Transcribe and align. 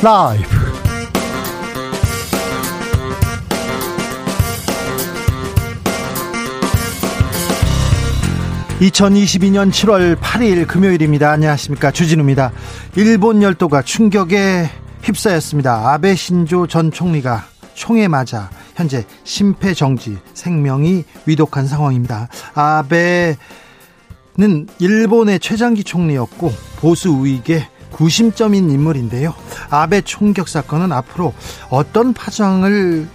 라이브. 0.00 0.46
2022년 8.80 9.72
7월 9.72 10.14
8일 10.16 10.68
금요일입니다. 10.68 11.32
안녕하십니까. 11.32 11.90
주진우입니다. 11.90 12.52
일본 12.94 13.42
열도가 13.42 13.82
충격에 13.82 14.70
휩싸였습니다. 15.02 15.92
아베 15.92 16.14
신조 16.14 16.68
전 16.68 16.92
총리가 16.92 17.44
총에 17.74 18.06
맞아 18.06 18.50
현재 18.76 19.04
심폐정지 19.24 20.18
생명이 20.32 21.04
위독한 21.26 21.66
상황입니다. 21.66 22.28
아베는 22.54 23.36
일본의 24.78 25.40
최장기 25.40 25.82
총리였고 25.82 26.52
보수 26.76 27.10
우익의 27.10 27.66
구심점인 27.90 28.70
인물인데요. 28.70 29.34
아베 29.70 30.00
총격 30.00 30.48
사건은 30.48 30.92
앞으로 30.92 31.34
어떤 31.70 32.12
파장을 32.12 33.06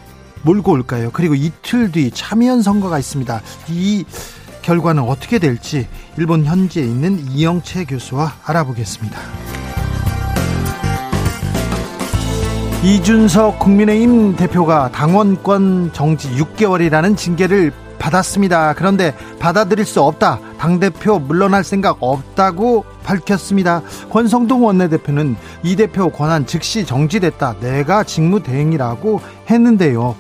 몰고 0.44 0.72
올까요? 0.72 1.10
그리고 1.14 1.36
이틀 1.36 1.92
뒤 1.92 2.12
참여연 2.12 2.62
선거가 2.62 3.00
있습니다. 3.00 3.42
이 3.70 4.06
결과는 4.62 5.04
어떻게 5.04 5.40
될지 5.40 5.88
일본 6.18 6.46
현지에 6.46 6.84
있는 6.84 7.20
이영채 7.30 7.86
교수와 7.86 8.34
알아보겠습니다. 8.46 9.20
이준석 12.84 13.60
국민의힘 13.60 14.36
대표가 14.36 14.92
당원권 14.92 15.94
정지 15.94 16.30
6개월이라는 16.36 17.16
징계를 17.16 17.72
받았습니다. 18.04 18.74
그런데 18.74 19.16
받아들일 19.40 19.86
수 19.86 20.02
없다. 20.02 20.40
당대표 20.58 21.20
물러날 21.20 21.64
생각 21.64 21.98
없다고 22.02 22.84
밝혔습니다. 23.04 23.82
권성동 24.12 24.66
원내대표는 24.66 25.38
이 25.64 25.76
대표 25.78 26.10
권한 26.10 26.46
즉시 26.46 26.86
정지됐다. 26.86 27.60
내가 27.62 28.04
직무대행이라고 28.04 29.22
했는데요. 29.50 30.18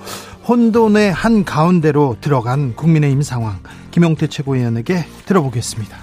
혼돈의 0.48 1.12
한 1.12 1.44
가운데로 1.44 2.18
들어간 2.22 2.74
국민의힘 2.76 3.22
상황. 3.22 3.60
김용태 3.92 4.28
최고위원에게 4.28 5.06
들어보겠습니다. 5.26 5.98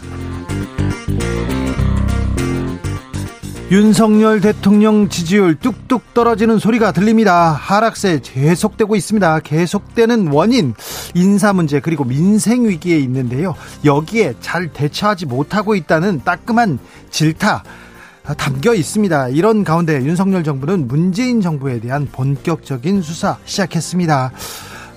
윤석열 3.70 4.40
대통령 4.40 5.08
지지율 5.08 5.54
뚝뚝 5.54 6.12
떨어지는 6.12 6.58
소리가 6.58 6.90
들립니다. 6.90 7.52
하락세 7.52 8.18
계속되고 8.20 8.96
있습니다. 8.96 9.40
계속되는 9.40 10.26
원인, 10.32 10.74
인사 11.14 11.52
문제 11.52 11.78
그리고 11.78 12.02
민생 12.02 12.68
위기에 12.68 12.98
있는데요. 12.98 13.54
여기에 13.84 14.34
잘 14.40 14.72
대처하지 14.72 15.26
못하고 15.26 15.76
있다는 15.76 16.22
따끔한 16.24 16.80
질타 17.10 17.62
담겨 18.36 18.74
있습니다. 18.74 19.28
이런 19.28 19.62
가운데 19.62 20.02
윤석열 20.02 20.42
정부는 20.42 20.88
문재인 20.88 21.40
정부에 21.40 21.78
대한 21.78 22.08
본격적인 22.10 23.02
수사 23.02 23.38
시작했습니다. 23.44 24.32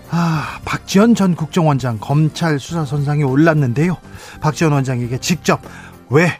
아, 0.09 0.59
박지원 0.65 1.13
전 1.13 1.35
국정원장 1.35 1.99
검찰 1.99 2.59
수사 2.59 2.85
선상에 2.85 3.21
올랐는데요. 3.21 3.97
박지원 4.41 4.73
원장에게 4.73 5.19
직접 5.19 5.61
왜 6.09 6.35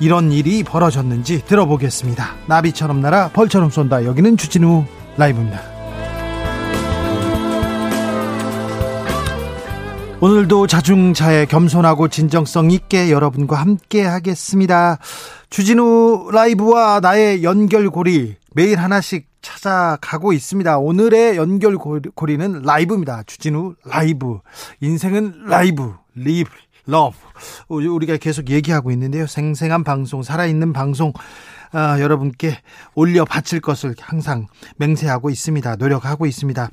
이런 0.00 0.32
일이 0.32 0.62
벌어졌는지 0.62 1.44
들어보겠습니다. 1.44 2.34
나비처럼 2.46 3.00
날아 3.00 3.28
벌처럼 3.28 3.70
쏜다. 3.70 4.04
여기는 4.06 4.36
주진우 4.36 4.84
라이브입니다. 5.16 5.60
오늘도 10.22 10.66
자중자애 10.66 11.46
겸손하고 11.46 12.08
진정성 12.08 12.70
있게 12.70 13.10
여러분과 13.10 13.56
함께 13.56 14.04
하겠습니다. 14.04 14.98
주진우 15.48 16.30
라이브와 16.32 17.00
나의 17.00 17.42
연결고리 17.42 18.36
매일 18.54 18.78
하나씩 18.78 19.28
찾아가고 19.40 20.34
있습니다. 20.34 20.78
오늘의 20.78 21.36
연결고리는 21.36 22.62
라이브입니다. 22.62 23.22
주진우 23.26 23.76
라이브. 23.84 24.40
인생은 24.80 25.44
라이브. 25.46 25.94
live. 26.14 26.50
love 26.90 27.16
우리가 27.68 28.16
계속 28.16 28.50
얘기하고 28.50 28.90
있는데요. 28.90 29.26
생생한 29.26 29.84
방송, 29.84 30.22
살아있는 30.22 30.72
방송 30.72 31.12
아, 31.72 32.00
여러분께 32.00 32.58
올려 32.94 33.24
바칠 33.24 33.60
것을 33.60 33.94
항상 34.00 34.48
맹세하고 34.76 35.30
있습니다. 35.30 35.76
노력하고 35.76 36.26
있습니다. 36.26 36.68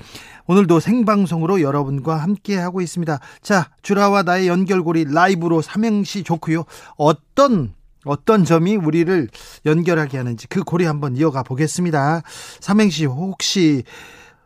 오늘도 0.48 0.80
생방송으로 0.80 1.62
여러분과 1.62 2.18
함께 2.18 2.58
하고 2.58 2.82
있습니다. 2.82 3.20
자, 3.42 3.70
주라와 3.84 4.24
나의 4.24 4.48
연결고리 4.48 5.06
라이브로 5.14 5.62
삼행시 5.62 6.24
좋고요. 6.24 6.66
어떤 6.98 7.76
어떤 8.06 8.46
점이 8.46 8.78
우리를 8.78 9.28
연결하게 9.66 10.18
하는지 10.18 10.48
그 10.48 10.64
고리 10.64 10.86
한번 10.86 11.18
이어가 11.18 11.44
보겠습니다. 11.44 12.22
삼행시 12.60 13.06
혹시 13.06 13.84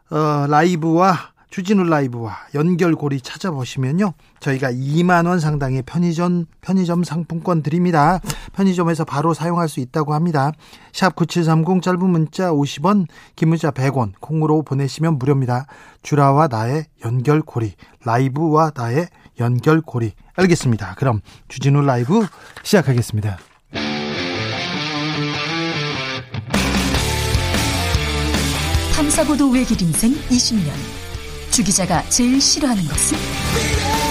어, 0.10 0.48
라이브와 0.50 1.32
주진우 1.52 1.84
라이브와 1.84 2.38
연결고리 2.56 3.22
찾아보시면요. 3.22 4.14
저희가 4.42 4.72
2만 4.72 5.28
원 5.28 5.40
상당의 5.40 5.84
편의점 5.84 6.46
편의점 6.60 7.04
상품권 7.06 7.64
드립니다. 7.64 8.20
편의점에서 8.54 9.06
바로 9.06 9.34
사용할 9.34 9.70
수 9.70 9.80
있다고 9.80 10.14
합니다. 10.14 10.52
샵 10.92 11.16
9730 11.16 11.82
짧은 11.82 12.10
문자 12.10 12.52
50원, 12.52 13.08
긴 13.36 13.50
문자 13.50 13.72
100원 13.72 14.12
콩으로 14.20 14.64
보내시면 14.64 15.18
무료입니다. 15.18 15.68
주라와 16.04 16.48
나의 16.48 16.86
연결고리, 17.06 17.74
라이브와 18.04 18.72
나의 18.76 19.08
연결고리. 19.40 20.12
알겠습니다. 20.36 20.96
그럼 20.98 21.22
주진우 21.48 21.82
라이브 21.82 22.26
시작하겠습니다. 22.64 23.38
탐사보도 28.96 29.50
외길 29.50 29.82
인생 29.82 30.14
20년 30.14 30.72
주 31.52 31.64
기자가 31.64 32.02
제일 32.04 32.40
싫어하는 32.40 32.84
것은? 32.84 34.11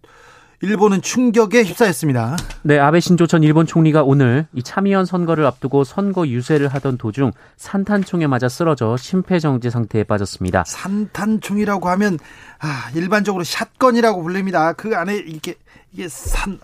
일본은 0.61 1.01
충격에 1.01 1.63
휩싸였습니다. 1.63 2.37
네, 2.61 2.77
아베 2.77 2.99
신조 2.99 3.25
전 3.25 3.41
일본 3.41 3.65
총리가 3.65 4.03
오늘 4.03 4.45
이 4.53 4.61
참의원 4.61 5.05
선거를 5.05 5.45
앞두고 5.47 5.83
선거 5.83 6.27
유세를 6.27 6.67
하던 6.67 6.97
도중 6.97 7.31
산탄총에 7.57 8.27
맞아 8.27 8.47
쓰러져 8.47 8.95
심폐정지 8.95 9.71
상태에 9.71 10.03
빠졌습니다. 10.03 10.63
산탄총이라고 10.67 11.89
하면 11.89 12.19
아, 12.59 12.91
일반적으로 12.93 13.43
샷건이라고 13.43 14.21
불립니다. 14.21 14.73
그 14.73 14.95
안에 14.95 15.17
이게 15.17 15.55
이게 15.91 16.07
산 16.07 16.59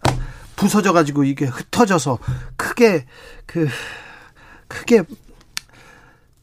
부서져 0.55 0.93
가지고 0.93 1.23
이게 1.23 1.45
흩어져서 1.45 2.19
크게 2.55 3.05
그 3.47 3.67
크게 4.67 5.03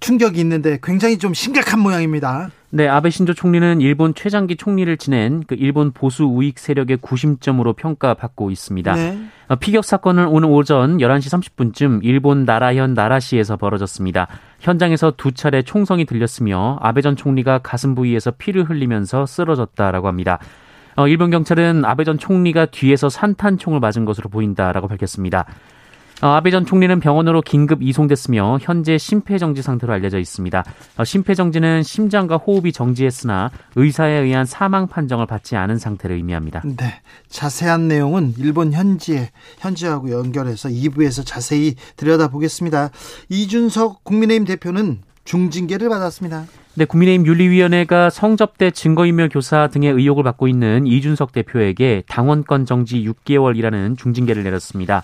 충격이 0.00 0.40
있는데 0.40 0.78
굉장히 0.82 1.18
좀 1.18 1.34
심각한 1.34 1.80
모양입니다. 1.80 2.50
네, 2.74 2.88
아베 2.88 3.08
신조 3.08 3.34
총리는 3.34 3.80
일본 3.80 4.16
최장기 4.16 4.56
총리를 4.56 4.96
지낸 4.96 5.44
그 5.46 5.54
일본 5.54 5.92
보수 5.92 6.24
우익 6.24 6.58
세력의 6.58 6.96
구심점으로 6.96 7.74
평가받고 7.74 8.50
있습니다. 8.50 8.94
네. 8.94 9.16
어, 9.46 9.54
피격 9.54 9.84
사건은 9.84 10.26
오늘 10.26 10.48
오전 10.48 10.98
11시 10.98 11.54
30분쯤 11.54 12.00
일본 12.02 12.44
나라현 12.44 12.94
나라시에서 12.94 13.56
벌어졌습니다. 13.56 14.26
현장에서 14.58 15.12
두 15.16 15.30
차례 15.30 15.62
총성이 15.62 16.04
들렸으며 16.04 16.78
아베 16.80 17.00
전 17.00 17.14
총리가 17.14 17.58
가슴 17.58 17.94
부위에서 17.94 18.32
피를 18.32 18.64
흘리면서 18.64 19.24
쓰러졌다라고 19.24 20.08
합니다. 20.08 20.40
어, 20.96 21.06
일본 21.06 21.30
경찰은 21.30 21.84
아베 21.84 22.02
전 22.02 22.18
총리가 22.18 22.66
뒤에서 22.66 23.08
산탄총을 23.08 23.78
맞은 23.78 24.04
것으로 24.04 24.28
보인다라고 24.30 24.88
밝혔습니다. 24.88 25.46
어, 26.24 26.28
아베 26.28 26.50
전 26.50 26.64
총리는 26.64 27.00
병원으로 27.00 27.42
긴급 27.42 27.82
이송됐으며 27.82 28.56
현재 28.62 28.96
심폐정지 28.96 29.60
상태로 29.60 29.92
알려져 29.92 30.18
있습니다. 30.18 30.64
어, 30.96 31.04
심폐정지는 31.04 31.82
심장과 31.82 32.38
호흡이 32.38 32.72
정지했으나 32.72 33.50
의사에 33.76 34.20
의한 34.20 34.46
사망 34.46 34.86
판정을 34.86 35.26
받지 35.26 35.54
않은 35.54 35.76
상태를 35.76 36.16
의미합니다. 36.16 36.62
네, 36.64 37.02
자세한 37.28 37.88
내용은 37.88 38.32
일본 38.38 38.72
현지에 38.72 39.32
현지하고 39.58 40.10
연결해서 40.12 40.70
2부에서 40.70 41.26
자세히 41.26 41.74
들여다보겠습니다. 41.96 42.88
이준석 43.28 44.02
국민의힘 44.04 44.46
대표는 44.46 45.02
중징계를 45.26 45.90
받았습니다. 45.90 46.46
네, 46.76 46.86
국민의힘 46.86 47.26
윤리위원회가 47.26 48.08
성접대 48.08 48.70
증거인멸 48.70 49.28
교사 49.28 49.68
등의 49.68 49.92
의혹을 49.92 50.24
받고 50.24 50.48
있는 50.48 50.86
이준석 50.86 51.32
대표에게 51.32 52.02
당원권 52.08 52.64
정지 52.64 53.04
6개월이라는 53.04 53.98
중징계를 53.98 54.42
내렸습니다. 54.42 55.02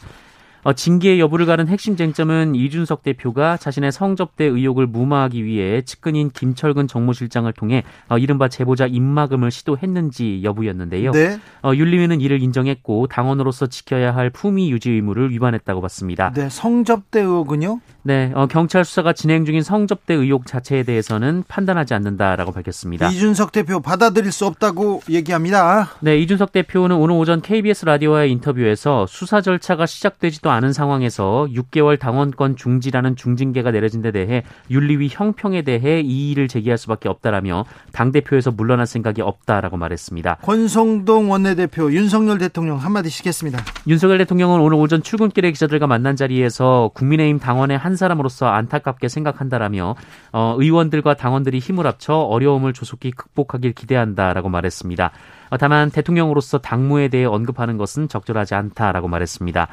어, 0.62 0.72
징계 0.72 1.18
여부를 1.18 1.46
가른 1.46 1.68
핵심 1.68 1.96
쟁점은 1.96 2.54
이준석 2.54 3.02
대표가 3.02 3.56
자신의 3.56 3.92
성접대 3.92 4.44
의혹을 4.44 4.86
무마하기 4.86 5.44
위해 5.44 5.82
측근인 5.82 6.30
김철근 6.30 6.86
정무실장을 6.86 7.50
통해 7.54 7.82
어, 8.08 8.18
이른바 8.18 8.48
제보자 8.48 8.86
입막음을 8.86 9.50
시도했는지 9.50 10.40
여부였는데요. 10.42 11.12
네. 11.12 11.38
어, 11.62 11.72
윤리위는 11.74 12.20
이를 12.20 12.42
인정했고 12.42 13.06
당원으로서 13.06 13.66
지켜야 13.66 14.14
할 14.14 14.30
품위 14.30 14.70
유지 14.70 14.90
의무를 14.90 15.30
위반했다고 15.30 15.80
봤습니다. 15.80 16.32
네, 16.34 16.48
성접대 16.50 17.20
의혹은요? 17.20 17.80
네, 18.02 18.32
어, 18.34 18.46
경찰 18.46 18.84
수사가 18.84 19.12
진행 19.12 19.44
중인 19.44 19.62
성접대 19.62 20.14
의혹 20.14 20.46
자체에 20.46 20.84
대해서는 20.84 21.44
판단하지 21.46 21.92
않는다라고 21.94 22.52
밝혔습니다. 22.52 23.08
이준석 23.08 23.52
대표 23.52 23.80
받아들일 23.80 24.32
수 24.32 24.46
없다고 24.46 25.02
얘기합니다. 25.10 25.90
네, 26.00 26.18
이준석 26.18 26.52
대표는 26.52 26.96
오늘 26.96 27.16
오전 27.16 27.42
KBS 27.42 27.84
라디오와의 27.84 28.32
인터뷰에서 28.32 29.06
수사 29.06 29.42
절차가 29.42 29.84
시작되지도 29.84 30.50
않은 30.50 30.72
상황에서 30.72 31.46
6개월 31.52 31.98
당원권 31.98 32.56
중지라는 32.56 33.16
중징계가 33.16 33.70
내려진 33.70 34.00
데 34.00 34.12
대해 34.12 34.44
윤리위 34.70 35.08
형평에 35.10 35.62
대해 35.62 36.00
이의를 36.00 36.48
제기할 36.48 36.78
수밖에 36.78 37.08
없다라며 37.08 37.66
당 37.92 38.12
대표에서 38.12 38.50
물러날 38.50 38.86
생각이 38.86 39.20
없다라고 39.20 39.76
말했습니다. 39.76 40.36
권성동 40.42 41.30
원내대표 41.30 41.92
윤석열 41.92 42.38
대통령 42.38 42.78
한마디씩 42.78 43.26
했습니다. 43.26 43.62
윤석열 43.86 44.18
대통령은 44.18 44.60
오늘 44.60 44.78
오전 44.78 45.02
출근길에 45.02 45.52
기자들과 45.52 45.86
만난 45.86 46.16
자리에서 46.16 46.90
국민의힘 46.94 47.38
당원의 47.38 47.76
한 47.76 47.89
사람으로서 47.96 48.46
안타깝게 48.46 49.08
생각한다라며 49.08 49.94
어, 50.32 50.54
의원들과 50.58 51.14
당원들이 51.14 51.58
힘을 51.58 51.86
합쳐 51.86 52.14
어려움을 52.14 52.72
조속히 52.72 53.10
극복하길 53.10 53.72
기대한다라고 53.72 54.48
말했습니다. 54.48 55.10
어, 55.50 55.56
다만 55.56 55.90
대통령으로서 55.90 56.58
당무에 56.58 57.08
대해 57.08 57.24
언급하는 57.24 57.76
것은 57.76 58.08
적절하지 58.08 58.54
않다라고 58.54 59.08
말했습니다. 59.08 59.68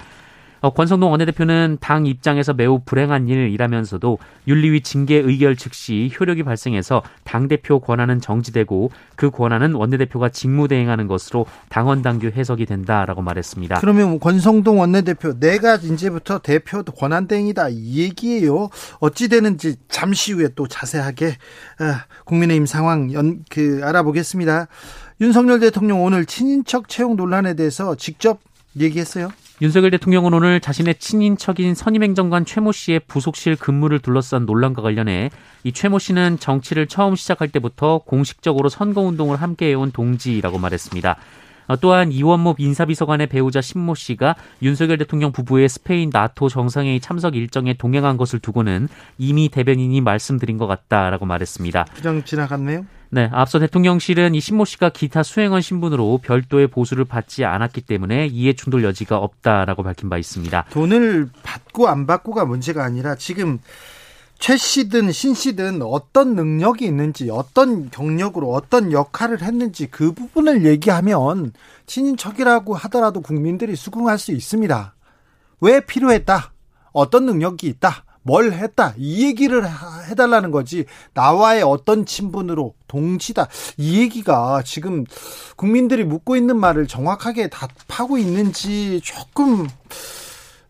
어, 0.62 0.72
권성동 0.72 1.12
원내대표는 1.12 1.78
당 1.80 2.06
입장에서 2.06 2.54
매우 2.54 2.80
불행한 2.84 3.28
일이라면서도 3.28 4.18
윤리위 4.48 4.82
징계 4.82 5.16
의결 5.16 5.56
즉시 5.56 6.12
효력이 6.20 6.44
발생해서 6.44 7.04
당대표 7.24 7.80
권한은 7.80 8.22
정지되고 8.22 8.92
그 9.16 9.30
권한은 9.30 9.74
원내대표가 9.74 10.30
직무대행하는 10.30 11.08
것으로 11.08 11.46
당원 11.70 12.02
당규 12.02 12.28
해석이 12.28 12.66
된다라고 12.66 13.22
말했습니다. 13.22 13.80
그러면 13.80 14.20
권성동 14.20 14.80
원내대표 14.80 15.40
내가 15.40 15.76
이제부터 15.76 16.40
대표 16.40 16.84
권한대행이다 16.84 17.70
이 17.70 18.00
얘기예요. 18.00 18.70
어찌 19.00 19.28
되는지 19.28 19.76
잠시 19.90 20.34
후에 20.34 20.50
또 20.56 20.68
자세하게 20.68 21.36
아, 21.80 22.06
국민의힘 22.26 22.66
상황 22.66 23.12
연, 23.14 23.44
그 23.50 23.82
알아보겠습니다. 23.84 24.68
윤석열 25.20 25.60
대통령 25.60 26.04
오늘 26.04 26.26
친인척 26.26 26.90
채용 26.90 27.16
논란에 27.16 27.56
대해서 27.56 27.96
직접 27.96 28.40
얘기했어요. 28.80 29.30
윤석열 29.60 29.90
대통령은 29.90 30.34
오늘 30.34 30.60
자신의 30.60 30.96
친인척인 31.00 31.74
선임행정관 31.74 32.46
최모 32.46 32.72
씨의 32.72 33.02
부속실 33.08 33.56
근무를 33.56 34.00
둘러싼 34.00 34.46
논란과 34.46 34.84
관련해 34.84 35.32
이 35.64 35.72
최모 35.72 35.98
씨는 35.98 36.38
정치를 36.40 36.86
처음 36.86 37.16
시작할 37.16 37.48
때부터 37.48 38.00
공식적으로 38.06 38.70
선거운동을 38.70 39.42
함께해온 39.42 39.92
동지라고 39.92 40.60
말했습니다. 40.60 41.18
어, 41.68 41.76
또한 41.78 42.12
이원모 42.12 42.56
인사비서관의 42.58 43.28
배우자 43.28 43.62
신모 43.62 43.96
씨가 43.96 44.36
윤석열 44.62 44.98
대통령 44.98 45.32
부부의 45.32 45.68
스페인 45.70 46.10
나토 46.12 46.48
정상회의 46.48 47.00
참석 47.00 47.36
일정에 47.36 47.74
동행한 47.74 48.16
것을 48.18 48.40
두고는 48.40 48.88
이미 49.18 49.50
대변인이 49.50 50.00
말씀드린 50.02 50.58
것 50.58 50.68
같다라고 50.68 51.26
말했습니다. 51.26 51.86
그냥 51.96 52.24
지나갔네요. 52.24 52.86
네, 53.10 53.30
앞서 53.32 53.60
대통령실은 53.60 54.36
이 54.36 54.40
신모 54.42 54.66
씨가 54.66 54.90
기타 54.90 55.24
수행원 55.24 55.62
신분으로 55.62 56.20
별도의 56.22 56.68
보수를 56.68 57.06
받지 57.06 57.46
않았기 57.46 57.82
때문에 57.82 58.28
이해 58.28 58.54
충돌 58.54 58.84
여지가 58.84 59.18
없다라고 59.18 59.84
밝힌 59.84 60.10
바 60.10 60.18
있습니다. 60.18 60.66
돈을 60.72 61.30
받고 61.44 61.88
안 61.88 62.06
받고가 62.06 62.46
문제가 62.46 62.84
아니라 62.84 63.16
지금 63.16 63.60
최 64.40 64.56
씨든 64.56 65.12
신 65.12 65.34
씨든 65.34 65.82
어떤 65.82 66.36
능력이 66.36 66.86
있는지 66.86 67.30
어떤 67.32 67.90
경력으로 67.90 68.52
어떤 68.52 68.92
역할을 68.92 69.42
했는지 69.42 69.88
그 69.88 70.12
부분을 70.12 70.66
얘기하면 70.66 71.54
친인척이라고 71.88 72.76
하더라도 72.76 73.22
국민들이 73.22 73.76
수긍할 73.76 74.20
수 74.20 74.32
있습니다. 74.32 74.94
왜 75.62 75.80
필요했다? 75.80 76.52
어떤 76.92 77.26
능력이 77.26 77.68
있다? 77.68 78.04
뭘 78.28 78.52
했다 78.52 78.94
이 78.98 79.26
얘기를 79.26 79.64
해달라는 80.10 80.52
거지 80.52 80.86
나와의 81.14 81.64
어떤 81.64 82.06
친분으로 82.06 82.74
동치다 82.88 83.48
이 83.78 84.00
얘기가 84.02 84.62
지금 84.66 85.06
국민들이 85.56 86.04
묻고 86.04 86.36
있는 86.36 86.60
말을 86.60 86.88
정확하게 86.88 87.48
답하고 87.48 88.18
있는지 88.18 89.00
조금 89.04 89.68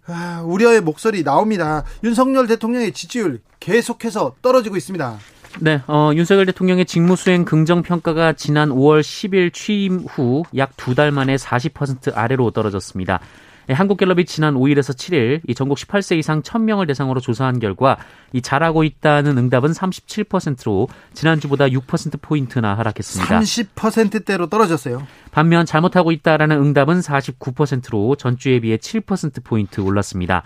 아, 0.10 0.42
우려의 0.46 0.80
목소리 0.82 1.24
나옵니다. 1.24 1.84
윤석열 2.04 2.48
대통령의 2.48 2.94
지지율 2.94 3.42
계속해서 3.60 4.36
떨어지고 4.42 4.78
있습니다. 4.78 5.18
네, 5.60 5.82
어, 5.88 6.12
윤석열 6.14 6.46
대통령의 6.46 6.86
직무 6.86 7.16
수행 7.18 7.44
긍정 7.44 7.82
평가가 7.82 8.34
지난 8.34 8.70
5월 8.70 9.02
10일 9.02 9.52
취임 9.54 10.06
후 10.08 10.44
약 10.56 10.78
두 10.78 10.96
달 10.96 11.12
만에 11.12 11.36
40% 11.36 12.16
아래로 12.16 12.52
떨어졌습니다. 12.52 13.20
네, 13.68 13.74
한국갤럽이 13.74 14.26
지난 14.26 14.56
5일에서 14.56 14.96
7일 14.96 15.42
이 15.46 15.54
전국 15.54 15.78
18세 15.78 16.18
이상 16.18 16.42
1000명을 16.42 16.88
대상으로 16.88 17.20
조사한 17.20 17.60
결과 17.60 17.98
이 18.32 18.42
잘하고 18.42 18.86
있다는 18.86 19.38
응답은 19.38 19.72
37%로 19.72 20.88
지난주보다 21.14 21.68
6% 21.68 22.22
포인트나 22.22 22.78
하락했습니다. 22.78 23.40
30%대로 23.40 24.48
떨어졌어요. 24.48 25.06
반면 25.32 25.66
잘못하고 25.66 26.14
있다라는 26.14 26.58
응답은 26.58 27.02
49%로 27.02 28.16
전주에 28.16 28.62
비해 28.62 28.78
7% 28.78 29.44
포인트 29.44 29.82
올랐습니다. 29.82 30.44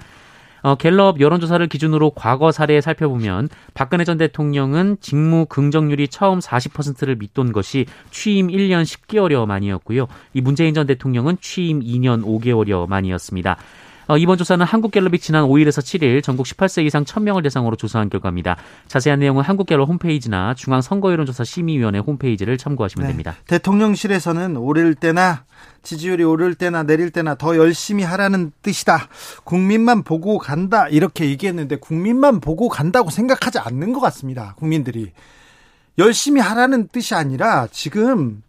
어, 0.62 0.76
갤럽 0.76 1.20
여론조사를 1.20 1.66
기준으로 1.68 2.12
과거 2.12 2.52
사례에 2.52 2.82
살펴보면 2.82 3.50
박근혜 3.74 4.04
전 4.04 4.18
대통령은 4.18 4.98
직무 5.02 5.46
긍정률이 5.46 6.08
처음 6.08 6.40
40%를 6.40 7.16
밑돈 7.16 7.52
것이 7.52 7.86
취임 8.12 8.48
1년 8.48 8.84
10개월여 8.84 9.46
만이었고요. 9.46 10.08
이 10.34 10.42
문재인 10.42 10.74
전 10.74 10.88
대통령은 10.88 11.38
취임 11.42 11.82
2년 11.82 12.24
5개월여 12.24 12.88
만이었습니다. 12.88 13.58
어, 14.12 14.18
이번 14.18 14.38
조사는 14.38 14.66
한국갤럽이 14.66 15.20
지난 15.20 15.46
5일에서 15.46 15.80
7일 15.80 16.22
전국 16.22 16.46
18세 16.46 16.86
이상 16.86 17.06
1000명을 17.06 17.44
대상으로 17.44 17.78
조사한 17.78 18.10
결과입니다. 18.10 18.58
자세한 18.90 19.22
내용은 19.22 19.42
한국갤럽 19.42 19.88
홈페이지나 19.88 20.54
중앙선거여론조사 20.54 21.46
심의위원회 21.46 22.00
홈페이지를 22.00 22.58
참고하시면 22.58 23.08
네. 23.08 23.14
됩니다. 23.14 23.38
대통령실에서는 23.48 24.58
오를 24.58 24.96
때나 24.96 25.46
지지율이 25.84 26.26
오를 26.26 26.56
때나 26.56 26.84
내릴 26.84 27.12
때나 27.12 27.36
더 27.36 27.56
열심히 27.56 28.04
하라는 28.04 28.52
뜻이다. 28.62 29.08
국민만 29.46 30.04
보고 30.04 30.40
간다. 30.40 30.90
이렇게 30.90 31.30
얘기했는데 31.30 31.78
국민만 31.78 32.42
보고 32.42 32.68
간다고 32.68 33.12
생각하지 33.12 33.60
않는 33.60 33.94
것 33.94 34.02
같습니다. 34.02 34.56
국민들이. 34.58 35.14
열심히 35.98 36.42
하라는 36.42 36.90
뜻이 36.90 37.16
아니라 37.16 37.68
지금 37.72 38.44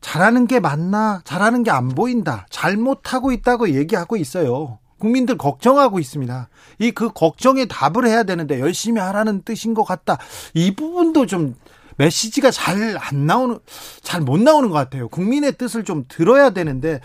잘하는 0.00 0.46
게 0.46 0.60
맞나? 0.60 1.20
잘하는 1.24 1.62
게 1.62 1.70
안 1.70 1.88
보인다. 1.88 2.46
잘못하고 2.50 3.32
있다고 3.32 3.70
얘기하고 3.74 4.16
있어요. 4.16 4.78
국민들 4.98 5.36
걱정하고 5.36 5.98
있습니다. 6.00 6.48
이 6.80 6.90
그 6.92 7.10
걱정에 7.12 7.66
답을 7.66 8.06
해야 8.06 8.22
되는데 8.24 8.58
열심히 8.60 9.00
하라는 9.00 9.42
뜻인 9.42 9.74
것 9.74 9.84
같다. 9.84 10.18
이 10.54 10.74
부분도 10.74 11.26
좀 11.26 11.54
메시지가 11.96 12.50
잘 12.52 12.96
안 12.96 13.26
나오는, 13.26 13.58
잘 14.02 14.20
못 14.20 14.40
나오는 14.40 14.68
것 14.70 14.74
같아요. 14.76 15.08
국민의 15.08 15.56
뜻을 15.58 15.82
좀 15.84 16.04
들어야 16.08 16.50
되는데, 16.50 17.00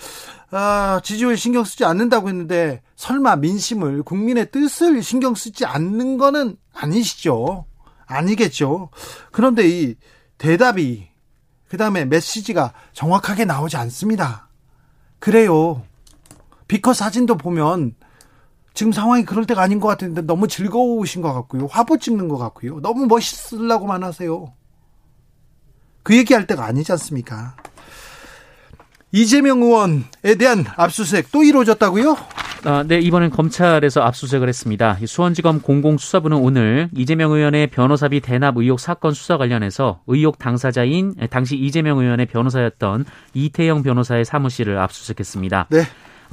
아, 0.52 1.02
지지율 1.04 1.36
신경 1.36 1.64
쓰지 1.64 1.84
않는다고 1.84 2.30
했는데, 2.30 2.82
설마 2.96 3.38
민심을, 3.38 4.04
국민의 4.04 4.52
뜻을 4.52 5.02
신경 5.02 5.34
쓰지 5.34 5.66
않는 5.66 6.18
거는 6.20 6.58
아니시죠? 6.76 7.66
아니겠죠? 8.06 8.90
그런데 9.32 9.68
이 9.68 9.96
대답이 10.38 11.08
그 11.74 11.78
다음에 11.78 12.06
메시지가 12.06 12.72
정확하게 12.92 13.46
나오지 13.46 13.78
않습니다. 13.78 14.48
그래요. 15.18 15.82
비커 16.68 16.94
사진도 16.94 17.36
보면 17.36 17.96
지금 18.76 18.92
상황이 18.92 19.26
그럴 19.26 19.48
때가 19.48 19.64
아닌 19.64 19.80
것 19.80 19.88
같은데 19.88 20.22
너무 20.22 20.48
즐거우신 20.48 21.24
것 21.24 21.34
같고요. 21.34 21.66
화보 21.66 21.98
찍는 21.98 22.28
것 22.28 22.38
같고요. 22.38 22.80
너무 22.82 23.08
멋있으려고만 23.08 24.04
하세요. 24.04 24.54
그 26.04 26.16
얘기할 26.16 26.46
때가 26.46 26.64
아니지 26.64 26.92
않습니까? 26.92 27.56
이재명 29.12 29.64
의원에 29.64 30.36
대한 30.38 30.66
압수수색 30.76 31.32
또 31.32 31.42
이루어졌다고요? 31.42 32.16
아, 32.66 32.84
네, 32.88 33.00
이번엔 33.00 33.30
검찰에서 33.30 34.02
압수수색을 34.02 34.48
했습니다. 34.48 34.98
수원지검 35.06 35.62
공공수사부는 35.62 36.38
오늘 36.38 36.88
이재명 36.96 37.34
의원의 37.34 37.68
변호사비 37.68 38.22
대납 38.22 38.58
의혹 38.58 38.80
사건 38.80 39.14
수사 39.14 39.38
관련해서 39.38 40.02
의혹 40.08 40.38
당사자인 40.38 41.14
당시 41.30 41.58
이재명 41.58 42.00
의원의 42.00 42.28
변호사였던 42.28 43.04
이태영 43.34 43.84
변호사의 43.84 44.24
사무실을 44.24 44.78
압수수색했습니다. 44.78 45.68
네. 45.72 45.82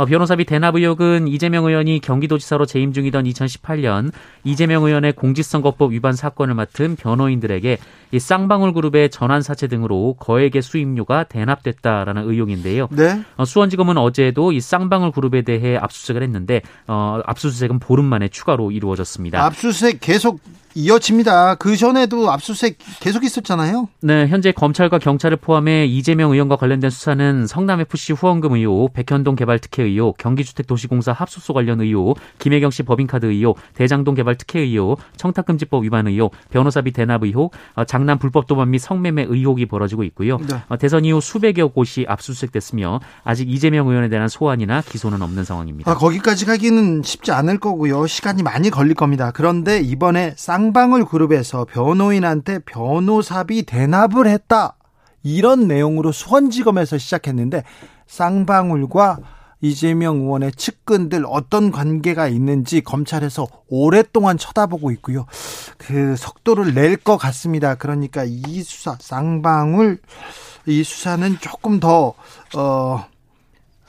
어, 0.00 0.06
변호사비 0.06 0.46
대납 0.46 0.76
의혹은 0.76 1.28
이재명 1.28 1.66
의원이 1.66 2.00
경기도지사로 2.00 2.64
재임 2.64 2.94
중이던 2.94 3.24
2018년 3.24 4.12
이재명 4.44 4.84
의원의 4.84 5.12
공직선거법 5.12 5.92
위반 5.92 6.14
사건을 6.14 6.54
맡은 6.54 6.96
변호인들에게 6.96 7.76
이 8.12 8.18
쌍방울 8.18 8.72
그룹의 8.72 9.10
전환 9.10 9.42
사채 9.42 9.66
등으로 9.66 10.14
거액의 10.18 10.62
수임료가 10.62 11.24
대납됐다라는 11.24 12.30
의혹인데요. 12.30 12.88
네. 12.92 13.20
어, 13.36 13.44
수원지검은 13.44 13.98
어제도 13.98 14.52
이 14.52 14.60
쌍방울 14.62 15.12
그룹에 15.12 15.42
대해 15.42 15.76
압수수색을 15.76 16.22
했는데 16.22 16.62
어, 16.86 17.20
압수수색은 17.26 17.78
보름 17.78 18.06
만에 18.06 18.28
추가로 18.28 18.70
이루어졌습니다. 18.70 19.44
압수수색 19.44 20.00
계속 20.00 20.40
이어집니다. 20.74 21.56
그 21.56 21.76
전에도 21.76 22.30
압수수색 22.30 22.78
계속 23.00 23.24
있었잖아요. 23.24 23.88
네, 24.02 24.28
현재 24.28 24.52
검찰과 24.52 24.98
경찰을 24.98 25.36
포함해 25.38 25.86
이재명 25.86 26.32
의원과 26.32 26.56
관련된 26.56 26.90
수사는 26.90 27.46
성남 27.46 27.80
FC 27.80 28.12
후원금 28.12 28.52
의혹, 28.52 28.92
백현동 28.92 29.34
개발 29.36 29.58
특혜 29.58 29.82
의혹, 29.82 30.16
경기주택도시공사 30.18 31.12
합수소 31.12 31.52
관련 31.54 31.80
의혹, 31.80 32.18
김혜경 32.38 32.70
씨 32.70 32.82
법인카드 32.82 33.26
의혹, 33.26 33.58
대장동 33.74 34.14
개발 34.14 34.36
특혜 34.36 34.60
의혹, 34.60 35.00
청탁금지법 35.16 35.84
위반 35.84 36.06
의혹, 36.06 36.32
변호사비 36.50 36.92
대납 36.92 37.24
의혹, 37.24 37.52
어, 37.74 37.84
장남 37.84 38.18
불법 38.18 38.46
도박 38.46 38.68
및 38.68 38.78
성매매 38.78 39.26
의혹이 39.28 39.66
벌어지고 39.66 40.04
있고요. 40.04 40.38
네. 40.38 40.62
어, 40.68 40.76
대선 40.76 41.04
이후 41.04 41.20
수백여 41.20 41.68
곳이 41.68 42.06
압수수색됐으며 42.08 43.00
아직 43.24 43.50
이재명 43.50 43.88
의원에 43.88 44.08
대한 44.08 44.28
소환이나 44.28 44.82
기소는 44.82 45.22
없는 45.22 45.44
상황입니다. 45.44 45.90
아, 45.90 45.94
거기까지 45.94 46.46
가기는 46.46 47.02
쉽지 47.02 47.32
않을 47.32 47.58
거고요. 47.58 48.06
시간이 48.06 48.42
많이 48.42 48.70
걸릴 48.70 48.94
겁니다. 48.94 49.32
그런데 49.34 49.80
이번에 49.80 50.34
쌍 50.36 50.59
쌍방울 50.60 51.06
그룹에서 51.06 51.64
변호인한테 51.64 52.58
변호사비 52.58 53.62
대납을 53.62 54.26
했다. 54.26 54.76
이런 55.22 55.66
내용으로 55.66 56.12
수원지검에서 56.12 56.98
시작했는데 56.98 57.64
쌍방울과 58.06 59.18
이재명 59.62 60.18
의원의 60.18 60.52
측근들 60.52 61.24
어떤 61.26 61.70
관계가 61.70 62.28
있는지 62.28 62.82
검찰에서 62.82 63.46
오랫동안 63.68 64.36
쳐다보고 64.36 64.90
있고요. 64.92 65.24
그 65.78 66.14
속도를 66.16 66.74
낼 66.74 66.98
것 66.98 67.16
같습니다. 67.16 67.74
그러니까 67.74 68.24
이 68.26 68.62
수사 68.62 68.98
쌍방울 69.00 69.98
이 70.66 70.84
수사는 70.84 71.38
조금 71.40 71.80
더 71.80 72.12
어, 72.54 73.06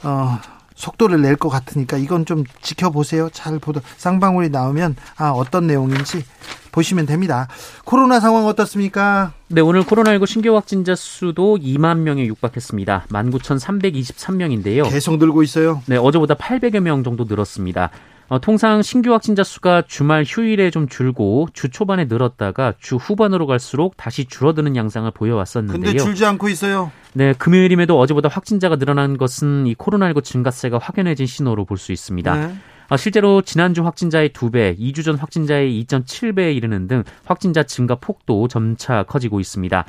어, 0.04 0.38
속도를 0.82 1.22
낼 1.22 1.36
것 1.38 1.50
같으니까 1.50 1.98
이건 1.98 2.26
좀 2.26 2.44
지켜보세요. 2.62 3.30
잘 3.32 3.58
보도 3.60 3.82
쌍방울이 3.98 4.50
나오면 4.50 4.96
아 5.16 5.30
어떤 5.30 5.68
내용인지 5.68 6.26
보시면 6.72 7.06
됩니다. 7.06 7.48
코로나 7.86 8.20
상황 8.20 8.46
어떻습니까? 8.48 9.34
네, 9.48 9.62
오늘 9.62 9.84
코로나19 9.84 10.26
신규 10.26 10.56
확진자 10.56 10.96
수도 10.96 11.58
2만 11.58 11.98
명에 12.00 12.26
육박했습니다. 12.26 13.06
19,323명인데요. 13.10 14.90
계속 14.90 15.18
늘고 15.18 15.44
있어요. 15.44 15.82
네, 15.86 15.98
어제보다 15.98 16.36
800여 16.36 16.80
명 16.80 17.04
정도 17.04 17.26
늘었습니다. 17.26 17.90
어, 18.32 18.40
통상 18.40 18.82
신규 18.82 19.12
확진자 19.12 19.44
수가 19.44 19.84
주말 19.86 20.24
휴일에 20.26 20.72
좀 20.72 20.88
줄고 20.88 21.50
주 21.52 21.68
초반에 21.68 22.06
늘었다가 22.06 22.76
주 22.80 22.96
후반으로 22.96 23.46
갈수록 23.46 23.98
다시 23.98 24.24
줄어드는 24.24 24.78
양상을 24.78 25.12
보여왔었는데요. 25.12 25.84
근데 25.84 26.02
줄지 26.02 26.26
않고 26.26 26.48
있어요. 26.48 26.94
네, 27.12 27.34
금요일임에도 27.34 28.00
어제보다 28.00 28.30
확진자가 28.30 28.78
늘어난 28.78 29.18
것은 29.18 29.68
이 29.68 29.76
코로나19 29.76 30.24
증가세가 30.24 30.78
확연해진 30.78 31.26
신호로 31.26 31.66
볼 31.66 31.78
수 31.78 31.92
있습니다. 31.92 32.36
네. 32.48 32.56
어, 32.88 32.96
실제로 32.96 33.42
지난주 33.42 33.84
확진자의 33.84 34.30
2배, 34.30 34.80
2주 34.80 35.04
전 35.04 35.18
확진자의 35.18 35.84
2.7배에 35.84 36.56
이르는 36.56 36.88
등 36.88 37.04
확진자 37.26 37.64
증가 37.64 37.96
폭도 37.96 38.48
점차 38.48 39.04
커지고 39.04 39.42
있습니다. 39.42 39.86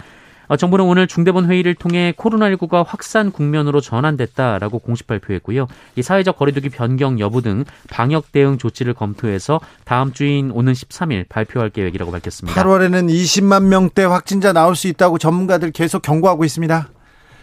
어, 0.53 0.57
정부는 0.59 0.85
오늘 0.85 1.07
중대본 1.07 1.51
회의를 1.51 1.75
통해 1.75 2.13
코로나19가 2.19 2.85
확산 2.87 3.33
국면으로 3.33 3.81
전환됐다라고 3.81 4.81
공식 4.81 5.07
발표했고요. 5.07 5.67
이 5.97 6.03
사회적 6.03 6.37
거리두기 6.37 6.69
변경 6.69 7.19
여부 7.21 7.41
등 7.41 7.65
방역 7.89 8.33
대응 8.33 8.59
조치를 8.59 8.93
검토해서 8.93 9.61
다음 9.87 10.13
주인 10.13 10.51
오는 10.51 10.75
13일 10.75 11.27
발표할 11.31 11.71
계획이라고 11.71 12.13
밝혔습니다. 12.13 12.63
8월에는 12.63 13.09
20만 13.09 13.63
명대 13.69 14.05
확진자 14.05 14.53
나올 14.53 14.77
수 14.77 14.89
있다고 14.89 15.17
전문가들 15.17 15.71
계속 15.71 16.03
경고하고 16.03 16.45
있습니다. 16.45 16.87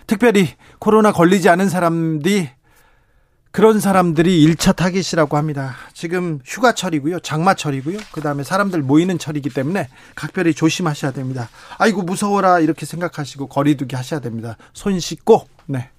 특별히 0.05 0.49
코로나 0.77 1.11
걸리지 1.11 1.49
않은 1.49 1.67
사람들이 1.67 2.49
그런 3.51 3.79
사람들이 3.79 4.45
1차 4.45 4.75
타깃이라고 4.75 5.35
합니다. 5.35 5.75
지금 5.93 6.39
휴가철이고요. 6.45 7.19
장마철이고요. 7.21 7.97
그다음에 8.11 8.43
사람들 8.43 8.83
모이는 8.83 9.17
철이기 9.17 9.49
때문에 9.49 9.89
각별히 10.15 10.53
조심하셔야 10.53 11.11
됩니다. 11.11 11.49
아이고 11.79 12.03
무서워라 12.03 12.59
이렇게 12.59 12.85
생각하시고 12.85 13.47
거리두기 13.47 13.95
하셔야 13.95 14.19
됩니다. 14.19 14.55
손 14.73 14.99
씻고 14.99 15.47
네. 15.65 15.89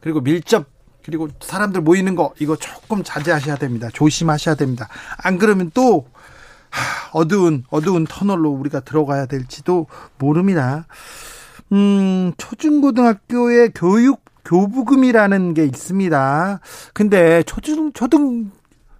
그리고 0.00 0.20
밀접 0.20 0.66
그리고 1.04 1.28
사람들 1.40 1.80
모이는 1.80 2.14
거 2.14 2.32
이거 2.38 2.56
조금 2.56 3.02
자제하셔야 3.02 3.56
됩니다. 3.56 3.88
조심하셔야 3.92 4.54
됩니다. 4.54 4.88
안 5.18 5.38
그러면 5.38 5.72
또 5.74 6.06
어두운 7.12 7.64
어두운 7.70 8.06
터널로 8.06 8.50
우리가 8.50 8.80
들어가야 8.80 9.26
될지도 9.26 9.88
모릅니다. 10.18 10.86
음, 11.72 12.32
초중고등학교의 12.36 13.72
교육 13.74 14.29
교부금이라는 14.44 15.54
게 15.54 15.64
있습니다. 15.64 16.60
근데 16.94 17.42
초등 17.44 17.92
초등 17.92 18.50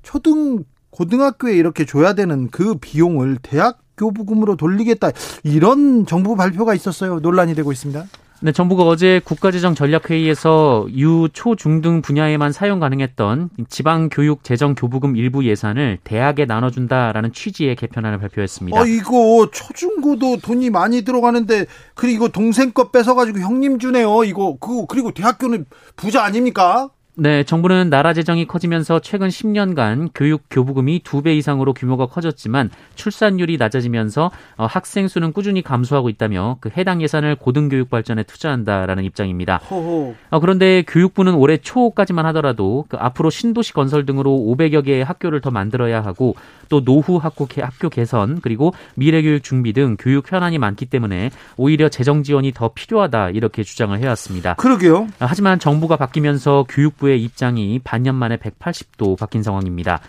초등 0.02 0.64
고등학교에 0.90 1.54
이렇게 1.54 1.84
줘야 1.84 2.14
되는 2.14 2.48
그 2.48 2.74
비용을 2.76 3.38
대학 3.42 3.78
교부금으로 3.96 4.56
돌리겠다 4.56 5.10
이런 5.44 6.06
정부 6.06 6.36
발표가 6.36 6.74
있었어요. 6.74 7.20
논란이 7.20 7.54
되고 7.54 7.70
있습니다. 7.70 8.04
네, 8.42 8.52
정부가 8.52 8.84
어제 8.84 9.20
국가재정 9.22 9.74
전략회의에서 9.74 10.86
유, 10.96 11.28
초, 11.30 11.56
중등 11.56 12.00
분야에만 12.00 12.52
사용 12.52 12.80
가능했던 12.80 13.50
지방교육재정교부금 13.68 15.14
일부 15.16 15.44
예산을 15.44 15.98
대학에 16.04 16.46
나눠준다라는 16.46 17.34
취지의 17.34 17.76
개편안을 17.76 18.18
발표했습니다. 18.18 18.80
어, 18.80 18.86
이거 18.86 19.50
초중고도 19.52 20.38
돈이 20.38 20.70
많이 20.70 21.02
들어가는데 21.02 21.66
그리고 21.94 22.28
동생 22.28 22.72
거 22.72 22.90
뺏어가지고 22.90 23.40
형님 23.40 23.78
주네요. 23.78 24.24
이거 24.24 24.56
그 24.58 24.86
그리고 24.86 25.12
대학교는 25.12 25.66
부자 25.96 26.24
아닙니까? 26.24 26.88
네, 27.22 27.44
정부는 27.44 27.90
나라 27.90 28.14
재정이 28.14 28.46
커지면서 28.46 29.00
최근 29.00 29.28
10년간 29.28 30.08
교육 30.14 30.44
교부금이 30.50 31.00
두 31.04 31.20
배 31.20 31.34
이상으로 31.34 31.74
규모가 31.74 32.06
커졌지만 32.06 32.70
출산율이 32.94 33.58
낮아지면서 33.58 34.30
어, 34.56 34.64
학생 34.64 35.06
수는 35.06 35.34
꾸준히 35.34 35.60
감소하고 35.60 36.08
있다며 36.08 36.56
그 36.60 36.70
해당 36.78 37.02
예산을 37.02 37.34
고등교육 37.36 37.90
발전에 37.90 38.22
투자한다라는 38.22 39.04
입장입니다. 39.04 39.56
호호. 39.56 40.14
어, 40.30 40.40
그런데 40.40 40.82
교육부는 40.88 41.34
올해 41.34 41.58
초까지만 41.58 42.24
하더라도 42.26 42.86
그 42.88 42.96
앞으로 42.96 43.28
신도시 43.28 43.74
건설 43.74 44.06
등으로 44.06 44.30
500여 44.30 44.82
개의 44.82 45.04
학교를 45.04 45.42
더 45.42 45.50
만들어야 45.50 46.02
하고 46.02 46.36
또 46.70 46.82
노후 46.82 47.18
학교, 47.18 47.46
학교 47.60 47.90
개선 47.90 48.40
그리고 48.40 48.72
미래교육 48.94 49.42
준비 49.42 49.74
등 49.74 49.96
교육 49.98 50.32
현안이 50.32 50.56
많기 50.56 50.86
때문에 50.86 51.30
오히려 51.58 51.90
재정 51.90 52.22
지원이 52.22 52.52
더 52.52 52.70
필요하다 52.72 53.30
이렇게 53.30 53.62
주장을 53.62 53.98
해왔습니다. 53.98 54.54
그러게요. 54.54 55.08
하지만 55.18 55.58
정부가 55.58 55.96
바뀌면서 55.96 56.64
교육부의 56.68 57.09
입장이 57.18 57.80
반년 57.82 58.14
만에 58.14 58.36
180도 58.36 59.18
바뀐 59.18 59.42
상황입니다. 59.42 60.00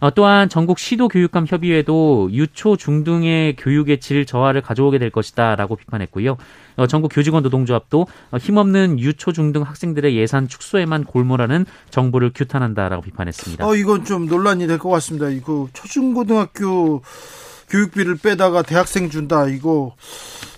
어, 0.00 0.10
또한 0.12 0.48
전국 0.48 0.80
시도 0.80 1.06
교육감 1.06 1.46
협의회도 1.48 2.30
유초 2.32 2.76
중등의 2.76 3.54
교육의 3.54 4.00
질 4.00 4.26
저하를 4.26 4.60
가져오게 4.60 4.98
될 4.98 5.10
것이다라고 5.10 5.76
비판했고요. 5.76 6.36
어, 6.74 6.86
전국 6.88 7.12
교직원 7.14 7.44
노동조합도 7.44 8.06
어, 8.32 8.36
힘없는 8.36 8.98
유초 8.98 9.30
중등 9.32 9.62
학생들의 9.62 10.16
예산 10.16 10.48
축소에만 10.48 11.04
골몰하는 11.04 11.66
정부를 11.90 12.32
규탄한다라고 12.34 13.02
비판했습니다. 13.02 13.64
어, 13.64 13.76
이건 13.76 14.04
좀 14.04 14.26
논란이 14.26 14.66
될 14.66 14.78
것 14.78 14.88
같습니다. 14.90 15.28
이거 15.28 15.68
초중고등학교 15.72 17.02
교육비를 17.70 18.16
빼다가 18.16 18.62
대학생 18.62 19.08
준다. 19.08 19.46
이거 19.46 19.94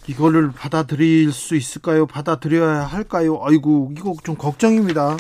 이거를 0.07 0.53
받아들일 0.53 1.33
수 1.33 1.55
있을까요? 1.55 2.07
받아들여야 2.07 2.87
할까요? 2.87 3.41
아이고 3.45 3.93
이거 3.97 4.15
좀 4.25 4.37
걱정입니다. 4.37 5.17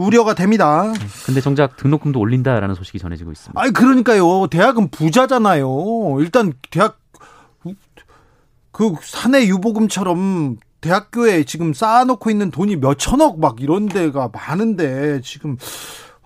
우려가 0.00 0.34
됩니다. 0.34 0.92
근데 1.26 1.40
정작 1.40 1.76
등록금도 1.76 2.18
올린다라는 2.18 2.74
소식이 2.74 2.98
전해지고 2.98 3.32
있습니다. 3.32 3.60
아니 3.60 3.72
그러니까요. 3.72 4.46
대학은 4.48 4.90
부자잖아요. 4.90 5.68
일단 6.20 6.52
대학 6.70 6.98
그 8.72 8.94
사내 9.02 9.46
유보금처럼 9.46 10.56
대학교에 10.80 11.44
지금 11.44 11.74
쌓아놓고 11.74 12.30
있는 12.30 12.50
돈이 12.50 12.76
몇 12.76 12.98
천억 12.98 13.38
막 13.38 13.60
이런 13.60 13.86
데가 13.86 14.30
많은데 14.32 15.20
지금 15.22 15.58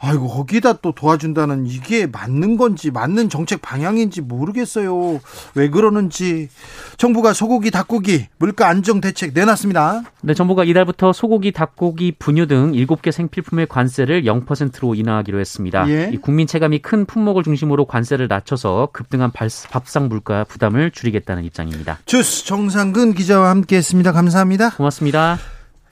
아이고 0.04 0.28
거기다 0.28 0.74
또 0.74 0.92
도와준다는 0.92 1.66
이게 1.66 2.06
맞는 2.06 2.56
건지 2.56 2.90
맞는 2.90 3.28
정책 3.30 3.62
방향인지 3.62 4.20
모르겠어요. 4.20 5.20
왜 5.54 5.70
그러는지 5.70 6.48
정부가 6.96 7.32
소고기, 7.32 7.70
닭고기 7.70 8.26
물가 8.38 8.68
안정 8.68 9.00
대책 9.00 9.32
내놨습니다. 9.34 10.02
네, 10.22 10.34
정부가 10.34 10.64
이달부터 10.64 11.12
소고기, 11.12 11.52
닭고기, 11.52 12.12
분유 12.18 12.46
등 12.46 12.72
7개 12.72 13.10
생필품의 13.10 13.66
관세를 13.66 14.24
0%로 14.24 14.94
인하하기로 14.94 15.40
했습니다. 15.40 15.88
예? 15.88 16.10
이 16.12 16.16
국민 16.18 16.46
체감이 16.46 16.80
큰 16.80 17.06
품목을 17.06 17.42
중심으로 17.42 17.86
관세를 17.86 18.28
낮춰서 18.28 18.90
급등한 18.92 19.30
밥상 19.32 20.08
물가 20.08 20.44
부담을 20.44 20.90
줄이겠다는 20.90 21.44
입장입니다. 21.44 21.98
주스 22.04 22.44
정상근 22.44 23.14
기자와 23.14 23.50
함께했습니다. 23.50 24.12
감사합니다. 24.12 24.70
고맙습니다. 24.70 25.38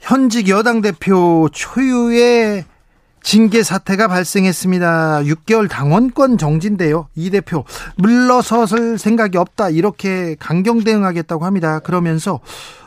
현직 0.00 0.48
여당 0.48 0.80
대표 0.80 1.48
초유의 1.52 2.64
징계 3.22 3.62
사태가 3.62 4.08
발생했습니다. 4.08 5.22
6개월 5.22 5.68
당원권 5.70 6.38
정지인데요. 6.38 7.08
이 7.14 7.30
대표 7.30 7.64
물러서설 7.96 8.98
생각이 8.98 9.38
없다 9.38 9.70
이렇게 9.70 10.36
강경 10.38 10.84
대응하겠다고 10.84 11.44
합니다. 11.44 11.78
그러면서 11.78 12.40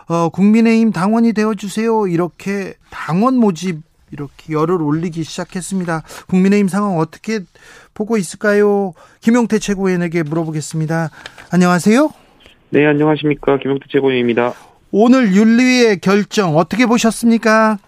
어, 0.08 0.30
국민의힘 0.30 0.92
당원이 0.92 1.34
되어주세요 1.34 2.08
이렇게 2.08 2.76
당원 2.92 3.38
모집 3.38 3.82
이렇게 4.12 4.54
열을 4.54 4.82
올리기 4.82 5.24
시작했습니다. 5.24 6.04
국민의힘 6.28 6.68
상황 6.68 6.98
어떻게 6.98 7.40
보고 7.94 8.18
있을까요? 8.18 8.94
김용태 9.22 9.58
최고위원에게 9.60 10.24
물어보겠습니다. 10.24 11.10
안녕하세요. 11.52 12.10
네, 12.70 12.86
안녕하십니까. 12.86 13.58
김용태 13.58 13.86
최고위원입니다. 13.90 14.54
오늘 14.92 15.34
윤리위의 15.34 16.00
결정 16.00 16.56
어떻게 16.58 16.86
보셨습니까? 16.86 17.80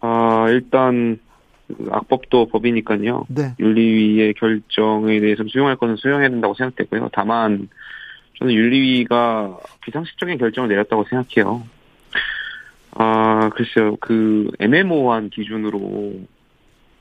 아, 0.00 0.46
일단 0.48 1.18
악법도 1.90 2.48
법이니까요. 2.48 3.26
네. 3.28 3.54
윤리위의 3.58 4.34
결정에 4.34 5.20
대해서 5.20 5.44
수용할 5.48 5.76
것은 5.76 5.96
수용해야 5.96 6.28
된다고 6.28 6.54
생각되고요. 6.54 7.10
다만 7.12 7.68
저는 8.38 8.54
윤리위가 8.54 9.58
비상식적인 9.82 10.38
결정을 10.38 10.68
내렸다고 10.68 11.04
생각해요. 11.04 11.66
아, 12.92 13.50
글쎄요. 13.54 13.96
그 13.96 14.50
애매모호한 14.58 15.30
기준으로 15.30 16.20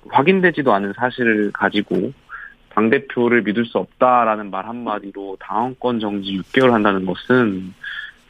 확인되지도 0.10 0.74
않은 0.74 0.94
사실을 0.96 1.52
가지고 1.52 2.12
당 2.70 2.90
대표를 2.90 3.42
믿을 3.42 3.66
수 3.66 3.80
없다라는 3.80 4.52
말 4.52 4.68
한마디로 4.68 5.38
당원권 5.40 6.00
정지 6.00 6.38
6개월 6.40 6.72
한다는 6.72 7.06
것은 7.06 7.74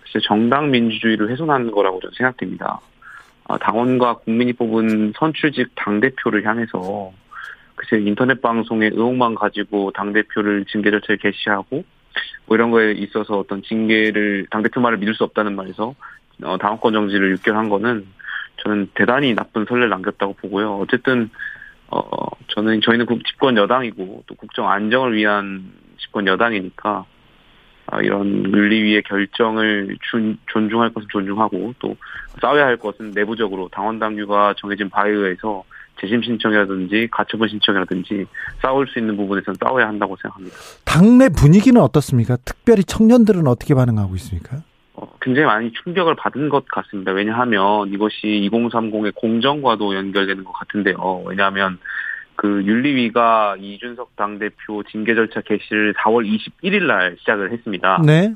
글쎄 0.02 0.26
정당 0.26 0.72
민주주의를 0.72 1.30
훼손하는 1.30 1.72
거라고 1.72 2.00
저는 2.00 2.14
생각됩니다. 2.16 2.80
아, 3.48 3.58
당원과 3.58 4.16
국민이 4.20 4.54
뽑은 4.54 5.14
선출직 5.18 5.70
당대표를 5.76 6.46
향해서 6.46 7.12
글쎄 7.76 8.04
인터넷 8.04 8.42
방송의 8.42 8.92
의혹만 8.94 9.36
가지고 9.36 9.92
당대표를 9.92 10.66
징계 10.66 10.92
절차를 10.92 11.18
개시하고 11.18 11.84
뭐 12.46 12.56
이런 12.56 12.72
거에 12.72 12.94
있어서 12.94 13.38
어떤 13.38 13.62
징계를 13.64 14.48
당대표 14.50 14.82
말을 14.82 14.98
믿을 14.98 15.14
수 15.14 15.24
없다는 15.24 15.56
말에서 15.56 15.96
어, 16.44 16.58
당원권 16.58 16.94
정지를 16.94 17.38
6개월 17.38 17.54
한 17.54 17.70
거는 17.70 18.06
저는 18.64 18.90
대단히 18.96 19.34
나쁜 19.34 19.66
선례를 19.66 19.90
남겼다고 19.90 20.34
보고요. 20.34 20.78
어쨌든 20.78 21.30
어 21.90 22.02
저는 22.50 22.82
저희는 22.82 23.06
집권 23.26 23.56
여당이고 23.56 24.24
또 24.26 24.36
국정 24.36 24.70
안정을 24.70 25.16
위한 25.16 25.72
집권 26.00 26.28
여당이니까 26.28 26.90
아, 26.90 27.06
이런 28.04 28.44
윤리위의 28.54 29.04
결정을 29.04 29.98
준, 30.10 30.38
존중할 30.48 30.94
것은 30.94 31.08
존중하고 31.12 31.74
또 31.80 31.96
싸워야 32.42 32.66
할 32.66 32.78
것은 32.78 33.12
내부적으로 33.12 33.70
당원 33.72 34.00
당규가 34.00 34.56
정해진 34.58 34.90
바에 34.90 35.12
의해서 35.12 35.64
재심 36.00 36.22
신청이라든지 36.22 37.08
가처분 37.12 37.48
신청이라든지 37.50 38.26
싸울 38.62 38.88
수 38.88 39.00
있는 39.00 39.18
부분에서는 39.18 39.58
싸워야 39.60 39.88
한다고 39.88 40.16
생각합니다. 40.22 40.56
당내 40.86 41.30
분위기는 41.30 41.80
어떻습니까? 41.82 42.38
특별히 42.46 42.84
청년들은 42.84 43.48
어떻게 43.48 43.74
반응하고 43.74 44.16
있습니까? 44.16 44.64
어, 44.94 45.08
굉장히 45.22 45.48
많이 45.48 45.72
충격을 45.84 46.16
받은 46.16 46.50
것 46.50 46.66
같습니다. 46.68 47.12
왜냐하면 47.12 47.92
이것이 47.94 48.50
2030의 48.52 49.16
공정과도 49.16 49.96
연결되는 49.96 50.44
것 50.44 50.52
같은데요. 50.54 51.24
왜냐하면 51.26 51.80
그 52.38 52.64
윤리위가 52.64 53.58
이준석 53.60 54.16
당대표 54.16 54.84
징계 54.84 55.16
절차 55.16 55.42
개시를 55.42 55.94
4월 55.96 56.26
21일 56.26 56.84
날 56.86 57.18
시작을 57.20 57.52
했습니다. 57.52 58.02
네. 58.06 58.34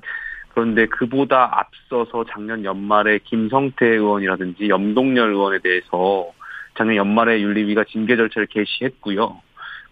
그런데 0.54 0.88
그보다 0.88 1.50
앞서서 1.60 2.26
작년 2.30 2.66
연말에 2.66 3.20
김성태 3.24 3.86
의원이라든지 3.86 4.68
염동열 4.68 5.30
의원에 5.30 5.60
대해서 5.60 6.32
작년 6.78 6.98
연말에 6.98 7.42
윤리위가 7.42 7.86
징계 7.86 8.18
절차를 8.18 8.48
개시했고요. 8.48 9.40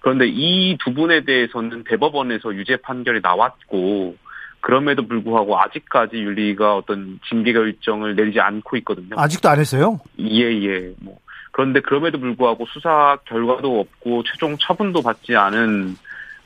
그런데 0.02 0.26
이 0.28 0.76
두 0.84 0.94
분에 0.94 1.24
대해서는 1.24 1.84
대법원에서 1.84 2.56
유죄 2.56 2.78
판결이 2.78 3.20
나왔고 3.22 4.16
그럼에도 4.62 5.08
불구하고 5.08 5.60
아직까지 5.60 6.18
윤리가 6.18 6.76
어떤 6.76 7.20
징계 7.30 7.54
결정을 7.54 8.16
내리지 8.16 8.40
않고 8.40 8.76
있거든요. 8.78 9.16
아직도 9.18 9.50
안 9.50 9.60
했어요? 9.60 10.00
예, 10.20 10.42
예. 10.44 10.94
뭐 11.00 11.20
그런데 11.52 11.80
그럼에도 11.82 12.20
불구하고 12.20 12.66
수사 12.72 13.18
결과도 13.26 13.80
없고 13.80 14.24
최종 14.24 14.58
처분도 14.60 15.02
받지 15.02 15.36
않은 15.36 15.96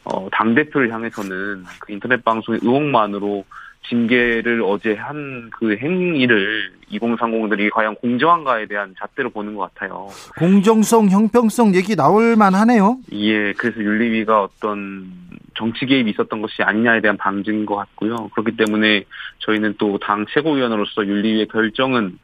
어, 0.06 0.28
당 0.32 0.54
대표를 0.56 0.92
향해서는 0.92 1.64
그 1.80 1.94
인터넷 1.94 2.24
방송의 2.24 2.60
의혹만으로 2.64 3.46
징계를 3.90 4.62
어제 4.66 4.94
한 4.96 5.50
그 5.52 5.76
행위를 5.78 6.72
2030들이 6.92 7.70
과연 7.72 7.96
공정한가에 7.96 8.66
대한 8.66 8.96
잣대로 9.00 9.30
보는 9.30 9.56
것 9.56 9.74
같아요. 9.74 10.10
공정성, 10.38 11.10
형평성 11.10 11.76
얘기 11.76 11.96
나올 11.96 12.36
만하네요. 12.36 12.98
예, 13.14 13.54
그래서 13.54 13.80
윤리위가 13.80 14.42
어떤 14.44 15.12
정치 15.56 15.86
개입이 15.86 16.12
있었던 16.12 16.42
것이 16.42 16.64
아니냐에 16.64 17.02
대한 17.02 17.18
방증인 17.18 17.66
것 17.66 17.76
같고요. 17.76 18.30
그렇기 18.34 18.58
때문에 18.58 19.04
저희는 19.40 19.76
또 19.78 19.98
당 20.00 20.26
최고위원으로서 20.34 21.06
윤리위의 21.06 21.48
결정은 21.48 22.18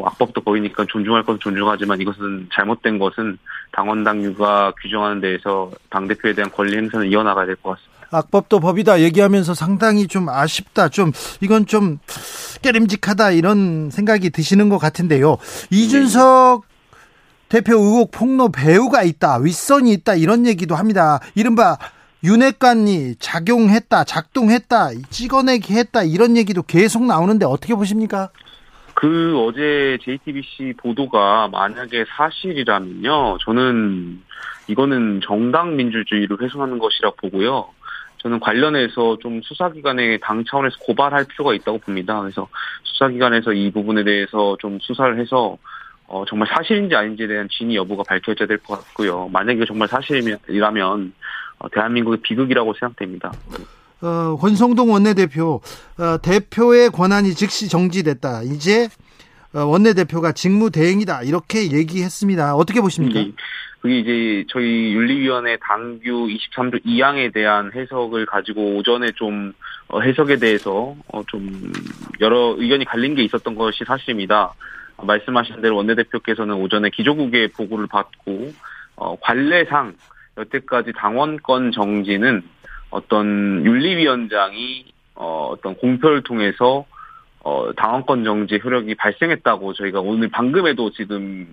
뭐 0.00 0.08
악법도 0.08 0.40
보이니까 0.40 0.86
존중할 0.88 1.24
것은 1.24 1.38
존중하지만 1.40 2.00
이것은 2.00 2.48
잘못된 2.54 2.98
것은 2.98 3.38
당원 3.72 4.02
당규가 4.02 4.72
규정하는 4.80 5.20
데에서 5.20 5.70
당 5.90 6.08
대표에 6.08 6.34
대한 6.34 6.50
권리 6.50 6.76
행사는 6.76 7.06
이어나가야 7.06 7.46
될 7.46 7.56
것 7.56 7.70
같습니다. 7.70 7.90
악법도 8.12 8.58
법이다 8.60 9.02
얘기하면서 9.02 9.54
상당히 9.54 10.08
좀 10.08 10.28
아쉽다, 10.28 10.88
좀 10.88 11.12
이건 11.40 11.66
좀 11.66 11.98
깨림직하다 12.62 13.32
이런 13.32 13.90
생각이 13.90 14.30
드시는 14.30 14.68
것 14.68 14.78
같은데요. 14.78 15.36
이준석 15.70 16.64
대표 17.48 17.74
의혹 17.74 18.10
폭로 18.10 18.48
배우가 18.48 19.02
있다, 19.02 19.36
윗선이 19.36 19.92
있다 19.92 20.14
이런 20.14 20.46
얘기도 20.46 20.74
합니다. 20.74 21.20
이른바 21.34 21.76
윤핵관이 22.24 23.16
작용했다, 23.20 24.04
작동했다, 24.04 24.90
찍어내기 25.10 25.74
했다 25.74 26.02
이런 26.02 26.36
얘기도 26.36 26.62
계속 26.62 27.04
나오는데 27.04 27.46
어떻게 27.46 27.74
보십니까? 27.74 28.30
그 29.00 29.34
어제 29.40 29.96
JTBC 30.02 30.74
보도가 30.76 31.48
만약에 31.50 32.04
사실이라면요, 32.04 33.38
저는 33.40 34.20
이거는 34.66 35.22
정당 35.24 35.74
민주주의를 35.76 36.36
훼손하는 36.38 36.78
것이라 36.78 37.12
보고요. 37.12 37.70
저는 38.18 38.40
관련해서 38.40 39.16
좀 39.22 39.40
수사기관에 39.40 40.18
당 40.18 40.44
차원에서 40.44 40.76
고발할 40.80 41.24
필요가 41.24 41.54
있다고 41.54 41.78
봅니다. 41.78 42.20
그래서 42.20 42.46
수사기관에서 42.82 43.54
이 43.54 43.70
부분에 43.70 44.04
대해서 44.04 44.58
좀 44.60 44.78
수사를 44.82 45.18
해서 45.18 45.56
어, 46.06 46.26
정말 46.26 46.48
사실인지 46.54 46.94
아닌지에 46.94 47.26
대한 47.26 47.48
진위 47.50 47.76
여부가 47.76 48.02
밝혀져야 48.06 48.46
될 48.46 48.58
것 48.58 48.84
같고요. 48.84 49.30
만약에 49.32 49.64
정말 49.64 49.88
사실이라면 49.88 51.14
어, 51.60 51.68
대한민국의 51.70 52.18
비극이라고 52.20 52.74
생각됩니다. 52.74 53.32
어, 54.02 54.36
권성동 54.36 54.90
원내대표 54.90 55.60
어, 55.98 56.18
대표의 56.22 56.90
권한이 56.90 57.34
즉시 57.34 57.68
정지됐다. 57.68 58.42
이제 58.42 58.88
어, 59.52 59.64
원내대표가 59.64 60.32
직무대행이다 60.32 61.22
이렇게 61.22 61.72
얘기했습니다. 61.72 62.54
어떻게 62.54 62.80
보십니까? 62.80 63.20
네. 63.20 63.32
그게 63.80 63.98
이제 63.98 64.44
저희 64.50 64.92
윤리위원회 64.92 65.56
당규 65.56 66.28
23조 66.28 66.84
2항에 66.84 67.32
대한 67.32 67.72
해석을 67.74 68.26
가지고 68.26 68.76
오전에 68.76 69.12
좀 69.16 69.52
어, 69.88 70.00
해석에 70.00 70.36
대해서 70.36 70.94
어, 71.08 71.22
좀 71.26 71.72
여러 72.20 72.54
의견이 72.58 72.84
갈린 72.84 73.14
게 73.14 73.22
있었던 73.24 73.54
것이 73.54 73.84
사실입니다. 73.84 74.52
말씀하신 75.02 75.62
대로 75.62 75.76
원내대표께서는 75.76 76.54
오전에 76.56 76.90
기조국의 76.90 77.48
보고를 77.48 77.86
받고 77.86 78.52
어, 78.96 79.16
관례상 79.20 79.94
여태까지 80.36 80.92
당원권 80.96 81.72
정지는 81.72 82.42
어떤 82.90 83.64
윤리위원장이 83.64 84.84
어, 85.14 85.48
어떤 85.52 85.74
공표를 85.76 86.22
통해서 86.22 86.84
어, 87.40 87.72
당원권 87.76 88.24
정지 88.24 88.60
효력이 88.62 88.94
발생했다고 88.96 89.72
저희가 89.74 90.00
오늘 90.00 90.28
방금에도 90.28 90.90
지금 90.90 91.46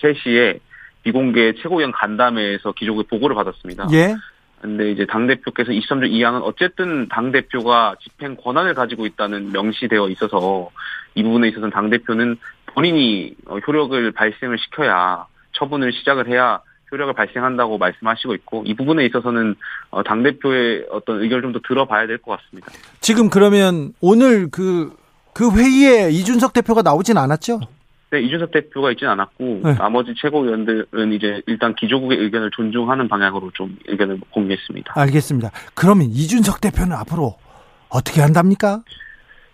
3시에 0.00 0.60
비공개 1.02 1.54
최고위원 1.62 1.92
간담회에서 1.92 2.72
기조국의 2.72 3.04
보고를 3.08 3.34
받았습니다. 3.34 3.86
예. 3.92 4.14
근데 4.60 4.90
이제 4.90 5.06
당대표께서 5.06 5.72
23조 5.72 6.10
2항은 6.10 6.42
어쨌든 6.42 7.08
당대표가 7.08 7.96
집행 8.02 8.36
권한을 8.36 8.74
가지고 8.74 9.06
있다는 9.06 9.52
명시되어 9.52 10.10
있어서 10.10 10.70
이 11.14 11.22
부분에 11.22 11.48
있어서는 11.48 11.70
당대표는 11.70 12.36
본인이 12.66 13.34
어, 13.46 13.58
효력을 13.58 14.12
발생을 14.12 14.58
시켜야 14.58 15.26
처분을 15.52 15.92
시작을 15.92 16.28
해야 16.28 16.60
효력을 16.92 17.12
발생한다고 17.14 17.78
말씀하시고 17.78 18.34
있고 18.34 18.62
이 18.66 18.74
부분에 18.74 19.04
있어서는 19.06 19.54
어, 19.90 20.02
당 20.02 20.22
대표의 20.22 20.86
어떤 20.90 21.22
의견을 21.22 21.42
좀 21.42 21.52
더 21.52 21.60
들어봐야 21.66 22.06
될 22.06 22.18
것 22.18 22.38
같습니다. 22.38 22.68
지금 23.00 23.28
그러면 23.30 23.92
오늘 24.00 24.48
그그 24.50 24.96
그 25.32 25.50
회의에 25.56 26.10
이준석 26.10 26.52
대표가 26.52 26.82
나오진 26.82 27.16
않았죠? 27.18 27.60
네, 28.10 28.20
이준석 28.22 28.50
대표가 28.50 28.90
있지는 28.90 29.12
않았고 29.12 29.60
네. 29.64 29.74
나머지 29.74 30.14
최고위원들은 30.16 31.12
이제 31.12 31.42
일단 31.46 31.74
기조국의 31.76 32.18
의견을 32.18 32.50
존중하는 32.56 33.08
방향으로 33.08 33.52
좀 33.54 33.76
의견을 33.86 34.18
공개했습니다. 34.30 34.94
알겠습니다. 34.96 35.50
그러면 35.74 36.06
이준석 36.06 36.60
대표는 36.60 36.92
앞으로 36.96 37.36
어떻게 37.88 38.20
한답니까? 38.20 38.82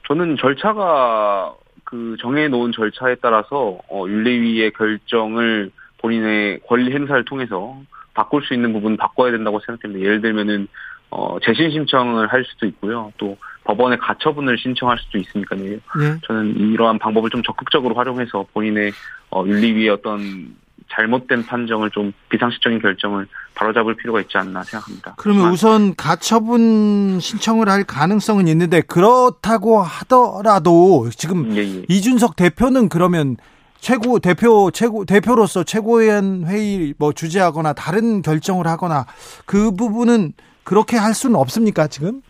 저는 0.09 0.37
절차가 0.41 1.55
그 1.85 2.17
정해놓은 2.21 2.73
절차에 2.73 3.17
따라서 3.21 3.79
어, 3.91 4.05
윤리위의 4.07 4.73
결정을 4.73 5.71
본인의 5.99 6.61
권리 6.67 6.93
행사를 6.93 7.25
통해서 7.25 7.81
바꿀 8.15 8.43
수 8.45 8.55
있는 8.55 8.73
부분 8.73 8.97
바꿔야 8.97 9.31
된다고 9.31 9.61
생각됩니다. 9.61 10.05
예를 10.05 10.21
들면은 10.21 10.69
어, 11.11 11.39
재신 11.41 11.71
신청을 11.71 12.27
할 12.33 12.45
수도 12.45 12.67
있고요. 12.67 13.13
또 13.17 13.37
법원에 13.65 13.97
가처분을 13.97 14.59
신청할 14.59 14.99
수도 14.99 15.19
있으니까요. 15.19 15.61
네. 15.61 16.19
저는 16.27 16.57
이러한 16.57 16.99
방법을 16.99 17.31
좀 17.31 17.43
적극적으로 17.43 17.95
활용해서 17.95 18.47
본인의 18.53 18.93
어, 19.31 19.45
윤리위의 19.47 19.89
어떤 19.91 20.55
잘못된 20.89 21.47
판정을 21.47 21.91
좀 21.91 22.13
비상식적인 22.29 22.81
결정을 22.81 23.27
바로잡을 23.55 23.97
필요가 23.97 24.21
있지 24.21 24.39
않나 24.39 24.63
생각합니다. 24.63 25.15
그러면 25.17 25.51
우선 25.51 25.97
가처분 25.97 27.19
신청을 27.21 27.69
할 27.69 27.85
가능성은 27.85 28.47
있는데 28.49 28.81
그렇다고 28.83 29.83
하더라도 29.83 31.09
지금 31.11 31.57
예, 31.57 31.63
예. 31.63 31.85
이준석 31.89 32.37
대표는 32.37 32.89
그러면 32.89 33.37
최고 33.87 34.19
대표 34.19 34.73
최고 34.73 35.05
대표로서 35.05 35.63
최고위원 35.63 36.45
회의 36.49 36.93
뭐 36.99 37.13
주재하거나 37.13 37.73
다른 37.75 38.21
결정을 38.21 38.67
하거나 38.67 39.07
그 39.47 39.71
부분은 39.77 40.33
그렇게 40.65 40.97
할 40.97 41.15
수는 41.15 41.37
없습니까 41.37 41.87
지금? 41.87 42.21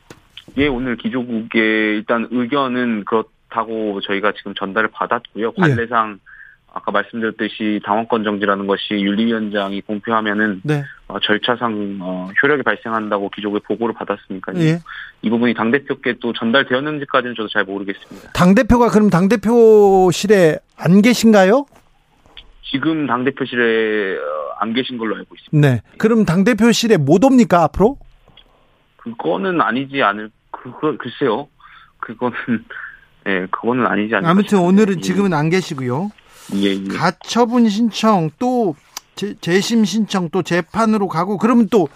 예, 0.58 0.66
오늘 0.66 0.98
기조국의 0.98 1.96
일단 1.96 2.28
의견은 2.30 3.06
그렇다고 3.06 4.02
저희가 4.02 4.34
지금 4.36 4.52
전달을 4.54 4.90
받았고요. 4.92 5.54
예. 5.56 5.60
관례상 5.62 6.18
예. 6.18 6.35
아까 6.76 6.92
말씀드렸듯이 6.92 7.80
당원권 7.86 8.22
정지라는 8.22 8.66
것이 8.66 8.92
윤리위원장이 8.92 9.80
공표하면은 9.80 10.60
네. 10.62 10.84
어, 11.08 11.18
절차상 11.20 11.98
어, 12.02 12.28
효력이 12.42 12.64
발생한다고 12.64 13.30
기존에 13.30 13.58
보고를 13.60 13.94
받았으니까요. 13.94 14.58
예. 14.60 14.80
이 15.22 15.30
부분이 15.30 15.54
당 15.54 15.70
대표께 15.70 16.16
또 16.20 16.34
전달되었는지까지는 16.34 17.34
저도 17.34 17.48
잘 17.48 17.64
모르겠습니다. 17.64 18.32
당 18.32 18.54
대표가 18.54 18.90
그럼 18.90 19.08
당 19.08 19.30
대표실에 19.30 20.58
안 20.76 21.00
계신가요? 21.00 21.64
지금 22.70 23.06
당 23.06 23.24
대표실에 23.24 24.18
어, 24.18 24.54
안 24.58 24.74
계신 24.74 24.98
걸로 24.98 25.16
알고 25.16 25.34
있습니다. 25.34 25.66
네. 25.66 25.80
그럼 25.96 26.26
당 26.26 26.44
대표실에 26.44 26.98
못 26.98 27.24
옵니까 27.24 27.62
앞으로? 27.62 27.96
그거는 28.98 29.62
아니지 29.62 30.02
않을 30.02 30.28
그거 30.50 30.94
글쎄요. 30.98 31.48
그거는 32.00 32.36
예, 33.28 33.46
그거는 33.50 33.86
아니지 33.86 34.14
않을까. 34.14 34.30
아무튼 34.30 34.58
오늘은 34.58 35.00
지금은 35.00 35.32
안 35.32 35.48
계시고요. 35.48 36.10
예, 36.54 36.74
예. 36.74 36.88
가처분 36.88 37.68
신청 37.68 38.30
또 38.38 38.74
재, 39.16 39.34
재심 39.40 39.84
신청 39.84 40.28
또 40.30 40.42
재판으로 40.42 41.08
가고 41.08 41.38
그러면 41.38 41.68
또 41.68 41.88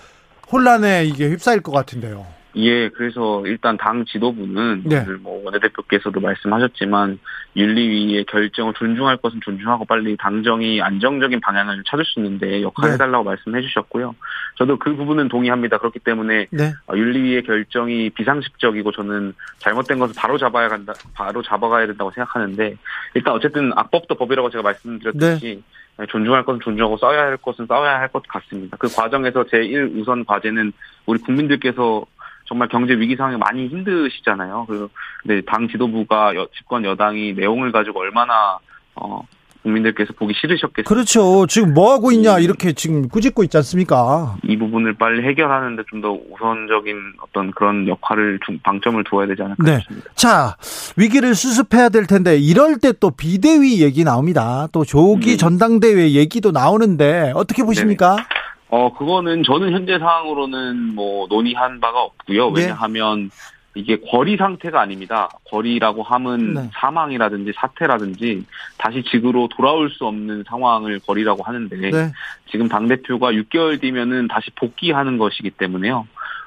혼란에 0.50 1.04
이게 1.04 1.28
휩싸일 1.28 1.60
것 1.62 1.72
같은데요. 1.72 2.26
예, 2.56 2.88
그래서 2.88 3.46
일단 3.46 3.76
당 3.76 4.04
지도부는 4.04 4.82
네. 4.84 5.02
오늘 5.06 5.18
뭐 5.18 5.42
원내대표께서도 5.44 6.20
말씀하셨지만 6.20 7.18
윤리위의 7.56 8.24
결정을 8.24 8.74
존중할 8.74 9.18
것은 9.18 9.40
존중하고 9.44 9.84
빨리 9.84 10.16
당정이 10.16 10.82
안정적인 10.82 11.40
방향을 11.40 11.82
찾을 11.86 12.04
수 12.04 12.18
있는데 12.20 12.62
역할을 12.62 12.90
네. 12.90 12.94
해달라고 12.94 13.24
말씀해 13.24 13.62
주셨고요. 13.62 14.14
저도 14.56 14.78
그 14.78 14.94
부분은 14.94 15.28
동의합니다. 15.28 15.78
그렇기 15.78 16.00
때문에 16.00 16.46
네. 16.50 16.72
어, 16.86 16.96
윤리위의 16.96 17.44
결정이 17.44 18.10
비상식적이고 18.10 18.92
저는 18.92 19.34
잘못된 19.58 19.98
것을 19.98 20.14
바로 20.16 20.36
잡아야 20.36 20.68
간다, 20.68 20.92
바로 21.14 21.42
잡아가야 21.42 21.86
된다고 21.86 22.10
생각하는데 22.10 22.76
일단 23.14 23.34
어쨌든 23.34 23.72
악법도 23.76 24.16
법이라고 24.16 24.50
제가 24.50 24.62
말씀드렸듯이 24.62 25.62
네. 25.96 26.06
존중할 26.08 26.44
것은 26.44 26.60
존중하고 26.60 26.96
싸워야 26.96 27.22
할 27.22 27.36
것은 27.36 27.66
싸워야 27.66 27.98
할 28.00 28.10
것 28.10 28.26
같습니다. 28.26 28.76
그 28.78 28.88
과정에서 28.88 29.44
제1 29.44 30.00
우선 30.00 30.24
과제는 30.24 30.72
우리 31.06 31.20
국민들께서 31.20 32.04
정말 32.50 32.66
경제 32.68 32.94
위기 32.94 33.14
상황에 33.14 33.36
많이 33.36 33.68
힘드시잖아요. 33.68 34.66
그 34.68 34.88
근데 35.22 35.40
당 35.46 35.68
지도부가 35.68 36.34
여, 36.34 36.48
집권 36.58 36.84
여당이 36.84 37.34
내용을 37.34 37.70
가지고 37.70 38.00
얼마나 38.00 38.58
어 38.96 39.22
국민들께서 39.62 40.14
보기 40.14 40.32
싫으셨겠어요. 40.34 40.84
그렇죠. 40.88 41.46
지금 41.46 41.74
뭐 41.74 41.92
하고 41.92 42.10
있냐 42.10 42.38
이렇게 42.38 42.72
지금 42.72 43.08
꾸짖고 43.08 43.44
있지 43.44 43.56
않습니까? 43.58 44.36
이 44.42 44.56
부분을 44.56 44.94
빨리 44.94 45.22
해결하는데 45.28 45.82
좀 45.90 46.00
더 46.00 46.12
우선적인 46.12 46.96
어떤 47.22 47.50
그런 47.52 47.86
역할을 47.86 48.40
중, 48.44 48.58
방점을 48.64 49.04
두어야 49.04 49.26
되지 49.28 49.42
않을까 49.42 49.62
네. 49.62 49.78
싶습니다. 49.80 50.10
자 50.16 50.56
위기를 50.96 51.34
수습해야 51.34 51.90
될 51.90 52.06
텐데 52.06 52.36
이럴 52.36 52.78
때 52.78 52.92
또 52.98 53.10
비대위 53.10 53.80
얘기 53.82 54.02
나옵니다. 54.02 54.66
또 54.72 54.84
조기 54.84 55.32
네. 55.32 55.36
전당대회 55.36 56.12
얘기도 56.12 56.50
나오는데 56.50 57.32
어떻게 57.36 57.62
보십니까? 57.62 58.16
네. 58.16 58.39
어, 58.70 58.92
그거는 58.92 59.42
저는 59.42 59.72
현재 59.72 59.98
상황으로는 59.98 60.94
뭐 60.94 61.26
논의한 61.28 61.80
바가 61.80 62.02
없고요. 62.02 62.52
네. 62.52 62.62
왜냐하면 62.62 63.30
이게 63.74 63.98
거리 64.00 64.36
상태가 64.36 64.80
아닙니다. 64.80 65.28
거리라고 65.50 66.02
함은 66.02 66.54
네. 66.54 66.70
사망이라든지 66.72 67.52
사태라든지 67.54 68.44
다시 68.78 69.02
직으로 69.04 69.48
돌아올 69.48 69.90
수 69.90 70.06
없는 70.06 70.44
상황을 70.46 71.00
거리라고 71.00 71.42
하는데 71.42 71.76
네. 71.76 72.12
지금 72.50 72.68
당 72.68 72.88
대표가 72.88 73.32
6개월 73.32 73.80
뒤면은 73.80 74.28
다시 74.28 74.50
복귀하는 74.56 75.18
것이기 75.18 75.50
때문에요. 75.50 76.06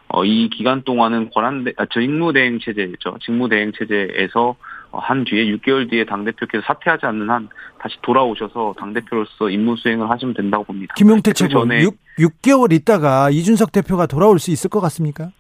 어, 0.10 0.26
이 0.26 0.50
기간 0.50 0.84
동안은 0.84 1.32
권한, 1.32 1.66
아, 1.78 1.86
직무대행 1.86 2.60
체제죠. 2.60 3.18
직무대행 3.24 3.72
체제에서 3.72 4.56
한 4.92 5.24
뒤에 5.24 5.46
6개월 5.56 5.90
뒤에 5.90 6.06
당대표께서 6.06 6.64
사퇴하지 6.68 7.06
않는 7.08 7.30
한 7.30 7.50
다시 7.80 7.96
돌아오셔서 8.04 8.76
당대표로서 8.78 9.50
임무 9.50 9.76
수행을 9.78 10.10
하시면 10.10 10.36
된다고 10.36 10.66
봅니다. 10.66 10.94
김용태 10.96 11.34
최고 11.34 11.62
전에 11.62 11.82
6, 11.82 11.96
6개월 12.19 12.71
있다가 12.73 13.30
이준석 13.30 13.71
대표가 13.71 14.06
돌아올 14.06 14.39
수 14.39 14.52
있을 14.52 14.69
것 14.69 14.80
같습니까? 14.82 15.32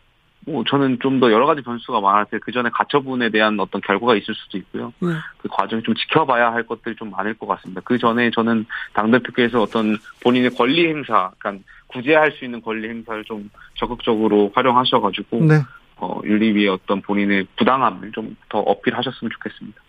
뭐 0.45 0.63
저는 0.67 0.99
좀 1.01 1.21
더 1.21 1.31
여러 1.31 1.45
가지 1.45 1.61
변수가 1.61 2.01
많을 2.01 2.25
때그 2.25 2.51
전에 2.51 2.69
가처분에 2.73 3.29
대한 3.29 3.57
어떤 3.61 3.79
결과가 3.79 4.15
있을 4.15 4.33
수도 4.35 4.57
있고요. 4.57 4.91
네. 4.99 5.07
그 5.37 5.47
과정이 5.49 5.81
좀 5.83 5.95
지켜봐야 5.95 6.51
할 6.51 6.63
것들이 6.67 6.95
좀 6.97 7.11
많을 7.11 7.33
것 7.35 7.47
같습니다. 7.47 7.79
그 7.85 7.97
전에 7.97 8.29
저는 8.31 8.65
당대표께서 8.93 9.61
어떤 9.61 9.97
본인의 10.21 10.49
권리 10.49 10.85
행사, 10.87 11.31
그러니까 11.39 11.63
구제할 11.87 12.33
수 12.33 12.43
있는 12.43 12.61
권리 12.61 12.89
행사를 12.89 13.23
좀 13.23 13.49
적극적으로 13.75 14.51
활용하셔가지고 14.53 15.45
네. 15.45 15.61
어, 15.95 16.19
윤리위의 16.25 16.67
어떤 16.67 17.01
본인의 17.01 17.47
부당함을 17.57 18.11
좀 18.11 18.35
더 18.49 18.59
어필하셨으면 18.59 19.31
좋겠습니다. 19.31 19.81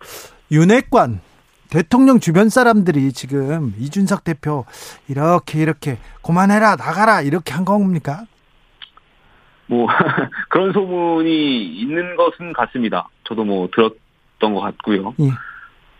윤핵관 0.51 1.19
대통령 1.69 2.19
주변 2.19 2.49
사람들이 2.49 3.11
지금 3.13 3.73
이준석 3.77 4.23
대표 4.23 4.65
이렇게 5.07 5.61
이렇게 5.61 5.97
그만해라 6.23 6.75
나가라 6.75 7.21
이렇게 7.21 7.53
한 7.53 7.65
겁니까? 7.65 8.25
뭐 9.67 9.87
그런 10.49 10.73
소문이 10.73 11.65
있는 11.79 12.15
것은 12.15 12.53
같습니다. 12.53 13.09
저도 13.23 13.43
뭐 13.43 13.67
들었던 13.73 14.53
것 14.53 14.59
같고요. 14.61 15.15
예. 15.19 15.29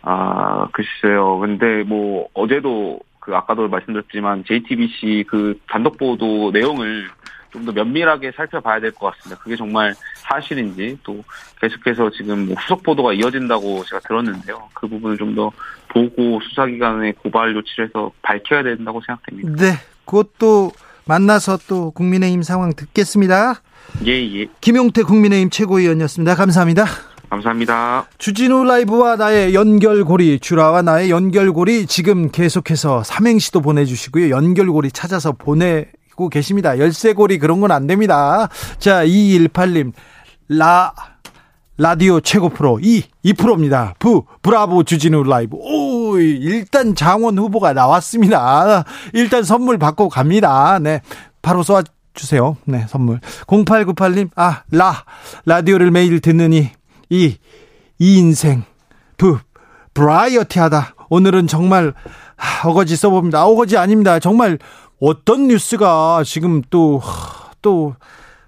아 0.02 0.68
글쎄요. 0.72 1.38
근데 1.40 1.82
뭐 1.82 2.28
어제도 2.32 3.00
그 3.18 3.34
아까도 3.34 3.68
말씀드렸지만 3.68 4.44
JTBC 4.46 5.24
그 5.28 5.58
단독 5.68 5.98
보도 5.98 6.52
내용을 6.52 7.08
좀 7.50 7.64
더 7.66 7.72
면밀하게 7.72 8.32
살펴봐야 8.36 8.80
될 8.80 8.92
것 8.92 9.12
같습니다. 9.16 9.40
그게 9.42 9.56
정말 9.56 9.94
사실인지 10.16 10.98
또 11.02 11.22
계속해서 11.60 12.10
지금 12.10 12.46
뭐 12.46 12.54
후속 12.56 12.82
보도가 12.82 13.12
이어진다고 13.14 13.84
제가 13.84 14.00
들었는데요. 14.00 14.68
그 14.74 14.86
부분을 14.88 15.16
좀 15.18 15.34
더 15.34 15.50
보고 15.88 16.40
수사기관에 16.48 17.12
고발 17.12 17.54
조치를 17.54 17.86
해서 17.86 18.10
밝혀야 18.22 18.62
된다고 18.62 19.00
생각됩니다. 19.06 19.50
네, 19.56 19.72
그것도 20.04 20.72
만나서 21.06 21.58
또 21.68 21.90
국민의힘 21.92 22.42
상황 22.42 22.72
듣겠습니다. 22.74 23.62
예, 24.06 24.12
예. 24.12 24.46
김용태 24.60 25.02
국민의힘 25.02 25.50
최고위원이었습니다. 25.50 26.34
감사합니다. 26.34 26.84
감사합니다. 27.30 28.06
주진우 28.18 28.64
라이브와 28.64 29.16
나의 29.16 29.54
연결고리, 29.54 30.38
주라와 30.40 30.82
나의 30.82 31.10
연결고리 31.10 31.86
지금 31.86 32.30
계속해서 32.30 33.02
삼행시도 33.02 33.60
보내주시고요. 33.62 34.30
연결고리 34.30 34.90
찾아서 34.92 35.32
보내 35.32 35.86
듣고 36.16 36.28
계십니다. 36.30 36.78
열쇠고리 36.78 37.38
그런 37.38 37.60
건 37.60 37.70
안 37.70 37.86
됩니다. 37.86 38.48
자, 38.78 39.04
2218님. 39.04 39.92
라, 40.48 40.92
라디오 41.76 42.20
최고 42.20 42.48
프로 42.48 42.78
2, 42.80 43.02
2%입니다. 43.24 43.94
부, 43.98 44.24
브라보 44.42 44.84
주진우 44.84 45.24
라이브. 45.24 45.56
오, 45.60 46.18
일단 46.18 46.94
장원 46.94 47.38
후보가 47.38 47.74
나왔습니다. 47.74 48.84
일단 49.12 49.42
선물 49.44 49.76
받고 49.78 50.08
갑니다. 50.08 50.78
네. 50.78 51.02
바로 51.42 51.62
쏘아 51.62 51.82
주세요. 52.14 52.56
네, 52.64 52.86
선물. 52.88 53.20
0898님, 53.46 54.30
아, 54.36 54.62
라, 54.70 55.04
라디오를 55.44 55.90
매일 55.90 56.20
듣느니, 56.20 56.70
이, 57.10 57.36
이 57.98 58.18
인생, 58.18 58.62
부, 59.18 59.38
브라이어티 59.92 60.58
하다. 60.60 60.94
오늘은 61.10 61.46
정말, 61.46 61.92
어거지 62.64 62.96
써봅니다. 62.96 63.44
어거지 63.44 63.76
아닙니다. 63.76 64.18
정말 64.18 64.58
어떤 65.00 65.48
뉴스가 65.48 66.22
지금 66.24 66.62
또, 66.70 67.00
또, 67.62 67.94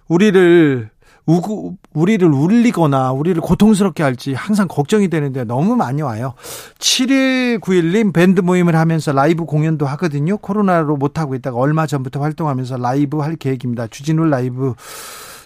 우리를, 0.09 0.89
우구, 1.27 1.75
우리를 1.93 2.27
울리거나 2.27 3.13
우리를 3.13 3.39
고통스럽게 3.43 4.03
할지 4.03 4.33
항상 4.33 4.67
걱정이 4.67 5.09
되는데 5.09 5.45
너무 5.45 5.77
많이 5.77 6.01
와요. 6.01 6.33
7191님 6.79 8.15
밴드 8.15 8.41
모임을 8.41 8.75
하면서 8.77 9.13
라이브 9.13 9.45
공연도 9.45 9.85
하거든요. 9.85 10.39
코로나로 10.39 10.97
못하고 10.97 11.35
있다가 11.35 11.59
얼마 11.59 11.87
전부터 11.87 12.21
활동하면서 12.23 12.79
라이브 12.79 13.19
할 13.19 13.37
계획입니다. 13.37 13.89
주진우 13.89 14.25
라이브 14.25 14.73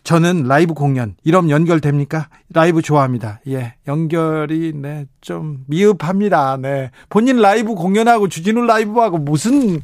저는 0.04 0.44
라이브 0.44 0.74
공연 0.74 1.16
이런 1.24 1.50
연결됩니까? 1.50 2.28
라이브 2.52 2.80
좋아합니다. 2.80 3.40
예, 3.48 3.74
연결이 3.88 4.72
네 4.74 5.06
좀 5.20 5.64
미흡합니다. 5.66 6.58
네, 6.58 6.90
본인 7.08 7.36
라이브 7.38 7.74
공연하고 7.74 8.28
주진우 8.28 8.66
라이브하고 8.66 9.18
무슨 9.18 9.80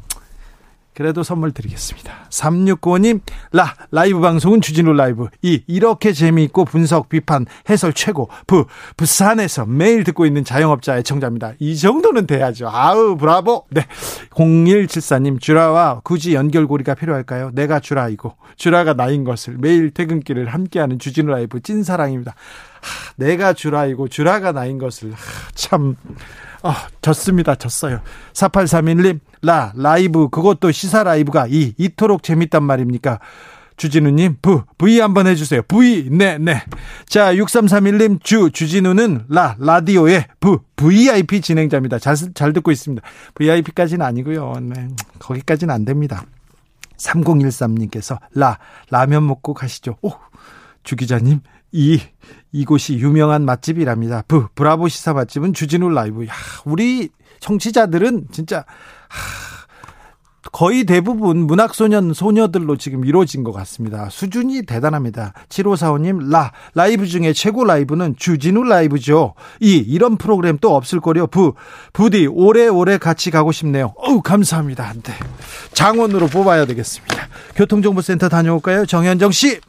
그래도 0.99 1.23
선물 1.23 1.53
드리겠습니다. 1.53 2.13
3695님, 2.29 3.21
라, 3.53 3.73
라이브 3.93 4.19
방송은 4.19 4.61
주진우 4.61 4.95
라이브. 4.95 5.29
이, 5.43 5.63
이렇게 5.69 6.13
재미있고 6.13 6.65
분석, 6.65 7.09
비판, 7.09 7.47
해설 7.71 7.93
최고. 7.93 8.29
부, 8.49 8.67
부산에서 8.97 9.65
매일 9.65 10.03
듣고 10.03 10.27
있는 10.27 10.43
자영업자 10.43 10.99
애청자입니다. 10.99 11.53
이 11.61 11.77
정도는 11.77 12.27
돼야죠. 12.27 12.69
아우, 12.69 13.17
브라보. 13.17 13.67
네. 13.71 13.87
0174님, 14.31 15.41
주라와 15.41 16.01
굳이 16.03 16.35
연결고리가 16.35 16.97
필요할까요? 16.97 17.53
내가 17.55 17.79
주라이고, 17.79 18.35
주라가 18.57 18.95
나인 18.95 19.23
것을 19.23 19.55
매일 19.57 19.93
퇴근길을 19.93 20.49
함께하는 20.49 20.99
주진우 20.99 21.31
라이브 21.31 21.61
찐사랑입니다. 21.61 22.33
하, 22.33 23.13
내가 23.15 23.53
주라이고, 23.53 24.09
주라가 24.09 24.51
나인 24.51 24.79
것을, 24.79 25.13
하, 25.13 25.17
참. 25.55 25.95
아, 26.63 26.89
졌습니다. 27.03 27.55
졌어요. 27.55 28.01
4831님, 28.33 29.21
라, 29.43 29.73
라이브, 29.77 30.29
그것도 30.29 30.73
시사 30.73 31.05
라이브가 31.05 31.47
이, 31.49 31.75
이토록 31.77 32.23
재밌단 32.23 32.63
말입니까? 32.63 33.21
주진우님, 33.77 34.39
부, 34.43 34.65
V 34.77 34.99
한번 34.99 35.29
해주세요. 35.29 35.63
V, 35.63 36.09
네, 36.11 36.37
네. 36.39 36.63
자, 37.07 37.33
6331님, 37.35 38.23
주, 38.23 38.51
주진우는 38.51 39.27
라, 39.29 39.57
라디오의 39.59 40.27
부, 40.41 40.61
VIP 40.75 41.41
진행자입니다. 41.41 42.01
잘, 42.01 42.17
잘 42.35 42.53
듣고 42.53 42.73
있습니다. 42.73 43.07
VIP까지는 43.35 44.05
아니고요. 44.05 44.55
네, 44.61 44.89
거기까지는 45.21 45.73
안 45.73 45.85
됩니다. 45.85 46.25
3013님께서 46.97 48.19
라, 48.35 48.59
라면 48.91 49.27
먹고 49.27 49.55
가시죠. 49.55 49.97
오, 50.03 50.11
주 50.83 50.97
기자님, 50.97 51.41
이 51.71 52.01
이곳이 52.53 52.95
유명한 52.99 53.45
맛집이랍니다. 53.45 54.25
브 54.27 54.49
브라보 54.55 54.89
시사 54.89 55.13
맛집은 55.13 55.55
주진우 55.55 55.91
라이브. 55.91 56.27
야, 56.27 56.33
우리 56.65 57.11
청취자들은 57.41 58.29
진짜 58.33 58.65
하, 59.09 59.59
거의 60.53 60.85
대부분 60.85 61.47
문학소년 61.47 62.15
소녀들로 62.15 62.77
지금 62.77 63.05
이루어진 63.05 63.45
것 63.45 63.53
같습니다. 63.53 64.09
수준이 64.09 64.63
대단합니다. 64.63 65.35
7545님, 65.49 66.31
라, 66.31 66.53
라이브 66.75 67.07
중에 67.07 67.33
최고 67.33 67.65
라이브는 67.65 68.17
주진우 68.17 68.65
라이브죠. 68.65 69.35
이, 69.61 69.77
이런 69.77 70.17
프로그램 70.17 70.59
또 70.59 70.75
없을 70.75 71.01
거려. 71.01 71.27
부, 71.27 71.55
부디 71.93 72.27
오래오래 72.27 72.99
같이 72.99 73.31
가고 73.31 73.53
싶네요. 73.53 73.93
어우, 73.97 74.23
감사합니다. 74.23 74.95
네. 75.03 75.13
장원으로 75.75 76.29
뽑아야 76.29 76.65
되겠습니다. 76.65 77.29
교통정보센터 77.55 78.29
다녀올까요? 78.29 78.87
정현정 78.87 79.33
씨. 79.33 79.61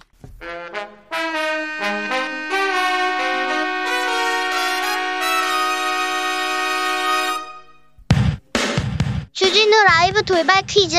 라이브 9.86 10.24
돌발 10.24 10.64
퀴즈. 10.64 10.98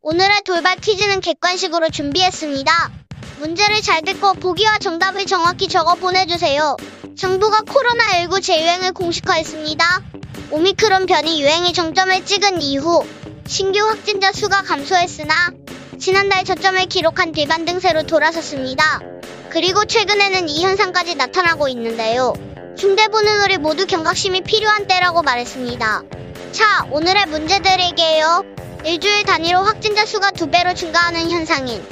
오늘의 0.00 0.42
돌발 0.44 0.76
퀴즈는 0.76 1.20
객관식으로 1.20 1.90
준비했습니다. 1.90 2.90
문제를 3.40 3.82
잘 3.82 4.02
듣고 4.02 4.34
보기와 4.34 4.78
정답을 4.78 5.26
정확히 5.26 5.68
적어 5.68 5.94
보내주세요. 5.94 6.76
정부가 7.16 7.60
코로나19 7.60 8.42
재유행을 8.42 8.92
공식화했습니다. 8.92 10.02
오미크론 10.50 11.06
변이 11.06 11.42
유행이 11.42 11.72
정점을 11.72 12.24
찍은 12.24 12.62
이후 12.62 13.04
신규 13.46 13.80
확진자 13.86 14.32
수가 14.32 14.62
감소했으나 14.62 15.34
지난달 15.98 16.44
저점을 16.44 16.86
기록한 16.86 17.32
뒤 17.32 17.46
반등세로 17.46 18.04
돌아섰습니다. 18.04 19.00
그리고 19.50 19.84
최근에는 19.84 20.48
이 20.48 20.64
현상까지 20.64 21.14
나타나고 21.14 21.68
있는데요. 21.68 22.32
중대 22.76 23.08
보는 23.08 23.42
우리 23.42 23.58
모두 23.58 23.86
경각심이 23.86 24.42
필요한 24.42 24.86
때라고 24.86 25.22
말했습니다. 25.22 26.02
자, 26.54 26.86
오늘의 26.92 27.26
문제 27.26 27.58
드릴게요. 27.58 28.44
일주일 28.84 29.24
단위로 29.24 29.58
확진자 29.64 30.06
수가 30.06 30.30
두 30.30 30.48
배로 30.48 30.72
증가하는 30.72 31.28
현상인 31.28 31.84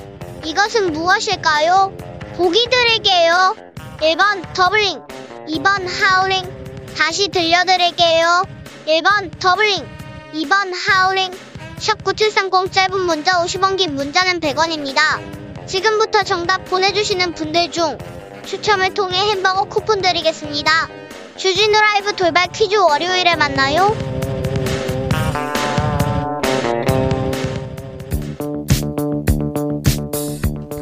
이것은 0.44 0.92
무엇일까요? 0.92 1.92
보기 2.36 2.68
드릴게요. 2.70 3.56
1번 4.00 4.54
더블링, 4.54 5.00
2번 5.48 5.88
하울링. 5.88 6.94
다시 6.96 7.26
들려드릴게요. 7.26 8.44
1번 8.86 9.36
doubling, 9.40 9.84
2번 10.32 10.72
하울링. 10.86 11.32
샵9730 11.78 12.70
짧은 12.70 13.00
문자 13.00 13.42
50원 13.42 13.76
긴 13.76 13.96
문자는 13.96 14.38
100원입니다. 14.38 15.66
지금부터 15.66 16.22
정답 16.22 16.66
보내주시는 16.66 17.34
분들 17.34 17.72
중 17.72 17.98
추첨을 18.46 18.94
통해 18.94 19.18
햄버거 19.30 19.64
쿠폰 19.64 20.00
드리겠습니다. 20.02 20.88
주진우 21.36 21.72
라이브 21.72 22.14
돌발 22.14 22.46
퀴즈 22.52 22.76
월요일에 22.76 23.34
만나요. 23.34 24.11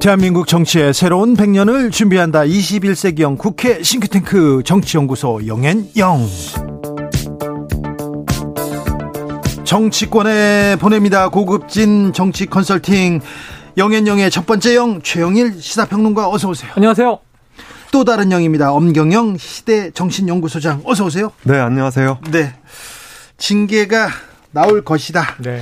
대한민국 0.00 0.46
정치의 0.46 0.94
새로운 0.94 1.36
100년을 1.36 1.92
준비한다. 1.92 2.40
21세기형 2.40 3.36
국회 3.36 3.82
싱크탱크 3.82 4.62
정치연구소 4.64 5.46
영앤영. 5.46 6.26
정치권에 9.64 10.76
보냅니다. 10.76 11.28
고급진 11.28 12.14
정치 12.14 12.46
컨설팅 12.46 13.20
영앤영의 13.76 14.30
첫 14.30 14.46
번째 14.46 14.74
영 14.74 15.02
최영일 15.02 15.60
시사평론가 15.60 16.30
어서 16.30 16.48
오세요. 16.48 16.72
안녕하세요. 16.76 17.18
또 17.92 18.04
다른 18.04 18.32
영입니다. 18.32 18.72
엄경영 18.72 19.36
시대 19.36 19.90
정신연구소장 19.90 20.80
어서 20.86 21.04
오세요. 21.04 21.30
네, 21.42 21.58
안녕하세요. 21.58 22.20
네. 22.30 22.54
징계가 23.36 24.08
나올 24.50 24.82
것이다. 24.82 25.36
네. 25.40 25.60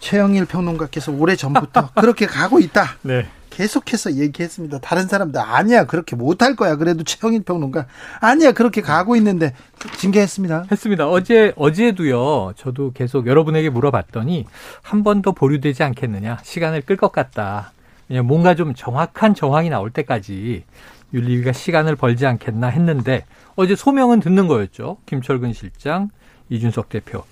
최영일 0.00 0.46
평론가께서 0.46 1.12
오래 1.12 1.36
전부터 1.36 1.90
그렇게 2.00 2.26
가고 2.26 2.58
있다. 2.58 2.96
네. 3.02 3.26
계속해서 3.50 4.14
얘기했습니다. 4.14 4.78
다른 4.78 5.06
사람들 5.06 5.40
아니야 5.40 5.84
그렇게 5.84 6.16
못할 6.16 6.56
거야. 6.56 6.76
그래도 6.76 7.02
최영일 7.04 7.42
평론가 7.42 7.86
아니야 8.20 8.52
그렇게 8.52 8.80
가고 8.80 9.16
있는데 9.16 9.54
징계했습니다. 9.98 10.66
했습니다. 10.70 11.08
어제 11.08 11.52
어제도요. 11.56 12.52
저도 12.56 12.92
계속 12.92 13.26
여러분에게 13.26 13.68
물어봤더니 13.70 14.46
한 14.82 15.02
번 15.02 15.20
더 15.22 15.32
보류되지 15.32 15.82
않겠느냐. 15.82 16.38
시간을 16.42 16.82
끌 16.82 16.96
것 16.96 17.12
같다. 17.12 17.72
그냥 18.08 18.26
뭔가 18.26 18.54
좀 18.54 18.74
정확한 18.74 19.34
정황이 19.34 19.68
나올 19.68 19.90
때까지 19.90 20.64
윤리위가 21.12 21.52
시간을 21.52 21.96
벌지 21.96 22.24
않겠나 22.26 22.68
했는데 22.68 23.24
어제 23.56 23.74
소명은 23.76 24.20
듣는 24.20 24.46
거였죠. 24.46 24.98
김철근 25.06 25.52
실장, 25.52 26.08
이준석 26.48 26.88
대표. 26.88 27.24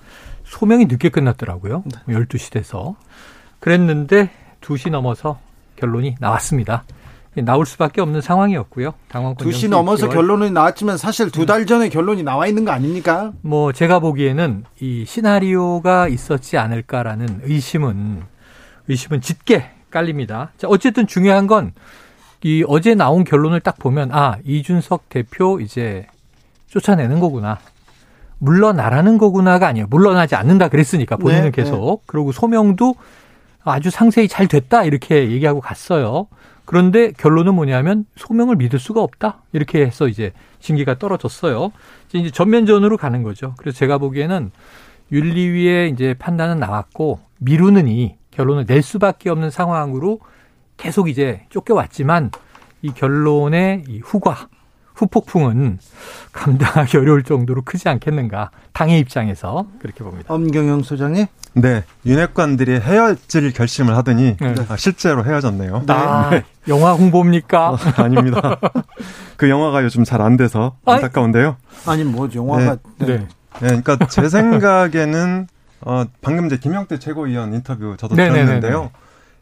소명이 0.48 0.86
늦게 0.86 1.08
끝났더라고요. 1.10 1.84
네. 2.06 2.14
12시 2.14 2.50
돼서. 2.52 2.96
그랬는데 3.60 4.30
2시 4.60 4.90
넘어서 4.90 5.38
결론이 5.76 6.16
나왔습니다. 6.20 6.84
나올 7.36 7.66
수밖에 7.66 8.00
없는 8.00 8.20
상황이었고요. 8.20 8.94
당원권 9.08 9.46
2시 9.46 9.68
넘어서 9.68 10.08
6개월. 10.08 10.12
결론이 10.14 10.50
나왔지만 10.50 10.96
사실 10.96 11.30
두 11.30 11.46
달 11.46 11.66
전에 11.66 11.88
결론이 11.88 12.24
나와 12.24 12.46
있는 12.48 12.64
거 12.64 12.72
아닙니까? 12.72 13.32
뭐 13.42 13.72
제가 13.72 14.00
보기에는 14.00 14.64
이 14.80 15.04
시나리오가 15.06 16.08
있었지 16.08 16.58
않을까라는 16.58 17.42
의심은 17.44 18.22
의심은 18.88 19.20
짙게 19.20 19.70
깔립니다. 19.90 20.50
자, 20.56 20.66
어쨌든 20.68 21.06
중요한 21.06 21.46
건 21.46 21.72
이 22.44 22.64
어제 22.68 22.94
나온 22.94 23.24
결론을 23.24 23.58
딱 23.58 23.78
보면 23.80 24.10
아, 24.12 24.38
이준석 24.44 25.08
대표 25.08 25.58
이제 25.58 26.06
쫓아내는 26.68 27.18
거구나. 27.18 27.58
물러나라는 28.38 29.18
거구나가 29.18 29.66
아니에요. 29.66 29.86
물러나지 29.90 30.34
않는다 30.34 30.68
그랬으니까 30.68 31.16
본인은 31.16 31.44
네, 31.44 31.50
계속. 31.50 32.02
네. 32.02 32.04
그리고 32.06 32.32
소명도 32.32 32.94
아주 33.64 33.90
상세히 33.90 34.28
잘 34.28 34.46
됐다 34.46 34.84
이렇게 34.84 35.30
얘기하고 35.30 35.60
갔어요. 35.60 36.28
그런데 36.64 37.12
결론은 37.12 37.54
뭐냐면 37.54 38.04
소명을 38.16 38.56
믿을 38.56 38.78
수가 38.78 39.02
없다 39.02 39.42
이렇게 39.52 39.84
해서 39.84 40.06
이제 40.06 40.32
징계가 40.60 40.98
떨어졌어요. 40.98 41.72
이제 42.12 42.30
전면전으로 42.30 42.96
가는 42.96 43.22
거죠. 43.22 43.54
그래서 43.56 43.78
제가 43.78 43.98
보기에는 43.98 44.50
윤리위의 45.10 45.90
이제 45.90 46.14
판단은 46.18 46.58
나왔고 46.58 47.20
미루느니 47.38 48.16
결론을 48.30 48.66
낼 48.66 48.82
수밖에 48.82 49.30
없는 49.30 49.50
상황으로 49.50 50.20
계속 50.76 51.08
이제 51.08 51.46
쫓겨왔지만 51.48 52.30
이 52.82 52.92
결론의 52.92 53.84
이 53.88 54.00
후과 54.04 54.48
후폭풍은 54.98 55.78
감당하기 56.32 56.96
어려울 56.96 57.22
정도로 57.22 57.62
크지 57.62 57.88
않겠는가. 57.88 58.50
당의 58.72 58.98
입장에서 58.98 59.66
그렇게 59.80 60.02
봅니다. 60.02 60.32
엄경영 60.34 60.82
소장님? 60.82 61.26
네. 61.54 61.84
윤핵관들이 62.04 62.80
헤어질 62.80 63.52
결심을 63.52 63.96
하더니 63.96 64.36
네. 64.38 64.54
아, 64.68 64.76
실제로 64.76 65.24
헤어졌네요. 65.24 65.84
아, 65.88 66.30
네. 66.30 66.42
영화 66.66 66.92
홍보입니까? 66.92 67.70
어, 67.70 67.78
아닙니다. 67.96 68.58
그 69.36 69.48
영화가 69.48 69.84
요즘 69.84 70.02
잘 70.04 70.20
안 70.20 70.36
돼서 70.36 70.76
안타까운데요. 70.84 71.56
아니, 71.86 72.02
뭐 72.02 72.28
영화가 72.34 72.76
네. 72.98 73.06
네. 73.06 73.16
네. 73.16 73.26
그러니까 73.60 73.96
제 74.08 74.28
생각에는 74.28 75.46
어, 75.82 76.04
방금 76.20 76.46
이제 76.46 76.58
김영태 76.58 76.98
최고위원 76.98 77.54
인터뷰 77.54 77.94
저도 77.96 78.16
네네네네. 78.16 78.44
들었는데요. 78.44 78.90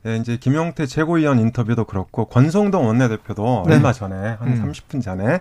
예, 0.06 0.16
이제 0.16 0.36
김용태 0.36 0.86
최고위원 0.86 1.38
인터뷰도 1.40 1.84
그렇고 1.84 2.26
권성동 2.26 2.86
원내대표도 2.86 3.64
네. 3.66 3.74
얼마 3.74 3.92
전에 3.92 4.14
한 4.14 4.48
음. 4.48 4.72
30분 4.72 5.02
전에 5.02 5.40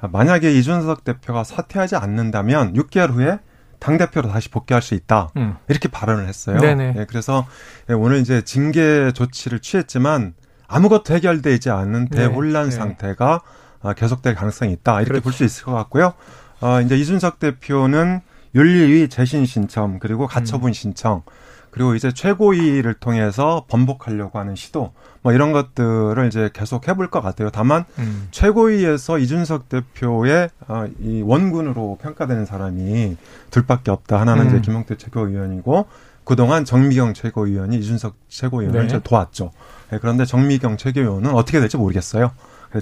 만약에 0.00 0.52
이준석 0.52 1.04
대표가 1.04 1.44
사퇴하지 1.44 1.96
않는다면 1.96 2.72
6개월 2.74 3.12
후에 3.12 3.38
당 3.78 3.98
대표로 3.98 4.28
다시 4.28 4.48
복귀할 4.48 4.82
수 4.82 4.94
있다 4.94 5.30
음. 5.36 5.56
이렇게 5.68 5.88
발언을 5.88 6.26
했어요. 6.26 6.58
네네. 6.58 6.94
예, 6.96 7.06
그래서 7.08 7.46
예, 7.90 7.94
오늘 7.94 8.18
이제 8.18 8.42
징계 8.42 9.12
조치를 9.12 9.60
취했지만 9.60 10.34
아무것도 10.66 11.14
해결되지 11.14 11.70
않는 11.70 12.08
네. 12.10 12.16
대혼란 12.16 12.70
네. 12.70 12.70
상태가 12.70 13.42
아, 13.80 13.92
계속될 13.92 14.34
가능성이 14.34 14.72
있다 14.72 15.00
이렇게 15.00 15.12
그렇죠. 15.12 15.24
볼수 15.24 15.44
있을 15.44 15.64
것 15.64 15.72
같고요. 15.72 16.14
어, 16.60 16.80
이제 16.80 16.96
이준석 16.96 17.38
대표는 17.38 18.20
윤리위 18.54 19.08
재신 19.08 19.46
신청 19.46 19.98
그리고 19.98 20.26
가처분 20.26 20.70
음. 20.70 20.72
신청 20.72 21.22
그리고 21.70 21.94
이제 21.94 22.12
최고위를 22.12 22.94
통해서 22.94 23.64
번복하려고 23.68 24.38
하는 24.38 24.56
시도 24.56 24.92
뭐 25.22 25.32
이런 25.32 25.52
것들을 25.52 26.26
이제 26.26 26.50
계속 26.52 26.88
해볼 26.88 27.10
것 27.10 27.20
같아요. 27.20 27.50
다만 27.50 27.84
음. 27.98 28.28
최고위에서 28.30 29.18
이준석 29.18 29.68
대표의 29.68 30.48
어, 30.68 30.86
이 31.00 31.22
원군으로 31.22 31.98
평가되는 32.00 32.46
사람이 32.46 33.16
둘밖에 33.50 33.90
없다. 33.90 34.20
하나는 34.20 34.44
음. 34.44 34.48
이제 34.48 34.60
김용태 34.60 34.96
최고위원이고 34.96 35.86
그동안 36.24 36.64
정미경 36.64 37.14
최고위원이 37.14 37.76
이준석 37.78 38.14
최고위원을 38.28 38.86
네. 38.88 39.00
도왔죠. 39.02 39.50
네, 39.90 39.98
그런데 40.00 40.24
정미경 40.24 40.76
최고위원은 40.76 41.30
어떻게 41.32 41.60
될지 41.60 41.76
모르겠어요. 41.76 42.32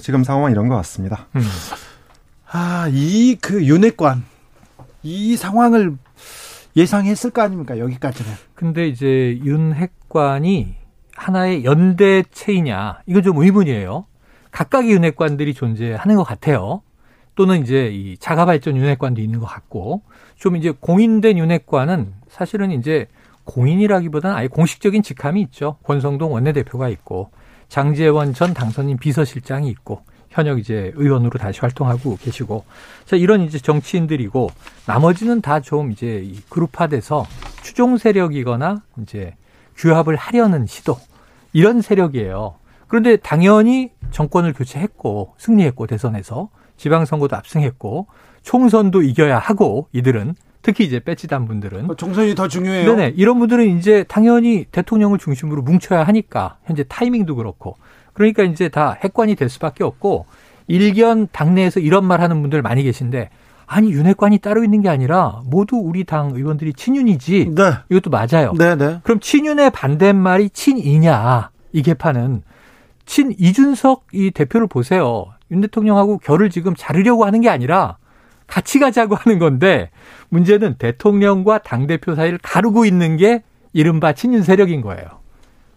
지금 0.01 0.23
상황은 0.23 0.51
이런 0.51 0.67
것 0.67 0.75
같습니다. 0.75 1.27
음. 1.35 1.41
아, 2.51 2.87
이 2.91 3.37
그 3.41 3.63
윤회관 3.65 4.23
이 5.03 5.37
상황을 5.37 5.97
예상했을 6.77 7.31
거 7.31 7.41
아닙니까? 7.41 7.79
여기까지는. 7.79 8.31
근데 8.53 8.87
이제 8.87 9.39
윤 9.43 9.73
핵관이 9.73 10.75
하나의 11.15 11.65
연대체이냐 11.65 13.01
이건 13.07 13.23
좀 13.23 13.37
의문이에요. 13.37 14.05
각각의 14.51 14.91
윤핵관들이 14.91 15.53
존재하는 15.55 16.15
것 16.15 16.23
같아요. 16.23 16.83
또는 17.35 17.61
이제 17.61 17.89
이 17.91 18.17
자가발전 18.17 18.77
윤핵관도 18.77 19.21
있는 19.21 19.39
것 19.39 19.47
같고 19.47 20.03
좀 20.35 20.55
이제 20.55 20.71
공인된 20.71 21.37
윤핵관은 21.37 22.13
사실은 22.29 22.71
이제 22.71 23.07
공인이라기보다는 23.43 24.35
아예 24.35 24.47
공식적인 24.47 25.01
직함이 25.03 25.41
있죠. 25.43 25.77
권성동 25.83 26.33
원내대표가 26.33 26.89
있고 26.89 27.31
장재원 27.69 28.33
전 28.33 28.53
당선인 28.53 28.97
비서실장이 28.97 29.69
있고 29.69 30.01
현역 30.37 30.59
이제 30.59 30.91
의원으로 30.95 31.39
다시 31.39 31.59
활동하고 31.61 32.17
계시고 32.21 32.63
자 33.05 33.15
이런 33.15 33.41
이제 33.41 33.57
정치인들이고 33.57 34.51
나머지는 34.85 35.41
다 35.41 35.57
좀 35.59 35.91
이제 35.91 36.31
그룹화돼서 36.49 37.25
추종 37.63 37.97
세력이거나 37.97 38.83
이제 39.01 39.33
규합을 39.75 40.15
하려는 40.15 40.67
시도 40.67 40.97
이런 41.51 41.81
세력이에요. 41.81 42.55
그런데 42.87 43.17
당연히 43.17 43.89
정권을 44.11 44.53
교체했고 44.53 45.33
승리했고 45.39 45.87
대선에서 45.87 46.49
지방선거도 46.77 47.35
압승했고 47.35 48.05
총선도 48.43 49.01
이겨야 49.01 49.39
하고 49.39 49.87
이들은 49.91 50.35
특히 50.61 50.85
이제 50.85 50.99
배치단 50.99 51.47
분들은 51.47 51.87
총선이 51.97 52.35
더 52.35 52.47
중요해요. 52.47 52.95
네네 52.95 53.13
이런 53.17 53.39
분들은 53.39 53.77
이제 53.77 54.03
당연히 54.07 54.65
대통령을 54.71 55.17
중심으로 55.17 55.63
뭉쳐야 55.63 56.03
하니까 56.03 56.59
현재 56.65 56.83
타이밍도 56.87 57.35
그렇고 57.35 57.75
그러니까 58.17 58.41
이제 58.41 58.67
다 58.67 58.97
핵관이 58.99 59.35
될 59.35 59.47
수밖에 59.47 59.83
없고 59.83 60.25
일견 60.65 61.27
당내에서 61.31 61.79
이런 61.79 62.03
말 62.03 62.19
하는 62.19 62.41
분들 62.41 62.63
많이 62.63 62.81
계신데 62.81 63.29
아니 63.67 63.91
윤핵관이 63.91 64.39
따로 64.39 64.63
있는 64.63 64.81
게 64.81 64.89
아니라 64.89 65.41
모두 65.45 65.75
우리 65.75 66.03
당 66.03 66.31
의원들이 66.33 66.73
친윤이지. 66.73 67.51
네. 67.53 67.73
이것도 67.89 68.09
맞아요. 68.09 68.53
네, 68.57 68.75
네. 68.75 68.99
그럼 69.03 69.19
친윤의 69.19 69.69
반대말이 69.69 70.49
친이냐? 70.49 71.51
이 71.73 71.81
개파는 71.83 72.41
친 73.05 73.35
이준석 73.37 74.07
이 74.13 74.31
대표를 74.31 74.65
보세요. 74.65 75.27
윤 75.51 75.61
대통령하고 75.61 76.17
결을 76.17 76.49
지금 76.49 76.73
자르려고 76.75 77.23
하는 77.23 77.41
게 77.41 77.49
아니라 77.49 77.97
같이 78.47 78.79
가자고 78.79 79.13
하는 79.13 79.37
건데 79.37 79.91
문제는 80.29 80.77
대통령과 80.79 81.59
당 81.59 81.85
대표 81.85 82.15
사이를 82.15 82.39
가르고 82.41 82.85
있는 82.85 83.15
게 83.17 83.43
이른바 83.73 84.13
친윤 84.13 84.41
세력인 84.41 84.81
거예요. 84.81 85.05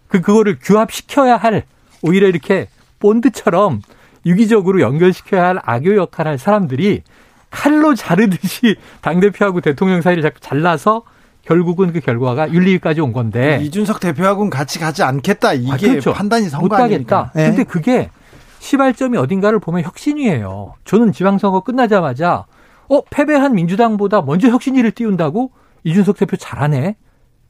그 0.07 0.21
그거를 0.21 0.57
규합시켜야 0.59 1.37
할 1.37 1.65
오히려 2.03 2.27
이렇게 2.27 2.67
본드처럼 2.99 3.81
유기적으로 4.25 4.81
연결시켜야 4.81 5.47
할 5.47 5.59
악교 5.63 5.95
역할을 5.95 6.31
할 6.31 6.37
사람들이 6.37 7.01
칼로 7.49 7.95
자르듯이 7.95 8.77
당대표하고 9.01 9.61
대통령 9.61 10.01
사이를 10.01 10.23
자꾸 10.23 10.39
잘라서 10.39 11.03
결국은 11.43 11.91
그 11.91 11.99
결과가 11.99 12.53
윤리위까지 12.53 13.01
온 13.01 13.13
건데 13.13 13.59
이준석 13.63 13.99
대표하고는 13.99 14.49
같이 14.49 14.79
가지 14.79 15.03
않겠다 15.03 15.53
이게 15.53 15.71
아, 15.71 15.77
그렇죠. 15.77 16.13
판단이 16.13 16.49
선거 16.49 16.67
못 16.67 16.69
가겠다. 16.69 17.31
네. 17.35 17.47
근데 17.47 17.63
그게 17.63 18.09
시발점이 18.59 19.17
어딘가를 19.17 19.59
보면 19.59 19.83
혁신이에요. 19.83 20.75
저는 20.85 21.11
지방선거 21.11 21.61
끝나자마자 21.61 22.45
어 22.89 23.01
패배한 23.09 23.55
민주당보다 23.55 24.21
먼저 24.21 24.49
혁신위를 24.49 24.91
띄운다고 24.91 25.51
이준석 25.83 26.17
대표 26.17 26.37
잘하네. 26.37 26.95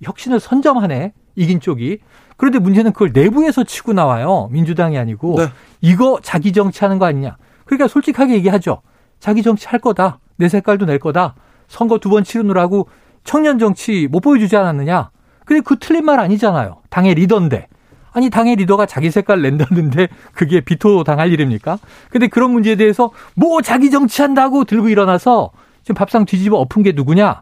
혁신을 0.02 0.40
선점하네. 0.40 1.14
이긴 1.36 1.60
쪽이. 1.60 2.00
그런데 2.38 2.60
문제는 2.60 2.94
그걸 2.94 3.12
내부에서 3.14 3.64
치고 3.64 3.94
나와요. 3.94 4.50
민주당이 4.52 4.98
아니고. 4.98 5.36
네. 5.38 5.48
이거 5.82 6.20
자기 6.22 6.52
정치하는 6.52 7.00
거 7.00 7.06
아니냐. 7.06 7.38
그러니까 7.66 7.88
솔직하게 7.88 8.34
얘기하죠. 8.36 8.82
자기 9.20 9.44
정치 9.44 9.68
할 9.68 9.80
거다. 9.80 10.20
내 10.38 10.50
색깔도 10.50 10.86
낼 10.86 11.00
거다. 11.00 11.36
선거 11.68 12.00
두 12.00 12.10
번 12.10 12.24
치르느라고 12.24 12.90
청년 13.24 13.60
정치 13.60 14.08
못 14.12 14.20
보여주지 14.22 14.58
않았느냐. 14.58 15.12
근데 15.46 15.62
그 15.62 15.78
틀린 15.80 16.06
말 16.06 16.20
아니잖아요. 16.20 16.78
당의 16.90 17.14
리더인데. 17.16 17.68
아니 18.14 18.30
당의 18.30 18.58
리더가 18.58 18.88
자기 18.88 19.10
색깔 19.10 19.42
낸다는데 19.42 20.10
그게 20.34 20.60
비토 20.60 21.04
당할 21.06 21.32
일입니까? 21.32 21.80
근데 22.10 22.28
그런 22.28 22.52
문제에 22.52 22.76
대해서 22.76 23.12
뭐 23.36 23.62
자기 23.62 23.90
정치한다고 23.90 24.66
들고 24.66 24.90
일어나서 24.90 25.52
지금 25.84 25.96
밥상 25.96 26.26
뒤집어 26.26 26.58
엎은 26.58 26.84
게 26.84 26.92
누구냐? 26.92 27.42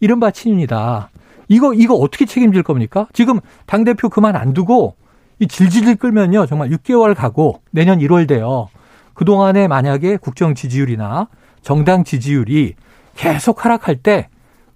이른바 0.00 0.30
친윤이다. 0.30 1.10
이거 1.48 1.74
이거 1.74 1.94
어떻게 1.94 2.24
책임질 2.24 2.62
겁니까? 2.62 3.06
지금 3.12 3.40
당 3.66 3.84
대표 3.84 4.08
그만 4.08 4.36
안 4.36 4.52
두고 4.52 4.96
이 5.38 5.46
질질 5.46 5.96
끌면요 5.96 6.46
정말 6.46 6.70
6개월 6.70 7.14
가고 7.14 7.60
내년 7.70 7.98
1월 8.00 8.26
돼요. 8.26 8.68
그 9.14 9.24
동안에 9.24 9.68
만약에 9.68 10.16
국정 10.16 10.54
지지율이나 10.54 11.28
정당 11.62 12.04
지지율이 12.04 12.74
계속 13.14 13.64
하락할 13.64 13.96
때 13.96 14.28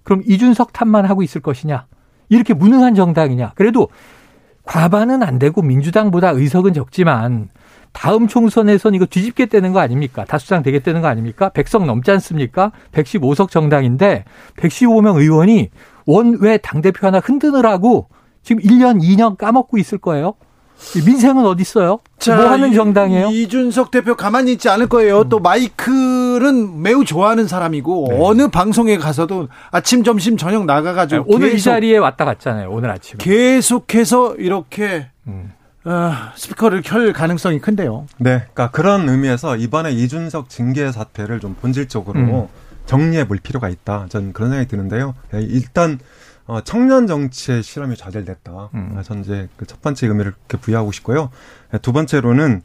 그럼 0.03 0.23
이준석 0.25 0.73
탓만 0.73 1.05
하고 1.05 1.23
있을 1.23 1.41
것이냐? 1.41 1.85
이렇게 2.29 2.53
무능한 2.53 2.95
정당이냐? 2.95 3.53
그래도 3.55 3.89
과반은 4.63 5.21
안 5.23 5.37
되고 5.37 5.61
민주당보다 5.61 6.29
의석은 6.29 6.73
적지만 6.73 7.49
다음 7.93 8.27
총선에선 8.27 8.95
이거 8.95 9.05
뒤집게 9.05 9.47
되는 9.47 9.73
거 9.73 9.79
아닙니까? 9.79 10.23
다수당 10.25 10.63
되겠다는 10.63 11.01
거 11.01 11.07
아닙니까? 11.07 11.49
100석 11.49 11.85
넘지 11.85 12.09
않습니까? 12.11 12.71
115석 12.93 13.49
정당인데 13.49 14.23
115명 14.57 15.17
의원이 15.17 15.69
원외 16.05 16.57
당대표 16.57 17.07
하나 17.07 17.19
흔드느라고 17.19 18.07
지금 18.43 18.61
1년, 18.61 19.01
2년 19.01 19.37
까먹고 19.37 19.77
있을 19.77 19.97
거예요. 19.97 20.33
민생은 21.05 21.45
어디 21.45 21.61
있어요? 21.61 21.99
자, 22.17 22.35
뭐 22.35 22.49
하는 22.49 22.73
정당이에요? 22.73 23.27
이준석 23.27 23.91
대표 23.91 24.15
가만히 24.15 24.53
있지 24.53 24.67
않을 24.67 24.87
거예요. 24.87 25.21
음. 25.21 25.29
또 25.29 25.39
마이크는 25.39 26.81
매우 26.81 27.05
좋아하는 27.05 27.47
사람이고 27.47 28.07
네. 28.09 28.17
어느 28.19 28.47
방송에 28.47 28.97
가서도 28.97 29.47
아침, 29.69 30.03
점심, 30.03 30.37
저녁 30.37 30.65
나가가지고 30.65 31.23
네, 31.23 31.35
오늘 31.35 31.53
이 31.53 31.61
자리에 31.61 31.97
왔다 31.97 32.25
갔잖아요. 32.25 32.69
오늘 32.71 32.89
아침에 32.89 33.17
계속해서 33.19 34.35
이렇게 34.37 35.07
음. 35.27 35.53
어, 35.85 36.11
스피커를 36.35 36.81
켤 36.81 37.11
가능성이 37.13 37.59
큰데요. 37.59 38.05
네, 38.17 38.43
그러니까 38.53 38.71
그런 38.71 39.07
의미에서 39.07 39.57
이번에 39.57 39.91
이준석 39.91 40.49
징계 40.49 40.91
사태를 40.91 41.39
좀 41.39 41.55
본질적으로 41.59 42.19
음. 42.19 42.47
정리해 42.91 43.25
볼 43.25 43.37
필요가 43.41 43.69
있다. 43.69 44.07
저는 44.09 44.33
그런 44.33 44.49
생각이 44.49 44.67
드는데요. 44.69 45.15
네, 45.31 45.41
일단 45.43 45.97
어, 46.45 46.59
청년 46.61 47.07
정치의 47.07 47.63
실험이 47.63 47.95
좌절됐다. 47.95 48.69
음. 48.73 48.95
아, 48.97 49.01
전 49.01 49.21
이제 49.21 49.47
그 49.55 49.65
첫 49.65 49.81
번째 49.81 50.07
의미를 50.07 50.33
그렇게 50.47 50.57
부여하고 50.61 50.91
싶고요. 50.91 51.29
네, 51.71 51.77
두 51.77 51.93
번째로는 51.93 52.63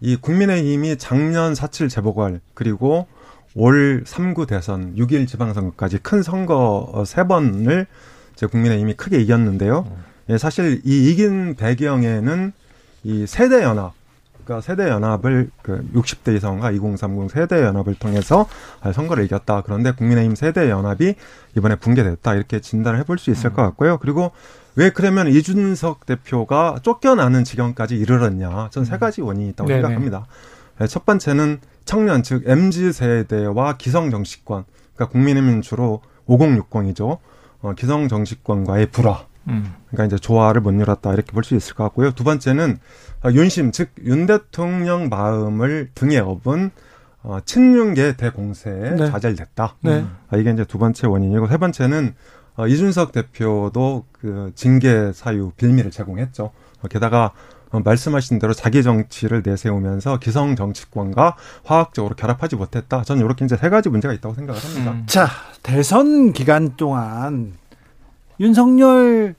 이 0.00 0.16
국민의힘이 0.16 0.96
작년 0.98 1.52
4.7 1.52 1.88
재보궐 1.90 2.40
그리고 2.54 3.06
올 3.54 4.02
3구 4.04 4.48
대선 4.48 4.96
6일 4.96 5.28
지방선거까지 5.28 5.98
큰 5.98 6.22
선거 6.24 7.04
세 7.06 7.22
번을 7.24 7.86
제 8.34 8.46
국민의힘이 8.46 8.94
크게 8.94 9.20
이겼는데요. 9.20 9.86
음. 9.88 10.04
예, 10.30 10.38
사실 10.38 10.80
이 10.84 11.10
이긴 11.10 11.54
배경에는 11.54 12.52
이 13.04 13.26
세대 13.28 13.62
연합 13.62 13.92
그러니까 14.48 14.62
세대 14.62 14.88
연합을 14.88 15.50
그 15.60 15.86
60대 15.94 16.34
이상과 16.34 16.70
2030 16.70 17.30
세대 17.30 17.62
연합을 17.62 17.94
통해서 17.96 18.48
선거를 18.94 19.24
이겼다. 19.26 19.60
그런데 19.60 19.92
국민의힘 19.92 20.34
세대 20.34 20.70
연합이 20.70 21.14
이번에 21.54 21.76
붕괴됐다. 21.76 22.34
이렇게 22.34 22.60
진단을 22.60 22.98
해볼 23.00 23.18
수 23.18 23.30
있을 23.30 23.50
음. 23.50 23.54
것 23.54 23.62
같고요. 23.62 23.98
그리고 23.98 24.32
왜 24.74 24.88
그러면 24.88 25.28
이준석 25.28 26.06
대표가 26.06 26.78
쫓겨나는 26.82 27.44
지경까지 27.44 27.96
이르렀냐? 27.96 28.70
전세 28.70 28.96
가지 28.96 29.20
원인이 29.20 29.50
있다고 29.50 29.68
네네. 29.68 29.82
생각합니다. 29.82 30.26
네, 30.78 30.86
첫 30.86 31.04
번째는 31.04 31.60
청년 31.84 32.22
즉 32.22 32.44
MZ 32.46 32.92
세대와 32.92 33.76
기성 33.76 34.10
정치권, 34.10 34.64
그러니까 34.94 35.12
국민의힘 35.12 35.60
주로 35.60 36.00
5060이죠. 36.26 37.18
어, 37.60 37.72
기성 37.74 38.08
정치권과의 38.08 38.86
불화. 38.92 39.26
음. 39.48 39.74
그러니까 39.90 40.04
이제 40.06 40.18
조화를 40.18 40.60
못 40.60 40.72
이뤘다 40.72 41.12
이렇게 41.12 41.32
볼 41.32 41.42
수 41.42 41.54
있을 41.54 41.74
것 41.74 41.84
같고요. 41.84 42.12
두 42.12 42.22
번째는 42.22 42.72
어, 42.72 42.76
윤심 43.26 43.72
즉 43.72 43.90
윤 44.04 44.26
대통령 44.26 45.08
마음을 45.08 45.90
등에 45.94 46.18
업은 46.18 46.70
어, 47.22 47.38
친윤계 47.44 48.16
대공세에 48.16 48.94
네. 48.94 49.10
좌절됐다. 49.10 49.76
네. 49.82 50.04
아, 50.30 50.36
이게 50.36 50.50
이제 50.50 50.64
두 50.64 50.78
번째 50.78 51.06
원인이고 51.08 51.48
세 51.48 51.56
번째는 51.56 52.14
어, 52.56 52.66
이준석 52.66 53.12
대표도 53.12 54.04
그 54.12 54.52
징계 54.54 55.12
사유 55.12 55.52
빌미를 55.56 55.90
제공했죠. 55.90 56.52
어, 56.82 56.88
게다가 56.88 57.32
어, 57.70 57.80
말씀하신 57.80 58.38
대로 58.38 58.54
자기 58.54 58.82
정치를 58.82 59.42
내세우면서 59.44 60.18
기성 60.20 60.56
정치권과 60.56 61.36
화학적으로 61.64 62.14
결합하지 62.14 62.56
못했다. 62.56 63.02
저는 63.02 63.24
이렇게 63.24 63.44
이제 63.44 63.56
세 63.56 63.68
가지 63.68 63.88
문제가 63.88 64.14
있다고 64.14 64.34
생각을 64.34 64.62
합니다. 64.62 64.92
음. 64.92 65.04
자, 65.06 65.28
대선 65.62 66.32
기간 66.32 66.76
동안 66.76 67.54
윤석열 68.40 69.34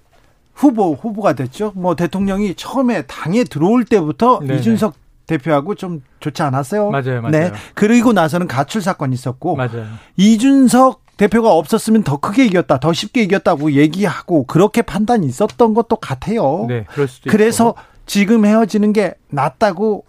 후보 0.59 0.93
후보가 0.93 1.33
됐죠. 1.33 1.71
뭐 1.73 1.95
대통령이 1.95 2.55
처음에 2.55 3.03
당에 3.03 3.45
들어올 3.45 3.85
때부터 3.85 4.39
네네. 4.41 4.55
이준석 4.59 4.93
대표하고 5.25 5.75
좀 5.75 6.03
좋지 6.19 6.41
않았어요. 6.41 6.89
맞아요, 6.89 7.21
맞아요. 7.21 7.31
네. 7.31 7.51
그리고 7.75 8.11
나서는 8.11 8.45
가출 8.47 8.81
사건이 8.81 9.13
있었고 9.13 9.55
맞아요. 9.55 9.85
이준석 10.17 11.05
대표가 11.15 11.53
없었으면 11.53 12.03
더 12.03 12.17
크게 12.17 12.45
이겼다, 12.45 12.79
더 12.81 12.91
쉽게 12.91 13.23
이겼다고 13.23 13.71
얘기하고 13.73 14.45
그렇게 14.45 14.81
판단이 14.81 15.25
있었던 15.27 15.73
것도 15.73 15.95
같아요. 15.95 16.65
네, 16.67 16.85
그럴 16.91 17.07
수도 17.07 17.29
그래서 17.29 17.69
있고. 17.69 17.79
지금 18.05 18.45
헤어지는 18.45 18.91
게 18.91 19.13
낫다고 19.29 20.03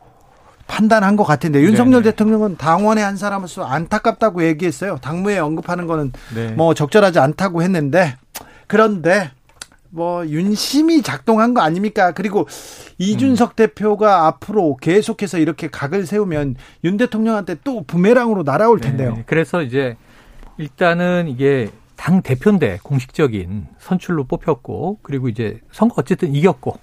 판단한 0.67 1.15
것 1.15 1.23
같은데 1.25 1.61
윤석열 1.63 2.03
네네. 2.03 2.13
대통령은 2.13 2.57
당원의 2.57 3.05
한 3.05 3.17
사람으로서 3.17 3.65
안타깝다고 3.65 4.45
얘기했어요. 4.47 4.99
당무에 5.01 5.39
언급하는 5.39 5.87
거는 5.87 6.13
네. 6.35 6.49
뭐 6.53 6.75
적절하지 6.75 7.21
않다고 7.21 7.63
했는데 7.63 8.17
그런데 8.67 9.31
뭐 9.91 10.27
윤심이 10.27 11.03
작동한 11.03 11.53
거 11.53 11.61
아닙니까? 11.61 12.13
그리고 12.13 12.47
이준석 12.99 13.51
음. 13.51 13.57
대표가 13.57 14.27
앞으로 14.27 14.77
계속해서 14.77 15.39
이렇게 15.39 15.69
각을 15.69 16.07
세우면 16.07 16.57
윤 16.85 16.97
대통령한테 16.97 17.57
또 17.65 17.83
부메랑으로 17.83 18.45
날아올 18.45 18.81
네. 18.81 18.89
텐데요. 18.89 19.15
네. 19.17 19.25
그래서 19.27 19.63
이제 19.63 19.97
일단은 20.59 21.29
이게 21.29 21.71
당 21.97 22.23
대표인데 22.23 22.79
공식적인 22.83 23.67
선출로 23.79 24.25
뽑혔고 24.25 25.01
그리고 25.03 25.29
이제 25.29 25.61
선거 25.73 25.97
어쨌든 25.99 26.35
이겼고 26.35 26.79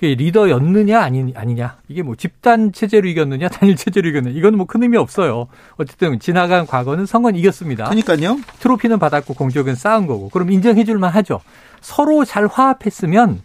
리더였느냐 0.00 1.00
아니, 1.00 1.32
아니냐 1.34 1.76
이게 1.88 2.02
뭐 2.02 2.14
집단 2.14 2.72
체제로 2.72 3.08
이겼느냐 3.08 3.48
단일 3.50 3.76
체제로 3.76 4.08
이겼느냐 4.08 4.36
이거는 4.36 4.56
뭐큰 4.58 4.82
의미 4.82 4.96
없어요. 4.96 5.48
어쨌든 5.76 6.18
지나간 6.18 6.66
과거는 6.66 7.06
선거는 7.06 7.38
이겼습니다. 7.38 7.84
그러니까요. 7.84 8.38
트로피는 8.60 8.98
받았고 8.98 9.34
공적은 9.34 9.74
쌓은 9.74 10.06
거고 10.06 10.28
그럼 10.28 10.50
인정해줄만 10.50 11.12
하죠. 11.12 11.40
서로 11.80 12.24
잘 12.24 12.46
화합했으면 12.46 13.40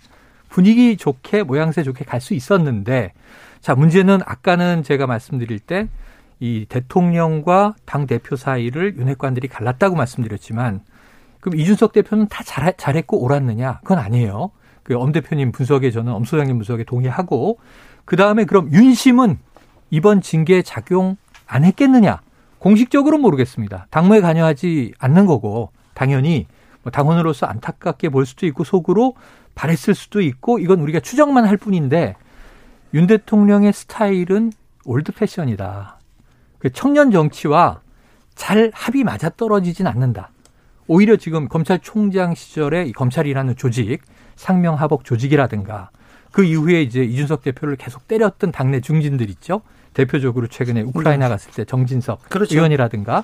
분위기 0.50 0.98
좋게 0.98 1.44
모양새 1.44 1.84
좋게 1.84 2.06
갈 2.06 2.22
수 2.22 2.34
있었는데 2.34 3.14
자 3.62 3.76
문제는 3.76 4.20
아까는 4.26 4.84
제가 4.84 5.08
말씀드릴 5.08 5.60
때 5.60 5.88
이 6.44 6.66
대통령과 6.68 7.74
당 7.86 8.06
대표 8.06 8.36
사이를 8.36 8.98
윤핵관들이 8.98 9.48
갈랐다고 9.48 9.96
말씀드렸지만 9.96 10.82
그럼 11.40 11.58
이준석 11.58 11.94
대표는 11.94 12.28
다 12.28 12.44
잘, 12.44 12.74
잘했고 12.76 13.18
옳았느냐? 13.22 13.80
그건 13.82 14.00
아니에요. 14.00 14.52
그 14.84 14.94
엄 14.96 15.14
대표님 15.14 15.54
분석에 15.54 15.90
저는 15.90 16.12
엄 16.12 16.26
소장님 16.26 16.58
분석에 16.58 16.84
동의하고 16.84 17.60
그 18.04 18.18
다음에 18.18 18.44
그럼 18.44 18.70
윤심은 18.74 19.40
이번 19.90 20.20
징계 20.20 20.62
작용 20.62 21.16
안 21.48 21.64
했겠느냐? 21.64 22.20
공식적으로 22.60 23.20
모르겠습니다. 23.20 23.88
당무에 23.90 24.20
관여하지 24.20 24.96
않는 25.00 25.26
거고 25.26 25.72
당연히 25.94 26.46
뭐 26.50 26.53
당원으로서 26.90 27.46
안타깝게 27.46 28.10
볼 28.10 28.26
수도 28.26 28.46
있고 28.46 28.64
속으로 28.64 29.16
바랬을 29.56 29.96
수도 29.96 30.22
있고 30.22 30.60
이건 30.60 30.80
우리가 30.80 31.00
추정만 31.00 31.46
할 31.46 31.58
뿐인데 31.58 32.16
윤 32.94 33.08
대통령의 33.08 33.74
스타일은 33.74 34.52
old 34.86 35.14
fashion이다. 35.14 36.00
그 36.60 36.72
청년 36.72 37.12
정치와 37.12 37.82
잘 38.36 38.72
합이 38.74 39.04
맞아 39.04 39.30
떨어지진 39.30 39.88
않는다. 39.88 40.32
오히려 40.88 41.16
지금 41.16 41.48
검찰총장 41.48 42.36
시절에 42.36 42.92
검찰이라는 42.92 43.56
조직 43.56 44.02
상명하복 44.36 45.06
조직이라든가 45.06 45.90
그 46.32 46.44
이후에 46.44 46.82
이제 46.82 47.04
이준석 47.04 47.44
대표를 47.44 47.76
계속 47.76 48.08
때렸던 48.08 48.52
당내 48.52 48.82
중진들 48.82 49.30
있죠. 49.32 49.62
대표적으로 49.94 50.48
최근에 50.48 50.82
우크라이나 50.82 51.30
갔을 51.30 51.52
때 51.52 51.64
정진석 51.66 52.30
그렇죠. 52.30 52.56
의원이라든가 52.56 53.24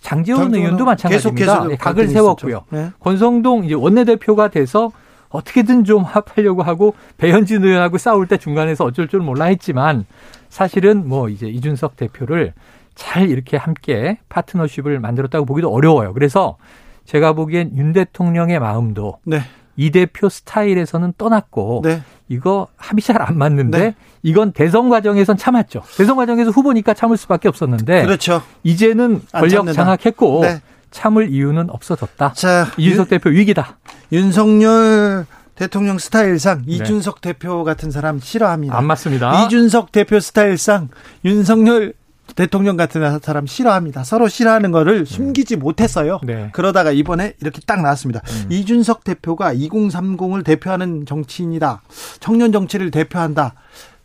장재원 0.00 0.54
의원도 0.54 0.84
마찬가지입니다. 0.84 1.64
네, 1.66 1.76
각을 1.76 2.08
세웠고요. 2.08 2.64
네. 2.70 2.90
권성동 3.00 3.64
이제 3.64 3.74
원내대표가 3.74 4.48
돼서 4.48 4.90
어떻게든 5.28 5.84
좀 5.84 6.02
합하려고 6.02 6.62
하고 6.62 6.94
배현진 7.16 7.64
의원하고 7.64 7.98
싸울 7.98 8.26
때 8.26 8.36
중간에서 8.36 8.84
어쩔 8.84 9.08
줄 9.08 9.20
몰라 9.20 9.46
했지만 9.46 10.04
사실은 10.48 11.08
뭐 11.08 11.28
이제 11.28 11.46
이준석 11.46 11.96
대표를 11.96 12.52
잘 12.94 13.30
이렇게 13.30 13.56
함께 13.56 14.18
파트너십을 14.28 14.98
만들었다고 14.98 15.46
보기도 15.46 15.72
어려워요. 15.72 16.12
그래서 16.12 16.56
제가 17.04 17.32
보기엔 17.32 17.76
윤 17.76 17.92
대통령의 17.92 18.58
마음도 18.58 19.18
네. 19.24 19.40
이 19.80 19.90
대표 19.90 20.28
스타일에서는 20.28 21.14
떠났고 21.16 21.80
네. 21.82 22.02
이거 22.28 22.66
합이 22.76 23.00
잘 23.00 23.22
안 23.22 23.38
맞는데 23.38 23.78
네. 23.78 23.94
이건 24.22 24.52
대선 24.52 24.90
과정에선 24.90 25.38
참았죠. 25.38 25.82
대선 25.96 26.16
과정에서 26.16 26.50
후보니까 26.50 26.92
참을 26.92 27.16
수밖에 27.16 27.48
없었는데 27.48 28.04
그렇죠. 28.04 28.42
이제는 28.62 29.22
권력 29.32 29.72
장악했고 29.72 30.40
네. 30.42 30.60
참을 30.90 31.30
이유는 31.30 31.70
없어졌다. 31.70 32.34
자, 32.34 32.66
이준석 32.76 33.08
대표 33.08 33.30
위기다. 33.30 33.78
윤석열 34.12 35.24
대통령 35.54 35.96
스타일상 35.96 36.64
네. 36.66 36.74
이준석 36.74 37.22
대표 37.22 37.64
같은 37.64 37.90
사람 37.90 38.20
싫어합니다. 38.20 38.76
안 38.76 38.84
맞습니다. 38.84 39.44
이준석 39.46 39.92
대표 39.92 40.20
스타일상 40.20 40.88
윤석열 41.24 41.94
대통령 42.34 42.76
같은 42.76 43.18
사람 43.20 43.46
싫어합니다. 43.46 44.04
서로 44.04 44.28
싫어하는 44.28 44.72
거를 44.72 45.00
음. 45.00 45.04
숨기지 45.04 45.56
못했어요. 45.56 46.20
네. 46.22 46.50
그러다가 46.52 46.92
이번에 46.92 47.34
이렇게 47.40 47.60
딱 47.66 47.82
나왔습니다. 47.82 48.20
음. 48.26 48.52
이준석 48.52 49.04
대표가 49.04 49.54
2030을 49.54 50.44
대표하는 50.44 51.06
정치인이다. 51.06 51.82
청년 52.20 52.52
정치를 52.52 52.90
대표한다. 52.90 53.54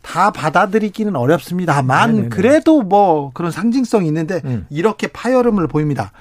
다 0.02 0.30
받아들이기는 0.30 1.16
어렵습니다만 1.16 2.10
네네네. 2.10 2.28
그래도 2.28 2.82
뭐 2.82 3.32
그런 3.34 3.50
상징성이 3.50 4.06
있는데 4.06 4.40
음. 4.44 4.66
이렇게 4.70 5.08
파열음을 5.08 5.66
보입니다. 5.66 6.12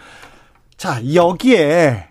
자, 0.76 1.00
여기에 1.14 2.08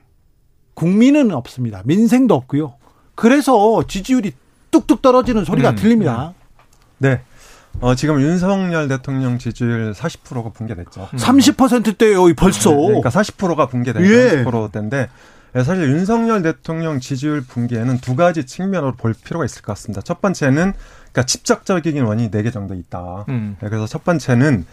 국민은 0.74 1.32
없습니다. 1.32 1.82
민생도 1.84 2.34
없고요. 2.34 2.74
그래서 3.14 3.82
지지율이 3.86 4.32
뚝뚝 4.70 5.02
떨어지는 5.02 5.44
소리가 5.44 5.70
음. 5.70 5.76
들립니다. 5.76 6.34
네. 6.98 7.20
어, 7.80 7.94
지금 7.94 8.20
윤석열 8.20 8.88
대통령 8.88 9.38
지지율 9.38 9.92
40%가 9.92 10.50
붕괴됐죠. 10.50 11.08
30%대요, 11.12 12.32
벌써. 12.34 12.70
네, 12.70 12.76
그러니까 12.86 13.10
40%가 13.10 13.66
붕괴된 13.66 14.04
예. 14.04 14.44
40%대인데 14.44 15.08
예, 15.56 15.62
사실 15.62 15.84
윤석열 15.90 16.42
대통령 16.42 16.98
지지율 16.98 17.42
붕괴에는 17.42 17.98
두 17.98 18.16
가지 18.16 18.44
측면으로 18.44 18.92
볼 18.92 19.14
필요가 19.14 19.44
있을 19.44 19.62
것 19.62 19.72
같습니다. 19.72 20.00
첫 20.02 20.20
번째는 20.20 20.72
그러니까 21.12 21.22
직접적인 21.26 22.02
원인이 22.02 22.30
네 22.30 22.42
개 22.42 22.50
정도 22.50 22.74
있다. 22.74 23.24
음. 23.28 23.56
네, 23.60 23.68
그래서 23.68 23.86
첫 23.86 24.02
번째는 24.04 24.66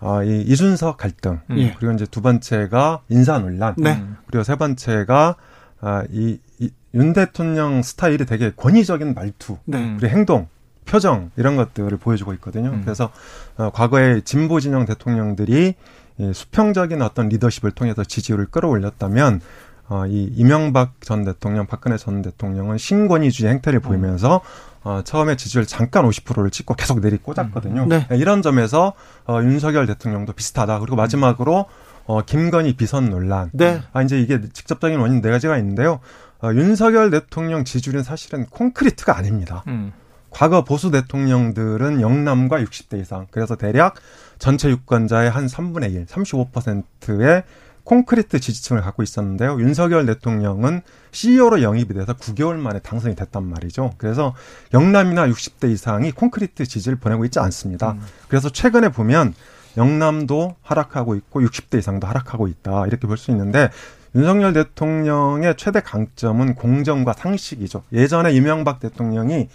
어, 0.00 0.22
이 0.22 0.42
이준석 0.42 0.96
갈등 0.96 1.40
음. 1.50 1.58
예. 1.58 1.74
그리고 1.76 1.92
이제 1.94 2.06
두 2.06 2.22
번째가 2.22 3.00
인사 3.08 3.38
논란 3.38 3.74
네. 3.78 4.00
그리고 4.28 4.44
세 4.44 4.54
번째가 4.54 5.34
아, 5.80 6.04
이, 6.10 6.38
이, 6.60 6.70
윤 6.94 7.12
대통령 7.12 7.82
스타일이 7.82 8.24
되게 8.24 8.52
권위적인 8.56 9.14
말투 9.14 9.58
네. 9.64 9.96
그리고 9.98 10.14
행동 10.16 10.48
표정 10.88 11.30
이런 11.36 11.56
것들을 11.56 11.96
보여주고 11.98 12.32
있거든요. 12.34 12.70
음. 12.70 12.80
그래서 12.82 13.10
어, 13.56 13.70
과거에 13.70 14.22
진보 14.22 14.58
진영 14.60 14.86
대통령들이 14.86 15.74
이 16.18 16.32
수평적인 16.34 17.00
어떤 17.02 17.28
리더십을 17.28 17.70
통해서 17.72 18.02
지지율을 18.02 18.46
끌어올렸다면 18.46 19.40
어, 19.88 20.06
이 20.06 20.30
이명박 20.34 21.00
전 21.00 21.24
대통령, 21.24 21.66
박근혜 21.66 21.96
전 21.96 22.22
대통령은 22.22 22.76
신권위주의 22.76 23.50
행태를 23.50 23.80
보이면서 23.80 24.40
어, 24.84 25.02
처음에 25.02 25.36
지지율 25.36 25.66
잠깐 25.66 26.04
50%를 26.04 26.50
찍고 26.50 26.74
계속 26.74 27.00
내리 27.00 27.16
꽂았거든요. 27.18 27.84
음. 27.84 27.88
네. 27.88 28.06
네. 28.08 28.16
이런 28.16 28.42
점에서 28.42 28.94
어, 29.26 29.40
윤석열 29.42 29.86
대통령도 29.86 30.32
비슷하다. 30.34 30.80
그리고 30.80 30.96
마지막으로 30.96 31.66
어, 32.04 32.22
김건희 32.22 32.76
비선 32.76 33.10
논란. 33.10 33.50
네. 33.52 33.82
아, 33.92 34.02
이제 34.02 34.18
이게 34.20 34.40
직접적인 34.52 34.98
원인 34.98 35.20
네 35.20 35.30
가지가 35.30 35.58
있는데요. 35.58 36.00
어, 36.42 36.52
윤석열 36.52 37.10
대통령 37.10 37.64
지지율은 37.64 38.02
사실은 38.02 38.46
콘크리트가 38.46 39.16
아닙니다. 39.16 39.64
음. 39.66 39.92
과거 40.30 40.64
보수 40.64 40.90
대통령들은 40.90 42.00
영남과 42.00 42.60
60대 42.60 43.00
이상. 43.00 43.26
그래서 43.30 43.56
대략 43.56 43.94
전체 44.38 44.68
유권자의 44.68 45.30
한 45.30 45.46
3분의 45.46 45.92
1, 45.92 46.06
35%의 46.06 47.44
콘크리트 47.84 48.38
지지층을 48.38 48.82
갖고 48.82 49.02
있었는데요. 49.02 49.58
윤석열 49.60 50.04
대통령은 50.04 50.82
CEO로 51.10 51.62
영입이 51.62 51.94
돼서 51.94 52.12
9개월 52.12 52.56
만에 52.56 52.80
당선이 52.80 53.16
됐단 53.16 53.42
말이죠. 53.42 53.94
그래서 53.96 54.34
영남이나 54.74 55.26
60대 55.28 55.70
이상이 55.70 56.12
콘크리트 56.12 56.66
지지를 56.66 56.98
보내고 56.98 57.24
있지 57.24 57.38
않습니다. 57.38 57.92
음. 57.92 58.00
그래서 58.28 58.50
최근에 58.50 58.90
보면 58.90 59.32
영남도 59.78 60.56
하락하고 60.60 61.14
있고 61.14 61.40
60대 61.40 61.78
이상도 61.78 62.06
하락하고 62.06 62.48
있다. 62.48 62.86
이렇게 62.86 63.06
볼 63.06 63.16
수 63.16 63.30
있는데 63.30 63.70
윤석열 64.14 64.52
대통령의 64.52 65.54
최대 65.56 65.80
강점은 65.80 66.56
공정과 66.56 67.14
상식이죠. 67.14 67.84
예전에 67.92 68.32
이명박 68.32 68.80
대통령이 68.80 69.48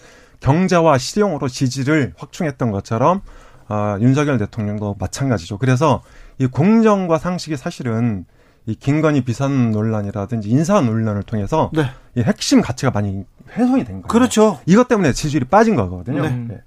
경제와 0.44 0.98
실용으로 0.98 1.48
지지를 1.48 2.14
확충했던 2.18 2.72
것처럼 2.72 3.22
아, 3.70 3.98
윤석열 4.02 4.38
대통령도 4.38 4.98
마찬가지죠. 5.00 5.58
그래서 5.58 6.04
이 6.38 6.48
공정과 6.48 7.18
상식이 7.18 7.56
사실은 7.56 8.26
이 8.66 8.76
김건희 8.76 9.22
비선 9.22 9.72
논란이라든지 9.72 10.50
인사 10.50 10.80
논란을 10.82 11.24
통해서 11.24 11.72
네. 11.74 11.86
이 12.16 12.22
핵심 12.22 12.62
가치가 12.62 12.92
많이 12.92 13.24
훼손이 13.56 13.84
된 13.86 14.02
거예요. 14.02 14.08
그렇죠. 14.08 14.60
이것 14.66 14.88
때문에 14.88 15.14
지지율이 15.14 15.46
빠진 15.46 15.76
거거든요. 15.76 16.24
네. 16.24 16.30
네. 16.30 16.62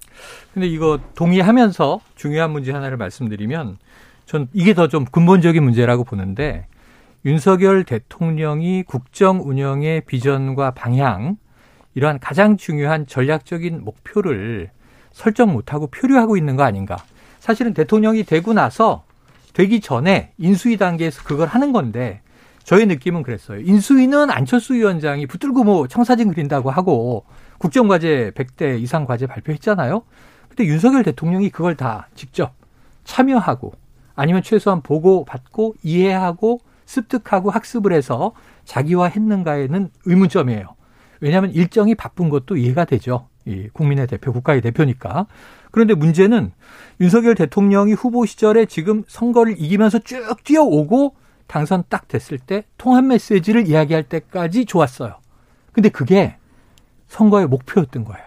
근데 0.53 0.66
이거 0.66 0.99
동의하면서 1.14 2.01
중요한 2.14 2.51
문제 2.53 2.72
하나를 2.72 2.97
말씀드리면 2.97 3.79
전 4.24 4.49
이게 4.53 4.74
더 4.74 4.89
좀 4.89 5.05
근본적인 5.05 5.62
문제라고 5.62 6.05
보는데 6.05 6.66
윤석열 7.24 7.85
대통령이 7.85 8.85
국정 8.85 9.41
운영의 9.45 10.03
비전과 10.07 10.72
방향 10.72 11.37
이러한 11.97 12.21
가장 12.21 12.59
중요한 12.59 13.07
전략적인 13.07 13.83
목표를 13.83 14.71
설정 15.13 15.55
못하고 15.55 15.87
표류하고 15.87 16.37
있는 16.37 16.55
거 16.55 16.63
아닌가. 16.63 16.99
사실은 17.41 17.73
대통령이 17.73 18.25
되고 18.25 18.53
나서 18.53 19.05
되기 19.55 19.81
전에 19.81 20.33
인수위 20.37 20.77
단계에서 20.77 21.23
그걸 21.25 21.49
하는 21.49 21.73
건데 21.73 22.21
저의 22.65 22.85
느낌은 22.85 23.23
그랬어요. 23.23 23.61
인수위는 23.61 24.29
안철수 24.31 24.75
위원장이 24.75 25.27
붙들고 25.27 25.65
뭐 25.65 25.89
청사진 25.89 26.29
그린다고 26.29 26.71
하고 26.71 27.25
국정과제 27.57 28.33
100대 28.35 28.79
이상 28.79 29.07
과제 29.07 29.27
발표했잖아요. 29.27 30.03
근데 30.49 30.67
윤석열 30.67 31.03
대통령이 31.03 31.49
그걸 31.49 31.77
다 31.77 32.09
직접 32.15 32.53
참여하고 33.05 33.73
아니면 34.15 34.43
최소한 34.43 34.83
보고 34.83 35.25
받고 35.25 35.77
이해하고 35.83 36.61
습득하고 36.85 37.51
학습을 37.51 37.95
해서 37.95 38.33
자기화 38.67 39.07
했는가에는 39.07 39.91
의문점이에요. 40.05 40.76
왜냐하면 41.21 41.53
일정이 41.53 41.95
바쁜 41.95 42.29
것도 42.29 42.57
이해가 42.57 42.85
되죠. 42.85 43.29
이 43.45 43.69
국민의 43.73 44.07
대표, 44.07 44.33
국가의 44.33 44.61
대표니까. 44.61 45.27
그런데 45.71 45.95
문제는 45.95 46.53
윤석열 47.01 47.35
대통령이 47.35 47.93
후보 47.93 48.27
시절에 48.27 48.67
지금 48.67 49.05
선거를 49.09 49.57
이기면서 49.59 49.99
쭉 50.01 50.43
뛰어오고 50.45 51.14
당선 51.47 51.85
딱 51.89 52.09
됐을 52.09 52.39
때 52.39 52.64
통합 52.77 53.05
메시지를 53.05 53.69
이야기할 53.69 54.05
때까지 54.05 54.64
좋았어요. 54.64 55.17
근데 55.73 55.89
그게 55.89 56.37
선거의 57.09 57.47
목표였던 57.47 58.05
거예요. 58.05 58.25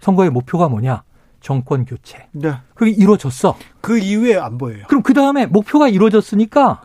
선거의 0.00 0.30
목표가 0.30 0.68
뭐냐? 0.68 1.02
정권 1.40 1.84
교체. 1.84 2.28
네. 2.32 2.52
그게 2.74 2.90
이루어졌어. 2.92 3.56
그 3.80 3.98
이후에 3.98 4.36
안 4.36 4.58
보여요. 4.58 4.84
그럼 4.88 5.02
그 5.02 5.12
다음에 5.12 5.46
목표가 5.46 5.88
이루어졌으니까 5.88 6.82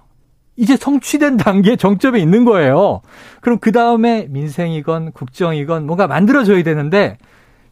이제 0.58 0.76
성취된 0.76 1.38
단계 1.38 1.76
정점에 1.76 2.20
있는 2.20 2.44
거예요. 2.44 3.02
그럼 3.42 3.60
그 3.60 3.72
다음에 3.72 4.28
민생이건 4.30 5.14
국정이건 5.14 5.86
뭔가 5.86 6.08
만들어져야 6.08 6.64
되는데 6.64 7.18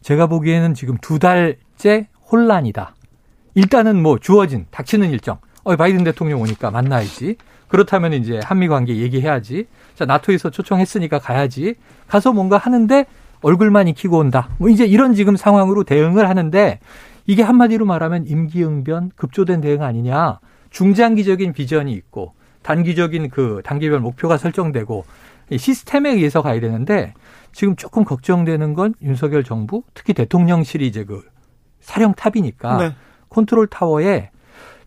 제가 0.00 0.28
보기에는 0.28 0.72
지금 0.74 0.96
두 1.02 1.18
달째 1.18 2.08
혼란이다. 2.30 2.94
일단은 3.54 4.00
뭐 4.00 4.18
주어진 4.18 4.66
닥치는 4.70 5.10
일정. 5.10 5.38
어, 5.64 5.74
바이든 5.74 6.04
대통령 6.04 6.40
오니까 6.40 6.70
만나야지. 6.70 7.36
그렇다면 7.68 8.12
이제 8.12 8.38
한미 8.44 8.68
관계 8.68 8.96
얘기해야지. 8.96 9.66
자, 9.96 10.04
나토에서 10.04 10.50
초청했으니까 10.50 11.18
가야지. 11.18 11.74
가서 12.06 12.32
뭔가 12.32 12.56
하는데 12.56 13.06
얼굴만 13.42 13.88
익히고 13.88 14.18
온다. 14.18 14.48
뭐 14.58 14.68
이제 14.68 14.84
이런 14.84 15.14
지금 15.14 15.36
상황으로 15.36 15.82
대응을 15.82 16.28
하는데 16.28 16.78
이게 17.26 17.42
한마디로 17.42 17.84
말하면 17.84 18.26
임기응변 18.28 19.12
급조된 19.16 19.60
대응 19.60 19.82
아니냐. 19.82 20.38
중장기적인 20.70 21.52
비전이 21.52 21.92
있고 21.92 22.34
단기적인 22.66 23.30
그 23.30 23.60
단계별 23.64 24.00
목표가 24.00 24.36
설정되고 24.36 25.04
시스템에 25.56 26.10
의해서 26.10 26.42
가야 26.42 26.58
되는데 26.58 27.14
지금 27.52 27.76
조금 27.76 28.04
걱정되는 28.04 28.74
건 28.74 28.94
윤석열 29.02 29.44
정부 29.44 29.84
특히 29.94 30.12
대통령실이 30.12 30.84
이제 30.84 31.04
그 31.04 31.22
사령탑이니까 31.80 32.76
네. 32.78 32.94
컨트롤 33.28 33.68
타워에 33.68 34.30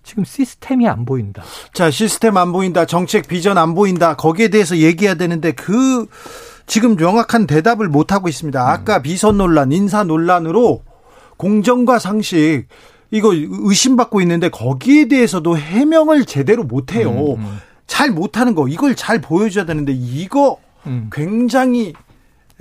지금 0.04 0.26
시스템이 0.26 0.90
안 0.90 1.06
보인다. 1.06 1.42
자, 1.74 1.90
시스템 1.90 2.36
안 2.36 2.52
보인다. 2.52 2.86
정책 2.86 3.30
비전 3.30 3.58
안 3.58 3.74
보인다. 3.76 4.16
거기에 4.18 4.50
대해서 4.50 4.76
얘기해야 4.76 5.16
되는데 5.16 5.54
그 5.54 6.06
지금 6.66 6.98
명확한 6.98 7.48
대답을 7.48 7.88
못 7.88 8.12
하고 8.12 8.28
있습니다. 8.28 8.70
아까 8.70 8.98
음. 8.98 9.04
비선 9.04 9.38
논란, 9.38 9.72
인사 9.72 10.04
논란으로 10.04 10.84
공정과 11.38 12.00
상식 12.00 12.66
이거 13.12 13.34
의심받고 13.34 14.20
있는데 14.22 14.50
거기에 14.50 15.08
대해서도 15.08 15.58
해명을 15.58 16.26
제대로 16.26 16.64
못 16.64 16.94
해요. 16.94 17.36
음, 17.38 17.42
음. 17.42 17.60
잘 17.90 18.12
못하는 18.12 18.56
거 18.56 18.68
이걸 18.68 18.96
잘 18.96 19.20
보여줘야 19.20 19.66
되는데 19.66 19.92
이거 19.92 20.58
음. 20.86 21.10
굉장히 21.12 21.94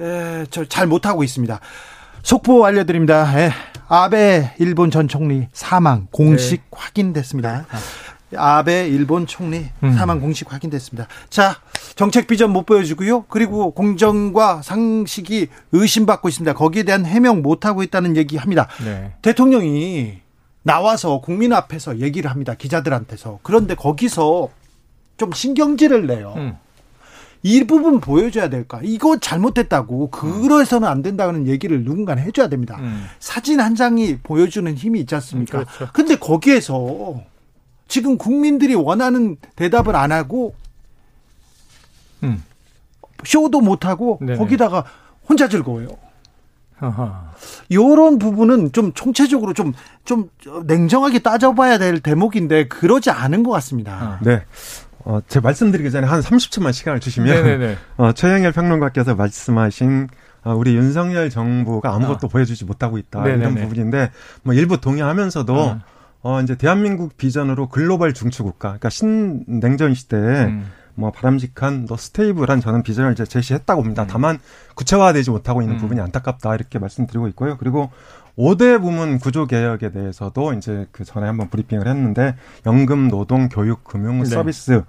에, 0.00 0.46
잘 0.68 0.86
못하고 0.86 1.22
있습니다. 1.22 1.60
속보 2.22 2.64
알려드립니다. 2.64 3.38
에, 3.38 3.52
아베 3.88 4.54
일본 4.58 4.90
전 4.90 5.06
총리 5.06 5.46
사망 5.52 6.08
공식 6.10 6.56
네. 6.62 6.66
확인됐습니다. 6.72 7.66
아 8.36 8.62
베 8.62 8.88
일본 8.88 9.26
총리 9.26 9.66
음. 9.82 9.92
사망 9.92 10.20
공식 10.20 10.50
확인됐습니다. 10.52 11.08
자 11.30 11.56
정책 11.94 12.26
비전 12.26 12.50
못 12.50 12.64
보여주고요. 12.66 13.24
그리고 13.28 13.70
공정과 13.72 14.62
상식이 14.62 15.48
의심받고 15.72 16.28
있습니다. 16.28 16.54
거기에 16.54 16.82
대한 16.84 17.04
해명 17.04 17.42
못 17.42 17.64
하고 17.66 17.82
있다는 17.82 18.16
얘기합니다. 18.16 18.66
네. 18.82 19.12
대통령이 19.22 20.20
나와서 20.62 21.20
국민 21.20 21.52
앞에서 21.52 21.98
얘기를 22.00 22.30
합니다. 22.30 22.54
기자들한테서 22.54 23.40
그런데 23.42 23.74
거기서 23.74 24.48
좀 25.18 25.32
신경질을 25.32 26.06
내요. 26.06 26.32
음. 26.36 26.56
이 27.42 27.64
부분 27.64 28.00
보여줘야 28.00 28.48
될까? 28.48 28.80
이거 28.82 29.18
잘못됐다고 29.18 30.10
그래서는 30.10 30.88
안 30.88 31.02
된다는 31.02 31.46
얘기를 31.46 31.84
누군가 31.84 32.14
해줘야 32.14 32.48
됩니다. 32.48 32.76
음. 32.80 33.04
사진 33.20 33.60
한 33.60 33.74
장이 33.74 34.18
보여주는 34.22 34.72
힘이 34.74 35.00
있지 35.00 35.14
않습니까? 35.16 35.60
음, 35.60 35.64
그렇죠. 35.64 35.92
근데 35.92 36.16
거기에서 36.16 37.20
지금 37.86 38.18
국민들이 38.18 38.74
원하는 38.74 39.36
대답을 39.56 39.94
안 39.94 40.10
하고 40.12 40.54
음. 42.22 42.42
쇼도 43.24 43.60
못 43.60 43.84
하고 43.84 44.18
거기다가 44.18 44.84
혼자 45.28 45.48
즐거워요. 45.48 45.88
이런 47.68 48.18
부분은 48.18 48.72
좀 48.72 48.92
총체적으로 48.92 49.52
좀, 49.52 49.72
좀 50.04 50.30
냉정하게 50.64 51.20
따져봐야 51.20 51.78
될 51.78 52.00
대목인데 52.00 52.68
그러지 52.68 53.10
않은 53.10 53.42
것 53.42 53.50
같습니다. 53.50 54.20
네. 54.22 54.42
어, 55.04 55.20
제 55.26 55.40
말씀드리기 55.40 55.90
전에 55.90 56.06
한 56.06 56.20
30초만 56.20 56.72
시간을 56.72 57.00
주시면 57.00 57.76
어, 57.96 58.12
최영일 58.12 58.52
평론가께서 58.52 59.14
말씀하신 59.14 60.08
어, 60.44 60.54
우리 60.54 60.76
윤석열 60.76 61.30
정부가 61.30 61.94
아무것도 61.94 62.26
어. 62.26 62.30
보여주지 62.30 62.64
못하고 62.64 62.98
있다 62.98 63.22
네네네. 63.22 63.40
이런 63.40 63.54
부분인데 63.54 64.10
뭐 64.42 64.54
일부 64.54 64.80
동의하면서도 64.80 65.54
어. 65.54 65.80
어, 66.22 66.40
이제 66.42 66.56
대한민국 66.56 67.16
비전으로 67.16 67.68
글로벌 67.68 68.12
중추국가, 68.12 68.68
그러니까 68.70 68.90
신냉전 68.90 69.94
시대에 69.94 70.46
음. 70.46 70.66
뭐 70.94 71.12
바람직한 71.12 71.86
또 71.86 71.96
stable한 71.96 72.60
저는 72.60 72.82
비전을 72.82 73.12
이제 73.12 73.24
제시했다고 73.24 73.82
봅니다. 73.82 74.02
음. 74.02 74.08
다만 74.10 74.38
구체화되지 74.74 75.30
못하고 75.30 75.62
있는 75.62 75.76
음. 75.76 75.80
부분이 75.80 76.00
안타깝다 76.00 76.56
이렇게 76.56 76.80
말씀드리고 76.80 77.28
있고요. 77.28 77.56
그리고 77.56 77.90
5대 78.38 78.80
부문 78.80 79.18
구조 79.18 79.46
개혁에 79.46 79.90
대해서도 79.90 80.52
이제 80.54 80.86
그 80.92 81.04
전에 81.04 81.26
한번 81.26 81.50
브리핑을 81.50 81.86
했는데 81.88 82.36
연금, 82.66 83.08
노동, 83.08 83.48
교육, 83.48 83.84
금융, 83.84 84.20
네. 84.20 84.26
서비스 84.26 84.82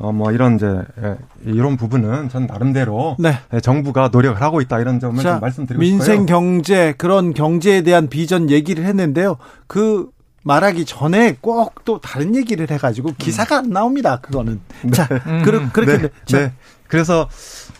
어, 0.00 0.12
뭐, 0.12 0.30
이런 0.30 0.54
이제, 0.54 0.80
예, 1.02 1.16
이런 1.44 1.76
부분은 1.76 2.28
전 2.28 2.46
나름대로. 2.46 3.16
네. 3.18 3.32
예, 3.52 3.58
정부가 3.58 4.10
노력을 4.12 4.40
하고 4.40 4.60
있다 4.60 4.78
이런 4.78 5.00
점을 5.00 5.20
자, 5.20 5.32
좀 5.32 5.40
말씀드리고 5.40 5.80
민생 5.80 6.00
싶어요. 6.00 6.16
민생 6.18 6.26
경제, 6.26 6.94
그런 6.96 7.34
경제에 7.34 7.82
대한 7.82 8.08
비전 8.08 8.48
얘기를 8.48 8.84
했는데요. 8.84 9.38
그 9.66 10.08
말하기 10.44 10.84
전에 10.84 11.36
꼭 11.40 11.78
또 11.84 11.98
다른 12.00 12.36
얘기를 12.36 12.70
해가지고 12.70 13.14
기사가 13.16 13.58
안 13.58 13.70
나옵니다. 13.70 14.18
그거는. 14.20 14.60
네. 14.82 14.90
자, 14.90 15.08
음. 15.26 15.42
그렇, 15.42 15.68
그렇게. 15.72 16.02
네. 16.02 16.38
네. 16.38 16.52
그래서 16.86 17.28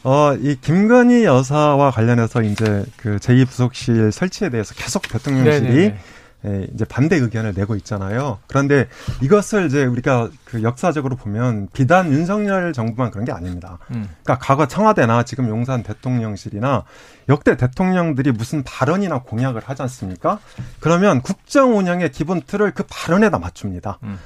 어, 0.04 0.34
이 0.34 0.56
김건희 0.60 1.24
여사와 1.24 1.90
관련해서 1.90 2.42
이제 2.42 2.84
그 2.96 3.16
제2부속실 3.16 4.12
설치에 4.12 4.50
대해서 4.50 4.74
계속 4.74 5.02
대통령실이 5.02 5.74
네네. 5.74 5.98
예, 6.46 6.68
이제 6.72 6.84
반대 6.84 7.16
의견을 7.16 7.52
내고 7.54 7.74
있잖아요. 7.76 8.38
그런데 8.46 8.86
이것을 9.20 9.66
이제 9.66 9.84
우리가 9.84 10.30
그 10.44 10.62
역사적으로 10.62 11.16
보면 11.16 11.68
비단 11.72 12.12
윤석열 12.12 12.72
정부만 12.72 13.10
그런 13.10 13.24
게 13.24 13.32
아닙니다. 13.32 13.78
음. 13.90 14.08
그러니까 14.22 14.38
과거 14.38 14.68
청와대나 14.68 15.24
지금 15.24 15.48
용산 15.48 15.82
대통령실이나 15.82 16.84
역대 17.28 17.56
대통령들이 17.56 18.30
무슨 18.30 18.62
발언이나 18.62 19.22
공약을 19.22 19.62
하지 19.64 19.82
않습니까? 19.82 20.38
그러면 20.78 21.22
국정 21.22 21.76
운영의 21.76 22.12
기본 22.12 22.40
틀을 22.42 22.70
그 22.70 22.84
발언에다 22.88 23.40
맞춥니다. 23.40 23.98
음. 24.04 24.18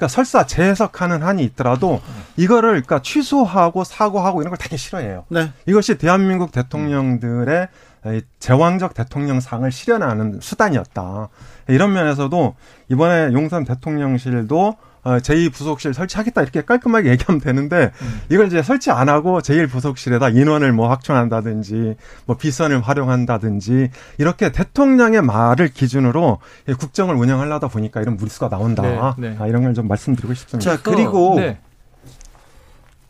그러니까 0.00 0.08
설사 0.08 0.46
재해석하는 0.46 1.22
한이 1.22 1.44
있더라도 1.44 2.00
이거를 2.38 2.70
그러니까 2.70 3.02
취소하고 3.02 3.84
사과하고 3.84 4.40
이런 4.40 4.50
걸 4.50 4.56
되게 4.58 4.78
싫어해요. 4.78 5.26
네. 5.28 5.52
이것이 5.66 5.98
대한민국 5.98 6.52
대통령들의 6.52 7.68
제왕적 8.38 8.94
대통령상을 8.94 9.70
실현하는 9.70 10.38
수단이었다. 10.40 11.28
이런 11.68 11.92
면에서도 11.92 12.54
이번에 12.88 13.34
용산 13.34 13.64
대통령실도 13.64 14.68
어, 14.68 14.74
제2부속실 15.02 15.94
설치하겠다 15.94 16.42
이렇게 16.42 16.62
깔끔하게 16.62 17.08
얘기하면 17.10 17.40
되는데 17.40 17.90
음. 18.02 18.20
이걸 18.28 18.46
이제 18.48 18.62
설치 18.62 18.90
안 18.90 19.08
하고 19.08 19.40
제1부속실에다 19.40 20.36
인원을 20.36 20.72
뭐 20.72 20.90
확충한다든지 20.90 21.96
뭐 22.26 22.36
비선을 22.36 22.82
활용한다든지 22.82 23.88
이렇게 24.18 24.52
대통령의 24.52 25.22
말을 25.22 25.68
기준으로 25.68 26.38
국정을 26.78 27.14
운영하려다 27.14 27.68
보니까 27.68 28.02
이런 28.02 28.16
무리수가 28.18 28.50
나온다. 28.50 28.82
네, 29.16 29.30
네. 29.30 29.36
아, 29.40 29.46
이런 29.46 29.62
걸 29.62 29.70
좀 29.70 29.86
말씀드리고 29.88 30.34
싶습니다. 30.34 30.76
자 30.76 30.82
그리고 30.82 31.36
네. 31.36 31.58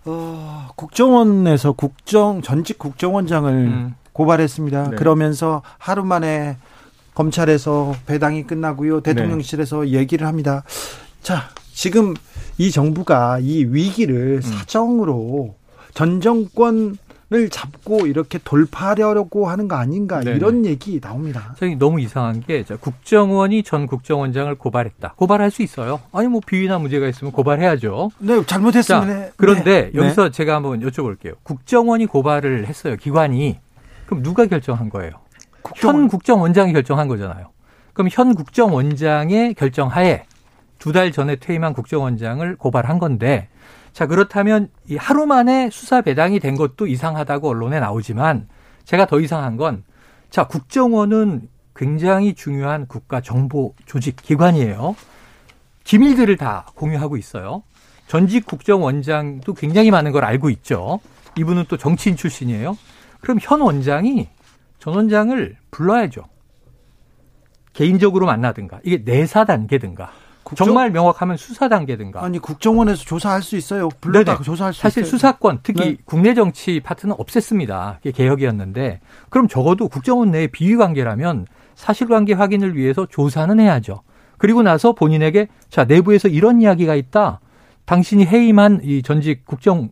어, 0.04 0.68
국정원에서 0.76 1.72
국정 1.72 2.42
전직 2.42 2.78
국정원장을 2.78 3.52
음. 3.52 3.94
고발했습니다. 4.12 4.90
네. 4.90 4.96
그러면서 4.96 5.62
하루 5.78 6.04
만에 6.04 6.56
검찰에서 7.14 7.94
배당이 8.06 8.46
끝나고요. 8.46 9.00
대통령실에서 9.00 9.82
네. 9.82 9.90
얘기를 9.92 10.26
합니다. 10.26 10.62
자, 11.22 11.48
지금 11.72 12.14
이 12.58 12.70
정부가 12.70 13.38
이 13.40 13.64
위기를 13.64 14.36
음. 14.36 14.40
사정으로 14.42 15.54
전 15.94 16.20
정권 16.20 16.96
을 17.32 17.48
잡고 17.48 18.08
이렇게 18.08 18.40
돌파하려고 18.42 19.48
하는 19.48 19.68
거 19.68 19.76
아닌가 19.76 20.18
네네. 20.18 20.36
이런 20.36 20.66
얘기 20.66 20.98
나옵니다. 20.98 21.54
저기 21.60 21.76
너무 21.76 22.00
이상한 22.00 22.40
게 22.40 22.64
국정원이 22.64 23.62
전 23.62 23.86
국정원장을 23.86 24.52
고발했다. 24.56 25.14
고발할 25.14 25.52
수 25.52 25.62
있어요. 25.62 26.00
아니 26.10 26.26
뭐 26.26 26.40
비위나 26.44 26.80
문제가 26.80 27.06
있으면 27.06 27.32
고발해야죠. 27.32 28.10
네, 28.18 28.44
잘못했으면 28.44 29.06
자, 29.06 29.30
그런데 29.36 29.92
네. 29.92 30.00
여기서 30.00 30.24
네. 30.24 30.30
제가 30.32 30.56
한번 30.56 30.80
여쭤볼게요. 30.80 31.34
국정원이 31.44 32.06
고발을 32.06 32.66
했어요. 32.66 32.96
기관이 32.96 33.60
그럼 34.06 34.24
누가 34.24 34.44
결정한 34.46 34.90
거예요? 34.90 35.12
국정원. 35.62 36.00
현 36.00 36.08
국정원장이 36.08 36.72
결정한 36.72 37.06
거잖아요. 37.06 37.50
그럼 37.92 38.08
현 38.10 38.34
국정원장의 38.34 39.54
결정하에 39.54 40.24
두 40.80 40.92
달 40.92 41.12
전에 41.12 41.36
퇴임한 41.36 41.74
국정원장을 41.74 42.56
고발한 42.56 42.98
건데 42.98 43.48
자, 43.92 44.06
그렇다면 44.06 44.68
이 44.88 44.96
하루 44.96 45.26
만에 45.26 45.68
수사 45.70 46.00
배당이 46.00 46.40
된 46.40 46.56
것도 46.56 46.86
이상하다고 46.88 47.48
언론에 47.48 47.78
나오지만 47.78 48.48
제가 48.84 49.06
더 49.06 49.20
이상한 49.20 49.56
건 49.56 49.84
자, 50.30 50.46
국정원은 50.46 51.48
굉장히 51.76 52.34
중요한 52.34 52.86
국가 52.86 53.20
정보 53.20 53.74
조직 53.86 54.16
기관이에요. 54.16 54.96
기밀들을 55.84 56.36
다 56.36 56.66
공유하고 56.74 57.16
있어요. 57.16 57.62
전직 58.06 58.46
국정원장도 58.46 59.54
굉장히 59.54 59.90
많은 59.90 60.12
걸 60.12 60.24
알고 60.24 60.50
있죠. 60.50 61.00
이분은 61.36 61.66
또 61.68 61.76
정치인 61.76 62.16
출신이에요. 62.16 62.76
그럼 63.20 63.38
현 63.40 63.60
원장이 63.60 64.28
전 64.78 64.94
원장을 64.94 65.56
불러야죠. 65.70 66.24
개인적으로 67.72 68.26
만나든가. 68.26 68.80
이게 68.82 69.02
내사 69.04 69.44
단계든가. 69.44 70.10
국정... 70.50 70.66
정말 70.66 70.90
명확하면 70.90 71.36
수사 71.36 71.68
단계든가. 71.68 72.24
아니 72.24 72.40
국정원에서 72.40 73.04
조사할 73.04 73.40
수 73.40 73.56
있어요. 73.56 73.88
불러다 74.00 74.42
조사할 74.42 74.74
수 74.74 74.80
사실 74.80 75.02
있어요. 75.02 75.10
수사권 75.10 75.60
특히 75.62 75.80
네. 75.80 75.96
국내 76.04 76.34
정치 76.34 76.80
파트는 76.80 77.14
없앴습니다. 77.14 77.98
그게 77.98 78.10
개혁이었는데 78.10 79.00
그럼 79.28 79.46
적어도 79.46 79.88
국정원 79.88 80.32
내의 80.32 80.48
비위 80.48 80.76
관계라면 80.76 81.46
사실관계 81.76 82.32
확인을 82.34 82.76
위해서 82.76 83.06
조사는 83.06 83.60
해야죠. 83.60 84.02
그리고 84.38 84.62
나서 84.62 84.92
본인에게 84.92 85.46
자 85.68 85.84
내부에서 85.84 86.26
이런 86.26 86.60
이야기가 86.60 86.96
있다. 86.96 87.40
당신이 87.84 88.26
해임한 88.26 88.80
이 88.82 89.02
전직 89.02 89.46
국정원 89.46 89.90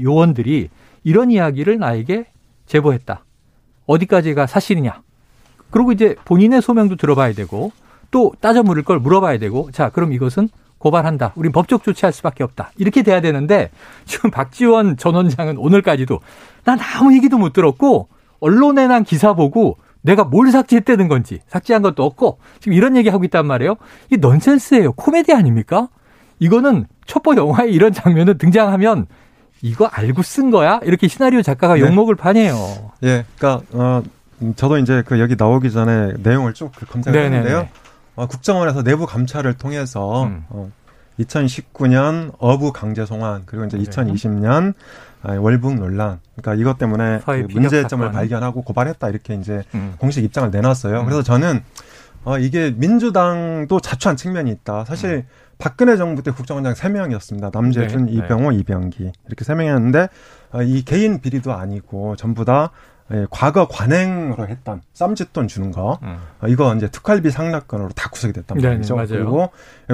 요원들이 0.00 0.68
이런 1.02 1.32
이야기를 1.32 1.78
나에게 1.78 2.26
제보했다. 2.66 3.24
어디까지가 3.86 4.46
사실이냐. 4.46 5.02
그리고 5.70 5.90
이제 5.90 6.14
본인의 6.24 6.62
소명도 6.62 6.94
들어봐야 6.94 7.32
되고 7.32 7.72
또 8.12 8.32
따져 8.40 8.62
물을 8.62 8.84
걸 8.84 9.00
물어봐야 9.00 9.38
되고 9.38 9.68
자 9.72 9.88
그럼 9.90 10.12
이것은 10.12 10.48
고발한다. 10.78 11.32
우린 11.34 11.50
법적 11.50 11.82
조치할 11.82 12.12
수밖에 12.12 12.44
없다. 12.44 12.70
이렇게 12.76 13.02
돼야 13.02 13.20
되는데 13.20 13.70
지금 14.04 14.30
박지원 14.32 14.96
전 14.96 15.14
원장은 15.16 15.56
오늘까지도 15.56 16.20
난 16.64 16.78
아무 16.80 17.14
얘기도 17.14 17.38
못 17.38 17.52
들었고 17.52 18.08
언론에 18.40 18.86
난 18.86 19.02
기사 19.02 19.32
보고 19.32 19.78
내가 20.02 20.24
뭘 20.24 20.50
삭제했다는 20.50 21.08
건지 21.08 21.40
삭제한 21.46 21.82
것도 21.82 22.04
없고 22.04 22.38
지금 22.60 22.74
이런 22.74 22.96
얘기하고 22.96 23.24
있단 23.24 23.46
말이에요. 23.46 23.76
이게 24.06 24.16
넌센스예요. 24.16 24.92
코미디 24.92 25.32
아닙니까? 25.32 25.88
이거는 26.40 26.86
첩보 27.06 27.36
영화에 27.36 27.70
이런 27.70 27.92
장면은 27.92 28.36
등장하면 28.36 29.06
이거 29.62 29.86
알고 29.86 30.22
쓴 30.22 30.50
거야? 30.50 30.80
이렇게 30.82 31.06
시나리오 31.06 31.40
작가가 31.42 31.74
네. 31.74 31.80
욕먹을 31.80 32.16
판이에요. 32.16 32.56
예, 33.04 33.24
그러니까 33.38 33.64
어, 33.72 34.02
저도 34.56 34.78
이제 34.78 35.04
그 35.06 35.20
여기 35.20 35.36
나오기 35.38 35.70
전에 35.70 36.14
내용을 36.18 36.52
쭉그 36.52 36.86
검색했는데요. 36.86 37.68
어, 38.14 38.26
국정원에서 38.26 38.82
내부 38.82 39.06
감찰을 39.06 39.54
통해서 39.54 40.24
음. 40.24 40.44
어, 40.48 40.70
2019년 41.20 42.32
어부 42.38 42.72
강제 42.72 43.04
송환 43.04 43.42
그리고 43.46 43.66
이제 43.66 43.78
2020년 43.78 44.74
아, 45.22 45.34
월북 45.34 45.74
논란 45.74 46.20
그러니까 46.36 46.60
이것 46.60 46.78
때문에 46.78 47.20
그 47.24 47.46
문제점을 47.50 48.06
사건. 48.06 48.12
발견하고 48.12 48.62
고발했다 48.62 49.08
이렇게 49.08 49.34
이제 49.34 49.62
음. 49.74 49.94
공식 49.98 50.24
입장을 50.24 50.50
내놨어요. 50.50 51.00
음. 51.00 51.04
그래서 51.04 51.22
저는 51.22 51.62
어, 52.24 52.38
이게 52.38 52.72
민주당도 52.76 53.80
자초한 53.80 54.16
측면이 54.16 54.50
있다. 54.50 54.84
사실 54.84 55.10
음. 55.10 55.22
박근혜 55.58 55.96
정부 55.96 56.22
때 56.22 56.30
국정원장 56.30 56.74
3명이었습니다. 56.74 57.52
남재준, 57.52 58.06
네, 58.06 58.12
이병호, 58.12 58.50
네. 58.50 58.56
이병기. 58.58 59.12
이렇게 59.26 59.44
3명이었는데, 59.44 60.08
어, 60.52 60.62
이 60.62 60.82
개인 60.82 61.20
비리도 61.20 61.52
아니고 61.52 62.16
전부 62.16 62.44
다 62.44 62.70
예, 63.12 63.26
과거 63.30 63.68
관행으로 63.68 64.48
했던 64.48 64.80
쌈짓돈 64.94 65.48
주는 65.48 65.70
거 65.70 65.98
음. 66.02 66.18
어, 66.40 66.48
이거 66.48 66.74
이제 66.74 66.88
특활비 66.88 67.30
상납건으로 67.30 67.90
다 67.90 68.08
구속이 68.10 68.32
됐단 68.32 68.58
네, 68.58 68.68
말이죠. 68.68 68.96
네, 68.96 69.06
그리고 69.06 69.50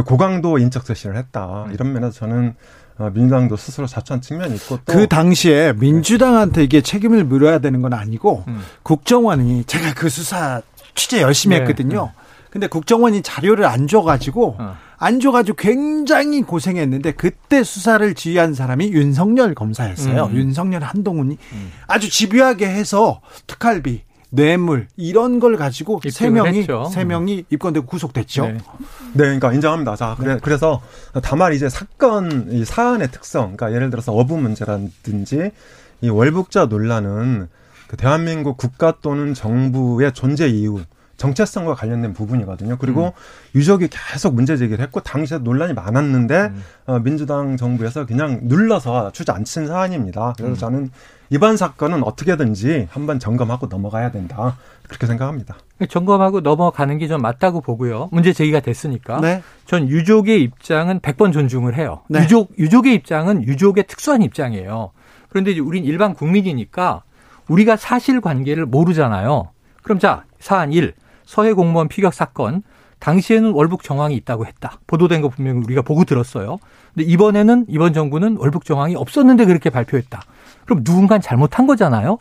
고강도 0.06 0.58
인적 0.58 0.86
쇄신을 0.86 1.16
했다. 1.16 1.64
음. 1.64 1.72
이런 1.72 1.92
면에서 1.92 2.12
저는 2.12 2.54
어, 2.98 3.10
민주당도 3.14 3.56
스스로 3.56 3.86
자초한 3.86 4.20
측면이 4.20 4.54
있고 4.56 4.78
그 4.84 5.06
당시에 5.06 5.72
민주당한테 5.74 6.64
이게 6.64 6.80
책임을 6.80 7.24
물어야 7.24 7.60
되는 7.60 7.80
건 7.80 7.94
아니고 7.94 8.44
음. 8.48 8.60
국정원이 8.82 9.64
제가 9.64 9.94
그 9.94 10.08
수사 10.08 10.62
취재 10.94 11.22
열심히 11.22 11.56
네, 11.56 11.62
했거든요. 11.62 12.06
네. 12.06 12.22
근데 12.50 12.66
국정원이 12.66 13.22
자료를 13.22 13.66
안 13.66 13.86
줘가지고 13.86 14.56
어. 14.58 14.76
안 14.98 15.20
줘가지고 15.20 15.56
굉장히 15.56 16.42
고생했는데 16.42 17.12
그때 17.12 17.62
수사를 17.62 18.14
지휘한 18.14 18.54
사람이 18.54 18.90
윤석열 18.92 19.54
검사였어요. 19.54 20.24
음. 20.26 20.36
윤석열 20.36 20.82
한동훈이 20.82 21.38
음. 21.52 21.72
아주 21.86 22.10
집요하게 22.10 22.66
해서 22.66 23.20
특활비 23.46 24.02
뇌물 24.30 24.88
이런 24.96 25.40
걸 25.40 25.56
가지고 25.56 26.00
세 26.10 26.28
명이 26.28 26.66
세 26.92 27.04
명이 27.04 27.46
입건되고 27.48 27.86
구속됐죠. 27.86 28.46
네. 28.46 28.52
네, 28.52 28.60
그러니까 29.14 29.52
인정합니다. 29.52 29.96
자, 29.96 30.16
그래, 30.18 30.34
네. 30.34 30.40
그래서 30.42 30.82
다만 31.22 31.54
이제 31.54 31.68
사건 31.68 32.48
이 32.50 32.64
사안의 32.64 33.10
특성, 33.10 33.56
그러니까 33.56 33.72
예를 33.72 33.90
들어서 33.90 34.12
어부 34.12 34.36
문제라든지 34.36 35.50
이 36.02 36.08
월북자 36.08 36.66
논란은 36.66 37.48
그 37.86 37.96
대한민국 37.96 38.58
국가 38.58 38.98
또는 39.00 39.32
정부의 39.32 40.12
존재 40.12 40.46
이유 40.46 40.80
정체성과 41.18 41.74
관련된 41.74 42.14
부분이거든요. 42.14 42.78
그리고 42.78 43.06
음. 43.06 43.10
유족이 43.54 43.88
계속 43.90 44.34
문제 44.34 44.56
제기를 44.56 44.82
했고 44.82 45.00
당시에 45.00 45.38
논란이 45.38 45.74
많았는데 45.74 46.36
음. 46.40 46.62
어, 46.86 46.98
민주당 47.00 47.56
정부에서 47.58 48.06
그냥 48.06 48.40
눌러서 48.44 49.12
주저앉힌 49.12 49.66
사안입니다. 49.66 50.32
그래서 50.36 50.52
음. 50.52 50.56
저는 50.56 50.90
이번 51.30 51.58
사건은 51.58 52.04
어떻게든지 52.04 52.88
한번 52.90 53.18
점검하고 53.18 53.66
넘어가야 53.66 54.10
된다. 54.10 54.56
그렇게 54.88 55.06
생각합니다. 55.06 55.56
점검하고 55.90 56.40
넘어가는 56.40 56.96
게 56.96 57.08
좀 57.08 57.20
맞다고 57.20 57.60
보고요. 57.60 58.08
문제 58.12 58.32
제기가 58.32 58.60
됐으니까. 58.60 59.20
네. 59.20 59.42
전 59.66 59.88
유족의 59.88 60.42
입장은 60.42 61.00
100번 61.00 61.32
존중을 61.32 61.74
해요. 61.76 62.00
네. 62.08 62.22
유족, 62.22 62.52
유족의 62.58 62.94
입장은 62.94 63.44
유족의 63.44 63.86
특수한 63.86 64.22
입장이에요. 64.22 64.92
그런데 65.28 65.50
이제 65.50 65.60
우린 65.60 65.84
일반 65.84 66.14
국민이니까 66.14 67.02
우리가 67.48 67.76
사실 67.76 68.20
관계를 68.20 68.64
모르잖아요. 68.66 69.50
그럼 69.82 69.98
자, 69.98 70.24
사안 70.38 70.72
1. 70.72 70.94
서해 71.28 71.52
공무원 71.52 71.88
피격 71.88 72.14
사건 72.14 72.62
당시에는 73.00 73.50
월북 73.52 73.82
정황이 73.82 74.16
있다고 74.16 74.46
했다. 74.46 74.80
보도된 74.86 75.20
거 75.20 75.28
분명히 75.28 75.60
우리가 75.62 75.82
보고 75.82 76.04
들었어요. 76.04 76.56
근데 76.94 77.06
이번에는 77.06 77.66
이번 77.68 77.92
정부는 77.92 78.38
월북 78.38 78.64
정황이 78.64 78.96
없었는데 78.96 79.44
그렇게 79.44 79.68
발표했다. 79.68 80.22
그럼 80.64 80.84
누군가 80.84 81.18
잘못한 81.18 81.66
거잖아요. 81.66 82.16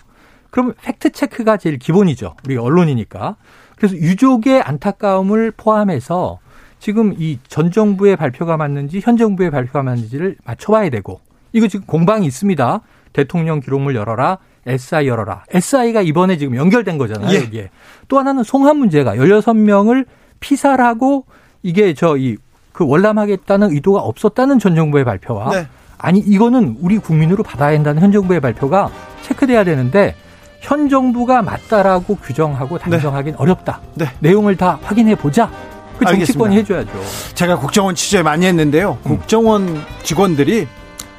그럼 0.50 0.74
팩트 0.82 1.12
체크가 1.14 1.56
제일 1.56 1.80
기본이죠. 1.80 2.36
우리가 2.46 2.62
언론이니까. 2.62 3.38
그래서 3.78 3.96
유족의 3.96 4.62
안타까움을 4.62 5.52
포함해서 5.56 6.40
지금 6.80 7.14
이 7.18 7.40
전 7.48 7.72
정부의 7.72 8.18
발표가 8.18 8.58
맞는지 8.58 9.00
현 9.02 9.16
정부의 9.16 9.52
발표가 9.52 9.84
맞는지를 9.84 10.36
맞춰봐야 10.44 10.90
되고 10.90 11.22
이거 11.54 11.70
지금 11.70 11.86
공방이 11.86 12.28
있습니다. 12.28 12.82
대통령 13.14 13.62
기록물 13.62 13.96
열어라. 13.96 14.38
SI 14.68 15.08
열어라. 15.08 15.44
SI가 15.52 16.02
이번에 16.02 16.38
지금 16.38 16.56
연결된 16.56 16.98
거잖아요. 16.98 17.32
예. 17.34 17.44
여기에. 17.44 17.70
또 18.08 18.20
하나는 18.20 18.44
송환 18.44 18.78
문제가 18.78 19.16
16명을 19.16 20.06
피살하고 20.40 21.26
이게 21.64 21.94
저 21.94 22.18
이 22.18 22.38
그 22.78 22.86
월남하겠다는 22.86 23.72
의도가 23.72 24.02
없었다는 24.02 24.60
전 24.60 24.76
정부의 24.76 25.04
발표와 25.04 25.50
네. 25.50 25.68
아니 25.98 26.20
이거는 26.20 26.78
우리 26.80 27.00
국민으로 27.00 27.42
받아야 27.42 27.76
한다는 27.76 28.04
현 28.04 28.12
정부의 28.12 28.40
발표가 28.40 28.92
체크돼야 29.24 29.64
되는데 29.64 30.14
현 30.60 30.88
정부가 30.88 31.42
맞다라고 31.42 32.18
규정하고 32.18 32.78
단정하기는 32.78 33.36
네. 33.36 33.42
어렵다. 33.42 33.82
네. 33.96 34.06
내용을 34.20 34.58
다 34.58 34.78
확인해 34.84 35.16
보자. 35.16 35.50
그 35.98 36.06
정치권이 36.06 36.56
해줘야죠. 36.58 36.92
제가 37.34 37.58
국정원 37.58 37.96
취재 37.96 38.22
많이 38.22 38.46
했는데요. 38.46 39.00
음. 39.08 39.18
국정원 39.18 39.82
직원들이 40.04 40.68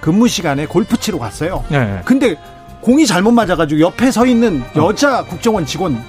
근무 0.00 0.28
시간에 0.28 0.64
골프 0.64 0.96
치러 0.96 1.18
갔어요. 1.18 1.64
네. 1.68 2.00
근데 2.04 2.36
공이 2.80 3.06
잘못 3.06 3.32
맞아가지고 3.32 3.80
옆에 3.80 4.10
서 4.10 4.24
있는 4.26 4.62
어. 4.76 4.86
여자 4.88 5.20
어. 5.20 5.24
국정원 5.24 5.66
직원 5.66 6.02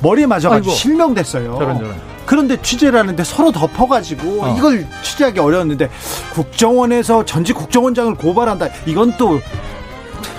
머리에 0.00 0.26
맞아가지고 0.26 0.54
아이고. 0.54 0.70
실명됐어요. 0.70 1.56
저런 1.58 1.78
저런. 1.78 2.12
그런데 2.26 2.60
취재를 2.62 2.98
하는데 2.98 3.24
서로 3.24 3.50
덮어가지고 3.52 4.42
어. 4.44 4.54
이걸 4.56 4.86
취재하기 5.02 5.40
어려웠는데 5.40 5.90
국정원에서 6.34 7.24
전직 7.24 7.54
국정원장을 7.54 8.14
고발한다. 8.14 8.68
이건 8.86 9.16
또 9.16 9.40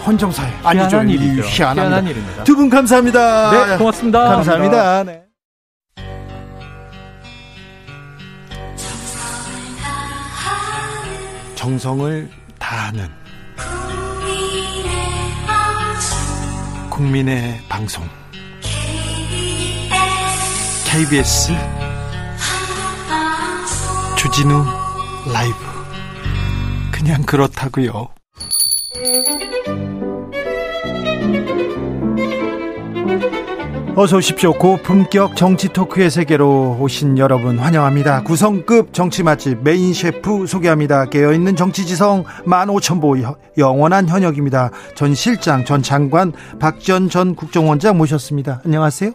헌정사에 0.05 0.51
아니죠. 0.63 1.01
일이죠. 1.03 1.43
희한한 1.43 2.05
일입니다. 2.07 2.43
두 2.43 2.55
분 2.55 2.69
감사합니다. 2.69 3.51
네, 3.67 3.77
고맙습니다. 3.77 4.19
감사합니다. 4.29 5.03
네. 5.03 5.23
정성을 11.55 12.29
다하는 12.59 13.09
국민의 16.93 17.59
방송 17.67 18.07
KBS 20.85 21.51
주진우 24.15 24.63
라이브 25.33 25.55
그냥 26.91 27.23
그렇다고요. 27.23 28.09
어서 33.95 34.17
오십시오. 34.17 34.53
고품격 34.53 35.35
정치 35.35 35.69
토크의 35.69 36.09
세계로 36.09 36.77
오신 36.79 37.19
여러분 37.19 37.59
환영합니다. 37.59 38.23
구성급 38.23 38.91
정치 38.91 39.21
맛집 39.21 39.61
메인 39.61 39.93
셰프 39.93 40.47
소개합니다. 40.47 41.05
깨어있는 41.05 41.55
정치지성 41.55 42.23
15,000보 42.43 43.37
영원한 43.59 44.09
현역입니다. 44.09 44.71
전 44.95 45.13
실장, 45.13 45.63
전 45.63 45.83
장관, 45.83 46.33
박지원 46.59 47.09
전 47.09 47.35
국정원장 47.35 47.95
모셨습니다. 47.99 48.61
안녕하세요. 48.65 49.11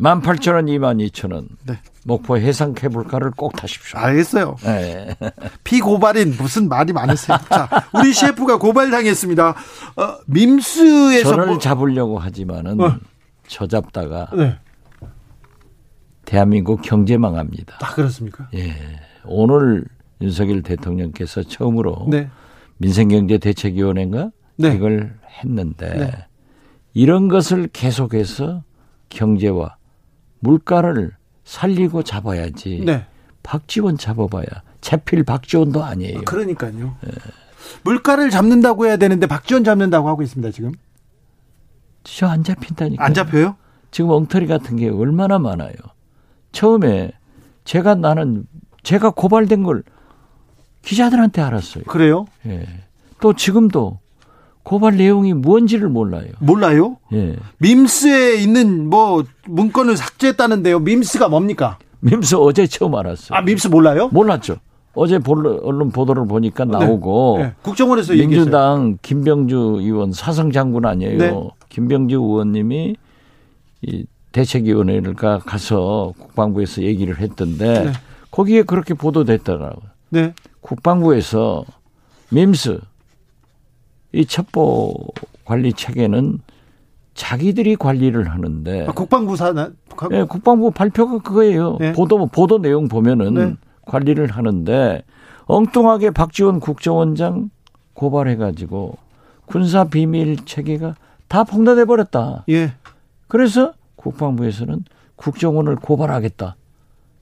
18,000원, 0.00 1.10
22,000원. 1.12 1.48
네. 1.66 1.78
목포 2.04 2.38
해상 2.38 2.72
케이블카를 2.72 3.32
꼭 3.32 3.54
타십시오. 3.54 3.98
알겠어요. 3.98 4.56
네. 4.62 5.14
피고발인 5.64 6.36
무슨 6.38 6.70
말이 6.70 6.94
많으세요. 6.94 7.36
자, 7.50 7.68
우리 7.92 8.14
셰프가 8.14 8.56
고발당했습니다. 8.56 9.54
어, 9.96 10.16
밈스에서 10.24 11.28
저를 11.28 11.46
뭐... 11.48 11.58
잡으려고 11.58 12.18
하지만은 12.18 12.80
어. 12.80 12.96
저 13.50 13.66
잡다가 13.66 14.28
네. 14.32 14.56
대한민국 16.24 16.82
경제 16.82 17.16
망합니다. 17.16 17.78
아 17.82 17.94
그렇습니까? 17.94 18.48
예. 18.54 18.72
오늘 19.24 19.84
윤석열 20.20 20.62
대통령께서 20.62 21.42
처음으로 21.42 22.06
네. 22.08 22.30
민생경제대책위원회인가 22.78 24.30
네. 24.56 24.74
이걸 24.74 25.18
했는데 25.42 25.94
네. 25.94 26.12
이런 26.94 27.26
것을 27.26 27.68
계속해서 27.72 28.62
경제와 29.08 29.76
물가를 30.38 31.10
살리고 31.42 32.04
잡아야지. 32.04 32.84
네. 32.86 33.04
박지원 33.42 33.98
잡아봐야 33.98 34.46
채필 34.80 35.24
박지원도 35.24 35.82
아니에요. 35.82 36.18
아, 36.20 36.22
그러니까요. 36.22 36.96
예. 37.04 37.10
물가를 37.82 38.30
잡는다고 38.30 38.86
해야 38.86 38.96
되는데 38.96 39.26
박지원 39.26 39.64
잡는다고 39.64 40.08
하고 40.08 40.22
있습니다 40.22 40.52
지금. 40.52 40.72
저 42.04 42.26
안 42.26 42.42
잡힌다니까. 42.44 43.04
안 43.04 43.14
잡혀요? 43.14 43.56
지금 43.90 44.10
엉터리 44.10 44.46
같은 44.46 44.76
게 44.76 44.88
얼마나 44.88 45.38
많아요. 45.38 45.72
처음에 46.52 47.12
제가 47.64 47.94
나는 47.94 48.44
제가 48.82 49.10
고발된 49.10 49.62
걸 49.62 49.82
기자들한테 50.82 51.42
알았어요. 51.42 51.84
그래요? 51.84 52.26
예. 52.46 52.66
또 53.20 53.34
지금도 53.34 53.98
고발 54.62 54.96
내용이 54.96 55.34
뭔지를 55.34 55.88
몰라요. 55.88 56.28
몰라요? 56.38 56.96
예. 57.12 57.36
밈스에 57.58 58.36
있는 58.36 58.88
뭐 58.88 59.24
문건을 59.46 59.96
삭제했다는데요. 59.96 60.78
밈스가 60.80 61.28
뭡니까? 61.28 61.78
밈스 62.00 62.36
어제 62.36 62.66
처음 62.66 62.94
알았어요. 62.94 63.36
아, 63.38 63.42
밈스 63.42 63.68
몰라요? 63.68 64.08
몰랐죠. 64.12 64.56
어제 64.94 65.20
언론 65.24 65.90
보도를 65.90 66.26
보니까 66.26 66.64
네. 66.64 66.72
나오고 66.78 67.34
네. 67.38 67.44
네. 67.44 67.54
국정원에서 67.62 68.14
민주당 68.14 68.78
얘기했어요. 68.80 68.96
김병주 69.02 69.56
의원 69.80 70.12
사성 70.12 70.50
장군 70.50 70.86
아니에요. 70.86 71.18
네. 71.18 71.50
김병주 71.70 72.16
의원님이 72.16 72.96
이 73.82 74.04
대책위원회가 74.32 75.38
가서 75.38 76.12
국방부에서 76.18 76.82
얘기를 76.82 77.18
했던데 77.18 77.84
네. 77.84 77.92
거기에 78.30 78.62
그렇게 78.62 78.94
보도됐더라고요. 78.94 79.90
네. 80.10 80.34
국방부에서 80.60 81.64
밈스 82.30 82.80
이 84.12 84.26
첩보 84.26 84.94
관리 85.44 85.72
체계는 85.72 86.40
자기들이 87.14 87.76
관리를 87.76 88.30
하는데 88.30 88.86
아, 88.86 88.92
국방부 88.92 89.36
사나 89.36 89.70
네, 90.10 90.24
국방부 90.24 90.70
발표가 90.70 91.18
그거예요. 91.18 91.76
네. 91.80 91.92
보도 91.92 92.26
보도 92.26 92.58
내용 92.58 92.88
보면은 92.88 93.34
네. 93.34 93.56
관리를 93.86 94.28
하는데 94.28 95.02
엉뚱하게 95.46 96.10
박지원 96.10 96.60
국정원장 96.60 97.50
고발해 97.94 98.36
가지고 98.36 98.96
군사 99.46 99.84
비밀 99.84 100.36
체계가 100.44 100.94
다 101.30 101.44
폭로돼 101.44 101.84
버렸다. 101.84 102.44
예. 102.48 102.72
그래서 103.28 103.72
국방부에서는 103.94 104.84
국정원을 105.14 105.76
고발하겠다. 105.76 106.56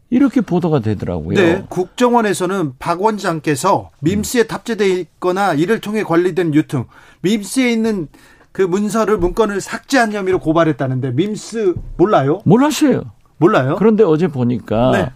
이렇게 0.09 0.40
보도가 0.40 0.80
되더라고요. 0.80 1.34
네, 1.36 1.66
국정원에서는 1.68 2.72
박 2.78 3.02
원장께서 3.02 3.90
밈스에 4.00 4.44
탑재돼 4.44 4.88
있거나 5.00 5.52
이를 5.52 5.80
통해 5.80 6.02
관리된 6.02 6.54
유통, 6.54 6.86
밈스에 7.20 7.70
있는 7.70 8.09
그 8.50 8.62
문서를 8.62 9.18
문건을 9.18 9.61
삭제한 9.61 10.14
혐의로 10.14 10.38
고발했다는데 10.38 11.11
밈스 11.11 11.74
몰라요? 11.98 12.40
몰랐어요. 12.46 13.02
몰라요? 13.36 13.76
그런데 13.78 14.04
어제 14.04 14.26
보니까 14.26 14.90
네. 14.92 15.11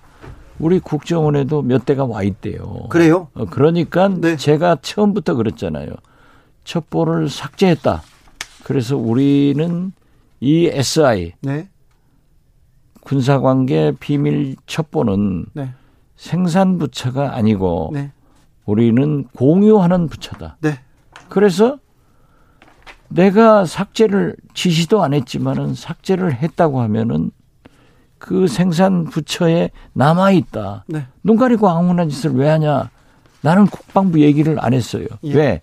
우리 0.59 0.79
국정원에도 0.81 1.63
몇 1.63 1.87
대가 1.87 2.05
와 2.05 2.23
있대요. 2.23 2.89
그래요? 2.91 3.29
어, 3.33 3.47
그러니까 3.47 4.09
네. 4.09 4.37
제가 4.37 4.77
처음부터 4.83 5.35
그랬잖아요. 5.37 5.89
첩보를 6.65 7.31
삭제했다. 7.31 8.03
그래서 8.65 8.97
우리는 8.97 9.93
이 10.41 10.67
SI 10.67 11.33
네. 11.41 11.69
군사관계 13.03 13.95
비밀 14.01 14.57
첩보는 14.67 15.47
네. 15.55 15.71
생산 16.17 16.79
부처가 16.79 17.35
아니고 17.37 17.91
네. 17.93 18.13
우리는 18.65 19.25
공유하는 19.37 20.09
부처다. 20.09 20.57
네. 20.61 20.79
그래서 21.29 21.79
내가 23.09 23.65
삭제를 23.67 24.37
지시도 24.55 25.03
안 25.03 25.15
했지만은 25.15 25.75
삭제를 25.75 26.35
했다고 26.35 26.81
하면은 26.83 27.31
그 28.19 28.47
생산 28.47 29.05
부처에 29.05 29.71
남아 29.93 30.31
있다. 30.31 30.85
네. 30.87 31.07
눈 31.23 31.37
가리고 31.37 31.69
아무나 31.69 32.07
짓을 32.07 32.33
왜 32.35 32.49
하냐? 32.49 32.89
나는 33.41 33.67
국방부 33.67 34.21
얘기를 34.21 34.65
안 34.65 34.73
했어요. 34.73 35.07
예. 35.25 35.35
왜? 35.35 35.63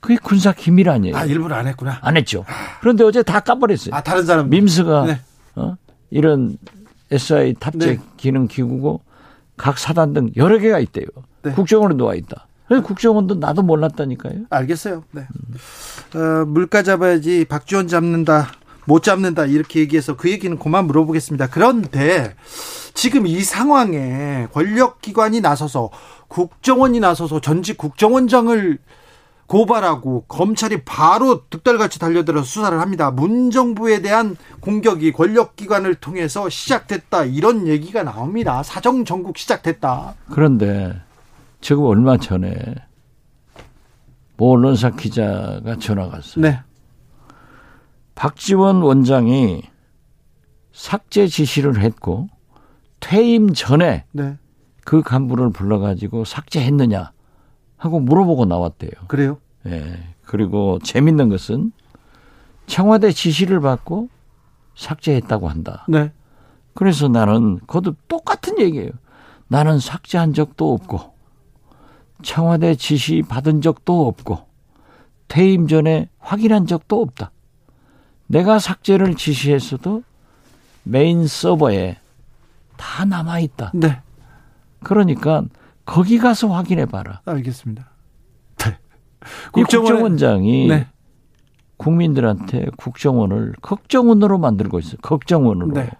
그게 0.00 0.16
군사 0.22 0.52
기밀 0.52 0.88
아니에요. 0.88 1.16
아 1.16 1.24
일부러 1.24 1.56
안 1.56 1.66
했구나. 1.66 1.98
안 2.02 2.16
했죠. 2.16 2.44
그런데 2.80 3.04
어제 3.04 3.22
다 3.22 3.40
까버렸어요. 3.40 3.94
아 3.94 4.00
다른 4.02 4.24
사람 4.24 4.48
밈스가 4.50 5.06
네. 5.06 5.20
어? 5.56 5.76
이런 6.10 6.56
SI 7.10 7.54
탑재 7.54 7.86
네. 7.86 7.98
기능 8.16 8.46
기구고 8.46 9.02
각 9.56 9.78
사단 9.78 10.12
등 10.12 10.30
여러 10.36 10.58
개가 10.58 10.78
있대요. 10.78 11.06
네. 11.42 11.52
국정원에 11.52 11.94
놓아 11.94 12.14
있다. 12.14 12.46
그래서 12.66 12.82
국정원도 12.82 13.36
나도 13.36 13.62
몰랐다니까요. 13.62 14.44
알겠어요. 14.50 15.04
네. 15.10 15.22
어, 16.14 16.44
물가 16.46 16.82
잡아야지 16.82 17.46
박지원 17.46 17.88
잡는다. 17.88 18.52
못 18.84 19.02
잡는다 19.02 19.44
이렇게 19.44 19.80
얘기해서 19.80 20.16
그 20.16 20.30
얘기는 20.30 20.58
그만 20.58 20.86
물어보겠습니다. 20.86 21.48
그런데 21.48 22.34
지금 22.94 23.26
이 23.26 23.42
상황에 23.42 24.48
권력기관이 24.52 25.40
나서서 25.40 25.90
국정원이 26.28 26.98
나서서 27.00 27.40
전직 27.40 27.76
국정원장을 27.76 28.78
고발하고 29.48 30.24
검찰이 30.28 30.82
바로 30.84 31.48
득달같이 31.48 31.98
달려들어 31.98 32.42
수사를 32.42 32.78
합니다. 32.80 33.10
문정부에 33.10 34.02
대한 34.02 34.36
공격이 34.60 35.12
권력기관을 35.12 35.96
통해서 35.96 36.48
시작됐다 36.50 37.24
이런 37.24 37.66
얘기가 37.66 38.02
나옵니다. 38.02 38.62
사정 38.62 39.04
전국 39.06 39.38
시작됐다. 39.38 40.14
그런데 40.30 41.00
지금 41.62 41.84
얼마 41.84 42.18
전에 42.18 42.54
모 44.36 44.52
언론사 44.52 44.90
기자가 44.90 45.76
전화가 45.80 46.16
왔어요. 46.16 46.42
네. 46.42 46.60
박지원 48.14 48.82
원장이 48.82 49.62
삭제 50.72 51.26
지시를 51.26 51.80
했고 51.80 52.28
퇴임 53.00 53.54
전에 53.54 54.04
네. 54.12 54.36
그 54.84 55.02
간부를 55.02 55.50
불러가지고 55.50 56.24
삭제했느냐 56.24 57.12
하고 57.78 58.00
물어보고 58.00 58.44
나왔대요. 58.44 58.90
그래요? 59.06 59.38
예. 59.66 59.98
그리고 60.24 60.78
재밌는 60.82 61.30
것은 61.30 61.72
청와대 62.66 63.12
지시를 63.12 63.60
받고 63.60 64.10
삭제했다고 64.76 65.48
한다. 65.48 65.86
네. 65.88 66.12
그래서 66.74 67.08
나는 67.08 67.58
거듭 67.66 67.96
똑같은 68.08 68.60
얘기예요. 68.60 68.90
나는 69.48 69.78
삭제한 69.78 70.34
적도 70.34 70.74
없고 70.74 71.14
청와대 72.22 72.74
지시 72.74 73.22
받은 73.26 73.62
적도 73.62 74.06
없고 74.06 74.46
퇴임 75.28 75.66
전에 75.66 76.08
확인한 76.18 76.66
적도 76.66 77.00
없다. 77.00 77.30
내가 78.26 78.58
삭제를 78.58 79.14
지시했어도 79.14 80.02
메인 80.82 81.26
서버에 81.26 81.96
다 82.76 83.04
남아 83.04 83.40
있다. 83.40 83.72
네. 83.74 84.00
그러니까 84.82 85.44
거기 85.88 86.18
가서 86.18 86.48
확인해 86.48 86.84
봐라. 86.84 87.22
알겠습니다. 87.24 87.88
네. 88.58 88.78
국정원장이 89.52 90.68
네. 90.68 90.86
국민들한테 91.78 92.66
국정원을 92.76 93.54
걱정원으로 93.62 94.36
만들고 94.38 94.80
있어요. 94.80 94.96
걱정원으로. 95.00 95.72
네. 95.72 95.90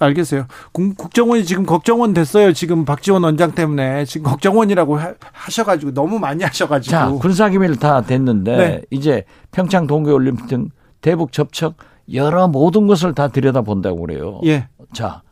알겠어요. 0.00 0.46
국정원이 0.72 1.44
지금 1.44 1.64
걱정원 1.64 2.12
됐어요. 2.12 2.52
지금 2.52 2.84
박지원 2.84 3.22
원장 3.22 3.52
때문에 3.52 4.04
지금 4.04 4.24
걱정원이라고 4.24 4.98
하셔가지고 5.32 5.94
너무 5.94 6.18
많이 6.18 6.42
하셔가지고. 6.42 6.90
자 6.90 7.08
군사기밀 7.08 7.76
다 7.76 8.00
됐는데 8.00 8.56
네. 8.56 8.82
이제 8.90 9.24
평창 9.52 9.86
동계올림픽 9.86 10.48
등 10.48 10.70
대북 11.00 11.30
접촉 11.30 11.76
여러 12.12 12.48
모든 12.48 12.88
것을 12.88 13.14
다 13.14 13.28
들여다 13.28 13.62
본다고 13.62 14.00
그래요. 14.00 14.40
예. 14.44 14.68
자 14.92 15.22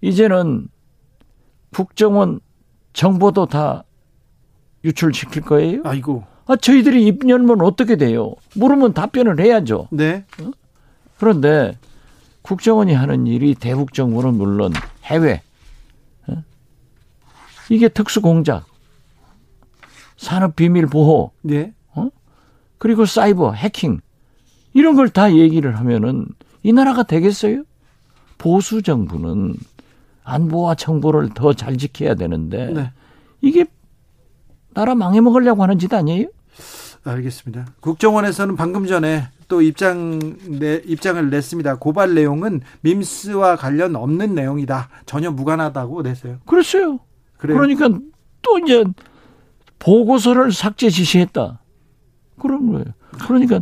이제는 0.00 0.68
국정원 1.74 2.40
정보도 2.92 3.46
다 3.46 3.84
유출시킬 4.84 5.42
거예요. 5.42 5.82
아이고. 5.84 6.24
아 6.46 6.56
저희들이 6.56 7.06
입 7.06 7.28
열면 7.28 7.60
어떻게 7.62 7.96
돼요? 7.96 8.34
물으면 8.54 8.92
답변을 8.94 9.40
해야죠. 9.40 9.88
네. 9.90 10.24
어? 10.40 10.50
그런데 11.18 11.76
국정원이 12.42 12.92
하는 12.92 13.26
일이 13.26 13.54
대북 13.54 13.94
정보는 13.94 14.34
물론 14.34 14.72
해외 15.04 15.40
어? 16.28 16.42
이게 17.70 17.88
특수 17.88 18.20
공작, 18.20 18.66
산업 20.16 20.54
비밀 20.54 20.86
보호, 20.86 21.32
네. 21.42 21.72
어? 21.94 22.08
그리고 22.78 23.06
사이버 23.06 23.52
해킹 23.52 24.00
이런 24.74 24.94
걸 24.96 25.08
다 25.08 25.32
얘기를 25.34 25.76
하면은 25.78 26.26
이 26.62 26.72
나라가 26.72 27.02
되겠어요? 27.04 27.64
보수 28.36 28.82
정부는 28.82 29.54
안보와 30.24 30.74
정보를 30.74 31.30
더 31.34 31.52
잘 31.52 31.76
지켜야 31.76 32.14
되는데 32.14 32.66
네. 32.72 32.90
이게 33.40 33.66
나라 34.74 34.94
망해 34.94 35.20
먹으려고 35.20 35.62
하는 35.62 35.78
짓 35.78 35.92
아니에요? 35.92 36.28
알겠습니다. 37.04 37.66
국정원에서는 37.80 38.56
방금 38.56 38.86
전에 38.86 39.28
또 39.46 39.60
입장 39.60 40.18
내 40.58 40.76
입장을 40.86 41.28
냈습니다. 41.28 41.76
고발 41.76 42.14
내용은 42.14 42.62
밈스와 42.80 43.56
관련 43.56 43.94
없는 43.94 44.34
내용이다. 44.34 44.88
전혀 45.04 45.30
무관하다고 45.30 46.02
냈어요. 46.02 46.38
그랬어요. 46.46 46.98
그래요. 47.36 47.58
그러니까 47.58 47.88
또 48.40 48.58
이제 48.58 48.84
보고서를 49.78 50.50
삭제 50.52 50.88
지시했다. 50.88 51.60
그런 52.40 52.72
거예요. 52.72 52.86
그러니까 53.26 53.60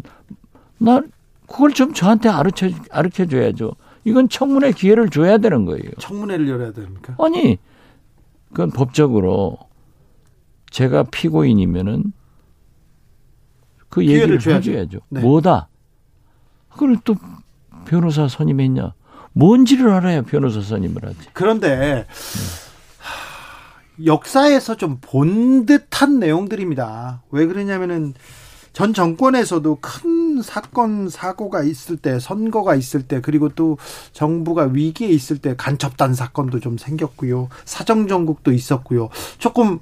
나 0.78 1.02
그걸 1.48 1.72
좀 1.72 1.92
저한테 1.92 2.30
가르쳐 2.30 2.68
가르쳐 2.90 3.26
줘야죠. 3.26 3.74
이건 4.04 4.28
청문회 4.28 4.72
기회를 4.72 5.08
줘야 5.10 5.38
되는 5.38 5.64
거예요. 5.64 5.90
청문회를 5.98 6.48
열어야 6.48 6.72
됩니까? 6.72 7.14
아니, 7.18 7.58
그건 8.48 8.70
법적으로 8.70 9.58
제가 10.70 11.04
피고인이면은 11.04 12.12
그 13.88 14.06
얘기를 14.06 14.40
해줘야죠. 14.40 15.00
네. 15.10 15.20
뭐다? 15.20 15.68
그걸 16.70 16.96
또 17.04 17.14
변호사 17.86 18.26
선임했냐? 18.28 18.94
뭔지를 19.34 19.90
알아야 19.90 20.22
변호사 20.22 20.60
선임을 20.62 21.04
하지. 21.04 21.18
그런데 21.32 21.76
네. 21.76 22.06
역사에서 24.04 24.76
좀 24.76 24.98
본 25.00 25.66
듯한 25.66 26.18
내용들입니다. 26.18 27.22
왜 27.30 27.46
그러냐면은 27.46 28.14
전 28.72 28.94
정권에서도 28.94 29.78
큰 29.80 30.40
사건 30.42 31.08
사고가 31.08 31.62
있을 31.62 31.96
때 31.96 32.18
선거가 32.18 32.74
있을 32.74 33.02
때 33.02 33.20
그리고 33.20 33.48
또 33.50 33.76
정부가 34.12 34.70
위기에 34.72 35.08
있을 35.08 35.38
때 35.38 35.54
간첩단 35.56 36.14
사건도 36.14 36.60
좀 36.60 36.78
생겼고요 36.78 37.48
사정 37.64 38.08
정국도 38.08 38.52
있었고요 38.52 39.10
조금 39.38 39.80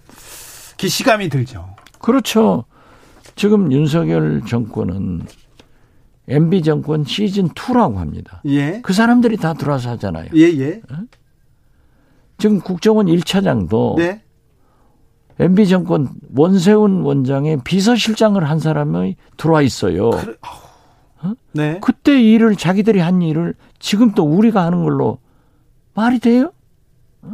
기시감이 0.80 1.28
들죠. 1.28 1.76
그렇죠. 1.99 2.64
지금 3.36 3.70
윤석열 3.70 4.41
정권은 4.47 5.26
MB 6.26 6.62
정권 6.62 7.05
시즌 7.05 7.51
2라고 7.51 7.97
합니다. 7.97 8.41
예. 8.47 8.80
그 8.82 8.95
사람들이 8.95 9.36
다 9.36 9.53
들어와서 9.53 9.91
하잖아요. 9.91 10.30
예, 10.34 10.41
예. 10.41 10.80
어? 10.91 10.97
지금 12.38 12.61
국정원 12.61 13.07
1차장도 13.07 13.97
네. 13.99 14.22
MB 15.41 15.68
정권 15.68 16.09
원세훈 16.36 17.01
원장의 17.01 17.62
비서실장을 17.64 18.43
한 18.45 18.59
사람이 18.59 19.16
들어와 19.38 19.62
있어요. 19.62 20.11
그래, 20.11 20.34
어? 21.22 21.32
네. 21.53 21.78
그때 21.80 22.20
일을 22.20 22.57
자기들이 22.57 23.01
한 23.01 23.22
일을 23.22 23.55
지금 23.78 24.12
또 24.12 24.24
우리가 24.24 24.64
하는 24.64 24.84
걸로 24.84 25.18
말이 25.95 26.18
돼요? 26.18 26.53
어? 27.22 27.30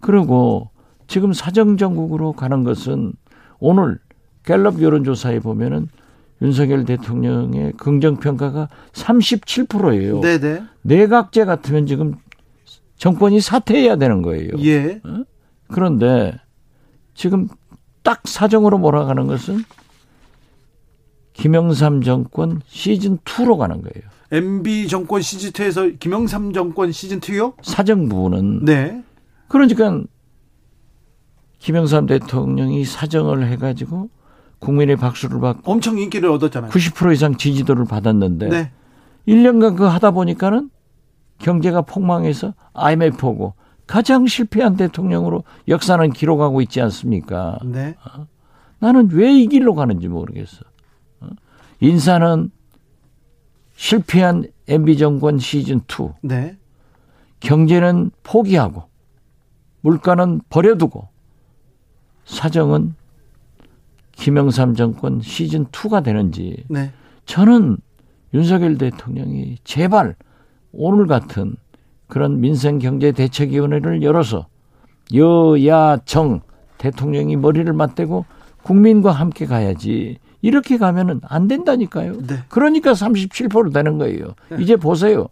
그리고 0.00 0.70
지금 1.08 1.32
사정정국으로 1.32 2.32
가는 2.32 2.62
것은 2.62 3.12
오늘 3.58 3.98
갤럽 4.44 4.80
여론조사에 4.80 5.40
보면은 5.40 5.88
윤석열 6.42 6.84
대통령의 6.84 7.72
긍정평가가 7.72 8.68
37%예요. 8.92 10.20
네네. 10.20 10.62
내각제 10.82 11.44
같으면 11.44 11.86
지금 11.86 12.14
정권이 12.96 13.40
사퇴해야 13.40 13.96
되는 13.96 14.22
거예요. 14.22 14.50
예. 14.60 15.00
어? 15.04 15.24
그런데 15.68 16.38
지금 17.20 17.48
딱 18.02 18.22
사정으로 18.24 18.78
몰아가는 18.78 19.26
것은 19.26 19.62
김영삼 21.34 22.00
정권 22.00 22.62
시즌 22.66 23.18
2로 23.18 23.58
가는 23.58 23.82
거예요. 23.82 24.08
MB 24.32 24.88
정권 24.88 25.20
시즌 25.20 25.50
2에서 25.50 26.00
김영삼 26.00 26.54
정권 26.54 26.92
시즌 26.92 27.20
2요? 27.20 27.52
사정 27.60 28.08
부분은 28.08 28.64
네. 28.64 29.04
그러니까 29.48 30.02
김영삼 31.58 32.06
대통령이 32.06 32.86
사정을 32.86 33.48
해가지고 33.48 34.08
국민의 34.60 34.96
박수를 34.96 35.40
받고 35.40 35.70
엄청 35.70 35.98
인기를 35.98 36.30
얻었잖아요. 36.30 36.70
90% 36.70 37.12
이상 37.12 37.36
지지도를 37.36 37.84
받았는데 37.84 38.48
네. 38.48 38.72
1년간 39.28 39.76
그 39.76 39.84
하다 39.84 40.12
보니까는 40.12 40.70
경제가 41.36 41.82
폭망해서 41.82 42.54
IMF 42.72 43.26
오고 43.26 43.52
가장 43.90 44.28
실패한 44.28 44.76
대통령으로 44.76 45.42
역사는 45.66 46.12
기록하고 46.12 46.60
있지 46.60 46.80
않습니까? 46.80 47.58
네. 47.64 47.96
어? 48.04 48.24
나는 48.78 49.10
왜 49.10 49.32
이 49.32 49.48
길로 49.48 49.74
가는지 49.74 50.06
모르겠어. 50.06 50.60
어? 51.18 51.26
인사는 51.80 52.52
실패한 53.74 54.44
MB 54.68 54.96
정권 54.96 55.40
시즌 55.40 55.80
2. 55.88 56.10
네. 56.22 56.56
경제는 57.40 58.12
포기하고 58.22 58.84
물가는 59.80 60.40
버려두고 60.48 61.08
사정은 62.26 62.94
김영삼 64.12 64.76
정권 64.76 65.20
시즌 65.20 65.64
2가 65.66 66.04
되는지 66.04 66.62
네. 66.68 66.92
저는 67.26 67.78
윤석열 68.34 68.78
대통령이 68.78 69.56
제발 69.64 70.14
오늘 70.70 71.08
같은 71.08 71.56
그런 72.10 72.40
민생경제대책위원회를 72.40 74.02
열어서 74.02 74.46
여야정 75.14 76.42
대통령이 76.76 77.36
머리를 77.36 77.72
맞대고 77.72 78.26
국민과 78.62 79.12
함께 79.12 79.46
가야지 79.46 80.18
이렇게 80.42 80.76
가면은 80.76 81.20
안 81.24 81.48
된다니까요. 81.48 82.26
네. 82.26 82.36
그러니까 82.48 82.92
37% 82.92 83.72
되는 83.72 83.98
거예요. 83.98 84.34
네. 84.50 84.56
이제 84.60 84.76
보세요. 84.76 85.28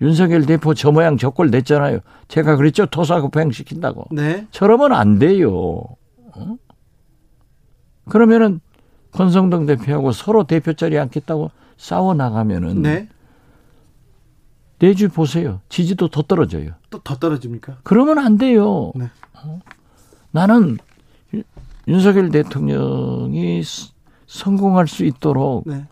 윤석열 0.00 0.44
대표 0.44 0.74
저 0.74 0.92
모양 0.92 1.16
저꼴 1.16 1.50
냈잖아요. 1.50 2.00
제가 2.28 2.56
그랬죠. 2.56 2.86
토사구팽 2.86 3.50
시킨다고. 3.50 4.04
네. 4.10 4.46
저러면 4.50 4.92
안 4.92 5.18
돼요. 5.18 5.50
어? 6.34 6.56
그러면은 8.08 8.60
권성동 9.12 9.66
대표하고 9.66 10.12
서로 10.12 10.44
대표 10.44 10.74
자리에 10.74 10.98
앉겠다고 10.98 11.50
싸워 11.78 12.14
나가면은 12.14 12.82
네. 12.82 13.08
내주 14.78 15.08
보세요. 15.08 15.60
지지도 15.68 16.08
더 16.08 16.22
떨어져요. 16.22 16.72
또 16.90 17.00
더 17.02 17.16
떨어집니까? 17.16 17.78
그러면 17.82 18.18
안 18.18 18.36
돼요. 18.36 18.92
네. 18.94 19.10
어? 19.34 19.60
나는 20.30 20.78
윤석열 21.88 22.30
대통령이 22.30 23.62
성공할 24.26 24.88
수 24.88 25.04
있도록 25.04 25.64
네. 25.66 25.86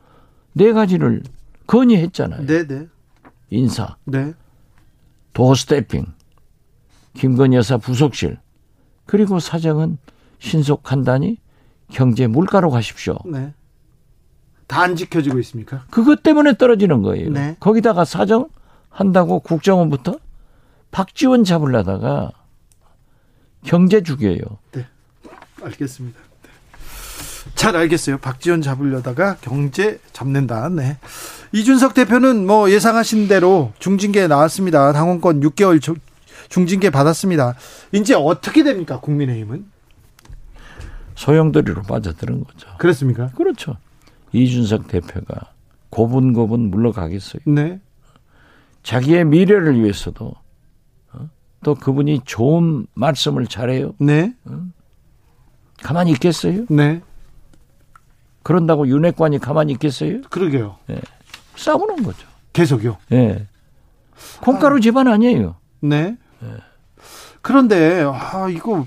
네 0.53 0.73
가지를 0.73 1.23
건의했잖아요. 1.67 2.47
네, 2.47 2.67
네. 2.67 2.89
인사, 3.51 3.97
네. 4.05 4.35
도어 5.33 5.55
스태핑, 5.55 6.07
김건희 7.15 7.57
여사 7.57 7.77
부속실, 7.79 8.39
그리고 9.07 9.39
사정은 9.39 9.99
신속한다니 10.41 11.39
경제 11.91 12.27
물가로 12.27 12.71
가십시오. 12.71 13.17
네. 13.25 13.55
다 14.67 14.83
안 14.83 14.97
지켜지고 14.97 15.39
있습니까? 15.41 15.85
그것 15.91 16.23
때문에 16.23 16.55
떨어지는 16.57 17.03
거예요. 17.03 17.31
네. 17.31 17.57
거기다가 17.61 18.05
사정 18.05 18.49
한다고 18.95 19.41
국정원부터 19.41 20.19
박지원 20.93 21.43
잡으려다가 21.45 22.31
경제 23.65 24.03
죽여요. 24.03 24.39
네. 24.73 24.87
알겠습니다. 25.63 26.19
네. 26.43 26.51
잘 27.57 27.75
알겠어요. 27.75 28.19
박지원 28.19 28.63
잡으려다가 28.63 29.37
경제 29.41 29.99
잡는다. 30.13 30.69
네. 30.69 30.99
이준석 31.53 31.95
대표는 31.95 32.47
뭐 32.47 32.71
예상하신 32.71 33.27
대로 33.27 33.73
중징계 33.81 34.29
나왔습니다. 34.29 34.93
당원권 34.93 35.41
6개월 35.41 35.81
중징계 36.49 36.91
받았습니다. 36.91 37.57
이제 37.93 38.15
어떻게 38.15 38.63
됩니까? 38.63 39.01
국민의힘은? 39.01 39.67
소용돌이로 41.17 41.83
빠져드는 41.83 42.45
거죠. 42.45 42.69
그렇습니까? 42.79 43.29
그렇죠. 43.35 43.77
이준석 44.33 44.87
대표가 44.87 45.53
고분고분 45.91 46.71
물러가겠어요. 46.71 47.43
네. 47.47 47.81
자기의 48.85 49.25
미래를 49.25 49.83
위해서도 49.83 50.33
어? 51.13 51.29
또 51.65 51.75
그분이 51.75 52.21
좋은 52.25 52.87
말씀을 52.95 53.47
잘해요. 53.47 53.95
네. 53.99 54.33
어? 54.45 54.63
가만히 55.83 56.13
있겠어요? 56.13 56.67
네. 56.69 57.03
그런다고 58.45 58.87
윤핵관이 58.87 59.39
가만히 59.39 59.73
있겠어요? 59.73 60.21
그러게요. 60.31 60.77
네. 60.87 61.01
싸우는 61.57 62.03
거죠. 62.05 62.29
계속요? 62.53 62.99
네. 63.09 63.49
콩가루 64.43 64.77
아. 64.77 64.81
집안 64.81 65.09
아니에요. 65.09 65.57
네. 65.81 66.17
네. 66.41 66.49
그런데 67.41 68.05
아 68.07 68.49
이거 68.49 68.87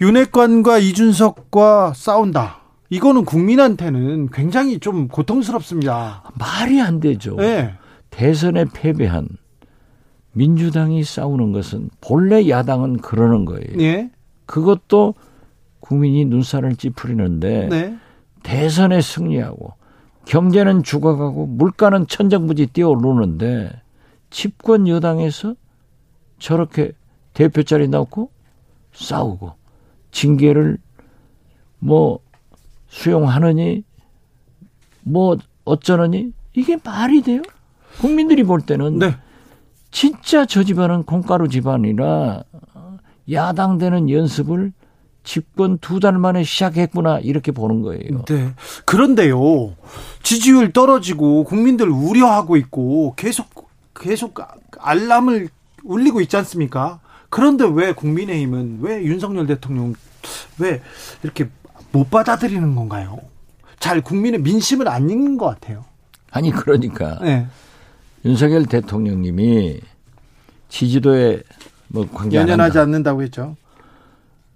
윤핵관과 0.00 0.78
이준석과 0.78 1.94
싸운다. 1.94 2.58
이거는 2.90 3.24
국민한테는 3.24 4.28
굉장히 4.30 4.78
좀 4.78 5.08
고통스럽습니다. 5.08 6.24
말이 6.34 6.80
안 6.80 7.00
되죠. 7.00 7.36
네. 7.36 7.74
대선에 8.10 8.66
패배한 8.72 9.28
민주당이 10.32 11.02
싸우는 11.02 11.52
것은 11.52 11.90
본래 12.00 12.48
야당은 12.48 12.98
그러는 12.98 13.44
거예요. 13.44 13.76
네. 13.76 14.10
그것도 14.44 15.14
국민이 15.80 16.24
눈살을 16.24 16.76
찌푸리는데 16.76 17.68
네. 17.68 17.96
대선에 18.42 19.00
승리하고 19.00 19.74
경제는 20.26 20.82
죽어가고 20.82 21.46
물가는 21.46 22.06
천정부지 22.06 22.66
뛰어오르는데 22.66 23.70
집권 24.30 24.88
여당에서 24.88 25.54
저렇게 26.38 26.92
대표 27.32 27.62
자리 27.62 27.88
넣고 27.88 28.30
싸우고 28.92 29.52
징계를 30.10 30.78
뭐 31.78 32.20
수용하느니 32.88 33.84
뭐 35.02 35.36
어쩌느니 35.64 36.32
이게 36.54 36.76
말이 36.82 37.22
돼요? 37.22 37.42
국민들이 38.00 38.42
볼 38.44 38.60
때는 38.60 38.98
네. 38.98 39.16
진짜 39.90 40.44
저 40.46 40.62
집안은 40.62 41.04
콩가루 41.04 41.48
집안이라 41.48 42.42
야당 43.32 43.78
되는 43.78 44.10
연습을 44.10 44.72
집권 45.24 45.78
두 45.78 45.98
달 45.98 46.12
만에 46.18 46.44
시작했구나 46.44 47.18
이렇게 47.18 47.50
보는 47.50 47.82
거예요. 47.82 48.24
네. 48.26 48.52
그런데요. 48.84 49.74
지지율 50.22 50.72
떨어지고 50.72 51.44
국민들 51.44 51.88
우려하고 51.88 52.56
있고 52.56 53.14
계속 53.16 53.68
계속 53.94 54.38
알람을 54.78 55.48
울리고 55.82 56.20
있지 56.20 56.36
않습니까? 56.36 57.00
그런데 57.28 57.64
왜 57.68 57.92
국민의힘은 57.92 58.78
왜 58.82 59.02
윤석열 59.02 59.46
대통령 59.46 59.94
왜 60.58 60.80
이렇게 61.24 61.48
못 61.92 62.10
받아들이는 62.10 62.74
건가요? 62.76 63.18
잘 63.80 64.00
국민의 64.00 64.40
민심을 64.42 64.88
안 64.88 65.10
읽는 65.10 65.38
것 65.38 65.46
같아요. 65.46 65.84
아니 66.30 66.50
그러니까 66.52 67.18
네. 67.22 67.46
윤석열 68.26 68.66
대통령님이 68.66 69.80
지지도에 70.68 71.42
뭐 71.88 72.06
관계 72.12 72.38
연연하지 72.38 72.78
않는다고 72.80 73.22
했죠. 73.22 73.56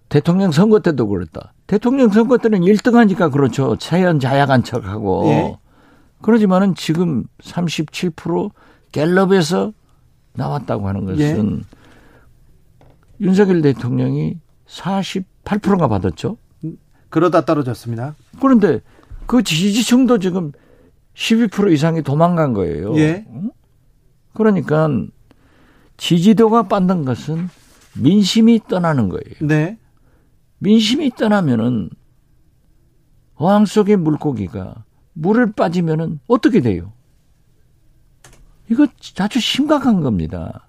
대통령 0.09 0.51
선거 0.51 0.81
때도 0.81 1.07
그랬다. 1.07 1.53
대통령 1.69 2.11
선거 2.11 2.37
때는 2.37 2.63
1등 2.63 2.95
하니까 2.95 3.29
그렇죠. 3.29 3.77
차연자약한 3.77 4.65
척하고. 4.65 5.27
예. 5.29 5.57
그러지만은 6.21 6.75
지금 6.75 7.25
37% 7.43 8.51
갤럽에서 8.91 9.73
나왔다고 10.33 10.89
하는 10.89 11.07
것은 11.07 11.61
예. 11.61 13.25
윤석열 13.25 13.63
대통령이 13.63 14.39
48%가 14.67 15.87
받았죠. 15.87 16.39
그러다 17.09 17.45
떨어졌습니다. 17.45 18.17
그런데 18.41 18.81
그 19.27 19.45
지지층도 19.45 20.19
지금 20.19 20.51
12% 21.15 21.73
이상이 21.73 22.03
도망간 22.03 22.53
거예요. 22.53 22.97
예. 22.97 23.25
그러니까 24.33 24.89
지지도가 25.97 26.65
빠는 26.65 27.05
것은 27.05 27.49
민심이 27.97 28.61
떠나는 28.69 29.09
거예요. 29.09 29.35
네. 29.41 29.79
민심이 30.59 31.11
떠나면은 31.11 31.91
어항 33.35 33.67
속의 33.67 33.97
물고기가 33.97 34.85
물을 35.13 35.53
빠지면은 35.53 36.21
어떻게 36.27 36.61
돼요? 36.61 36.93
이거 38.71 38.87
아주 39.19 39.41
심각한 39.41 40.01
겁니다. 40.01 40.69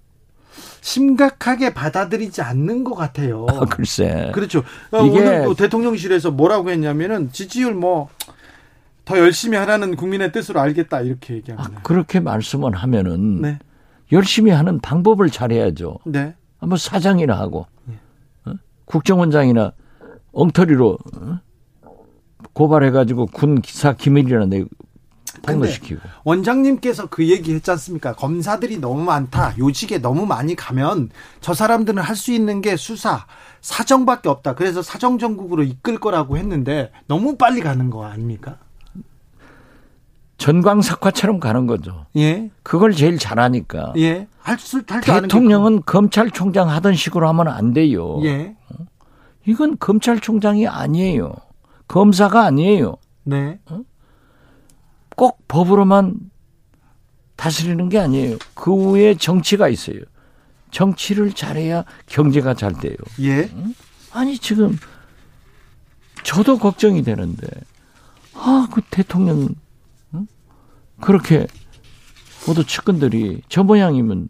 심각하게 0.82 1.74
받아들이지 1.74 2.42
않는 2.42 2.84
것 2.84 2.96
같아요. 2.96 3.46
아, 3.50 3.66
글쎄. 3.66 4.32
그렇죠. 4.34 4.64
어, 4.92 5.06
이게 5.06 5.20
오늘 5.20 5.44
또 5.44 5.54
대통령실에서 5.54 6.32
뭐라고 6.32 6.72
했냐면은 6.72 7.32
지지율 7.32 7.76
뭐 7.76 8.10
더 9.06 9.18
열심히 9.18 9.58
하라는 9.58 9.96
국민의 9.96 10.32
뜻으로 10.32 10.60
알겠다 10.60 11.02
이렇게 11.02 11.36
얘기합니다. 11.36 11.72
아, 11.80 11.82
그렇게 11.84 12.20
말씀을 12.20 12.76
하면은 12.76 13.42
네. 13.42 13.60
열심히 14.12 14.52
하는 14.52 14.80
방법을 14.80 15.30
잘해야죠. 15.30 16.00
네. 16.06 16.36
한번 16.60 16.78
사장이나 16.78 17.38
하고 17.38 17.66
네. 17.86 17.96
어? 18.46 18.54
국정원장이나 18.86 19.72
엉터리로 20.32 20.98
어? 21.18 21.40
고발해가지고 22.54 23.28
군 23.28 23.62
기사 23.62 23.94
기밀이나 23.94 24.46
내 24.46 24.64
폭로시키고. 25.44 26.02
원장님께서 26.26 27.08
그 27.08 27.28
얘기 27.30 27.54
했지 27.54 27.72
않습니까? 27.72 28.14
검사들이 28.14 28.80
너무 28.80 29.04
많다. 29.04 29.58
요직에 29.58 30.00
너무 30.00 30.26
많이 30.26 30.56
가면 30.56 31.10
저 31.40 31.54
사람들은 31.54 32.04
할 32.04 32.16
수 32.16 32.34
있는 32.34 32.62
게 32.62 32.76
수사, 32.76 33.26
사정밖에 33.62 34.28
없다. 34.30 34.56
그래서 34.56 34.82
사정정국으로 34.82 35.64
이끌 35.64 36.00
거라고 36.00 36.38
했는데 36.38 36.92
너무 37.08 37.38
빨리 37.38 37.62
가는 37.62 37.90
거 37.90 38.06
아닙니까? 38.06 38.58
전광석화처럼 40.42 41.40
가는 41.40 41.68
거죠. 41.68 42.08
예. 42.16 42.50
그걸 42.64 42.94
제일 42.94 43.20
잘하니까. 43.20 43.94
예. 43.98 44.28
할수 44.40 44.82
할 44.88 45.02
대통령은 45.02 45.84
검찰총장 45.86 46.68
하던 46.68 46.96
식으로 46.96 47.28
하면 47.30 47.48
안 47.48 47.74
돼요. 47.74 48.20
예. 48.24 48.56
이건 49.46 49.78
검찰총장이 49.78 50.68
아니에요. 50.68 51.32
검사가 51.88 52.44
아니에요. 52.44 52.96
네. 53.24 53.60
어? 53.68 53.82
꼭 55.16 55.48
법으로만 55.48 56.16
다스리는 57.36 57.88
게 57.90 58.00
아니에요. 58.00 58.38
그 58.56 58.74
후에 58.74 59.14
정치가 59.14 59.70
있어요. 59.70 60.00
정치를 60.72 61.34
잘해야 61.34 61.84
경제가 62.08 62.56
잘 62.56 62.74
돼요. 62.74 62.96
예. 63.20 63.48
응? 63.54 63.76
아니 64.12 64.40
지금 64.40 64.76
저도 66.24 66.58
걱정이 66.58 67.04
되는데 67.04 67.48
아 68.34 68.68
그 68.72 68.82
대통령 68.90 69.42
응? 69.42 69.48
그렇게 71.02 71.48
모두 72.48 72.66
측근들이 72.66 73.42
저 73.50 73.64
모양이면 73.64 74.30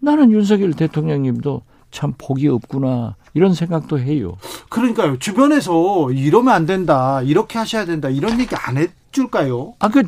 나는 0.00 0.30
윤석열 0.30 0.72
대통령님도 0.74 1.62
참 1.90 2.12
복이 2.18 2.48
없구나 2.48 3.16
이런 3.34 3.54
생각도 3.54 3.98
해요. 3.98 4.36
그러니까요. 4.68 5.18
주변에서 5.18 6.10
이러면 6.12 6.54
안 6.54 6.66
된다, 6.66 7.22
이렇게 7.22 7.58
하셔야 7.58 7.84
된다 7.84 8.08
이런 8.08 8.38
얘기 8.40 8.54
안 8.54 8.76
해줄까요? 8.76 9.74
아 9.78 9.88
그 9.88 10.02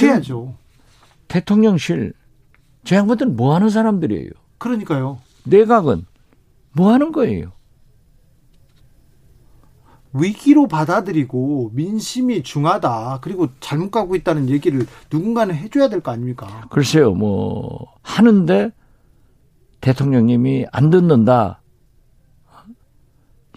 해야죠. 0.00 0.54
대통령실 1.28 2.12
저 2.84 2.96
양반들은 2.96 3.36
뭐 3.36 3.54
하는 3.54 3.68
사람들이에요? 3.68 4.30
그러니까요. 4.58 5.18
내각은 5.44 6.06
뭐 6.72 6.92
하는 6.92 7.12
거예요? 7.12 7.52
위기로 10.20 10.66
받아들이고 10.68 11.70
민심이 11.74 12.42
중하다. 12.42 13.18
그리고 13.22 13.48
잘못 13.60 13.90
가고 13.90 14.14
있다는 14.16 14.48
얘기를 14.48 14.86
누군가는 15.12 15.54
해줘야 15.54 15.88
될 15.88 16.00
거 16.00 16.10
아닙니까? 16.12 16.66
글쎄요, 16.70 17.12
뭐 17.12 17.92
하는데 18.02 18.70
대통령님이 19.80 20.66
안 20.72 20.90
듣는다. 20.90 21.60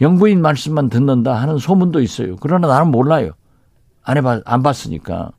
영부인 0.02 0.42
말씀만 0.42 0.90
듣는다 0.90 1.36
하는 1.36 1.58
소문도 1.58 2.02
있어요. 2.02 2.36
그러나 2.38 2.68
나는 2.68 2.90
몰라요. 2.92 3.32
안 4.04 4.18
해봤, 4.18 4.42
안 4.46 4.64
봤으니까. 4.64 5.32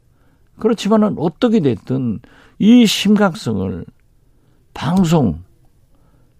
그렇지만은 0.58 1.16
어떻게 1.18 1.58
됐든 1.60 2.20
이 2.60 2.86
심각성을 2.86 3.84
방송, 4.74 5.42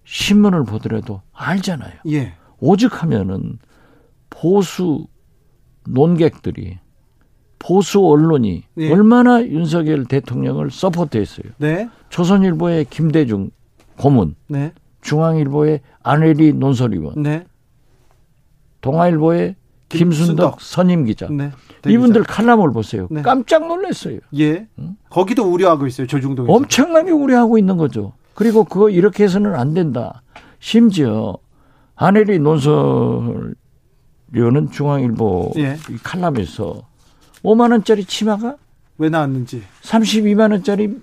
신문을 0.05 0.63
보더라도 0.63 1.21
알잖아요. 1.33 1.93
예. 2.11 2.33
오죽하면은 2.59 3.59
보수 4.33 5.05
논객들이 5.87 6.79
보수 7.59 8.05
언론이 8.05 8.63
네. 8.73 8.91
얼마나 8.91 9.41
윤석열 9.41 10.05
대통령을 10.05 10.69
서포트했어요. 10.69 11.53
네. 11.57 11.89
조선일보의 12.09 12.85
김대중 12.89 13.51
고문, 13.97 14.35
네. 14.47 14.73
중앙일보의 15.01 15.81
안혜리 16.01 16.53
논설위원, 16.53 17.21
네. 17.21 17.45
동아일보의 18.81 19.55
김순덕, 19.87 20.59
선임 20.59 21.05
기자. 21.05 21.27
네. 21.29 21.51
이분들 21.87 22.23
칼럼을 22.23 22.73
보세요. 22.73 23.07
네. 23.11 23.21
깜짝 23.21 23.67
놀랐어요. 23.67 24.19
예. 24.39 24.67
응? 24.79 24.97
거기도 25.09 25.43
우려하고 25.43 25.85
있어요. 25.85 26.07
조중동. 26.07 26.49
엄청나게 26.49 27.11
우려하고 27.11 27.57
있는 27.57 27.77
거죠. 27.77 28.13
그리고 28.33 28.63
그거 28.63 28.89
이렇게 28.89 29.23
해서는 29.25 29.53
안 29.53 29.73
된다. 29.73 30.23
심지어 30.59 31.37
안혜리 31.95 32.39
논설 32.39 33.53
위원은 34.33 34.71
중앙일보 34.71 35.53
예. 35.57 35.77
칼럼에서 36.03 36.81
5만 37.43 37.71
원짜리 37.71 38.03
치마가 38.03 38.57
왜 38.97 39.09
나왔는지 39.09 39.63
32만 39.83 40.51
원짜리 40.51 40.99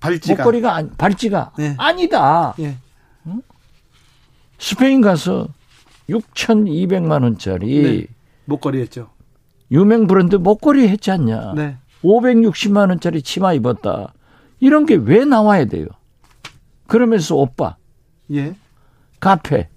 발찌가 0.00 0.42
목걸이가 0.42 0.74
아니, 0.74 0.90
발찌가 0.90 1.52
네. 1.56 1.74
아니다. 1.78 2.54
예. 2.58 2.76
응? 3.26 3.40
스페인 4.58 5.00
가서 5.00 5.48
6,200만 6.10 7.22
원짜리 7.22 7.82
네. 7.82 8.06
목걸이 8.46 8.80
했죠. 8.80 9.10
유명 9.70 10.06
브랜드 10.06 10.36
목걸이 10.36 10.88
했지 10.88 11.10
않냐. 11.10 11.54
네. 11.54 11.76
560만 12.02 12.88
원짜리 12.90 13.22
치마 13.22 13.52
입었다. 13.52 14.12
이런 14.60 14.86
게 14.86 14.94
왜 14.96 15.24
나와야 15.24 15.64
돼요? 15.66 15.86
그러면서 16.86 17.36
오빠. 17.36 17.76
예. 18.32 18.54
카페. 19.18 19.68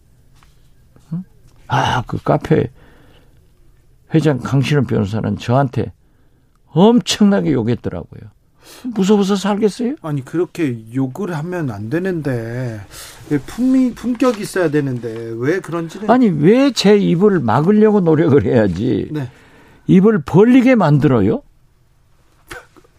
응? 1.13 1.23
아, 1.67 2.03
그 2.05 2.21
카페 2.21 2.71
회장 4.14 4.39
강신원 4.39 4.86
변호사는 4.86 5.38
저한테 5.38 5.91
엄청나게 6.68 7.51
욕했더라고요. 7.53 8.22
무서워서 8.95 9.36
살겠어요? 9.36 9.95
아니 10.01 10.24
그렇게 10.24 10.78
욕을 10.93 11.36
하면 11.36 11.72
안 11.72 11.89
되는데 11.89 12.80
품이 13.47 13.93
품격 13.95 14.39
있어야 14.39 14.70
되는데 14.70 15.34
왜 15.38 15.60
그런지는 15.60 16.10
아니 16.10 16.28
왜 16.28 16.72
제 16.72 16.95
입을 16.97 17.39
막으려고 17.39 17.99
노력을 17.99 18.43
해야지 18.45 19.10
네. 19.12 19.30
입을 19.88 20.22
벌리게 20.24 20.76
만들어요? 20.76 21.41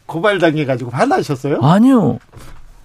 고발당해 0.07 0.65
가지고 0.65 0.91
화나셨어요? 0.91 1.61
아니요. 1.63 2.19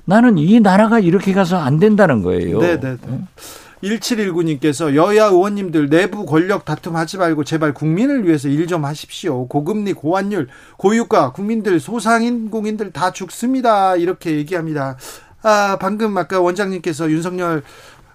나는 0.05 0.37
이 0.37 0.59
나라가 0.59 0.99
이렇게 0.99 1.33
가서 1.33 1.57
안 1.57 1.79
된다는 1.79 2.21
거예요. 2.21 2.59
네, 2.59 2.79
네. 2.79 2.97
네. 3.07 3.21
1719님께서 3.85 4.95
여야 4.95 5.25
의원님들 5.25 5.89
내부 5.89 6.25
권력 6.25 6.65
다툼 6.65 6.95
하지 6.95 7.17
말고 7.17 7.43
제발 7.43 7.73
국민을 7.73 8.25
위해서 8.25 8.47
일 8.49 8.65
좀 8.65 8.83
하십시오. 8.83 9.47
고금리, 9.47 9.93
고환율, 9.93 10.47
고유가, 10.77 11.31
국민들, 11.31 11.79
소상인공인들 11.79 12.91
다 12.91 13.11
죽습니다. 13.11 13.95
이렇게 13.95 14.31
얘기합니다. 14.37 14.97
아, 15.43 15.77
방금 15.79 16.17
아까 16.17 16.39
원장님께서 16.41 17.11
윤석열 17.11 17.61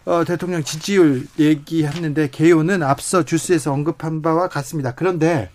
어, 0.06 0.24
대통령 0.24 0.64
지지율 0.64 1.26
얘기했는데 1.38 2.30
개요는 2.30 2.82
앞서 2.82 3.22
주스에서 3.22 3.72
언급한 3.72 4.22
바와 4.22 4.48
같습니다. 4.48 4.92
그런데 4.96 5.50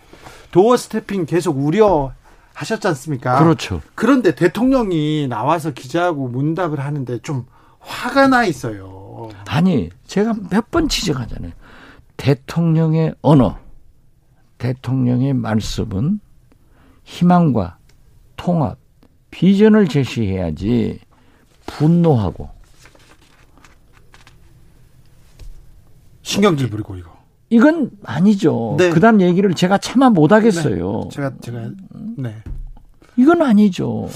도어 0.50 0.78
스태핑 0.78 1.26
계속 1.26 1.58
우려 1.58 2.14
하셨지 2.54 2.88
않습니까? 2.88 3.38
그렇죠. 3.38 3.82
그런데 3.94 4.34
대통령이 4.34 5.26
나와서 5.28 5.72
기자하고 5.72 6.28
문답을 6.28 6.80
하는데 6.80 7.18
좀 7.18 7.44
화가 7.80 8.28
나 8.28 8.46
있어요. 8.46 9.05
아니, 9.46 9.90
제가 10.06 10.34
몇 10.50 10.70
번 10.70 10.88
지적하잖아요. 10.88 11.52
대통령의 12.16 13.14
언어, 13.22 13.58
대통령의 14.58 15.34
말씀은 15.34 16.20
희망과 17.04 17.78
통합, 18.36 18.78
비전을 19.30 19.86
제시해야지 19.88 20.98
분노하고 21.66 22.48
신경질 26.22 26.70
부리고 26.70 26.96
이거. 26.96 27.10
이건 27.48 27.90
아니죠. 28.04 28.74
네. 28.78 28.90
그다음 28.90 29.20
얘기를 29.20 29.54
제가 29.54 29.78
차마 29.78 30.10
못 30.10 30.32
하겠어요. 30.32 31.02
네. 31.04 31.08
제가 31.12 31.32
제가 31.40 31.70
네. 32.16 32.34
이건 33.16 33.42
아니죠. 33.42 34.08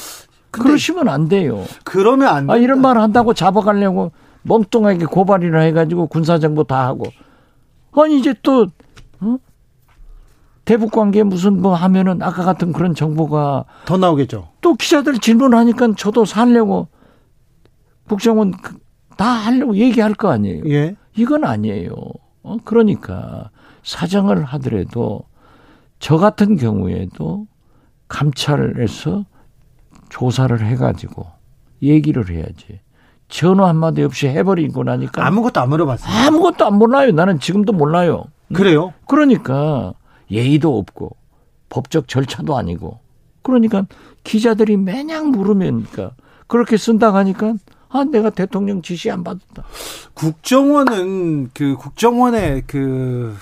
그러시면 0.51 1.09
안 1.09 1.29
돼요. 1.29 1.65
그러면 1.85 2.29
안 2.29 2.51
아, 2.51 2.57
이런 2.57 2.81
말 2.81 2.99
한다고 2.99 3.35
잡아가려고 3.35 4.11
멍뚱하게 4.43 5.07
고발이나 5.07 5.61
해가지고 5.61 6.07
군사정보 6.07 6.65
다 6.65 6.87
하고. 6.87 7.05
아니, 7.93 8.19
이제 8.19 8.35
또, 8.43 8.67
어? 9.21 9.37
대북 10.65 10.93
관계 10.93 11.23
무슨 11.23 11.61
뭐 11.61 11.75
하면은 11.75 12.23
아까 12.23 12.45
같은 12.45 12.73
그런 12.73 12.95
정보가. 12.95 13.65
더 13.87 13.97
나오겠죠. 13.97 14.49
또 14.61 14.75
기자들 14.75 15.19
질문하니까 15.19 15.95
저도 15.97 16.25
살려고 16.25 16.89
국정원 18.09 18.53
그다 18.53 19.25
하려고 19.25 19.77
얘기할 19.77 20.15
거 20.15 20.31
아니에요. 20.31 20.63
예. 20.67 20.97
이건 21.17 21.45
아니에요. 21.45 21.93
어? 22.43 22.57
그러니까 22.65 23.51
사정을 23.83 24.45
하더라도 24.45 25.23
저 25.99 26.17
같은 26.17 26.57
경우에도 26.57 27.47
감찰에서 28.09 29.25
조사를 30.09 30.61
해가지고 30.65 31.27
얘기를 31.83 32.29
해야지. 32.31 32.81
전화 33.31 33.69
한마디 33.69 34.03
없이 34.03 34.29
해버리고 34.29 34.85
나니까 34.85 35.25
아무것도 35.27 35.61
안 35.61 35.71
물어봤어요. 35.71 36.27
아무것도 36.27 36.67
안 36.67 36.75
몰라요. 36.79 37.13
나는 37.13 37.41
지금도 37.41 37.73
몰라요. 37.73 38.25
그래요? 38.53 38.93
그러니까 39.07 39.95
예의도 40.31 40.77
없고 40.77 41.17
법적 41.69 42.09
절차도 42.09 42.57
아니고 42.57 42.99
그러니까 43.43 43.87
기자들이 44.25 44.77
매냥 44.77 45.31
물으면니까 45.31 46.11
그렇게 46.49 46.77
쓴다 46.77 47.15
하니까 47.15 47.55
아 47.89 48.05
내가 48.05 48.31
대통령 48.31 48.83
지시 48.83 49.11
안 49.11 49.25
받았다. 49.25 49.65
국정원은 50.15 51.51
그 51.55 51.77
국정원의 51.77 52.65
그 52.67 53.37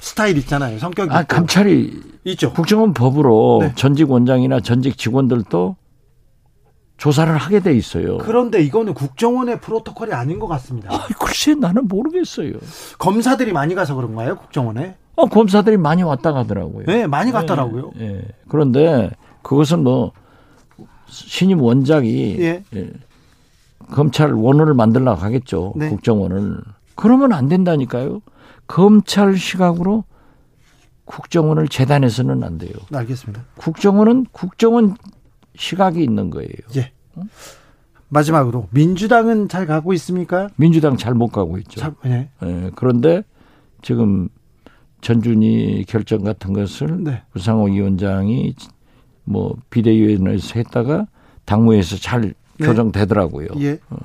스타일 0.00 0.38
있잖아요. 0.38 0.78
성격이 0.78 1.12
아 1.12 1.22
감찰이 1.22 2.02
있죠. 2.24 2.52
국정원 2.52 2.94
법으로 2.94 3.58
네. 3.62 3.72
전직 3.76 4.10
원장이나 4.10 4.60
전직 4.60 4.96
직원들도 4.96 5.76
조사를 7.00 7.34
하게 7.34 7.60
돼 7.60 7.74
있어요. 7.74 8.18
그런데 8.18 8.60
이거는 8.62 8.92
국정원의 8.92 9.62
프로토콜이 9.62 10.12
아닌 10.12 10.38
것 10.38 10.48
같습니다. 10.48 10.94
아, 10.94 11.06
글쎄 11.18 11.54
나는 11.54 11.88
모르겠어요. 11.88 12.52
검사들이 12.98 13.52
많이 13.52 13.74
가서 13.74 13.94
그런가요, 13.94 14.36
국정원에? 14.36 14.96
어, 15.16 15.24
검사들이 15.24 15.78
많이 15.78 16.02
왔다 16.02 16.32
가더라고요. 16.32 16.84
네, 16.84 17.06
많이 17.06 17.32
갔더라고요. 17.32 17.92
네, 17.96 18.06
네. 18.06 18.28
그런데 18.48 19.10
그것은 19.40 19.82
뭐 19.82 20.12
신임 21.06 21.62
원장이 21.62 22.36
예. 22.38 22.62
예. 22.76 22.90
검찰 23.90 24.34
원을 24.34 24.74
만들려고 24.74 25.22
하겠죠. 25.22 25.72
네. 25.76 25.88
국정원을. 25.88 26.58
그러면 26.96 27.32
안 27.32 27.48
된다니까요. 27.48 28.20
검찰 28.66 29.38
시각으로 29.38 30.04
국정원을 31.06 31.68
재단해서는 31.68 32.44
안 32.44 32.58
돼요. 32.58 32.72
알겠습니다. 32.92 33.42
국정원은 33.56 34.26
국정원 34.32 34.96
시각이 35.64 36.02
있는 36.02 36.30
거예요. 36.30 36.50
예. 36.76 36.90
마지막으로 38.08 38.66
민주당은 38.70 39.48
잘 39.48 39.66
가고 39.66 39.92
있습니까? 39.92 40.48
민주당 40.56 40.96
잘 40.96 41.14
못 41.14 41.28
가고 41.28 41.58
있죠. 41.58 41.80
잘, 41.80 41.94
네. 42.02 42.30
예, 42.42 42.70
그런데 42.74 43.22
지금 43.82 44.28
전준희 45.02 45.84
결정 45.86 46.24
같은 46.24 46.52
것을 46.54 47.04
네. 47.04 47.22
우상호 47.36 47.66
위원장이 47.66 48.54
뭐 49.24 49.54
비대위원회에서 49.70 50.54
했다가 50.56 51.06
당무에서 51.44 51.96
잘 51.98 52.34
네. 52.58 52.66
교정되더라고요. 52.66 53.48
예. 53.60 53.78
어. 53.90 53.96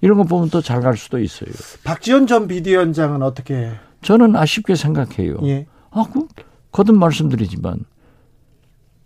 이런 0.00 0.18
거 0.18 0.24
보면 0.24 0.48
또 0.50 0.60
잘 0.60 0.80
갈 0.80 0.96
수도 0.96 1.18
있어요. 1.20 1.50
박지원 1.84 2.26
전 2.26 2.48
비대위원장은 2.48 3.22
어떻게? 3.22 3.70
저는 4.02 4.36
아쉽게 4.36 4.74
생각해요. 4.74 5.38
예. 5.44 5.66
아, 5.90 6.04
그 6.12 6.26
거듭 6.72 6.96
말씀드리지만 6.96 7.84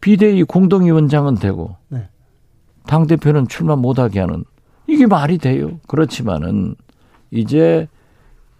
비대위 0.01 0.45
공동위원장은 0.45 1.37
되고 1.37 1.77
네. 1.89 2.09
당 2.87 3.07
대표는 3.07 3.49
출마 3.49 3.77
못하게 3.77 4.21
하는 4.21 4.45
이게 4.87 5.07
말이 5.07 5.39
돼요. 5.39 5.79
그렇지만은 5.87 6.75
이제 7.31 7.89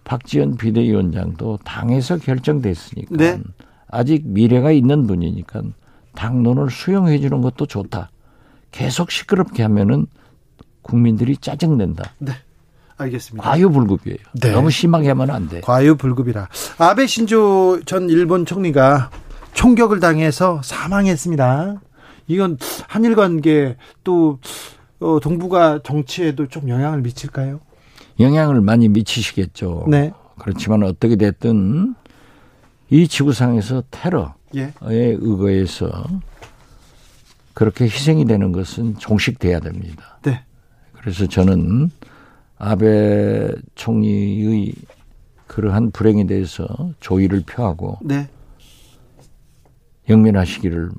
박지원 0.03 0.57
비대위원장도 0.57 1.59
당에서 1.63 2.17
결정됐으니까 2.17 3.15
네. 3.15 3.39
아직 3.87 4.23
미래가 4.27 4.71
있는 4.71 5.07
분이니까 5.07 5.61
당론을 6.15 6.69
수용해 6.69 7.19
주는 7.19 7.41
것도 7.41 7.65
좋다. 7.65 8.11
계속 8.71 9.11
시끄럽게 9.11 9.63
하면은 9.63 10.07
국민들이 10.81 11.37
짜증 11.37 11.77
낸다. 11.77 12.11
네. 12.19 12.33
알겠습니다. 12.97 13.49
과유불급이에요. 13.49 14.17
네. 14.41 14.51
너무 14.51 14.69
심하게 14.69 15.07
하면 15.09 15.29
안 15.29 15.47
돼. 15.47 15.61
과유불급이라. 15.61 16.49
아베 16.79 17.07
신조 17.07 17.81
전 17.85 18.09
일본 18.09 18.45
총리가 18.45 19.09
총격을 19.53 19.99
당해서 19.99 20.61
사망했습니다. 20.63 21.81
이건 22.27 22.57
한일 22.87 23.15
관계 23.15 23.75
또 24.03 24.39
어, 24.99 25.19
동북아 25.21 25.79
정치에도 25.83 26.47
좀 26.47 26.69
영향을 26.69 27.01
미칠까요? 27.01 27.59
영향을 28.19 28.61
많이 28.61 28.89
미치시겠죠. 28.89 29.85
네. 29.89 30.11
그렇지만 30.39 30.83
어떻게 30.83 31.15
됐든 31.15 31.95
이 32.89 33.07
지구상에서 33.07 33.83
테러, 33.91 34.33
예. 34.55 34.73
의거해서 34.89 35.89
그렇게 37.53 37.85
희생이 37.85 38.25
되는 38.25 38.51
것은 38.51 38.97
종식돼야 38.97 39.59
됩니다. 39.59 40.19
네. 40.23 40.43
그래서 40.93 41.27
저는 41.27 41.91
아베 42.57 43.51
총리의 43.75 44.73
그러한 45.47 45.91
불행에 45.91 46.25
대해서 46.25 46.67
조의를 46.99 47.43
표하고 47.45 47.99
네. 48.01 48.27
영면하시기를 50.09 50.89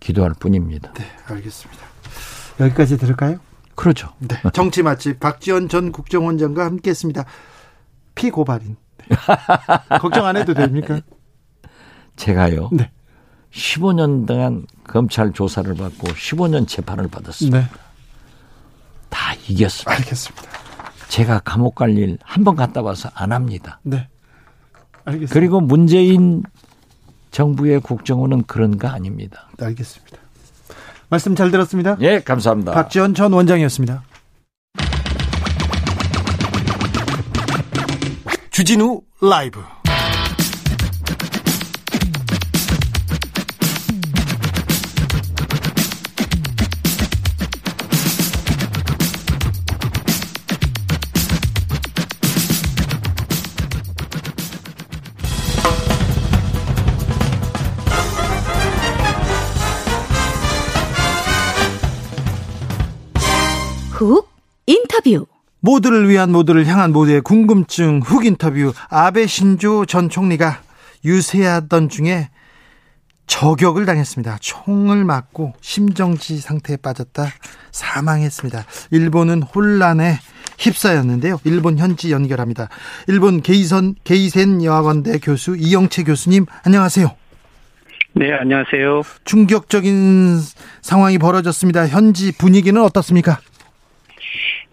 기도할 0.00 0.32
뿐입니다. 0.38 0.92
네, 0.94 1.04
알겠습니다. 1.26 1.82
여기까지 2.60 2.96
들을까요? 2.98 3.38
그렇죠. 3.74 4.10
네, 4.18 4.36
정치 4.52 4.82
맛집 4.82 5.18
박지원 5.20 5.68
전 5.68 5.92
국정원장과 5.92 6.64
함께했습니다. 6.64 7.24
피고발인. 8.14 8.76
네. 9.08 9.16
걱정 9.98 10.24
안 10.26 10.36
해도 10.36 10.54
됩니까? 10.54 11.00
제가요. 12.16 12.70
네. 12.72 12.90
15년 13.52 14.26
동안 14.26 14.66
검찰 14.84 15.32
조사를 15.32 15.72
받고 15.74 16.06
15년 16.08 16.66
재판을 16.68 17.08
받았습니다. 17.08 17.58
네. 17.58 17.66
다 19.10 19.34
이겼습니다. 19.48 19.92
알겠습니다. 19.92 20.48
제가 21.08 21.40
감옥 21.40 21.74
갈 21.74 21.90
일 21.98 22.18
한 22.22 22.44
번 22.44 22.56
갔다 22.56 22.82
와서 22.82 23.10
안 23.14 23.32
합니다. 23.32 23.80
네. 23.82 24.08
알겠습니다. 25.04 25.32
그리고 25.34 25.60
문재인 25.60 26.42
정부의 27.34 27.80
국정원은 27.80 28.44
그런 28.44 28.78
거 28.78 28.86
아닙니다. 28.86 29.48
알겠습니다. 29.60 30.18
말씀 31.08 31.34
잘 31.34 31.50
들었습니다. 31.50 31.96
예, 32.00 32.20
감사합니다. 32.20 32.70
박지원 32.72 33.14
전 33.14 33.32
원장이었습니다. 33.32 34.04
주진우 38.50 39.02
라이브 39.20 39.60
훅 63.94 64.28
인터뷰 64.66 65.26
모두를 65.60 66.08
위한 66.08 66.32
모두를 66.32 66.66
향한 66.66 66.92
모두의 66.92 67.20
궁금증 67.20 68.00
훅 68.00 68.26
인터뷰 68.26 68.72
아베 68.88 69.26
신조 69.26 69.86
전 69.86 70.10
총리가 70.10 70.60
유세하던 71.04 71.88
중에 71.88 72.28
저격을 73.26 73.86
당했습니다. 73.86 74.38
총을 74.40 75.04
맞고 75.04 75.54
심정지 75.60 76.38
상태에 76.38 76.76
빠졌다 76.76 77.24
사망했습니다. 77.70 78.64
일본은 78.90 79.42
혼란에 79.42 80.18
휩싸였는데요. 80.58 81.38
일본 81.44 81.78
현지 81.78 82.10
연결합니다. 82.10 82.68
일본 83.06 83.42
게이선 83.42 83.94
게이센 84.02 84.64
여학원대 84.64 85.18
교수 85.20 85.56
이영채 85.56 86.02
교수님 86.02 86.46
안녕하세요. 86.64 87.10
네, 88.16 88.32
안녕하세요. 88.32 89.02
충격적인 89.24 90.38
상황이 90.82 91.18
벌어졌습니다. 91.18 91.88
현지 91.88 92.32
분위기는 92.32 92.80
어떻습니까? 92.82 93.38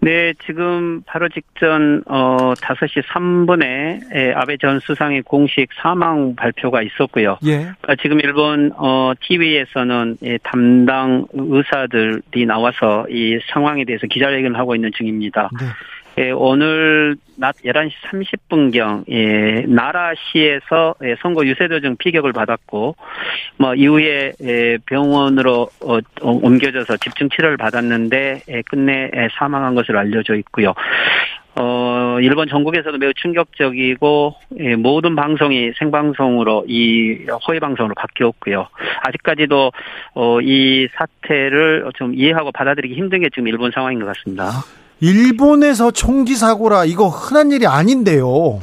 네, 0.04 0.34
지금 0.46 1.04
바로 1.06 1.30
직전 1.30 2.02
어 2.08 2.54
5시 2.56 3.04
3분에 3.04 4.02
예, 4.16 4.34
아베 4.36 4.58
전 4.58 4.80
수상의 4.80 5.22
공식 5.22 5.68
사망 5.80 6.36
발표가 6.36 6.82
있었고요. 6.82 7.38
예. 7.46 7.72
아, 7.88 7.96
지금 8.02 8.20
일본 8.20 8.72
어 8.76 9.14
TV에서는 9.22 10.18
예, 10.24 10.40
담당 10.40 11.28
의사들이 11.34 12.48
나와서 12.48 13.06
이 13.12 13.40
상황에 13.54 13.86
대해서 13.86 14.08
기자회견을 14.08 14.58
하고 14.58 14.74
있는 14.74 14.90
중입니다. 14.92 15.50
네. 15.60 15.68
예, 16.22 16.30
오늘 16.30 17.16
낮 17.36 17.56
11시 17.66 17.92
30분경 18.12 19.06
예, 19.10 19.66
나라시에서 19.68 20.94
예, 21.04 21.16
선거 21.20 21.44
유세도중 21.44 21.96
피격을 21.98 22.32
받았고 22.32 22.96
뭐 23.58 23.74
이후에 23.74 24.34
예, 24.44 24.78
병원으로 24.86 25.70
어, 25.84 25.98
어, 25.98 26.00
옮겨져서 26.22 26.98
집중 26.98 27.28
치료를 27.30 27.58
받았는데 27.58 28.42
예, 28.50 28.62
끝내 28.70 29.10
예, 29.16 29.30
사망한 29.40 29.74
것으로 29.74 29.98
알려져 29.98 30.36
있고요. 30.36 30.76
어, 31.56 32.18
일본 32.22 32.48
전국에서도 32.48 32.98
매우 32.98 33.14
충격적이고, 33.14 34.36
예, 34.60 34.76
모든 34.76 35.18
방송이 35.18 35.74
생방송으로 35.78 36.64
이 36.68 37.26
호의 37.46 37.60
방송으로 37.60 37.94
바뀌었고요. 37.94 38.70
아직까지도, 39.02 39.72
어, 40.14 40.42
이 40.42 40.88
사태를 40.96 41.92
좀 41.96 42.16
이해하고 42.16 42.54
받아들이기 42.54 42.96
힘든 42.96 43.20
게 43.20 43.30
지금 43.30 43.50
일본 43.50 43.72
상황인 43.72 44.00
것 44.00 44.06
같습니다. 44.06 44.46
일본에서 45.02 45.92
총기 45.92 46.36
사고라 46.36 46.86
이거 46.86 47.08
흔한 47.08 47.52
일이 47.52 47.66
아닌데요. 47.68 48.60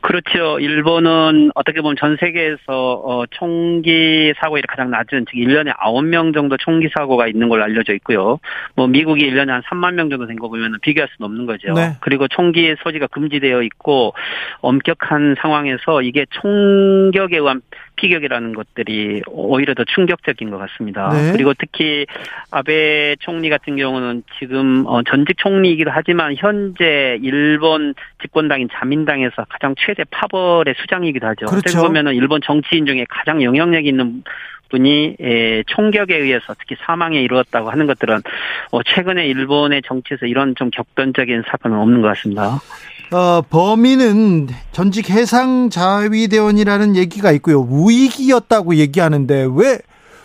그렇죠. 0.00 0.58
일본은 0.60 1.50
어떻게 1.54 1.80
보면 1.82 1.96
전 1.98 2.16
세계에서 2.18 2.58
어, 2.68 3.24
총기 3.30 4.32
사고율이 4.40 4.66
가장 4.68 4.90
낮은 4.90 5.26
즉 5.28 5.36
1년에 5.36 5.76
9명 5.76 6.32
정도 6.32 6.56
총기 6.56 6.88
사고가 6.96 7.26
있는 7.26 7.48
걸로 7.48 7.64
알려져 7.64 7.92
있고요. 7.94 8.38
뭐 8.74 8.86
미국이 8.86 9.28
1년에 9.28 9.48
한 9.48 9.62
3만 9.62 9.94
명 9.94 10.08
정도 10.08 10.26
된 10.26 10.36
거 10.38 10.48
보면 10.48 10.78
비교할 10.80 11.08
수는 11.16 11.26
없는 11.28 11.46
거죠. 11.46 11.72
네. 11.74 11.96
그리고 12.00 12.26
총기의 12.28 12.76
소지가 12.82 13.08
금지되어 13.08 13.60
있고 13.62 14.14
엄격한 14.60 15.34
상황에서 15.42 16.00
이게 16.02 16.24
총격에 16.30 17.36
의한 17.38 17.60
피격이라는 17.98 18.54
것들이 18.54 19.22
오히려 19.26 19.74
더 19.74 19.84
충격적인 19.84 20.50
것 20.50 20.58
같습니다. 20.58 21.10
네. 21.10 21.32
그리고 21.32 21.52
특히 21.58 22.06
아베 22.50 23.16
총리 23.20 23.50
같은 23.50 23.76
경우는 23.76 24.22
지금 24.38 24.84
어, 24.86 25.02
전직 25.02 25.36
총리이기도 25.38 25.90
하지만 25.92 26.34
현재 26.36 27.18
일본 27.22 27.94
집권당인 28.22 28.68
자민당에서 28.72 29.44
가장 29.48 29.74
최대 29.78 30.04
파벌의 30.10 30.74
수장이기도 30.78 31.26
하죠. 31.26 31.46
그렇죠. 31.46 31.58
어떻게 31.58 31.78
보면은 31.78 32.14
일본 32.14 32.40
정치인 32.40 32.86
중에 32.86 33.04
가장 33.08 33.42
영향력 33.42 33.86
있는 33.86 34.22
분이 34.70 35.16
예, 35.20 35.62
총격에 35.66 36.16
의해서 36.16 36.54
특히 36.58 36.76
사망에 36.84 37.20
이르렀다고 37.22 37.70
하는 37.70 37.86
것들은 37.86 38.20
어, 38.70 38.82
최근에 38.82 39.26
일본의 39.26 39.82
정치에서 39.86 40.26
이런 40.26 40.54
좀 40.54 40.70
격변적인 40.70 41.44
사건은 41.48 41.78
없는 41.78 42.02
것 42.02 42.08
같습니다. 42.08 42.58
어, 43.10 43.40
범인은 43.40 44.48
전직 44.72 45.08
해상자위대원이라는 45.08 46.96
얘기가 46.96 47.32
있고요. 47.32 47.60
우익이었다고 47.60 48.76
얘기하는데 48.76 49.46
왜 49.56 49.78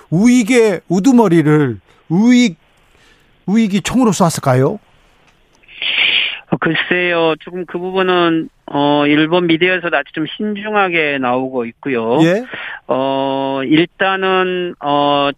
우익의 0.10 0.82
우두머리를 0.90 1.80
우익 2.10 2.58
우익이 3.46 3.82
총으로 3.82 4.12
쐈을까요? 4.12 4.80
어, 6.50 6.58
글쎄요, 6.58 7.36
조금 7.40 7.66
그 7.66 7.80
부분은 7.80 8.50
어 8.66 9.06
일본 9.08 9.48
미디어에서도 9.48 9.96
아주 9.96 10.12
좀 10.14 10.26
신중하게 10.38 11.18
나오고 11.20 11.66
있고요. 11.66 12.20
예? 12.24 12.44
어 12.88 13.62
일단은 13.66 14.76
어 14.80 15.30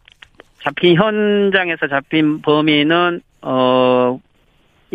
잡힌 0.63 0.95
현장에서 0.95 1.88
잡힌 1.88 2.41
범인은 2.41 3.22
어 3.41 4.19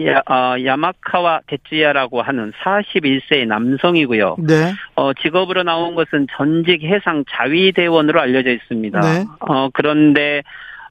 야, 0.07 0.23
어, 0.31 0.55
야마카와 0.65 1.41
데츠야라고 1.47 2.23
하는 2.23 2.53
41세의 2.63 3.47
남성이고요. 3.47 4.37
네. 4.39 4.73
어, 4.95 5.13
직업으로 5.15 5.63
나온 5.63 5.95
것은 5.95 6.27
전직 6.37 6.83
해상 6.85 7.25
자위대원으로 7.31 8.21
알려져 8.21 8.51
있습니다. 8.51 9.01
네. 9.01 9.25
어, 9.41 9.69
그런데 9.71 10.43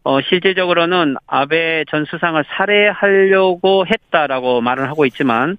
어, 0.04 0.22
실질적으로는 0.22 1.16
아베 1.28 1.84
전 1.90 2.06
수상을 2.06 2.42
살해하려고 2.56 3.86
했다라고 3.86 4.62
말을 4.62 4.88
하고 4.90 5.06
있지만 5.06 5.58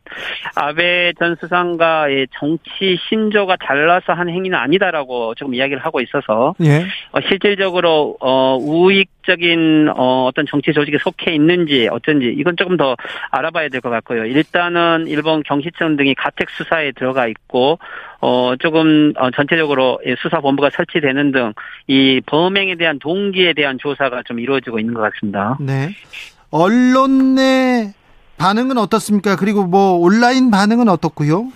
아베 0.56 1.12
전 1.18 1.36
수상과의 1.36 2.28
정치 2.38 2.98
신조가 3.08 3.56
달라서 3.56 4.12
한 4.14 4.28
행위는 4.28 4.58
아니다라고 4.58 5.34
지금 5.34 5.54
이야기를 5.54 5.84
하고 5.84 6.00
있어서 6.00 6.54
예. 6.62 6.86
어, 7.12 7.20
실질적으로 7.28 8.16
어, 8.20 8.56
우익적인 8.58 9.90
어, 9.94 10.24
어떤 10.26 10.46
정치 10.46 10.72
조직에 10.72 10.98
속해 10.98 11.32
있는지 11.34 11.88
어쩐지 11.90 12.34
이건 12.36 12.56
조금 12.56 12.76
더 12.76 12.96
알아봐야 13.30 13.68
될 13.68 13.80
것 13.80 13.88
같고요. 13.90 14.24
일단은 14.26 15.06
일본 15.06 15.42
경시청 15.42 15.96
등이 15.96 16.14
가택 16.14 16.50
수사에 16.50 16.92
들어가 16.92 17.26
있고 17.26 17.78
어, 18.20 18.54
조금, 18.58 19.12
어, 19.16 19.30
전체적으로 19.30 19.98
수사 20.22 20.40
본부가 20.40 20.70
설치되는 20.70 21.32
등 21.32 21.52
이 21.86 22.20
범행에 22.24 22.76
대한 22.76 23.00
동기에 23.00 23.52
대한 23.52 23.76
조사가 23.78 24.22
좀 24.24 24.38
이루어지고 24.38 24.78
있는 24.78 24.94
것 24.94 25.00
같습니다. 25.00 25.56
네. 25.58 25.90
언론 26.52 27.34
내 27.34 27.92
반응은 28.38 28.78
어떻습니까? 28.78 29.34
그리고 29.34 29.66
뭐 29.66 29.94
온라인 29.94 30.52
반응은 30.52 30.88
어떻고요? 30.88 31.48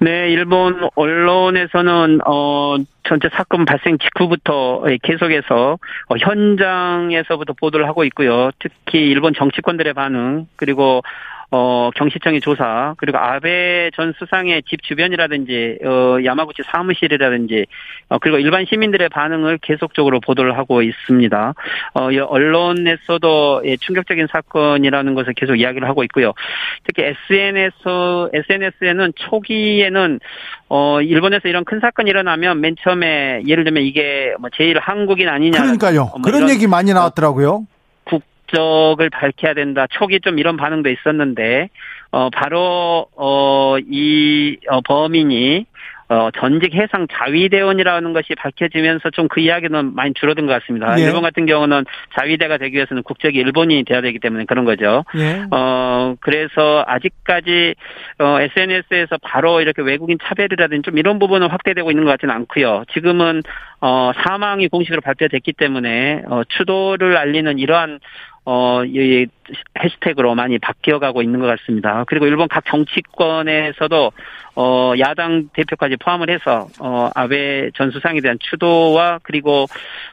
네, 0.00 0.30
일본 0.30 0.88
언론에서는 0.94 2.20
어 2.24 2.76
전체 3.08 3.28
사건 3.32 3.64
발생 3.64 3.98
직후부터 3.98 4.84
계속해서 5.02 5.78
어, 6.06 6.16
현장에서부터 6.16 7.54
보도를 7.54 7.88
하고 7.88 8.04
있고요. 8.04 8.50
특히 8.60 9.00
일본 9.08 9.34
정치권들의 9.34 9.92
반응 9.94 10.46
그리고 10.54 11.02
어, 11.50 11.90
경시청의 11.94 12.42
조사, 12.42 12.94
그리고 12.98 13.16
아베 13.16 13.90
전 13.94 14.12
수상의 14.18 14.62
집 14.68 14.82
주변이라든지, 14.82 15.78
어, 15.82 16.18
야마구치 16.22 16.62
사무실이라든지, 16.66 17.64
어, 18.10 18.18
그리고 18.18 18.38
일반 18.38 18.66
시민들의 18.66 19.08
반응을 19.08 19.58
계속적으로 19.62 20.20
보도를 20.20 20.58
하고 20.58 20.82
있습니다. 20.82 21.54
어, 21.94 22.00
언론에서도 22.02 23.62
예, 23.64 23.76
충격적인 23.78 24.26
사건이라는 24.30 25.14
것을 25.14 25.32
계속 25.32 25.56
이야기를 25.56 25.88
하고 25.88 26.04
있고요. 26.04 26.34
특히 26.84 27.04
SNS, 27.04 28.30
SNS에는 28.34 29.12
초기에는, 29.16 30.20
어, 30.68 31.00
일본에서 31.00 31.48
이런 31.48 31.64
큰 31.64 31.80
사건이 31.80 32.10
일어나면 32.10 32.60
맨 32.60 32.76
처음에 32.82 33.42
예를 33.46 33.64
들면 33.64 33.84
이게 33.84 34.34
뭐 34.38 34.50
제일 34.54 34.78
한국인 34.78 35.30
아니냐. 35.30 35.58
그러니까요. 35.58 36.10
뭐 36.12 36.20
그런 36.22 36.50
얘기 36.50 36.66
많이 36.66 36.92
나왔더라고요. 36.92 37.66
국적을 38.48 39.10
밝혀야 39.10 39.54
된다. 39.54 39.86
초기 39.90 40.20
좀 40.20 40.38
이런 40.38 40.56
반응도 40.56 40.90
있었는데 40.90 41.68
어 42.10 42.30
바로 42.30 43.06
어이 43.14 44.56
어, 44.68 44.80
범인이 44.80 45.66
어, 46.10 46.30
전직 46.38 46.74
해상 46.74 47.06
자위대원이라는 47.06 48.12
것이 48.14 48.34
밝혀지면서 48.34 49.10
좀 49.10 49.28
그 49.28 49.40
이야기는 49.40 49.94
많이 49.94 50.14
줄어든 50.14 50.46
것 50.46 50.54
같습니다. 50.54 50.98
예. 50.98 51.04
일본 51.04 51.20
같은 51.22 51.44
경우는 51.44 51.84
자위대가 52.18 52.56
되기 52.56 52.76
위해서는 52.76 53.02
국적이 53.02 53.38
일본이 53.40 53.84
돼야 53.84 54.00
되기 54.00 54.18
때문에 54.18 54.46
그런 54.46 54.64
거죠. 54.64 55.04
예. 55.16 55.44
어, 55.50 56.14
그래서 56.20 56.82
아직까지, 56.86 57.74
어, 58.20 58.38
SNS에서 58.40 59.18
바로 59.22 59.60
이렇게 59.60 59.82
외국인 59.82 60.16
차별이라든지 60.22 60.82
좀 60.82 60.96
이런 60.96 61.18
부분은 61.18 61.48
확대되고 61.48 61.90
있는 61.90 62.04
것 62.04 62.12
같지는 62.12 62.34
않고요. 62.34 62.84
지금은, 62.94 63.42
어, 63.82 64.12
사망이 64.24 64.68
공식으로 64.68 65.02
발표됐기 65.02 65.52
때문에, 65.52 66.22
어, 66.26 66.42
추도를 66.48 67.18
알리는 67.18 67.58
이러한 67.58 68.00
어, 68.50 68.82
이 68.82 69.26
해시태그로 69.78 70.34
많이 70.34 70.58
바뀌어가고 70.58 71.20
있는 71.20 71.38
것 71.38 71.46
같습니다. 71.46 72.04
그리고 72.06 72.26
일본 72.26 72.48
각 72.48 72.64
정치권에서도 72.64 74.12
어, 74.56 74.92
야당 74.98 75.50
대표까지 75.52 75.96
포함을 75.98 76.30
해서 76.30 76.66
어, 76.80 77.10
아베 77.14 77.70
전 77.74 77.90
수상에 77.90 78.22
대한 78.22 78.38
추도와 78.40 79.20
그리고 79.22 79.66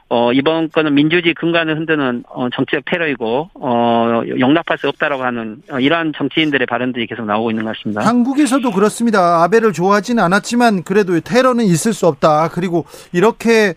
어, 0.09 0.33
이번 0.33 0.69
건은 0.69 0.95
민주주의 0.95 1.33
근간을 1.33 1.77
흔드는 1.77 2.25
어, 2.27 2.49
정치적 2.53 2.83
테러이고 2.91 3.51
어, 3.53 4.21
용납할 4.27 4.79
수 4.79 4.89
없다라고 4.89 5.23
하는 5.23 5.61
어, 5.71 5.79
이러한 5.79 6.11
정치인들의 6.17 6.67
발언들이 6.67 7.07
계속 7.07 7.25
나오고 7.25 7.51
있는 7.51 7.63
것 7.63 7.77
같습니다. 7.77 8.05
한국에서도 8.05 8.69
그렇습니다. 8.69 9.43
아베를 9.43 9.71
좋아하지는 9.71 10.21
않았지만 10.21 10.83
그래도 10.83 11.17
테러는 11.21 11.63
있을 11.63 11.93
수 11.93 12.05
없다. 12.05 12.49
그리고 12.49 12.85
이렇게 13.13 13.75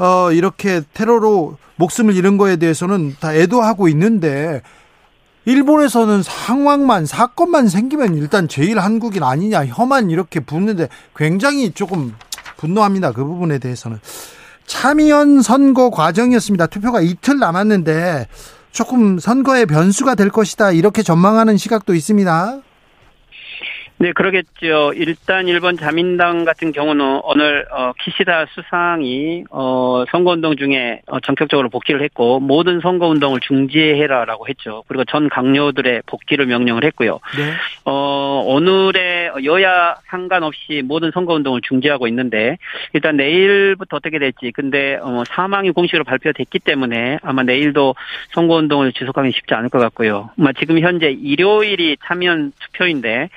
어, 0.00 0.32
이렇게 0.32 0.80
테러로 0.94 1.58
목숨을 1.76 2.16
잃은 2.16 2.38
거에 2.38 2.56
대해서는 2.56 3.16
다 3.20 3.34
애도하고 3.34 3.86
있는데 3.88 4.62
일본에서는 5.44 6.22
상황만 6.22 7.04
사건만 7.04 7.68
생기면 7.68 8.16
일단 8.16 8.48
제일 8.48 8.78
한국인 8.78 9.22
아니냐 9.22 9.66
혐한 9.66 10.10
이렇게 10.10 10.40
붙는데 10.40 10.88
굉장히 11.14 11.72
조금 11.72 12.14
분노합니다. 12.56 13.12
그 13.12 13.24
부분에 13.24 13.58
대해서는 13.58 13.98
참의원 14.66 15.42
선거 15.42 15.90
과정이었습니다. 15.90 16.66
투표가 16.68 17.02
이틀 17.02 17.38
남았는데 17.38 18.26
조금 18.72 19.18
선거의 19.18 19.66
변수가 19.66 20.14
될 20.14 20.30
것이다 20.30 20.72
이렇게 20.72 21.02
전망하는 21.02 21.58
시각도 21.58 21.94
있습니다. 21.94 22.60
네, 24.02 24.12
그러겠죠. 24.12 24.94
일단 24.96 25.46
일본 25.46 25.76
자민당 25.76 26.46
같은 26.46 26.72
경우는 26.72 27.20
오늘 27.22 27.66
어, 27.70 27.92
키시다 28.00 28.46
수상이 28.46 29.44
어, 29.50 30.04
선거운동 30.10 30.56
중에 30.56 31.02
어, 31.06 31.20
전격적으로 31.20 31.68
복귀를 31.68 32.02
했고 32.02 32.40
모든 32.40 32.80
선거운동을 32.80 33.40
중지해라라고 33.40 34.48
했죠. 34.48 34.84
그리고 34.88 35.04
전 35.04 35.28
강요들의 35.28 36.04
복귀를 36.06 36.46
명령을 36.46 36.82
했고요. 36.84 37.20
네. 37.36 37.52
어, 37.84 38.42
오늘의 38.46 39.32
여야 39.44 39.96
상관없이 40.06 40.80
모든 40.82 41.10
선거운동을 41.10 41.60
중지하고 41.60 42.08
있는데 42.08 42.56
일단 42.94 43.18
내일부터 43.18 43.98
어떻게 43.98 44.18
될지 44.18 44.50
근데 44.54 44.98
어, 45.02 45.24
사망이 45.28 45.72
공식으로 45.72 46.04
발표됐기 46.04 46.60
때문에 46.60 47.18
아마 47.22 47.42
내일도 47.42 47.94
선거운동을 48.30 48.94
지속하기 48.94 49.30
쉽지 49.32 49.52
않을 49.52 49.68
것 49.68 49.78
같고요. 49.78 50.30
아마 50.38 50.54
지금 50.54 50.78
현재 50.80 51.10
일요일이 51.10 51.98
참여 52.06 52.48
투표인데 52.60 53.28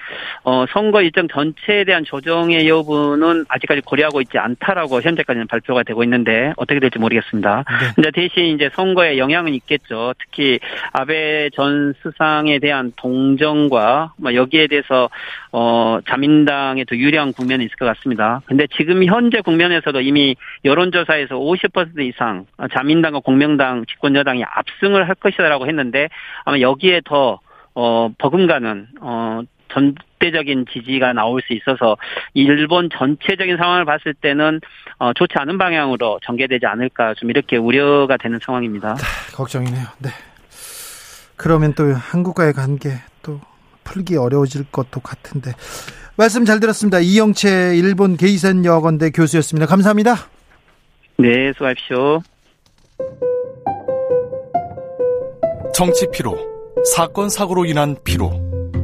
어, 0.45 0.52
어, 0.53 0.65
선거 0.69 1.01
일정 1.01 1.27
전체에 1.27 1.84
대한 1.84 2.03
조정의 2.03 2.69
여부는 2.69 3.45
아직까지 3.49 3.81
고려하고 3.81 4.21
있지 4.21 4.38
않다라고 4.38 5.01
현재까지는 5.01 5.47
발표가 5.47 5.81
되고 5.81 6.03
있는데 6.03 6.53
어떻게 6.57 6.80
될지 6.80 6.99
모르겠습니다. 6.99 7.63
네. 7.67 7.88
근데 7.95 8.11
대신 8.11 8.45
이제 8.45 8.69
선거에 8.73 9.17
영향은 9.17 9.55
있겠죠. 9.55 10.13
특히 10.19 10.59
아베 10.91 11.49
전 11.55 11.95
수상에 12.03 12.59
대한 12.59 12.91
동정과 12.95 14.13
뭐 14.17 14.35
여기에 14.35 14.67
대해서 14.67 15.09
어, 15.51 15.97
자민당에 16.07 16.84
더 16.85 16.95
유리한 16.95 17.34
국면이 17.34 17.65
있을 17.65 17.75
것 17.77 17.85
같습니다. 17.85 18.41
근데 18.45 18.67
지금 18.77 19.03
현재 19.03 19.41
국면에서도 19.41 20.01
이미 20.01 20.35
여론조사에서 20.65 21.35
50% 21.35 21.99
이상 22.01 22.45
자민당과 22.71 23.21
공명당 23.21 23.85
집권 23.88 24.15
여당이 24.15 24.43
압승을 24.43 25.07
할 25.07 25.15
것이다라고 25.15 25.65
했는데 25.65 26.09
아마 26.45 26.59
여기에 26.59 27.01
더 27.05 27.39
어, 27.75 28.09
버금가는, 28.19 28.88
어, 29.01 29.41
전대적인 29.74 30.66
지지가 30.72 31.14
나올 31.14 31.41
수 31.41 31.54
있어서 31.54 31.98
일본 32.34 32.90
전체적인 32.90 33.58
상황을 33.58 33.86
봤을 33.86 34.14
때는 34.14 34.62
어, 35.00 35.14
좋지 35.14 35.34
않은 35.36 35.58
방향으로 35.58 36.20
전개되지 36.26 36.66
않을까 36.66 37.14
좀 37.16 37.30
이렇게 37.30 37.58
우려가 37.58 38.18
되는 38.18 38.40
상황입니다. 38.44 38.95
네, 38.95 39.36
걱정이네요. 39.36 39.86
네. 40.00 40.10
그러면 41.36 41.74
또 41.74 41.91
한국과의 41.94 42.54
관계 42.54 42.91
또 43.22 43.41
풀기 43.84 44.16
어려워질 44.18 44.66
것도 44.72 45.02
같은데 45.02 45.52
말씀 46.16 46.45
잘 46.45 46.60
들었습니다. 46.60 47.00
이영채 47.00 47.76
일본 47.76 48.18
게이센 48.18 48.66
여건대 48.66 49.10
교수였습니다. 49.10 49.66
감사합니다. 49.66 50.16
네, 51.18 51.52
수고하십시오. 51.54 52.22
정치 55.74 56.08
피로, 56.12 56.38
사건 56.95 57.30
사고로 57.30 57.66
인한 57.66 57.95
피로. 58.04 58.43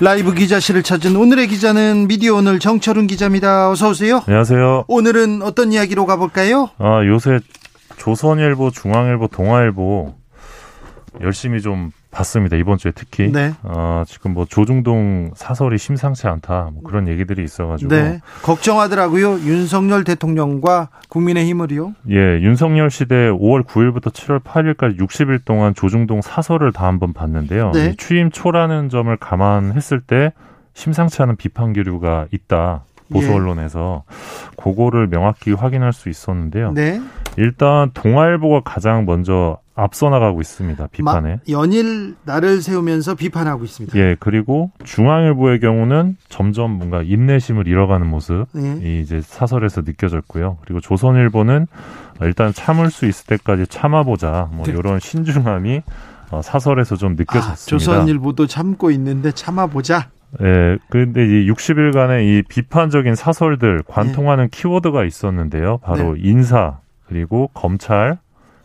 라이브 0.00 0.34
기자실을 0.34 0.82
찾은 0.82 1.16
오늘의 1.16 1.48
기자는 1.48 2.06
미디어 2.06 2.34
오늘 2.34 2.58
정철훈 2.58 3.06
기자입니다. 3.06 3.70
어서 3.70 3.88
오세요. 3.90 4.22
안녕하세요. 4.26 4.84
오늘은 4.88 5.40
어떤 5.42 5.72
이야기로 5.72 6.04
가볼까요? 6.04 6.68
아 6.78 7.02
요새 7.06 7.40
조선일보, 7.96 8.72
중앙일보, 8.72 9.28
동아일보 9.28 10.14
열심히 11.22 11.62
좀 11.62 11.92
봤습니다. 12.16 12.56
이번 12.56 12.78
주에 12.78 12.92
특히. 12.94 13.30
네. 13.30 13.52
어, 13.62 14.02
지금 14.06 14.32
뭐 14.32 14.46
조중동 14.46 15.32
사설이 15.34 15.76
심상치 15.76 16.26
않다. 16.26 16.70
뭐 16.72 16.82
그런 16.82 17.08
얘기들이 17.08 17.44
있어가지고. 17.44 17.94
네. 17.94 18.20
걱정하더라고요. 18.42 19.40
윤석열 19.40 20.02
대통령과 20.04 20.88
국민의힘을요. 21.10 21.94
예, 22.10 22.40
윤석열 22.40 22.90
시대 22.90 23.28
5월 23.30 23.66
9일부터 23.66 24.12
7월 24.12 24.42
8일까지 24.42 24.98
60일 24.98 25.44
동안 25.44 25.74
조중동 25.74 26.22
사설을 26.22 26.72
다 26.72 26.86
한번 26.86 27.12
봤는데요. 27.12 27.72
네. 27.72 27.94
취임 27.98 28.30
초라는 28.30 28.88
점을 28.88 29.14
감안했을 29.16 30.00
때 30.00 30.32
심상치 30.72 31.22
않은 31.22 31.36
비판 31.36 31.74
기류가 31.74 32.28
있다. 32.32 32.84
보수 33.12 33.28
예. 33.28 33.34
언론에서 33.34 34.04
예. 34.10 34.62
그거를 34.62 35.06
명확히 35.08 35.52
확인할 35.52 35.92
수 35.92 36.08
있었는데요. 36.08 36.72
네. 36.72 37.00
일단 37.36 37.90
동아일보가 37.92 38.62
가장 38.64 39.04
먼저 39.04 39.58
앞서 39.76 40.08
나가고 40.08 40.40
있습니다. 40.40 40.88
비판에. 40.90 41.40
연일 41.50 42.16
날을 42.24 42.62
세우면서 42.62 43.14
비판하고 43.14 43.64
있습니다. 43.64 43.96
예, 43.98 44.16
그리고 44.18 44.70
중앙일보의 44.84 45.60
경우는 45.60 46.16
점점 46.30 46.72
뭔가 46.72 47.02
인내심을 47.02 47.68
잃어가는 47.68 48.06
모습이 48.06 48.46
예. 48.56 49.00
이제 49.00 49.20
사설에서 49.20 49.82
느껴졌고요. 49.82 50.56
그리고 50.64 50.80
조선일보는 50.80 51.66
일단 52.22 52.54
참을 52.54 52.90
수 52.90 53.04
있을 53.04 53.26
때까지 53.26 53.66
참아보자. 53.66 54.48
뭐 54.50 54.64
네. 54.64 54.72
이런 54.72 54.98
신중함이 54.98 55.82
어, 56.30 56.40
사설에서 56.42 56.96
좀 56.96 57.14
느껴졌습니다. 57.14 57.52
아, 57.52 57.54
조선일보도 57.54 58.46
참고 58.46 58.90
있는데 58.90 59.30
참아보자. 59.30 60.08
예, 60.42 60.78
근데 60.88 61.24
이 61.24 61.50
60일간의 61.50 62.24
이 62.24 62.42
비판적인 62.48 63.14
사설들 63.14 63.82
관통하는 63.86 64.44
네. 64.44 64.50
키워드가 64.50 65.04
있었는데요. 65.04 65.78
바로 65.78 66.14
네. 66.14 66.20
인사, 66.22 66.78
그리고 67.06 67.48
검찰, 67.54 68.18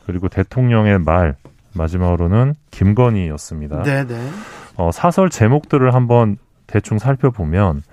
그리고 0.06 0.28
대통령의 0.30 1.00
말, 1.00 1.36
마지막으로는 1.74 2.56
김건희였습니다. 2.72 3.84
네네. 3.84 4.06
네. 4.06 4.30
어, 4.76 4.92
사설 4.92 5.30
제목들을 5.30 5.94
한번 5.94 6.38
대충 6.68 6.98
살펴보면 6.98 7.84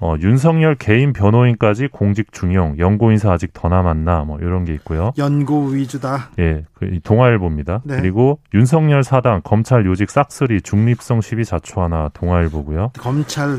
어, 0.00 0.14
윤석열 0.20 0.76
개인 0.76 1.12
변호인까지 1.12 1.88
공직 1.88 2.32
중용, 2.32 2.78
연고 2.78 3.10
인사 3.10 3.32
아직 3.32 3.52
더 3.52 3.68
남았나, 3.68 4.24
뭐 4.24 4.38
이런 4.38 4.64
게 4.64 4.72
있고요. 4.74 5.12
연고 5.18 5.66
위주다. 5.66 6.30
예, 6.38 6.64
그 6.74 7.00
동아일보입니다. 7.02 7.82
네. 7.84 7.96
그리고 7.96 8.38
윤석열 8.54 9.02
사당 9.02 9.40
검찰 9.42 9.86
요직 9.86 10.10
싹쓸이 10.10 10.62
중립성 10.62 11.20
시비 11.20 11.44
자초하나 11.44 12.10
동아일보고요. 12.14 12.92
검찰 12.96 13.58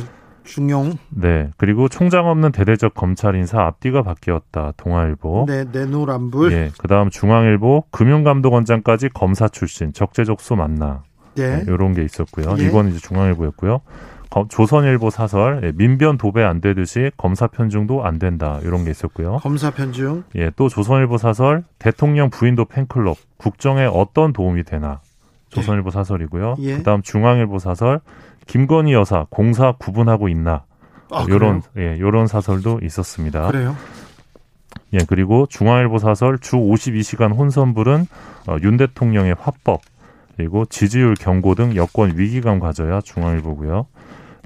중용. 0.50 0.98
네, 1.10 1.52
그리고 1.58 1.88
총장 1.88 2.28
없는 2.28 2.52
대대적 2.52 2.96
검찰 2.96 3.36
인사 3.36 3.62
앞뒤가 3.62 4.02
바뀌었다 4.02 4.74
동아일보. 4.76 5.46
네, 5.48 5.66
내노란불. 5.72 6.52
예, 6.52 6.72
그다음 6.80 7.10
중앙일보 7.10 7.86
금융감독원장까지 7.92 9.10
검사 9.10 9.48
출신 9.48 9.94
적재적소 9.94 10.56
만나. 10.56 11.04
네, 11.36 11.64
이런 11.68 11.94
게 11.94 12.04
있었고요. 12.04 12.56
예. 12.58 12.64
이건 12.64 12.90
이제 12.90 13.00
중앙일보였고요. 13.00 13.82
조선일보 14.50 15.10
사설 15.10 15.62
예, 15.64 15.72
민변 15.76 16.18
도배 16.18 16.44
안 16.44 16.62
되듯이 16.62 17.12
검사 17.18 17.48
편중도 17.48 18.04
안 18.04 18.20
된다 18.20 18.60
이런 18.64 18.84
게 18.84 18.92
있었고요. 18.92 19.38
검사 19.38 19.72
편중. 19.72 20.24
예, 20.36 20.52
또 20.56 20.68
조선일보 20.70 21.18
사설 21.18 21.64
대통령 21.78 22.30
부인도 22.30 22.66
팬클럽 22.66 23.18
국정에 23.38 23.86
어떤 23.86 24.34
도움이 24.34 24.64
되나 24.64 25.00
조선일보 25.50 25.90
사설이고요. 25.90 26.58
예. 26.60 26.78
그다음 26.78 27.02
중앙일보 27.02 27.58
사설 27.60 28.02
김건희 28.50 28.94
여사 28.94 29.28
공사 29.30 29.74
구분하고 29.74 30.28
있나 30.28 30.64
아, 31.12 31.24
요런 31.30 31.62
예, 31.78 32.00
요런 32.00 32.26
사설도 32.26 32.80
있었습니다. 32.82 33.48
그래요? 33.48 33.76
예, 34.94 34.98
그리고 35.08 35.46
중앙일보 35.46 36.00
사설 36.00 36.40
주 36.40 36.56
52시간 36.56 37.36
혼선불은 37.36 38.08
어, 38.48 38.58
윤 38.64 38.76
대통령의 38.78 39.36
화법 39.40 39.82
그리고 40.36 40.66
지지율 40.66 41.14
경고 41.14 41.54
등 41.54 41.76
여권 41.76 42.18
위기감 42.18 42.60
가져야 42.60 43.02
중앙일보고요. 43.02 43.86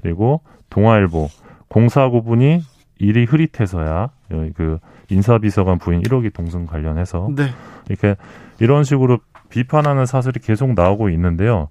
그리고 0.02 0.42
동아일보 0.68 1.30
공사 1.68 2.10
구분이 2.10 2.60
일이 2.98 3.24
흐릿해서야 3.24 4.10
그 4.54 4.80
인사비서관 5.08 5.78
부인 5.78 6.02
1억이 6.02 6.34
동승 6.34 6.66
관련해서 6.66 7.30
네. 7.34 7.46
이렇게 7.88 8.16
이런 8.60 8.84
식으로 8.84 9.18
비판하는 9.48 10.04
사설이 10.04 10.40
계속 10.40 10.74
나오고 10.74 11.08
있는데요. 11.08 11.70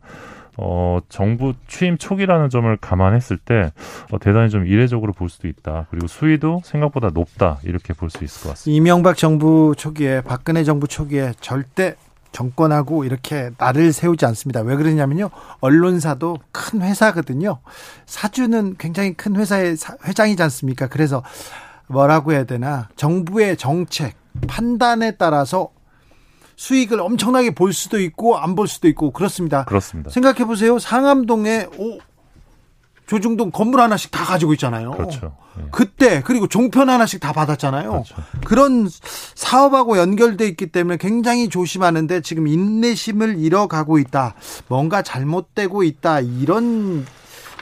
어, 0.58 1.00
정부 1.10 1.54
취임 1.68 1.98
초기라는 1.98 2.50
점을 2.50 2.76
감안했을 2.78 3.38
때 3.38 3.72
어, 4.12 4.20
대단히 4.20 4.50
좀 4.50 4.68
이례적으로 4.68 5.14
볼 5.14 5.30
수도 5.30 5.48
있다. 5.48 5.88
그리고 5.90 6.08
수위도 6.08 6.62
생각보다 6.64 7.10
높다. 7.10 7.60
이렇게 7.64 7.94
볼 7.94 8.10
수 8.10 8.24
있을 8.24 8.44
것 8.44 8.50
같습니다. 8.50 8.76
이명박 8.78 9.18
정부 9.18 9.74
초기에 9.78 10.22
박근혜 10.22 10.64
정부 10.64 10.88
초기에 10.88 11.34
절대 11.40 11.96
정권하고 12.32 13.04
이렇게 13.06 13.52
나를 13.58 13.94
세우지 13.94 14.26
않습니다. 14.26 14.62
왜 14.62 14.76
그러냐면요. 14.76 15.30
언론사도 15.62 16.38
큰 16.52 16.82
회사거든요. 16.82 17.60
사주는 18.08 18.76
굉장히 18.80 19.14
큰 19.14 19.36
회사의 19.36 19.76
회장이지 20.06 20.42
않습니까? 20.44 20.88
그래서 20.88 21.24
뭐라고 21.88 22.32
해야 22.34 22.44
되나. 22.44 22.90
정부의 22.96 23.58
정책, 23.58 24.16
판단에 24.48 25.12
따라서 25.12 25.70
수익을 26.56 27.00
엄청나게 27.02 27.56
볼 27.56 27.74
수도 27.74 28.00
있고 28.00 28.38
안 28.38 28.56
볼 28.56 28.68
수도 28.68 28.88
있고 28.88 29.12
그렇습니다. 29.12 29.64
그렇습니다. 29.66 30.12
생각해 30.12 30.46
보세요. 30.46 30.78
상암동에 30.80 31.68
오 31.78 31.98
조중동 33.06 33.52
건물 33.52 33.82
하나씩 33.82 34.12
다 34.12 34.24
가지고 34.24 34.54
있잖아요. 34.54 34.92
그렇죠. 34.92 35.36
네. 35.58 35.64
그때 35.72 36.22
그리고 36.24 36.48
종편 36.48 36.90
하나씩 36.90 37.20
다 37.20 37.34
받았잖아요. 37.34 37.92
그렇죠. 37.92 38.16
그런 38.46 38.88
사업하고 39.36 39.98
연결돼 39.98 40.48
있기 40.48 40.68
때문에 40.68 40.98
굉장히 40.98 41.50
조심하는데 41.50 42.22
지금 42.22 42.48
인내심을 42.48 43.38
잃어가고 43.40 43.98
있다. 44.00 44.36
뭔가 44.68 45.02
잘못되고 45.02 45.84
있다. 45.84 46.22
이런 46.22 47.06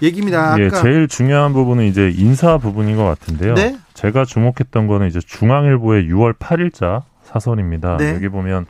얘기입니다. 0.03 0.55
예, 0.59 0.69
제일 0.69 1.07
중요한 1.07 1.53
부분은 1.53 1.85
이제 1.85 2.11
인사 2.15 2.57
부분인 2.57 2.95
것 2.95 3.03
같은데요. 3.05 3.53
네? 3.55 3.77
제가 3.93 4.25
주목했던 4.25 4.87
거는 4.87 5.07
이제 5.07 5.19
중앙일보의 5.25 6.05
6월 6.05 6.37
8일자 6.37 7.03
사설입니다. 7.31 7.97
네? 7.97 8.13
여기 8.13 8.29
보면 8.29 8.65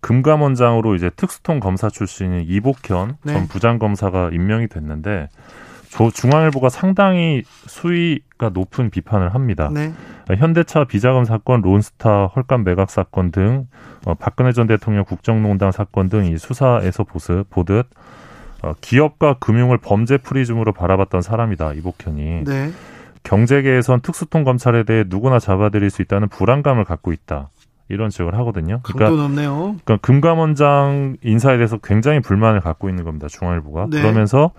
금감원장으로 0.00 0.94
이제 0.96 1.10
특수통 1.10 1.60
검사 1.60 1.88
출신인 1.88 2.44
이복현 2.46 3.16
네. 3.24 3.32
전 3.34 3.48
부장검사가 3.48 4.30
임명이 4.32 4.68
됐는데 4.68 5.28
조, 5.90 6.10
중앙일보가 6.10 6.70
상당히 6.70 7.42
수위가 7.66 8.48
높은 8.52 8.90
비판을 8.90 9.34
합니다. 9.34 9.70
네. 9.72 9.92
현대차 10.34 10.84
비자금 10.84 11.24
사건, 11.24 11.60
론스타 11.60 12.26
헐값 12.34 12.62
매각 12.62 12.90
사건 12.90 13.30
등 13.30 13.68
어, 14.06 14.14
박근혜 14.14 14.52
전 14.52 14.66
대통령 14.66 15.04
국정농단 15.04 15.70
사건 15.70 16.08
등 16.08 16.24
이 16.24 16.38
수사에서 16.38 17.04
보스, 17.04 17.44
보듯 17.50 17.86
어, 18.62 18.72
기업과 18.80 19.34
금융을 19.34 19.78
범죄 19.78 20.16
프리즘으로 20.16 20.72
바라봤던 20.72 21.20
사람이다 21.22 21.74
이복현이. 21.74 22.44
네. 22.44 22.72
경제계에선 23.24 24.00
특수통 24.00 24.42
검찰에 24.42 24.82
대해 24.82 25.04
누구나 25.06 25.38
잡아들일 25.38 25.90
수 25.90 26.02
있다는 26.02 26.28
불안감을 26.28 26.84
갖고 26.84 27.12
있다. 27.12 27.50
이런 27.92 28.08
지적을 28.08 28.34
하거든요. 28.38 28.80
그러니까, 28.82 29.22
높네요. 29.22 29.76
그러니까 29.84 29.96
금감원장 29.98 31.18
인사에 31.22 31.56
대해서 31.56 31.76
굉장히 31.76 32.20
불만을 32.20 32.60
갖고 32.60 32.88
있는 32.88 33.04
겁니다. 33.04 33.28
중앙일보가. 33.28 33.88
네. 33.90 34.00
그러면서 34.00 34.52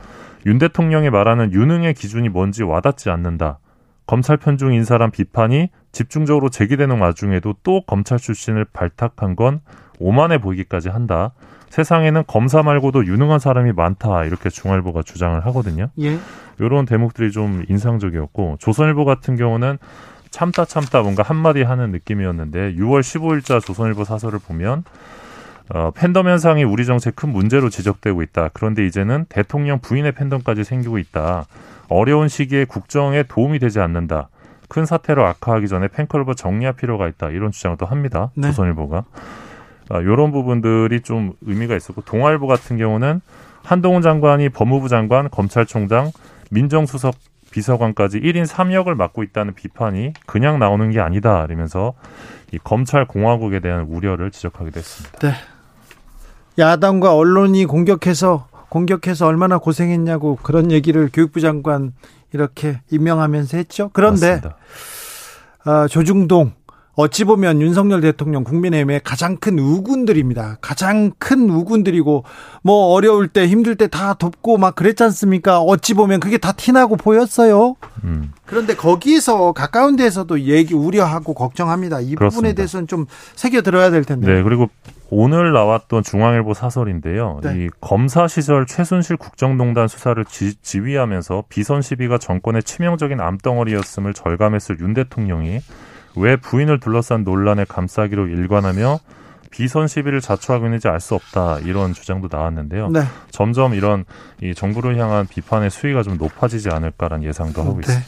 윤 0.45 0.59
대통령이 0.59 1.09
말하는 1.09 1.51
유능의 1.51 1.95
기준이 1.95 2.29
뭔지 2.29 2.63
와닿지 2.63 3.09
않는다. 3.09 3.57
검찰 4.05 4.37
편중 4.37 4.73
인사란 4.73 5.09
비판이 5.09 5.69
집중적으로 5.91 6.49
제기되는 6.49 6.99
와중에도 6.99 7.55
또 7.63 7.81
검찰 7.87 8.19
출신을 8.19 8.65
발탁한 8.65 9.35
건 9.35 9.61
오만해 9.99 10.39
보이기까지 10.39 10.89
한다. 10.89 11.31
세상에는 11.69 12.25
검사 12.27 12.61
말고도 12.61 13.07
유능한 13.07 13.39
사람이 13.39 13.71
많다. 13.71 14.25
이렇게 14.25 14.49
중앙일보가 14.49 15.01
주장을 15.01 15.43
하거든요. 15.47 15.87
예. 16.01 16.19
이런 16.59 16.85
대목들이 16.85 17.31
좀 17.31 17.63
인상적이었고 17.67 18.57
조선일보 18.59 19.05
같은 19.05 19.37
경우는 19.37 19.79
참다 20.33 20.65
참다 20.65 21.03
뭔가 21.03 21.21
한마디 21.21 21.61
하는 21.61 21.91
느낌이었는데 21.91 22.73
6월 22.73 23.01
15일자 23.01 23.63
조선일보 23.63 24.03
사설을 24.03 24.39
보면 24.39 24.83
어, 25.69 25.91
팬덤 25.91 26.27
현상이 26.27 26.63
우리 26.63 26.85
정책 26.87 27.15
큰 27.15 27.29
문제로 27.29 27.69
지적되고 27.69 28.23
있다. 28.23 28.49
그런데 28.51 28.85
이제는 28.85 29.25
대통령 29.29 29.79
부인의 29.79 30.13
팬덤까지 30.13 30.63
생기고 30.63 30.97
있다. 30.97 31.45
어려운 31.87 32.27
시기에 32.27 32.65
국정에 32.65 33.23
도움이 33.23 33.59
되지 33.59 33.79
않는다. 33.79 34.29
큰 34.69 34.87
사태로 34.87 35.23
악화하기 35.23 35.67
전에 35.67 35.87
팬클럽을 35.87 36.33
정리할 36.35 36.73
필요가 36.73 37.07
있다. 37.07 37.29
이런 37.29 37.51
주장을 37.51 37.77
또 37.77 37.85
합니다. 37.85 38.31
네. 38.35 38.47
조선일보가. 38.47 39.05
아, 39.89 39.99
이런 39.99 40.31
부분들이 40.31 41.01
좀 41.01 41.33
의미가 41.41 41.75
있었고 41.75 42.01
동아일보 42.01 42.47
같은 42.47 42.77
경우는 42.77 43.21
한동훈 43.63 44.01
장관이 44.01 44.49
법무부 44.49 44.89
장관, 44.89 45.29
검찰총장, 45.29 46.11
민정수석 46.49 47.13
비서관까지 47.53 48.19
1인 48.19 48.47
3역을 48.47 48.95
맡고 48.95 49.21
있다는 49.21 49.53
비판이 49.53 50.13
그냥 50.25 50.57
나오는 50.57 50.89
게 50.89 50.99
아니다. 50.99 51.45
이러면서 51.45 51.93
이 52.51 52.57
검찰 52.57 53.05
공화국에 53.05 53.59
대한 53.59 53.83
우려를 53.83 54.31
지적하기도 54.31 54.79
했습니다. 54.79 55.19
네. 55.19 55.33
야당과 56.57 57.15
언론이 57.15 57.65
공격해서 57.65 58.47
공격해서 58.69 59.27
얼마나 59.27 59.59
고생했냐고 59.59 60.37
그런 60.41 60.71
얘기를 60.71 61.09
교육부 61.13 61.41
장관 61.41 61.93
이렇게 62.31 62.81
임명하면서 62.91 63.57
했죠. 63.57 63.91
그런데 63.93 64.41
어, 65.65 65.87
조중동 65.87 66.53
어찌 66.95 67.23
보면 67.23 67.61
윤석열 67.61 68.01
대통령 68.01 68.43
국민의힘의 68.43 69.01
가장 69.03 69.37
큰 69.37 69.57
우군들입니다. 69.57 70.57
가장 70.61 71.11
큰 71.17 71.49
우군들이고 71.49 72.23
뭐 72.61 72.93
어려울 72.93 73.27
때 73.27 73.47
힘들 73.47 73.75
때 73.75 73.87
다 73.87 74.13
돕고 74.13 74.57
막 74.57 74.75
그랬지 74.75 75.03
않습니까? 75.03 75.59
어찌 75.59 75.93
보면 75.93 76.19
그게 76.19 76.37
다 76.37 76.51
티나고 76.51 76.95
보였어요. 76.97 77.75
음. 78.03 78.31
그런데 78.45 78.75
거기서 78.75 79.53
가까운 79.53 79.95
데에서도 79.95 80.41
얘기 80.41 80.73
우려하고 80.73 81.33
걱정합니다. 81.33 81.99
이 81.99 82.15
그렇습니다. 82.15 82.29
부분에 82.29 82.53
대해서는 82.53 82.87
좀 82.87 83.05
새겨 83.35 83.61
들어야 83.61 83.89
될 83.91 84.03
텐데. 84.03 84.31
네, 84.31 84.43
그리고 84.43 84.69
오늘 85.09 85.53
나왔던 85.53 86.03
중앙일보 86.03 86.53
사설인데요. 86.53 87.39
네. 87.43 87.55
이 87.65 87.69
검사 87.81 88.27
시절 88.27 88.65
최순실 88.65 89.17
국정농단 89.17 89.87
수사를 89.87 90.23
지, 90.25 90.55
지휘하면서 90.61 91.45
비선 91.49 91.81
시비가 91.81 92.17
정권의 92.17 92.63
치명적인 92.63 93.19
암덩어리였음을 93.19 94.13
절감했을 94.13 94.79
윤 94.79 94.93
대통령이 94.93 95.59
왜 96.15 96.35
부인을 96.35 96.79
둘러싼 96.79 97.23
논란에 97.23 97.65
감싸기로 97.65 98.27
일관하며 98.27 98.99
비선 99.49 99.87
시비를 99.87 100.19
자초하고 100.19 100.65
있는지 100.65 100.87
알 100.87 100.99
수 100.99 101.13
없다 101.15 101.59
이런 101.59 101.93
주장도 101.93 102.27
나왔는데요. 102.31 102.89
네. 102.89 103.03
점점 103.29 103.75
이런 103.75 104.03
이 104.41 104.55
정부를 104.55 104.97
향한 104.97 105.27
비판의 105.27 105.69
수위가 105.69 106.01
좀 106.01 106.17
높아지지 106.17 106.69
않을까라는 106.69 107.23
예상도 107.27 107.61
하고 107.61 107.73
네. 107.73 107.79
있습니다. 107.81 108.07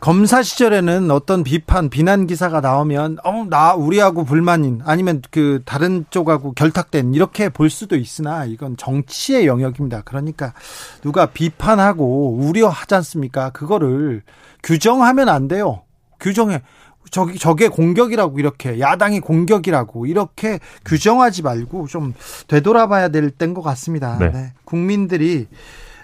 검사 0.00 0.42
시절에는 0.42 1.12
어떤 1.12 1.44
비판, 1.44 1.88
비난 1.90 2.26
기사가 2.26 2.60
나오면 2.60 3.18
어, 3.22 3.46
나 3.48 3.74
우리하고 3.74 4.24
불만인 4.24 4.80
아니면 4.84 5.22
그 5.30 5.62
다른 5.64 6.04
쪽하고 6.10 6.54
결탁된 6.54 7.14
이렇게 7.14 7.48
볼 7.50 7.70
수도 7.70 7.94
있으나 7.94 8.46
이건 8.46 8.76
정치의 8.76 9.46
영역입니다. 9.46 10.02
그러니까 10.04 10.54
누가 11.02 11.26
비판하고 11.26 12.32
우려하지 12.34 12.96
않습니까? 12.96 13.50
그거를 13.50 14.22
규정하면 14.64 15.28
안 15.28 15.46
돼요. 15.46 15.82
규정해. 16.20 16.62
저기 17.10 17.38
저게 17.38 17.68
공격이라고 17.68 18.38
이렇게 18.38 18.80
야당이 18.80 19.20
공격이라고 19.20 20.06
이렇게 20.06 20.58
규정하지 20.84 21.42
말고 21.42 21.86
좀 21.86 22.14
되돌아봐야 22.48 23.08
될 23.08 23.30
때인 23.30 23.54
것 23.54 23.62
같습니다. 23.62 24.18
네. 24.18 24.30
네. 24.30 24.52
국민들이 24.64 25.46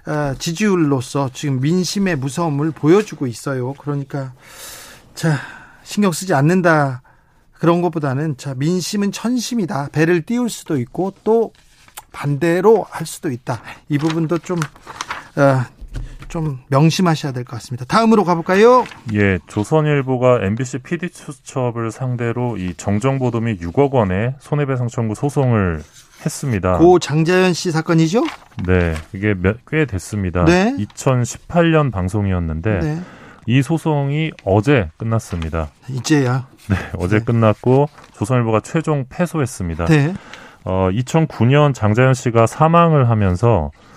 어, 0.07 0.35
지지율로서 0.39 1.31
지금 1.33 1.61
민심의 1.61 2.17
무서움을 2.17 2.71
보여주고 2.71 3.27
있어요. 3.27 3.73
그러니까 3.75 4.33
자 5.15 5.39
신경 5.83 6.13
쓰지 6.13 6.35
않는다 6.35 7.03
그런 7.53 7.83
것보다는 7.83 8.37
자 8.37 8.55
민심은 8.55 9.13
천심이다. 9.13 9.89
배를 9.93 10.23
띄울 10.23 10.51
수도 10.51 10.79
있고 10.79 11.15
또 11.25 11.53
반대로 12.13 12.87
할 12.91 13.07
수도 13.07 13.31
있다. 13.31 13.61
이 13.89 13.99
부분도 13.99 14.39
좀 14.39 14.59
어, 15.37 15.65
좀 16.33 16.59
명심하셔야 16.69 17.33
될 17.33 17.45
것 17.45 17.57
같습니다. 17.57 17.85
다음으로 17.85 18.25
가볼까요? 18.25 18.87
예, 19.13 19.39
조선일보가 19.49 20.39
MBC 20.45 20.79
PD 20.79 21.09
수첩을 21.13 21.91
상대로 21.91 22.57
이 22.57 22.73
정정보도 22.75 23.41
및 23.41 23.61
6억 23.61 23.91
원의 23.93 24.37
손해배상 24.41 24.89
청구 24.89 25.15
소송을 25.15 25.83
했습니다. 26.25 26.79
고 26.79 26.99
장자연 26.99 27.53
씨 27.53 27.71
사건이죠? 27.71 28.25
네, 28.67 28.95
이게 29.13 29.35
몇, 29.35 29.59
꽤 29.67 29.85
됐습니다. 29.85 30.47
네? 30.47 30.75
2018년 30.79 31.93
방송이었는데 31.93 32.79
네. 32.81 32.99
이 33.47 33.61
소송이 33.61 34.31
어제 34.45 34.89
끝났습니다. 34.97 35.69
이제야? 35.91 36.47
네, 36.71 36.77
어제 36.97 37.19
네. 37.19 37.25
끝났고 37.27 37.91
조선일보가 38.15 38.61
최종 38.61 39.05
패소했습니다. 39.11 39.85
네. 39.85 40.15
어, 40.65 40.89
2009년 40.93 41.75
장자연 41.75 42.15
씨가 42.15 42.47
사망을 42.47 43.11
하면서 43.11 43.71
어, 43.75 43.92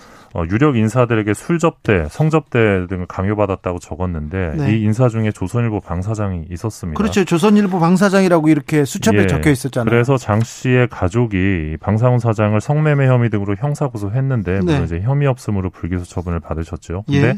유력 0.50 0.76
인사들에게 0.76 1.34
술 1.34 1.58
접대, 1.58 2.06
성 2.10 2.30
접대 2.30 2.86
등을 2.88 3.06
강요받았다고 3.06 3.78
적었는데 3.78 4.54
네. 4.56 4.72
이 4.72 4.82
인사 4.82 5.08
중에 5.08 5.30
조선일보 5.32 5.80
방 5.80 6.02
사장이 6.02 6.46
있었습니다. 6.50 6.98
그렇죠. 6.98 7.24
조선일보 7.24 7.78
방 7.78 7.96
사장이라고 7.96 8.48
이렇게 8.48 8.84
수첩에 8.84 9.22
예, 9.22 9.26
적혀 9.26 9.50
있었잖아요. 9.50 9.90
그래서 9.90 10.16
장 10.16 10.40
씨의 10.40 10.88
가족이 10.88 11.78
방상훈 11.80 12.18
사장을 12.18 12.60
성매매 12.60 13.06
혐의 13.06 13.30
등으로 13.30 13.54
형사 13.56 13.88
고소했는데 13.88 14.60
네. 14.64 14.82
이제 14.84 15.00
혐의 15.00 15.26
없음으로 15.28 15.70
불기소 15.70 16.04
처분을 16.04 16.40
받으셨죠. 16.40 17.04
근데 17.06 17.28
예. 17.28 17.34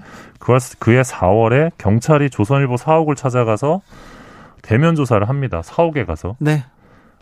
그의 0.79 1.05
4월에 1.05 1.71
경찰이 1.79 2.31
조선일보 2.31 2.77
사옥을 2.77 3.15
찾아가서 3.15 3.83
대면 4.63 4.95
조사를 4.95 5.29
합니다. 5.29 5.63
사옥에 5.63 6.05
가서. 6.05 6.37
네. 6.39 6.65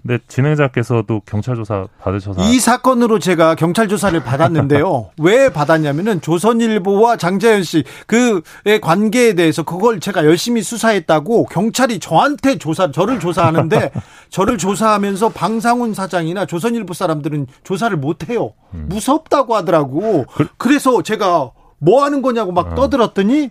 근데 0.06 0.22
진행자께서도 0.28 1.22
경찰 1.26 1.56
조사 1.56 1.88
받으셔서 2.00 2.40
이 2.44 2.60
사건으로 2.60 3.18
제가 3.18 3.56
경찰 3.56 3.88
조사를 3.88 4.18
받았는데요. 4.22 5.10
왜 5.18 5.48
받았냐면은 5.52 6.20
조선일보와 6.20 7.16
장자연 7.16 7.64
씨 7.64 7.82
그의 8.06 8.80
관계에 8.80 9.34
대해서 9.34 9.64
그걸 9.64 9.98
제가 9.98 10.24
열심히 10.24 10.62
수사했다고 10.62 11.46
경찰이 11.46 11.98
저한테 11.98 12.56
조사 12.58 12.92
저를 12.92 13.18
조사하는데 13.18 13.90
저를 14.30 14.58
조사하면서 14.58 15.30
방상훈 15.30 15.92
사장이나 15.92 16.46
조선일보 16.46 16.94
사람들은 16.94 17.48
조사를 17.64 17.96
못 17.96 18.28
해요. 18.30 18.52
음. 18.74 18.86
무섭다고 18.88 19.56
하더라고. 19.56 20.26
그, 20.56 20.68
래서 20.68 21.02
제가 21.02 21.50
뭐 21.78 22.04
하는 22.04 22.22
거냐고 22.22 22.52
막 22.52 22.72
어. 22.72 22.74
떠들었더니 22.76 23.50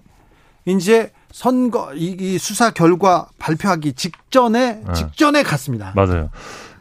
이제 0.66 1.12
선거 1.36 1.94
이, 1.94 2.16
이 2.18 2.38
수사 2.38 2.72
결과 2.72 3.28
발표하기 3.40 3.92
직전에 3.92 4.84
네. 4.88 4.94
직전에 4.94 5.44
갔습니다. 5.44 5.92
맞아요. 5.94 6.30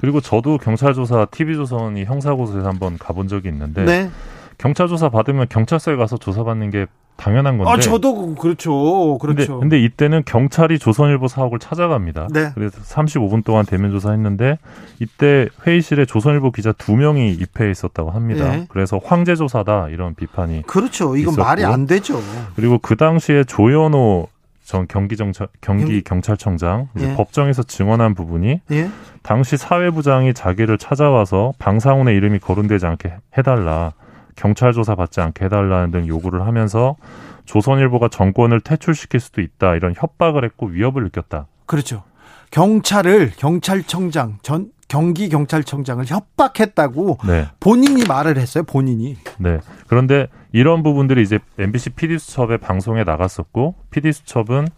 그리고 0.00 0.20
저도 0.20 0.58
경찰 0.58 0.94
조사 0.94 1.24
TV 1.24 1.56
조선이 1.56 2.04
형사 2.04 2.32
고소에서 2.34 2.68
한번 2.68 2.96
가본 2.96 3.26
적이 3.26 3.48
있는데 3.48 3.84
네. 3.84 4.10
경찰 4.56 4.86
조사 4.86 5.08
받으면 5.08 5.48
경찰서에 5.48 5.96
가서 5.96 6.18
조사받는 6.18 6.70
게 6.70 6.86
당연한 7.16 7.58
건데. 7.58 7.72
아, 7.72 7.78
저도 7.78 8.36
그렇죠. 8.36 9.18
그렇죠. 9.18 9.58
근데, 9.58 9.76
근데 9.76 9.84
이때는 9.84 10.22
경찰이 10.24 10.78
조선일보 10.78 11.26
사옥을 11.26 11.58
찾아갑니다. 11.58 12.28
네. 12.30 12.52
그래서 12.54 12.80
35분 12.80 13.44
동안 13.44 13.66
대면 13.66 13.90
조사했는데 13.90 14.58
이때 15.00 15.48
회의실에 15.66 16.06
조선일보 16.06 16.52
기자 16.52 16.70
두 16.70 16.94
명이 16.94 17.32
입회해 17.32 17.72
있었다고 17.72 18.12
합니다. 18.12 18.50
네. 18.50 18.66
그래서 18.68 19.00
황제 19.02 19.34
조사다 19.34 19.88
이런 19.88 20.14
비판이 20.14 20.62
그렇죠. 20.68 21.16
이건 21.16 21.32
있었고. 21.32 21.44
말이 21.44 21.64
안 21.64 21.86
되죠. 21.86 22.20
그리고 22.54 22.78
그 22.78 22.94
당시에 22.94 23.42
조현호 23.42 24.28
전 24.64 24.88
경기정찰 24.88 25.48
경기 25.60 26.02
경찰청장 26.02 26.88
예. 26.98 27.14
법정에서 27.14 27.62
증언한 27.62 28.14
부분이 28.14 28.62
예. 28.70 28.90
당시 29.22 29.58
사회부장이 29.58 30.32
자기를 30.32 30.78
찾아와서 30.78 31.52
방상훈의 31.58 32.16
이름이 32.16 32.38
거론되지 32.38 32.86
않게 32.86 33.14
해달라 33.36 33.92
경찰 34.36 34.72
조사 34.72 34.94
받지 34.94 35.20
않게 35.20 35.44
해달라는 35.44 35.90
등 35.90 36.08
요구를 36.08 36.46
하면서 36.46 36.96
조선일보가 37.44 38.08
정권을 38.08 38.62
퇴출시킬 38.62 39.20
수도 39.20 39.42
있다 39.42 39.74
이런 39.76 39.94
협박을 39.96 40.44
했고 40.44 40.66
위협을 40.66 41.04
느꼈다. 41.04 41.46
그렇죠. 41.66 42.02
경찰을 42.50 43.32
경찰청장 43.36 44.38
전 44.42 44.70
경기 44.88 45.28
경찰청장을 45.28 46.04
협박했다고 46.06 47.18
네. 47.26 47.48
본인이 47.60 48.04
말을 48.04 48.38
했어요. 48.38 48.64
본인이. 48.64 49.16
네. 49.38 49.58
그런데 49.88 50.28
이런 50.54 50.84
부분들이 50.84 51.20
이제 51.22 51.40
MBC 51.58 51.90
PD 51.90 52.16
수첩의 52.16 52.58
방송에 52.58 53.02
나갔었고 53.02 53.74
PD 53.90 54.12
수첩은 54.12 54.68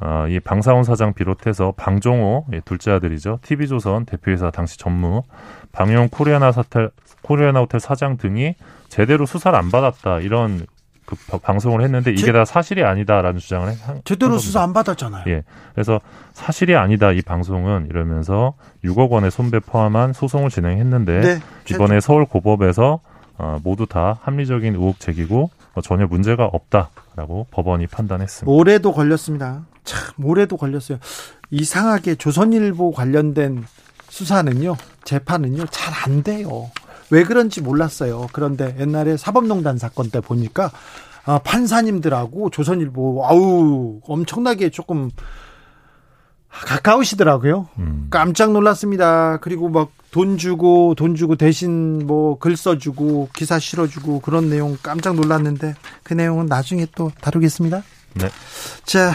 어, 0.00 0.26
이 0.28 0.38
방사원 0.38 0.84
사장 0.84 1.12
비롯해서 1.12 1.74
방종호 1.76 2.46
예, 2.52 2.60
둘째 2.60 2.92
아들이죠. 2.92 3.40
TV조선 3.42 4.04
대표이사 4.04 4.52
당시 4.52 4.78
전무, 4.78 5.24
방용 5.72 6.08
코리아나 6.08 6.52
사텔 6.52 6.90
코리아나 7.22 7.58
호텔 7.58 7.80
사장 7.80 8.16
등이 8.16 8.54
제대로 8.88 9.26
수사를 9.26 9.58
안 9.58 9.72
받았다 9.72 10.20
이런 10.20 10.64
그 11.04 11.16
방송을 11.40 11.82
했는데 11.82 12.12
이게 12.12 12.26
제, 12.26 12.32
다 12.32 12.44
사실이 12.44 12.84
아니다라는 12.84 13.40
주장을 13.40 13.66
한 13.66 14.00
제대로 14.04 14.34
한 14.34 14.38
수사 14.38 14.62
안 14.62 14.72
받았잖아요. 14.72 15.24
예. 15.26 15.42
그래서 15.74 16.00
사실이 16.32 16.76
아니다 16.76 17.10
이 17.10 17.22
방송은 17.22 17.88
이러면서 17.90 18.54
6억 18.84 19.10
원의 19.10 19.32
손배 19.32 19.58
포함한 19.58 20.12
소송을 20.12 20.50
진행했는데 20.50 21.20
네, 21.20 21.38
이번에 21.72 21.98
서울 21.98 22.24
고법에서 22.24 23.00
어, 23.38 23.58
모두 23.62 23.86
다 23.86 24.18
합리적인 24.22 24.74
의혹 24.74 25.00
제기고 25.00 25.50
어, 25.74 25.80
전혀 25.80 26.06
문제가 26.06 26.44
없다라고 26.46 27.46
법원이 27.50 27.86
판단했습니다. 27.86 28.50
올해도 28.52 28.92
걸렸습니다. 28.92 29.64
참 29.84 30.24
올해도 30.24 30.56
걸렸어요. 30.56 30.98
이상하게 31.50 32.16
조선일보 32.16 32.92
관련된 32.92 33.64
수사는요, 34.10 34.76
재판은요, 35.04 35.66
잘 35.66 35.94
안 36.04 36.22
돼요. 36.22 36.70
왜 37.10 37.24
그런지 37.24 37.62
몰랐어요. 37.62 38.26
그런데 38.32 38.76
옛날에 38.78 39.16
사법농단 39.16 39.78
사건 39.78 40.10
때 40.10 40.20
보니까 40.20 40.70
아, 41.24 41.38
판사님들하고 41.38 42.50
조선일보 42.50 43.24
아우 43.26 44.00
엄청나게 44.06 44.70
조금 44.70 45.10
가까우시더라고요. 46.50 47.68
음. 47.78 48.06
깜짝 48.10 48.52
놀랐습니다. 48.52 49.38
그리고 49.38 49.68
막 49.68 49.90
돈 50.10 50.38
주고 50.38 50.94
돈 50.94 51.14
주고 51.14 51.36
대신 51.36 52.06
뭐 52.06 52.38
글 52.38 52.56
써주고 52.56 53.30
기사 53.34 53.58
실어주고 53.58 54.20
그런 54.20 54.48
내용 54.48 54.76
깜짝 54.82 55.14
놀랐는데 55.16 55.74
그 56.02 56.14
내용은 56.14 56.46
나중에 56.46 56.86
또 56.94 57.10
다루겠습니다. 57.20 57.82
네. 58.14 58.28
자 58.84 59.12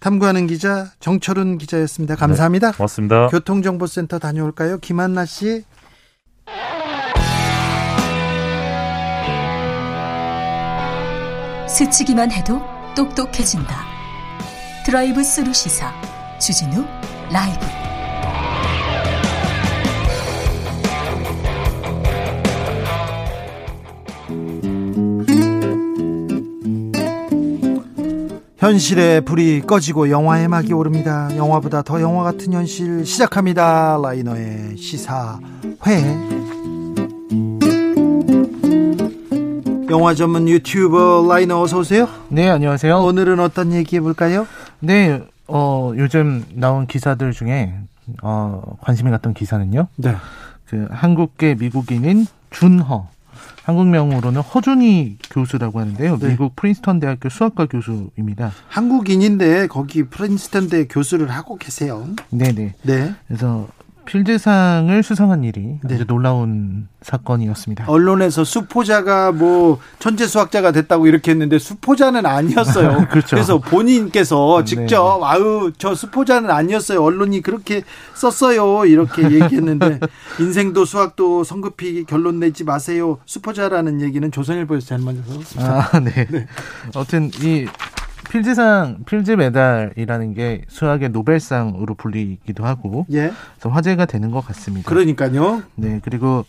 탐구하는 0.00 0.46
기자 0.46 0.90
정철운 1.00 1.58
기자였습니다. 1.58 2.16
감사합니다. 2.16 2.72
네, 2.72 2.76
고맙습니다. 2.76 3.28
교통정보센터 3.28 4.18
다녀올까요? 4.18 4.78
김한나 4.78 5.24
씨. 5.26 5.64
스치기만 11.68 12.30
해도 12.32 12.60
똑똑해진다. 12.96 13.84
드라이브 14.84 15.22
스루 15.22 15.52
시사 15.52 15.92
주진우 16.42 16.84
라이브. 17.30 17.66
현실의 28.58 29.20
불이 29.20 29.60
꺼지고 29.60 30.10
영화의 30.10 30.48
막이 30.48 30.72
오릅니다. 30.72 31.28
영화보다 31.36 31.82
더 31.82 32.00
영화 32.00 32.24
같은 32.24 32.52
현실 32.52 33.06
시작합니다. 33.06 34.00
라이너의 34.02 34.76
시사회. 34.76 35.38
영화 39.90 40.14
전문 40.14 40.48
유튜버 40.48 41.26
라이너 41.28 41.60
어서 41.60 41.78
오세요. 41.78 42.08
네, 42.30 42.48
안녕하세요. 42.48 42.98
오늘은 42.98 43.38
어떤 43.38 43.72
얘기 43.72 43.96
해볼까요? 43.96 44.48
네, 44.80 45.22
어, 45.54 45.92
요즘 45.96 46.44
나온 46.54 46.86
기사들 46.86 47.32
중에 47.32 47.74
어, 48.22 48.76
관심이 48.80 49.10
갔던 49.10 49.34
기사는요. 49.34 49.86
네. 49.96 50.16
그 50.66 50.88
한국계 50.90 51.56
미국인인 51.56 52.26
준허. 52.50 53.06
한국명으로는 53.64 54.40
허준희 54.40 55.18
교수라고 55.30 55.78
하는데요. 55.78 56.18
네. 56.18 56.28
미국 56.30 56.56
프린스턴 56.56 57.00
대학교 57.00 57.28
수학과 57.28 57.66
교수입니다. 57.66 58.50
한국인인데 58.68 59.66
거기 59.66 60.04
프린스턴 60.04 60.70
대 60.70 60.86
교수를 60.86 61.30
하고 61.30 61.56
계세요. 61.58 62.06
네네. 62.30 62.74
네. 62.82 63.14
그래서 63.28 63.68
필드상을 64.04 65.02
수상한 65.02 65.44
일이 65.44 65.78
네. 65.82 65.94
아주 65.94 66.06
놀라운 66.06 66.88
사건이었습니다. 67.02 67.84
언론에서 67.88 68.44
수포자가 68.44 69.32
뭐 69.32 69.78
천재 69.98 70.26
수학자가 70.26 70.72
됐다고 70.72 71.06
이렇게 71.06 71.30
했는데 71.32 71.58
수포자는 71.58 72.26
아니었어요. 72.26 73.08
그렇죠. 73.10 73.28
그래서 73.30 73.58
본인께서 73.58 74.58
네. 74.60 74.64
직접 74.64 75.18
네. 75.20 75.26
아유 75.26 75.72
저 75.78 75.94
수포자는 75.94 76.50
아니었어요. 76.50 77.02
언론이 77.02 77.42
그렇게 77.42 77.82
썼어요. 78.14 78.86
이렇게 78.86 79.22
얘기했는데 79.22 80.00
인생도 80.40 80.84
수학도 80.84 81.44
성급히 81.44 82.04
결론 82.04 82.40
내지 82.40 82.64
마세요. 82.64 83.18
수포자라는 83.26 84.00
얘기는 84.00 84.30
조선일보에서 84.30 84.86
잘못 84.86 85.16
썼습니다. 85.26 85.88
아, 85.92 86.00
네. 86.00 86.26
네. 86.30 86.46
아무튼 86.94 87.30
이 87.40 87.66
필즈상 88.30 89.04
필즈 89.04 89.32
메달이라는 89.32 90.34
게 90.34 90.62
수학의 90.68 91.10
노벨상으로 91.10 91.94
불리기도 91.94 92.64
하고 92.64 93.06
예. 93.12 93.32
그래서 93.54 93.68
화제가 93.68 94.06
되는 94.06 94.30
것 94.30 94.44
같습니다. 94.46 94.88
그러니까요. 94.88 95.62
네 95.74 96.00
그리고 96.02 96.44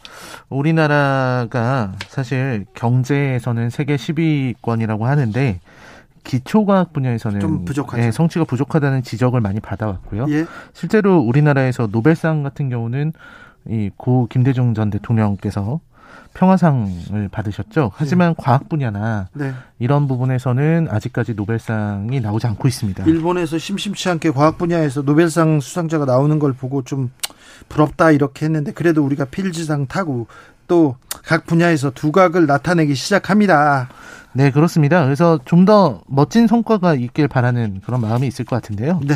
우리나라가 0.50 1.94
사실 2.08 2.66
경제에서는 2.74 3.70
세계 3.70 3.96
10위권이라고 3.96 5.02
하는데 5.02 5.60
기초과학 6.24 6.94
분야에서는 6.94 7.40
좀 7.42 7.66
부족하죠. 7.66 8.02
네, 8.02 8.12
성취가 8.12 8.46
부족하다는 8.46 9.04
지적을 9.04 9.42
많이 9.42 9.60
받아왔고요. 9.60 10.26
예. 10.30 10.46
실제로 10.72 11.20
우리나라에서 11.20 11.88
노벨상 11.88 12.44
같은 12.44 12.70
경우는 12.70 13.14
이 13.70 13.90
고 13.96 14.28
김대중 14.28 14.74
전 14.74 14.90
대통령께서 14.90 15.80
평화상을 16.34 17.30
받으셨죠. 17.32 17.92
하지만 17.96 18.30
네. 18.30 18.44
과학 18.44 18.70
분야나 18.70 19.28
네. 19.34 19.54
이런 19.80 20.08
부분에서는 20.08 20.88
아직까지 20.90 21.34
노벨상이 21.36 22.20
나오지 22.20 22.48
않고 22.48 22.68
있습니다. 22.68 23.04
일본에서 23.06 23.58
심심치 23.58 24.10
않게 24.10 24.32
과학 24.32 24.58
분야에서 24.58 25.04
노벨상 25.04 25.60
수상자가 25.60 26.06
나오는 26.06 26.40
걸 26.40 26.54
보고 26.54 26.84
좀 26.84 27.12
부럽다 27.70 28.12
이렇게 28.12 28.46
했는데 28.46 28.72
그래도 28.72 29.04
우리가 29.06 29.26
필즈상 29.26 29.88
타고 29.88 30.28
또 30.68 30.96
각 31.26 31.46
분야에서 31.46 31.92
두각을 31.92 32.46
나타내기 32.48 32.96
시작합니다. 32.96 33.88
네, 34.34 34.52
그렇습니다. 34.52 35.04
그래서 35.06 35.40
좀 35.46 35.64
더 35.64 36.02
멋진 36.08 36.48
성과가 36.48 36.96
있길 36.96 37.30
바라는 37.30 37.80
그런 37.86 38.02
마음이 38.02 38.28
있을 38.28 38.44
것 38.44 38.58
같은데요. 38.58 39.00
네. 39.06 39.16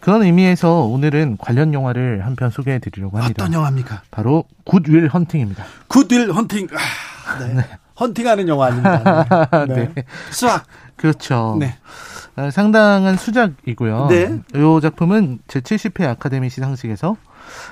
그런 0.00 0.22
의미에서 0.22 0.82
오늘은 0.84 1.36
관련 1.38 1.74
영화를 1.74 2.24
한 2.24 2.34
편 2.36 2.50
소개해 2.50 2.78
드리려고 2.78 3.18
합니다. 3.18 3.44
어떤 3.44 3.52
영화입니까? 3.52 4.02
바로 4.10 4.44
굿윌 4.64 5.08
헌팅입니다. 5.08 5.64
굿윌 5.88 6.30
헌팅. 6.32 6.68
아, 7.26 7.38
네. 7.38 7.54
네. 7.54 7.64
헌팅하는 7.98 8.48
영화 8.48 8.66
아닙니다. 8.66 9.26
네. 9.68 9.90
네. 9.94 10.04
수학. 10.30 10.64
그렇죠. 10.96 11.56
네. 11.60 11.76
어, 12.36 12.50
상당한 12.50 13.16
수작이고요. 13.16 14.06
네. 14.08 14.40
이 14.54 14.80
작품은 14.80 15.40
제70회 15.48 16.06
아카데미 16.08 16.48
시상식에서 16.48 17.16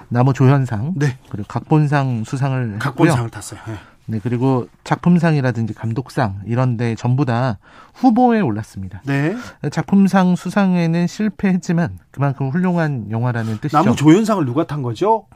나무 0.08 0.32
조연상, 0.32 0.94
네. 0.96 1.18
그리고 1.30 1.46
각본상 1.48 2.24
수상을 2.24 2.78
각본상을 2.78 3.24
했고요. 3.24 3.30
탔어요. 3.30 3.60
네. 3.66 3.74
네, 4.10 4.20
그리고 4.22 4.68
작품상이라든지 4.84 5.74
감독상 5.74 6.40
이런 6.46 6.78
데 6.78 6.94
전부 6.94 7.26
다 7.26 7.58
후보에 7.94 8.40
올랐습니다. 8.40 9.02
네. 9.04 9.36
작품상 9.70 10.34
수상에는 10.34 11.06
실패했지만 11.06 11.98
그만큼 12.10 12.48
훌륭한 12.48 13.10
영화라는 13.10 13.58
뜻이죠. 13.58 13.76
나무 13.76 13.94
조연상을 13.94 14.44
누가 14.46 14.66
탄 14.66 14.80
거죠? 14.82 15.26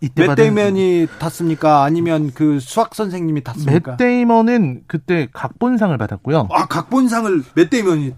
이때 0.00 0.26
맷데이먼이 0.26 1.06
탔습니까? 1.20 1.84
아니면 1.84 2.32
그 2.34 2.58
수학 2.58 2.94
선생님이 2.96 3.44
탔습니까? 3.44 3.92
맷데이먼은 3.92 4.82
그때 4.88 5.28
각본상을 5.32 5.96
받았고요. 5.96 6.48
아, 6.50 6.66
각본상을 6.66 7.44
맷데이먼이 7.54 8.14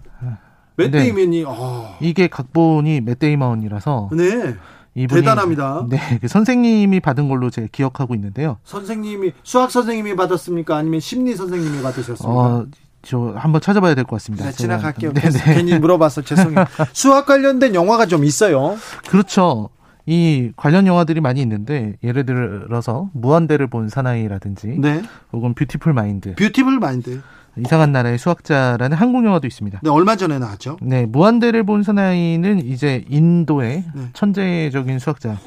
맷데이먼이 0.77 1.39
네. 1.39 1.43
어. 1.45 1.95
이게 1.99 2.27
각본이 2.27 3.01
맷데이먼이라서 3.01 4.09
네. 4.13 4.55
이분이, 4.99 5.21
대단합니다. 5.21 5.85
네, 5.89 5.99
그 6.19 6.27
선생님이 6.27 6.99
받은 6.99 7.29
걸로 7.29 7.49
제가 7.49 7.67
기억하고 7.71 8.15
있는데요. 8.15 8.57
선생님이 8.65 9.31
수학 9.43 9.71
선생님이 9.71 10.15
받았습니까? 10.15 10.75
아니면 10.75 10.99
심리 10.99 11.35
선생님이 11.35 11.81
받으셨습니까? 11.81 12.29
어, 12.29 12.65
저 13.01 13.33
한번 13.37 13.61
찾아봐야 13.61 13.95
될 13.95 14.03
것 14.03 14.17
같습니다. 14.17 14.45
네, 14.45 14.51
지나갈게요. 14.51 15.13
네, 15.13 15.21
네. 15.29 15.53
괜히 15.53 15.79
물어봐서 15.79 16.23
죄송해요. 16.23 16.65
수학 16.91 17.25
관련된 17.25 17.73
영화가 17.75 18.07
좀 18.07 18.25
있어요. 18.25 18.75
그렇죠. 19.07 19.69
이 20.05 20.51
관련 20.57 20.85
영화들이 20.87 21.21
많이 21.21 21.39
있는데 21.41 21.95
예를 22.03 22.25
들어서 22.25 23.09
무한대를 23.13 23.67
본 23.67 23.89
사나이라든지 23.89 24.79
네. 24.79 25.01
혹은 25.31 25.53
뷰티풀 25.53 25.93
마인드. 25.93 26.35
뷰티풀 26.35 26.79
마인드. 26.79 27.21
이상한 27.63 27.91
나라의 27.91 28.17
수학자라는 28.17 28.97
한국 28.97 29.25
영화도 29.25 29.47
있습니다. 29.47 29.79
네, 29.83 29.89
얼마 29.89 30.15
전에 30.15 30.39
나왔죠. 30.39 30.77
네, 30.81 31.05
무한대를 31.05 31.63
본 31.63 31.83
사나이는 31.83 32.65
이제 32.65 33.03
인도의 33.09 33.83
네. 33.93 34.03
천재적인 34.13 34.99
수학자 34.99 35.37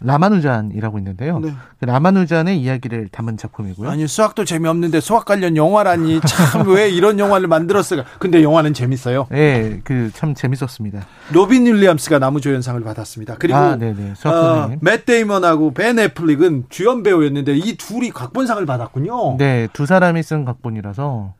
라마누잔이라고 0.00 0.98
있는데요. 0.98 1.38
네. 1.38 1.52
그 1.80 1.86
라마누잔의 1.86 2.60
이야기를 2.60 3.08
담은 3.08 3.36
작품이고요. 3.38 3.88
아니 3.88 4.06
수학도 4.06 4.44
재미없는데 4.44 5.00
수학 5.00 5.24
관련 5.24 5.56
영화라니 5.56 6.20
참 6.20 6.68
왜 6.68 6.90
이런 6.90 7.18
영화를 7.18 7.46
만들었을까? 7.48 8.04
근데 8.18 8.42
영화는 8.42 8.74
재밌어요. 8.74 9.26
네, 9.30 9.80
그 9.84 10.10
참 10.14 10.34
재밌었습니다. 10.34 11.00
로빈 11.32 11.66
윌리엄스가 11.66 12.18
남우조연상을 12.18 12.82
받았습니다. 12.82 13.36
그리고 13.38 13.56
아, 13.58 13.76
네네. 13.76 14.14
어, 14.24 14.70
맷 14.80 15.06
데이먼하고 15.06 15.72
벤 15.72 15.98
애플릭은 15.98 16.64
주연 16.68 17.02
배우였는데 17.02 17.56
이 17.56 17.76
둘이 17.76 18.10
각본상을 18.10 18.64
받았군요. 18.66 19.36
네, 19.38 19.68
두 19.72 19.86
사람이 19.86 20.22
쓴 20.22 20.44
각본이라서 20.44 21.34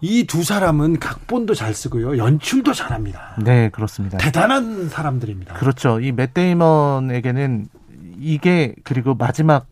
이 0.00 0.24
두 0.26 0.44
사람은 0.44 1.00
각본도 1.00 1.54
잘 1.54 1.74
쓰고요. 1.74 2.18
연출도 2.18 2.72
잘합니다. 2.72 3.36
네, 3.42 3.68
그렇습니다. 3.70 4.16
대단한 4.18 4.88
사람들입니다. 4.88 5.54
그렇죠. 5.54 5.98
이 6.00 6.12
맷 6.12 6.34
데이먼에게는 6.34 7.66
이게 8.20 8.74
그리고 8.84 9.14
마지막 9.14 9.66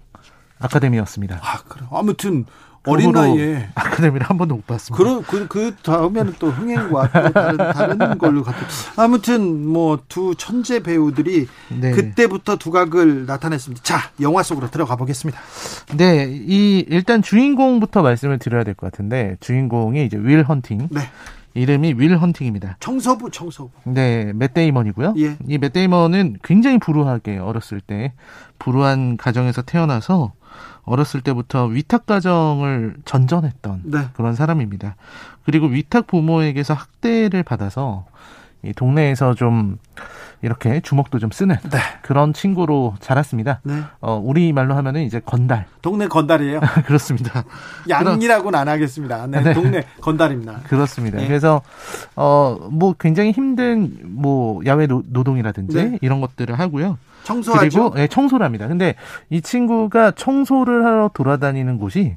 아카데미였습니다. 0.58 1.40
아, 1.42 1.62
그래. 1.68 1.86
아무튼 1.90 2.44
어린 2.86 3.12
나이에 3.12 3.68
아카데미를 3.74 4.26
한 4.28 4.38
번도 4.38 4.56
못 4.56 4.66
봤습니다. 4.66 4.96
그런 5.02 5.22
그, 5.22 5.46
그 5.48 5.74
다음에는 5.82 6.34
또 6.38 6.50
흥행과 6.50 7.10
또 7.12 7.32
다른, 7.32 7.56
다른 7.56 7.98
걸로 8.18 8.42
갔죠. 8.42 8.58
아무튼 8.96 9.66
뭐 9.66 9.98
두 10.08 10.34
천재 10.36 10.82
배우들이 10.82 11.46
네. 11.80 11.90
그때부터 11.90 12.56
두각을 12.56 13.26
나타냈습니다. 13.26 13.82
자, 13.82 14.10
영화 14.20 14.42
속으로 14.42 14.70
들어가 14.70 14.96
보겠습니다. 14.96 15.38
네, 15.96 16.28
이 16.30 16.84
일단 16.88 17.22
주인공부터 17.22 18.02
말씀을 18.02 18.38
드려야 18.38 18.62
될 18.64 18.74
것 18.74 18.90
같은데 18.90 19.36
주인공이 19.40 20.04
이제 20.04 20.16
윌 20.20 20.42
헌팅. 20.42 20.88
네. 20.90 21.00
이름이 21.54 21.94
윌 21.96 22.14
헌팅입니다. 22.18 22.76
청소부, 22.80 23.30
청소부. 23.30 23.70
네, 23.84 24.30
맷 24.34 24.52
데이먼이고요. 24.52 25.14
예. 25.16 25.36
이 25.48 25.56
맷 25.58 25.72
데이먼은 25.72 26.36
굉장히 26.44 26.78
불우하게 26.78 27.38
어렸을 27.38 27.80
때 27.80 28.12
불우한 28.58 29.16
가정에서 29.16 29.62
태어나서 29.62 30.32
어렸을 30.86 31.20
때부터 31.20 31.66
위탁 31.66 32.06
가정을 32.06 32.96
전전했던 33.04 33.82
네. 33.84 33.98
그런 34.14 34.34
사람입니다. 34.34 34.96
그리고 35.44 35.66
위탁 35.66 36.06
부모에게서 36.06 36.74
학대를 36.74 37.42
받아서 37.42 38.06
이 38.62 38.72
동네에서 38.72 39.34
좀 39.34 39.78
이렇게 40.42 40.80
주먹도 40.80 41.18
좀 41.18 41.30
쓰는 41.30 41.56
네. 41.70 41.78
그런 42.02 42.32
친구로 42.32 42.94
자랐습니다. 43.00 43.60
네. 43.64 43.82
어, 44.00 44.20
우리 44.22 44.52
말로 44.52 44.74
하면은 44.74 45.02
이제 45.02 45.20
건달. 45.24 45.66
동네 45.82 46.06
건달이에요. 46.08 46.60
그렇습니다. 46.86 47.44
양이라고는 47.88 48.58
안 48.58 48.68
하겠습니다. 48.68 49.26
네, 49.26 49.42
네. 49.42 49.54
동네 49.54 49.82
건달입니다. 50.00 50.60
그렇습니다. 50.64 51.18
네. 51.18 51.26
그래서 51.26 51.62
어, 52.14 52.68
뭐 52.70 52.94
굉장히 52.98 53.32
힘든 53.32 53.98
뭐 54.04 54.64
야외 54.66 54.86
노, 54.86 55.02
동이라든지 55.02 55.76
네. 55.76 55.98
이런 56.00 56.20
것들을 56.20 56.58
하고요. 56.58 56.98
청소하죠. 57.26 57.60
그리고 57.68 57.94
네, 57.94 58.06
청소를 58.06 58.46
합니다. 58.46 58.68
근데 58.68 58.94
이 59.30 59.40
친구가 59.40 60.12
청소를 60.12 60.84
하러 60.84 61.10
돌아다니는 61.12 61.78
곳이 61.78 62.16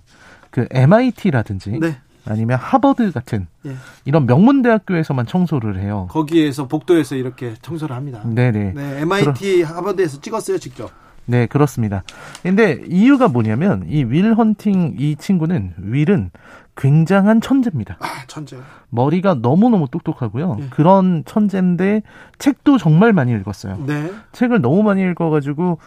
그 0.51 0.67
MIT라든지 0.71 1.79
네. 1.79 1.97
아니면 2.25 2.59
하버드 2.59 3.11
같은 3.11 3.47
예. 3.65 3.75
이런 4.05 4.27
명문 4.27 4.61
대학교에서만 4.61 5.25
청소를 5.25 5.79
해요. 5.79 6.07
거기에서 6.11 6.67
복도에서 6.67 7.15
이렇게 7.15 7.55
청소를 7.61 7.95
합니다. 7.95 8.21
네네. 8.23 8.73
네, 8.75 9.01
MIT 9.01 9.63
그러... 9.63 9.75
하버드에서 9.77 10.21
찍었어요, 10.21 10.59
직접. 10.59 10.91
네, 11.25 11.47
그렇습니다. 11.47 12.03
근데 12.43 12.81
이유가 12.87 13.27
뭐냐면 13.27 13.85
이 13.87 14.03
윌 14.03 14.33
헌팅 14.33 14.95
이 14.97 15.15
친구는 15.15 15.73
윌은 15.77 16.31
굉장한 16.79 17.41
천재입니다. 17.41 17.97
아, 17.99 18.05
천재. 18.27 18.57
머리가 18.89 19.35
너무너무 19.35 19.87
똑똑하고요. 19.89 20.55
네. 20.55 20.67
그런 20.69 21.23
천재인데 21.25 22.03
책도 22.39 22.77
정말 22.77 23.11
많이 23.11 23.33
읽었어요. 23.33 23.83
네. 23.85 24.11
책을 24.31 24.61
너무 24.61 24.81
많이 24.81 25.01
읽어가지고 25.03 25.77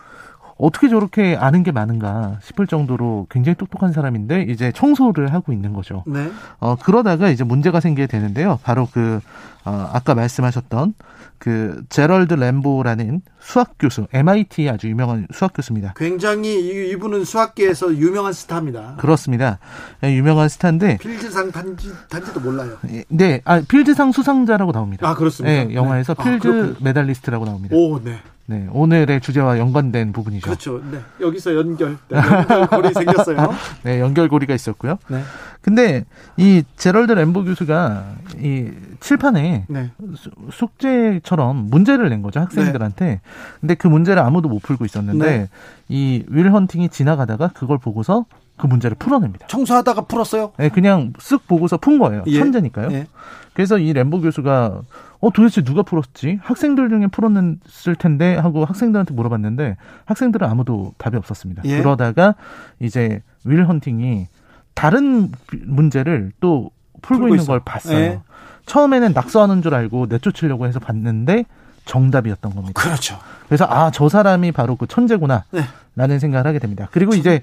어떻게 0.63 0.89
저렇게 0.89 1.37
아는 1.37 1.65
게 1.65 1.73
많은가 1.73 2.39
싶을 2.41 2.69
정도로 2.69 3.27
굉장히 3.29 3.57
똑똑한 3.57 3.93
사람인데 3.93 4.43
이제 4.43 4.71
청소를 4.71 5.35
하고 5.35 5.53
있는 5.53 5.73
거죠. 5.73 6.05
네. 6.07 6.31
어, 6.61 6.77
그러다가 6.77 7.31
이제 7.31 7.43
문제가 7.43 7.81
생기게 7.81 8.07
되는데요. 8.07 8.61
바로 8.63 8.87
그, 8.93 9.19
어, 9.65 9.91
아까 9.93 10.15
말씀하셨던 10.15 10.95
그 11.39 11.83
제럴드 11.89 12.35
램보라는 12.35 13.23
수학 13.41 13.75
교수, 13.77 14.07
MIT 14.13 14.69
아주 14.69 14.89
유명한 14.89 15.27
수학 15.33 15.53
교수입니다. 15.53 15.95
굉장히 15.97 16.91
이분은 16.91 17.25
수학계에서 17.25 17.97
유명한 17.97 18.33
스타입니다. 18.33 18.95
그렇습니다. 19.01 19.59
네, 20.01 20.15
유명한 20.15 20.49
스타인데 20.49 20.99
필드상 20.99 21.51
단지 21.51 21.91
단지도 22.09 22.39
몰라요. 22.39 22.79
네, 23.09 23.41
아 23.45 23.61
필드상 23.61 24.13
수상자라고 24.13 24.71
나옵니다. 24.71 25.09
아 25.09 25.17
그렇습니다. 25.17 25.65
네, 25.65 25.75
영화에서 25.75 26.15
네. 26.15 26.23
필드 26.23 26.77
아, 26.79 26.85
메달리스트라고 26.85 27.45
나옵니다. 27.45 27.75
오, 27.75 28.01
네. 28.01 28.21
네, 28.53 28.69
오늘의 28.71 29.23
주제와 29.23 29.59
연관된 29.59 30.13
부분이죠. 30.13 30.45
그렇죠. 30.45 30.83
네, 30.91 30.99
여기서 31.23 31.55
연결, 31.57 31.97
네, 32.09 32.19
연결고리 32.19 32.93
생겼어요. 32.95 33.55
네, 33.83 33.99
연결고리가 33.99 34.55
있었고요. 34.55 34.99
네. 35.09 35.23
근데 35.63 36.05
이 36.37 36.63
제럴드 36.77 37.13
램보 37.13 37.45
교수가 37.45 38.05
이 38.41 38.71
칠판에 39.01 39.65
네. 39.69 39.91
숙제처럼 40.51 41.69
문제를 41.71 42.11
낸 42.11 42.21
거죠 42.21 42.41
학생들한테. 42.41 43.05
네. 43.07 43.21
근데 43.61 43.75
그 43.75 43.87
문제를 43.87 44.23
아무도 44.23 44.51
못 44.51 44.61
풀고 44.61 44.85
있었는데 44.85 45.27
네. 45.27 45.49
이윌 45.89 46.51
헌팅이 46.51 46.91
지나가다가 46.91 47.49
그걸 47.49 47.79
보고서 47.79 48.27
그 48.59 48.67
문제를 48.67 48.97
풀어냅니다. 48.99 49.47
청소하다가 49.47 50.03
풀었어요? 50.03 50.53
네, 50.59 50.69
그냥 50.69 51.15
쓱 51.15 51.47
보고서 51.49 51.79
푼 51.79 51.99
거예요. 51.99 52.23
예. 52.27 52.39
천재니까요. 52.39 52.93
예. 52.93 53.07
그래서 53.55 53.79
이 53.79 53.93
램보 53.95 54.21
교수가 54.21 54.83
어 55.23 55.31
도대체 55.31 55.63
누가 55.63 55.83
풀었지? 55.83 56.41
학생들 56.43 56.89
중에 56.89 57.07
풀었을 57.07 57.95
텐데 57.97 58.37
하고 58.37 58.65
학생들한테 58.65 59.15
물어봤는데 59.15 59.77
학생들은 60.05 60.47
아무도 60.49 60.93
답이 60.99 61.17
없었습니다. 61.17 61.63
예. 61.65 61.79
그러다가 61.79 62.35
이제 62.81 63.23
윌 63.45 63.65
헌팅이 63.65 64.27
다른 64.75 65.31
문제를 65.65 66.33
또 66.41 66.71
풀고, 67.03 67.21
풀고 67.21 67.29
있는 67.29 67.43
있어. 67.45 67.53
걸 67.53 67.61
봤어요. 67.65 67.97
예. 67.99 68.21
처음에는 68.67 69.13
낙서하는 69.13 69.63
줄 69.63 69.75
알고 69.75 70.07
내쫓으려고 70.09 70.67
해서 70.67 70.81
봤는데 70.81 71.45
정답이었던 71.85 72.55
겁니다. 72.55 72.81
그렇죠. 72.81 73.19
그래서 73.53 73.67
아 73.69 73.91
저 73.93 74.09
사람이 74.09 74.53
바로 74.53 74.77
그 74.77 74.87
천재구나 74.87 75.45
네. 75.51 75.61
라는 75.95 76.19
생각을 76.19 76.47
하게 76.47 76.59
됩니다. 76.59 76.89
그리고 76.91 77.15
이제 77.15 77.43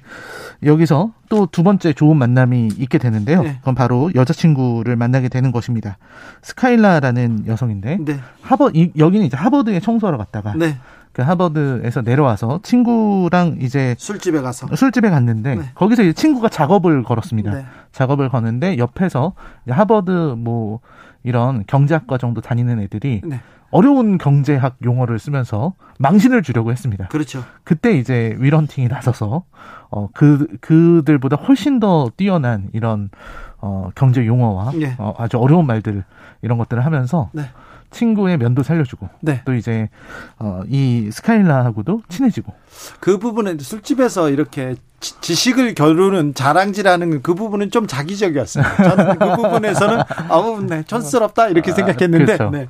여기서 0.65 1.11
또 1.29 1.45
두 1.45 1.61
번째 1.61 1.93
좋은 1.93 2.17
만남이 2.17 2.69
있게 2.79 2.97
되는데요. 2.97 3.43
네. 3.43 3.57
그건 3.59 3.75
바로 3.75 4.09
여자친구를 4.15 4.95
만나게 4.95 5.29
되는 5.29 5.51
것입니다. 5.51 5.97
스카일라라는 6.41 7.45
여성인데 7.45 7.97
네. 8.01 8.19
하버 8.41 8.71
이, 8.73 8.91
여기는 8.97 9.25
이제 9.27 9.37
하버드에 9.37 9.79
청소하러 9.79 10.17
갔다가 10.17 10.53
네. 10.55 10.77
그 11.13 11.21
하버드에서 11.21 12.01
내려와서 12.01 12.59
친구랑 12.63 13.57
이제 13.61 13.95
술집에 13.99 14.41
가서 14.41 14.75
술집에 14.75 15.11
갔는데 15.11 15.55
네. 15.55 15.71
거기서 15.75 16.01
이제 16.03 16.13
친구가 16.13 16.49
작업을 16.49 17.03
걸었습니다. 17.03 17.51
네. 17.53 17.65
작업을 17.91 18.29
거는데 18.29 18.79
옆에서 18.79 19.33
하버드 19.69 20.35
뭐 20.37 20.79
이런 21.23 21.65
경제학과 21.67 22.17
정도 22.17 22.41
다니는 22.41 22.79
애들이 22.79 23.21
네. 23.23 23.41
어려운 23.71 24.17
경제학 24.17 24.77
용어를 24.83 25.19
쓰면서 25.19 25.73
망신을 25.99 26.41
주려고 26.43 26.71
했습니다. 26.71 27.07
그렇죠. 27.07 27.43
그때 27.63 27.91
이제 27.97 28.35
위런팅이 28.39 28.87
나서서 28.87 29.43
어 29.91 30.07
그 30.13 30.47
그들보다 30.61 31.35
훨씬 31.35 31.79
더 31.79 32.09
뛰어난 32.15 32.69
이런 32.73 33.09
어 33.57 33.89
경제 33.95 34.25
용어와 34.25 34.71
네. 34.71 34.95
어, 34.97 35.13
아주 35.17 35.37
어려운 35.37 35.65
말들 35.67 36.03
이런 36.41 36.57
것들을 36.57 36.85
하면서 36.85 37.29
네. 37.33 37.43
친구의 37.91 38.37
면도 38.37 38.63
살려주고 38.63 39.09
네. 39.21 39.41
또 39.45 39.53
이제 39.53 39.89
어, 40.37 40.61
이 40.67 41.09
스카일라하고도 41.11 42.03
친해지고 42.09 42.53
그 42.99 43.17
부분은 43.17 43.59
술집에서 43.59 44.29
이렇게 44.29 44.75
지 44.99 45.33
식을 45.33 45.75
겨루는 45.75 46.33
자랑질하는 46.33 47.21
그 47.21 47.33
부분은 47.33 47.71
좀 47.71 47.87
자기적이었어요. 47.87 48.65
저는 48.83 49.17
그 49.17 49.35
부분에서는 49.41 50.03
아우 50.27 50.61
네 50.61 50.83
촌스럽다 50.83 51.47
이렇게 51.47 51.71
아, 51.71 51.75
생각했는데 51.75 52.25
그렇죠. 52.25 52.49
네. 52.49 52.67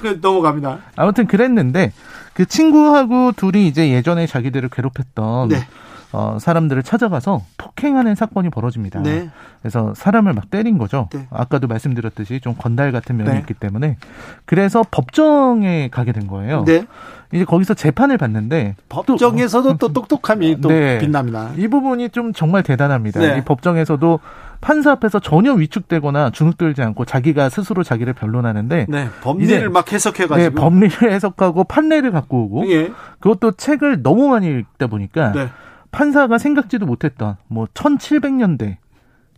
그 0.00 0.18
넘어갑니다. 0.22 0.78
아무튼 0.94 1.26
그랬는데 1.26 1.92
그 2.34 2.46
친구하고 2.46 3.32
둘이 3.32 3.66
이제 3.66 3.90
예전에 3.90 4.26
자기들을 4.26 4.68
괴롭혔던 4.70 5.48
네. 5.48 5.66
어, 6.12 6.36
사람들을 6.38 6.82
찾아가서 6.82 7.42
폭행하는 7.56 8.14
사건이 8.14 8.50
벌어집니다. 8.50 9.02
네. 9.02 9.30
그래서 9.60 9.94
사람을 9.94 10.34
막 10.34 10.50
때린 10.50 10.76
거죠. 10.76 11.08
네. 11.12 11.26
아까도 11.30 11.66
말씀드렸듯이 11.68 12.40
좀 12.40 12.54
건달 12.56 12.92
같은 12.92 13.16
면이 13.16 13.30
네. 13.30 13.38
있기 13.38 13.54
때문에 13.54 13.96
그래서 14.44 14.84
법정에 14.90 15.88
가게 15.90 16.12
된 16.12 16.26
거예요. 16.26 16.64
네. 16.64 16.84
이제 17.32 17.46
거기서 17.46 17.72
재판을 17.72 18.18
받는데 18.18 18.76
법정에서도 18.90 19.78
또, 19.78 19.88
또 19.88 19.92
똑똑함이 19.92 20.60
또 20.60 20.68
네. 20.70 20.98
빛납니다. 20.98 21.52
이 21.56 21.66
부분이 21.66 22.10
좀 22.10 22.34
정말 22.34 22.62
대단합니다. 22.62 23.20
네. 23.20 23.38
이 23.38 23.40
법정에서도 23.40 24.20
판사 24.60 24.92
앞에서 24.92 25.18
전혀 25.18 25.52
위축되거나 25.52 26.30
주눅들지 26.30 26.82
않고 26.82 27.04
자기가 27.04 27.48
스스로 27.48 27.82
자기를 27.82 28.12
변론하는데 28.12 28.86
네, 28.88 29.08
법리를 29.22 29.68
막 29.70 29.92
해석해가지고 29.92 30.36
네, 30.36 30.50
법리를 30.50 31.10
해석하고 31.10 31.64
판례를 31.64 32.12
갖고 32.12 32.44
오고 32.44 32.70
예. 32.70 32.92
그것도 33.18 33.52
책을 33.52 34.02
너무 34.02 34.28
많이 34.28 34.46
읽다 34.46 34.86
보니까 34.86 35.32
네. 35.32 35.48
판사가 35.92 36.38
생각지도 36.38 36.86
못했던 36.86 37.36
뭐 37.46 37.66
1700년대 37.74 38.76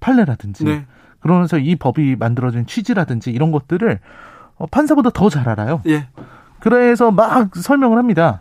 판례라든지 0.01 0.64
네. 0.64 0.86
그러면서 1.20 1.59
이 1.59 1.76
법이 1.76 2.16
만들어진 2.16 2.66
취지라든지 2.66 3.31
이런 3.31 3.51
것들을 3.52 3.98
어, 4.56 4.66
판사보다 4.66 5.10
더 5.10 5.28
잘 5.28 5.48
알아요. 5.48 5.82
예. 5.86 6.06
그래서 6.60 7.10
막 7.10 7.55
설명을 7.55 7.98
합니다. 7.98 8.40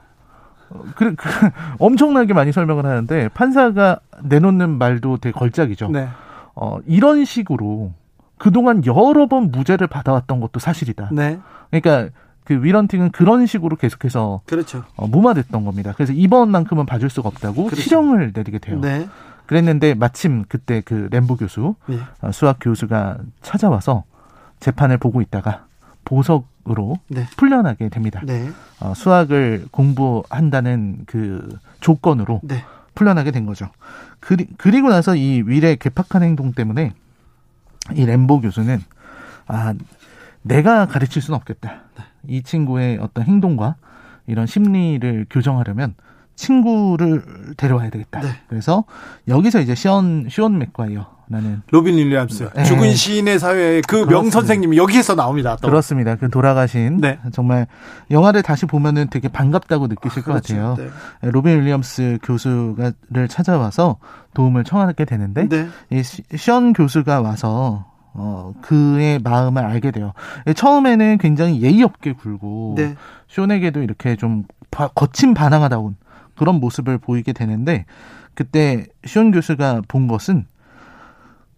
그, 0.96 1.16
그, 1.16 1.16
엄청나게 1.80 2.34
많이 2.34 2.52
설명을 2.52 2.86
하는데 2.86 3.30
판사가 3.30 4.00
내놓는 4.24 4.78
말도 4.78 5.18
되게 5.18 5.32
걸작이죠. 5.38 5.90
네. 5.90 6.08
어, 6.56 6.78
이런 6.86 7.26
식으로 7.26 7.94
그동안 8.38 8.86
여러 8.86 9.28
번 9.28 9.52
무죄를 9.52 9.88
받아왔던 9.88 10.40
것도 10.40 10.60
사실이다. 10.60 11.10
네. 11.12 11.40
그러니까 11.72 12.10
그 12.44 12.64
위런팅은 12.64 13.12
그런 13.12 13.46
식으로 13.46 13.76
계속해서 13.76 14.42
그렇죠. 14.46 14.84
어, 14.96 15.08
무마됐던 15.08 15.64
겁니다. 15.64 15.94
그래서 15.96 16.14
이번만큼은 16.14 16.86
봐줄 16.86 17.10
수가 17.10 17.30
없다고 17.30 17.66
그렇죠. 17.66 17.82
실형을 17.82 18.32
내리게 18.34 18.60
돼요. 18.60 18.80
네. 18.80 19.08
그랬는데 19.46 19.94
마침 19.94 20.46
그때 20.48 20.82
그 20.82 21.08
램보 21.12 21.38
교수 21.38 21.76
네. 21.88 22.00
어, 22.22 22.32
수학 22.32 22.58
교수가 22.60 23.18
찾아와서 23.42 24.04
재판을 24.60 24.98
보고 24.98 25.22
있다가 25.22 25.66
보석으로 26.06 26.98
네. 27.08 27.26
풀려나게 27.38 27.90
됩니다. 27.90 28.22
네. 28.26 28.50
어, 28.80 28.94
수학을 28.96 29.68
공부한다는 29.72 31.04
그 31.06 31.58
조건으로 31.80 32.42
네. 32.44 32.64
풀려나게 32.96 33.32
된 33.32 33.46
거죠. 33.46 33.70
그리, 34.20 34.48
그리고 34.58 34.90
나서 34.90 35.16
이 35.16 35.44
위례 35.46 35.76
괴팍한 35.76 36.24
행동 36.24 36.54
때문에 36.54 36.94
이 37.96 38.06
램보 38.06 38.42
교수는 38.42 38.82
아 39.48 39.74
내가 40.44 40.86
가르칠 40.86 41.22
수는 41.22 41.36
없겠다. 41.38 41.82
네. 41.98 42.04
이 42.28 42.44
친구의 42.44 43.00
어떤 43.02 43.26
행동과 43.26 43.76
이런 44.28 44.46
심리를 44.46 45.26
교정하려면 45.30 45.96
친구를 46.36 47.22
데려와야 47.58 47.90
되겠다. 47.90 48.22
네. 48.22 48.28
그래서 48.48 48.86
여기서 49.28 49.60
이제 49.62 49.76
숀 49.76 50.28
숀 50.30 50.58
맥과이어라는 50.58 51.62
로빈 51.70 51.96
윌리엄스 51.96 52.50
네. 52.56 52.64
죽은 52.64 52.94
시인의 52.96 53.38
사회의 53.40 53.82
그 53.84 54.06
명 54.06 54.30
선생님이 54.32 54.78
여기에서 54.78 55.14
나옵니다. 55.16 55.58
또. 55.62 55.68
그렇습니다. 55.68 56.16
그 56.16 56.30
돌아가신 56.30 56.98
네. 56.98 57.20
정말 57.34 57.68
영화를 58.10 58.42
다시 58.42 58.66
보면은 58.66 59.08
되게 59.12 59.28
반갑다고 59.28 59.88
느끼실 59.88 60.24
아, 60.24 60.26
것 60.26 60.32
그렇죠. 60.32 60.56
같아요. 60.56 60.76
네. 61.22 61.30
로빈 61.30 61.60
윌리엄스 61.62 62.18
교수가를 62.24 63.28
찾아와서 63.30 63.98
도움을 64.34 64.64
청하게 64.64 65.06
되는데 65.06 65.48
네. 65.48 65.68
이 65.92 66.02
시온 66.36 66.74
교수가 66.74 67.22
와서 67.22 67.86
어, 68.14 68.54
그의 68.62 69.20
마음을 69.20 69.64
알게 69.64 69.92
돼요. 69.92 70.14
처음에는 70.56 71.18
굉장히 71.18 71.62
예의 71.62 71.84
없게 71.84 72.14
굴고, 72.14 72.76
네. 72.78 72.96
쇼에게도 73.28 73.82
이렇게 73.82 74.16
좀 74.16 74.46
거친 74.70 75.34
반항하다운 75.34 75.96
그런 76.36 76.60
모습을 76.60 76.98
보이게 76.98 77.34
되는데, 77.34 77.86
그때 78.36 78.86
쇼 79.06 79.32
교수가 79.32 79.82
본 79.88 80.08
것은, 80.08 80.46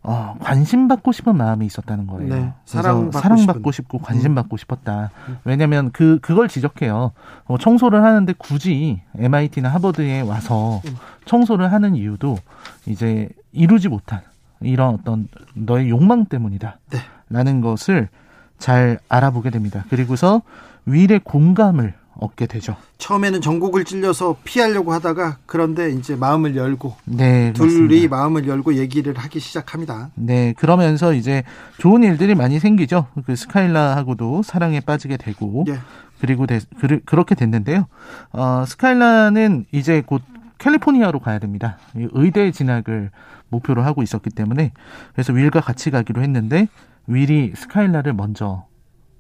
어, 0.08 0.36
관심 0.40 0.88
받고 0.88 1.12
싶은 1.12 1.36
마음이 1.36 1.66
있었다는 1.66 2.06
거예요. 2.06 2.36
네. 2.36 2.54
사랑받고, 2.66 3.20
사랑받고 3.20 3.72
싶고 3.72 3.98
관심받고 3.98 4.56
음. 4.56 4.58
싶었다. 4.58 5.10
왜냐면 5.46 5.90
그, 5.92 6.20
그걸 6.22 6.48
지적해요. 6.48 7.12
어, 7.46 7.58
청소를 7.58 8.04
하는데 8.04 8.32
굳이 8.38 9.02
MIT나 9.18 9.68
하버드에 9.70 10.22
와서 10.22 10.82
음. 10.86 10.96
청소를 11.26 11.72
하는 11.72 11.96
이유도 11.96 12.38
이제 12.86 13.30
이루지 13.52 13.90
못한 13.90 14.22
이런 14.62 14.96
어떤 14.96 15.28
너의 15.54 15.90
욕망 15.90 16.26
때문이다. 16.26 16.80
네. 16.92 17.00
라는 17.30 17.62
것을 17.62 18.10
잘 18.58 19.00
알아보게 19.10 19.50
됩니다. 19.50 19.86
그리고서 19.90 20.42
위의 20.86 21.20
공감을 21.24 21.94
얻게 22.18 22.46
되죠. 22.46 22.78
처음에는 22.98 23.42
전곡을 23.42 23.84
찔려서 23.84 24.38
피하려고 24.44 24.94
하다가 24.94 25.38
그런데 25.46 25.92
이제 25.92 26.16
마음을 26.16 26.56
열고 26.56 26.96
네, 27.06 27.52
둘이 27.54 28.08
마음을 28.08 28.48
열고 28.48 28.76
얘기를 28.76 29.18
하기 29.18 29.40
시작합니다. 29.40 30.12
네, 30.16 30.54
그러면서 30.58 31.14
이제 31.14 31.44
좋은 31.78 32.04
일들이 32.04 32.36
많이 32.36 32.60
생기죠. 32.60 33.08
그 33.26 33.36
스카일라하고도 33.36 34.44
사랑에 34.44 34.80
빠지게 34.80 35.18
되고 35.18 35.66
네. 35.68 35.78
그리고 36.22 36.48
데, 36.48 36.60
그, 36.80 37.00
그렇게 37.04 37.36
됐는데요. 37.36 37.88
어, 38.32 38.64
스카일라는 38.66 39.66
이제 39.74 40.02
곧 40.06 40.22
캘리포니아로 40.58 41.20
가야 41.20 41.40
됩니다. 41.40 41.78
의대 42.14 42.52
진학을 42.52 43.12
목표로 43.50 43.84
하고 43.84 44.04
있었기 44.04 44.30
때문에 44.30 44.72
그래서 45.14 45.34
윌과 45.34 45.62
같이 45.62 45.92
가기로 45.92 46.22
했는데 46.22 46.68
윌이 47.08 47.54
스카일라를 47.56 48.14
먼저 48.14 48.66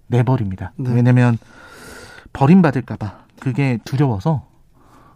내버립니다. 0.08 0.72
네. 0.78 0.92
왜냐면 0.94 1.38
버림받을까봐 2.34 3.26
그게 3.40 3.80
두려워서 3.86 4.46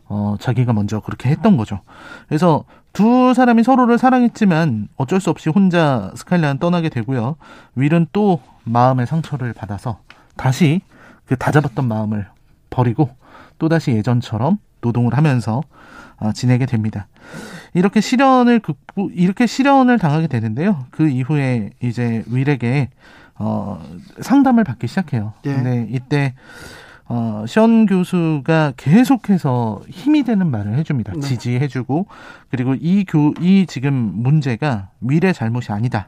어, 0.05 0.35
자기가 0.39 0.73
먼저 0.73 0.99
그렇게 0.99 1.29
했던 1.29 1.57
거죠. 1.57 1.81
그래서 2.27 2.65
두 2.93 3.33
사람이 3.33 3.63
서로를 3.63 3.97
사랑했지만 3.97 4.87
어쩔 4.97 5.21
수 5.21 5.29
없이 5.29 5.49
혼자 5.49 6.11
스카일라는 6.15 6.57
떠나게 6.57 6.89
되고요. 6.89 7.35
윌은 7.75 8.07
또 8.11 8.41
마음의 8.63 9.05
상처를 9.05 9.53
받아서 9.53 9.99
다시 10.35 10.81
그 11.25 11.35
다잡았던 11.35 11.87
마음을 11.87 12.27
버리고 12.71 13.09
또다시 13.59 13.91
예전처럼 13.91 14.57
노동을 14.81 15.15
하면서 15.15 15.61
어, 16.17 16.31
지내게 16.33 16.65
됩니다. 16.65 17.07
이렇게 17.73 18.01
실현을 18.01 18.59
극복, 18.59 19.11
이렇게 19.13 19.45
실현을 19.45 19.99
당하게 19.99 20.27
되는데요. 20.27 20.85
그 20.91 21.07
이후에 21.07 21.71
이제 21.81 22.23
윌에게 22.27 22.89
어, 23.35 23.81
상담을 24.19 24.63
받기 24.63 24.87
시작해요. 24.87 25.33
네. 25.43 25.55
근데 25.55 25.87
이때 25.89 26.33
어, 27.07 27.45
션 27.47 27.85
교수가 27.87 28.73
계속해서 28.77 29.81
힘이 29.89 30.23
되는 30.23 30.49
말을 30.49 30.75
해줍니다. 30.77 31.13
네. 31.13 31.19
지지해주고 31.21 32.07
그리고 32.49 32.75
이 32.75 33.03
교, 33.05 33.33
이 33.39 33.65
지금 33.67 33.93
문제가 33.93 34.89
윌의 35.01 35.33
잘못이 35.33 35.71
아니다. 35.71 36.07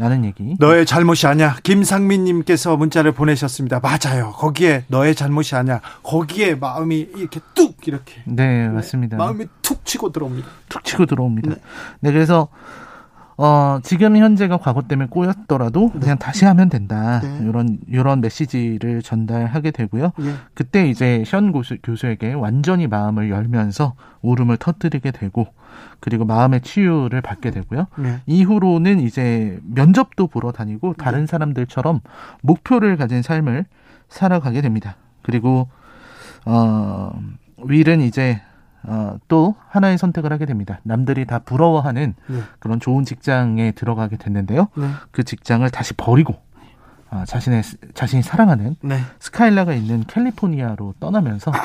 라는 0.00 0.24
얘기. 0.24 0.56
너의 0.58 0.86
잘못이 0.86 1.26
아니야. 1.26 1.56
김상민 1.62 2.24
님께서 2.24 2.74
문자를 2.78 3.12
보내셨습니다. 3.12 3.80
맞아요. 3.80 4.32
거기에 4.32 4.84
너의 4.88 5.14
잘못이 5.14 5.54
아니야. 5.56 5.82
거기에 6.02 6.54
마음이 6.54 7.08
이렇게 7.16 7.38
뚝 7.54 7.86
이렇게. 7.86 8.22
네, 8.24 8.66
맞습니다. 8.68 9.18
마음이 9.18 9.44
툭 9.60 9.84
치고 9.84 10.10
들어옵니다. 10.10 10.48
툭 10.70 10.84
치고 10.84 11.04
들어옵니다. 11.04 11.50
네, 11.50 11.56
네 12.00 12.12
그래서 12.12 12.48
어, 13.36 13.78
지금 13.82 14.16
현재가 14.16 14.56
과거 14.56 14.80
때문에 14.82 15.08
꼬였더라도 15.10 15.90
네. 15.92 16.00
그냥 16.00 16.18
다시 16.18 16.46
하면 16.46 16.70
된다. 16.70 17.20
네. 17.20 17.38
이런 17.42 17.78
이런 17.86 18.22
메시지를 18.22 19.02
전달하게 19.02 19.70
되고요. 19.70 20.12
네. 20.18 20.34
그때 20.54 20.88
이제 20.88 21.24
현 21.26 21.52
교수, 21.52 21.76
교수에게 21.82 22.32
완전히 22.32 22.86
마음을 22.86 23.28
열면서 23.28 23.94
울음을 24.22 24.56
터뜨리게 24.56 25.10
되고 25.10 25.46
그리고 26.00 26.24
마음의 26.24 26.62
치유를 26.62 27.20
받게 27.20 27.50
되고요. 27.50 27.86
네. 27.98 28.20
이후로는 28.26 29.00
이제 29.00 29.60
면접도 29.64 30.26
보러 30.26 30.50
다니고 30.50 30.94
다른 30.94 31.20
네. 31.20 31.26
사람들처럼 31.26 32.00
목표를 32.42 32.96
가진 32.96 33.22
삶을 33.22 33.66
살아가게 34.08 34.60
됩니다. 34.62 34.96
그리고 35.22 35.68
어 36.46 37.12
윌은 37.64 38.00
이제 38.00 38.40
어, 38.82 39.18
또 39.28 39.56
하나의 39.68 39.98
선택을 39.98 40.32
하게 40.32 40.46
됩니다. 40.46 40.80
남들이 40.84 41.26
다 41.26 41.40
부러워하는 41.40 42.14
네. 42.28 42.40
그런 42.58 42.80
좋은 42.80 43.04
직장에 43.04 43.72
들어가게 43.72 44.16
됐는데요. 44.16 44.68
네. 44.74 44.88
그 45.10 45.22
직장을 45.22 45.68
다시 45.68 45.92
버리고 45.94 46.40
어, 47.10 47.24
자신의 47.26 47.62
자신이 47.92 48.22
사랑하는 48.22 48.76
네. 48.80 49.00
스카일라가 49.18 49.74
있는 49.74 50.04
캘리포니아로 50.06 50.94
떠나면서 50.98 51.50
아. 51.50 51.58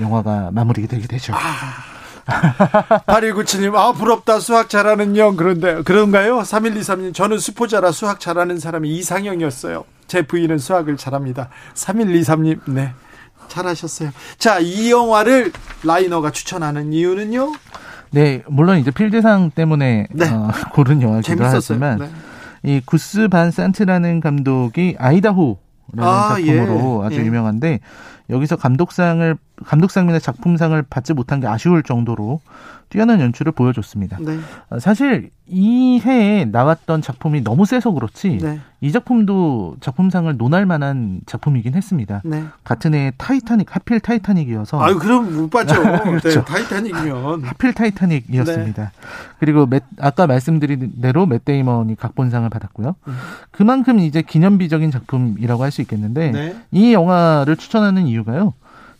영화가 0.00 0.52
마무리가 0.52 0.88
되게 0.88 1.06
되죠. 1.06 1.34
아. 1.34 1.93
8197님, 3.06 3.74
아, 3.74 3.92
부럽다. 3.92 4.40
수학 4.40 4.68
잘하는 4.68 5.16
형. 5.16 5.36
그런데, 5.36 5.82
그런가요? 5.82 6.38
3123님, 6.40 7.14
저는 7.14 7.38
수포자라 7.38 7.92
수학 7.92 8.20
잘하는 8.20 8.58
사람이 8.58 8.88
이상형이었어요. 8.96 9.84
제 10.06 10.22
부인은 10.22 10.58
수학을 10.58 10.96
잘합니다. 10.96 11.48
3123님, 11.74 12.60
네. 12.66 12.92
잘하셨어요. 13.48 14.10
자, 14.38 14.58
이 14.58 14.90
영화를 14.90 15.52
라이너가 15.82 16.30
추천하는 16.30 16.92
이유는요? 16.92 17.52
네, 18.10 18.42
물론 18.46 18.78
이제 18.78 18.90
필대상 18.90 19.50
때문에 19.50 20.06
네. 20.10 20.30
어, 20.30 20.48
고른 20.72 21.02
영화기도 21.02 21.44
하지만 21.44 21.98
네. 21.98 22.10
이 22.62 22.80
구스 22.84 23.28
반 23.28 23.50
산트라는 23.50 24.20
감독이 24.20 24.94
아이다호라는 24.98 25.58
아, 25.98 26.36
작품으로 26.36 27.02
예. 27.02 27.06
아주 27.06 27.20
예. 27.20 27.26
유명한데 27.26 27.80
여기서 28.30 28.56
감독상을 28.56 29.36
감독상이나 29.64 30.18
작품상을 30.18 30.80
받지 30.90 31.12
못한 31.12 31.40
게 31.40 31.46
아쉬울 31.46 31.82
정도로 31.82 32.40
뛰어난 32.90 33.20
연출을 33.20 33.52
보여줬습니다. 33.52 34.18
네. 34.20 34.38
어, 34.70 34.78
사실 34.78 35.30
이 35.46 36.00
해에 36.04 36.44
나왔던 36.44 37.02
작품이 37.02 37.42
너무 37.42 37.66
세서 37.66 37.90
그렇지 37.90 38.38
네. 38.40 38.60
이 38.80 38.92
작품도 38.92 39.76
작품상을 39.80 40.36
논할 40.36 40.64
만한 40.64 41.20
작품이긴 41.26 41.74
했습니다. 41.74 42.22
네. 42.24 42.44
같은 42.62 42.94
해에 42.94 43.12
타이타닉 43.16 43.74
하필 43.74 43.98
타이타닉이어서 44.00 44.80
아유 44.80 44.98
그럼 44.98 45.34
못 45.34 45.50
봤죠. 45.50 45.74
그렇죠. 46.04 46.28
네, 46.28 46.44
타이타닉이면 46.44 47.42
하필 47.44 47.72
타이타닉이었습니다. 47.74 48.82
네. 48.82 48.88
그리고 49.40 49.66
맷, 49.66 49.82
아까 49.98 50.26
말씀드린 50.26 50.92
대로 51.00 51.26
맷 51.26 51.44
데이먼이 51.44 51.96
각본상을 51.96 52.48
받았고요. 52.48 52.94
음. 53.08 53.16
그만큼 53.50 53.98
이제 54.00 54.22
기념비적인 54.22 54.90
작품이라고 54.90 55.62
할 55.62 55.74
수 55.74 55.80
있겠는데 55.82 56.30
네. 56.30 56.56
이 56.70 56.92
영화를 56.92 57.56
추천하는 57.56 58.06
이유가요. 58.06 58.52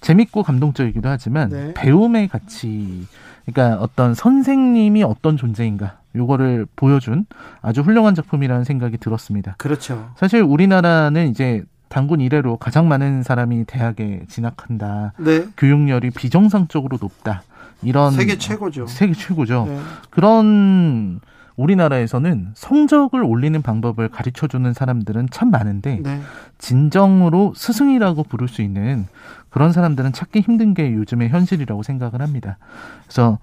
재밌고 0.05 0.43
감동적이기도 0.43 1.09
하지만 1.09 1.49
네. 1.49 1.75
배움의 1.75 2.29
가치 2.29 3.07
그러니까 3.47 3.81
어떤 3.81 4.15
선생님이 4.15 5.03
어떤 5.03 5.39
존재인가 5.39 5.99
요거를 6.15 6.67
보여준 6.77 7.25
아주 7.63 7.81
훌륭한 7.81 8.15
작품이라는 8.15 8.65
생각이 8.65 8.99
들었습니다. 8.99 9.55
그렇죠. 9.57 10.11
사실 10.17 10.43
우리나라는 10.43 11.29
이제 11.29 11.65
단군 11.89 12.21
이래로 12.21 12.59
가장 12.59 12.87
많은 12.87 13.23
사람이 13.23 13.65
대학에 13.65 14.23
진학한다. 14.29 15.15
네. 15.19 15.47
교육열이 15.57 16.11
비정상적으로 16.11 16.99
높다. 17.01 17.43
이런 17.83 18.13
세계 18.13 18.37
최고죠. 18.37 18.87
세계 18.87 19.15
최고죠. 19.15 19.67
네. 19.69 19.79
그런 20.11 21.21
우리나라에서는 21.57 22.49
성적을 22.55 23.23
올리는 23.23 23.61
방법을 23.63 24.09
가르쳐 24.09 24.49
주는 24.49 24.73
사람들은 24.73 25.29
참 25.31 25.51
많은데 25.51 26.01
네. 26.03 26.21
진정으로 26.59 27.55
스승이라고 27.57 28.25
부를 28.25 28.49
수 28.49 28.61
있는 28.61 29.07
그런 29.55 29.73
사람들은 29.73 30.13
찾기 30.13 30.41
힘든 30.41 30.75
게 30.75 30.93
요즘의 30.93 31.29
현실이라고 31.29 31.85
생각을 31.85 32.21
합니다. 32.21 32.59
그래서 33.05 33.39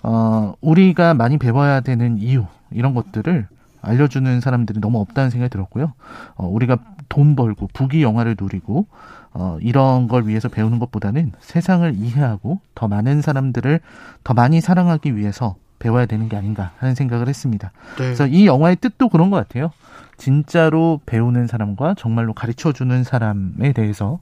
어 0.00 0.54
우리가 0.60 1.12
많이 1.14 1.38
배워야 1.38 1.80
되는 1.80 2.18
이유 2.18 2.46
이런 2.70 2.94
것들을 2.94 3.48
알려주는 3.82 4.40
사람들이 4.40 4.80
너무 4.80 5.00
없다는 5.00 5.30
생각이 5.30 5.50
들었고요. 5.50 5.92
어, 6.36 6.46
우리가 6.46 6.78
돈 7.08 7.34
벌고 7.34 7.68
부귀 7.72 8.00
영화를 8.00 8.36
누리고 8.40 8.86
어, 9.32 9.58
이런 9.60 10.06
걸 10.06 10.28
위해서 10.28 10.48
배우는 10.48 10.78
것보다는 10.78 11.32
세상을 11.40 11.96
이해하고 11.96 12.60
더 12.76 12.86
많은 12.86 13.20
사람들을 13.20 13.80
더 14.22 14.34
많이 14.34 14.60
사랑하기 14.60 15.16
위해서 15.16 15.56
배워야 15.80 16.06
되는 16.06 16.28
게 16.28 16.36
아닌가 16.36 16.70
하는 16.78 16.94
생각을 16.94 17.26
했습니다. 17.26 17.72
네. 17.96 18.04
그래서 18.04 18.28
이 18.28 18.46
영화의 18.46 18.76
뜻도 18.76 19.08
그런 19.08 19.30
것 19.30 19.36
같아요. 19.38 19.72
진짜로 20.20 21.00
배우는 21.06 21.46
사람과 21.46 21.94
정말로 21.98 22.34
가르쳐 22.34 22.72
주는 22.72 23.02
사람에 23.02 23.72
대해서 23.72 24.20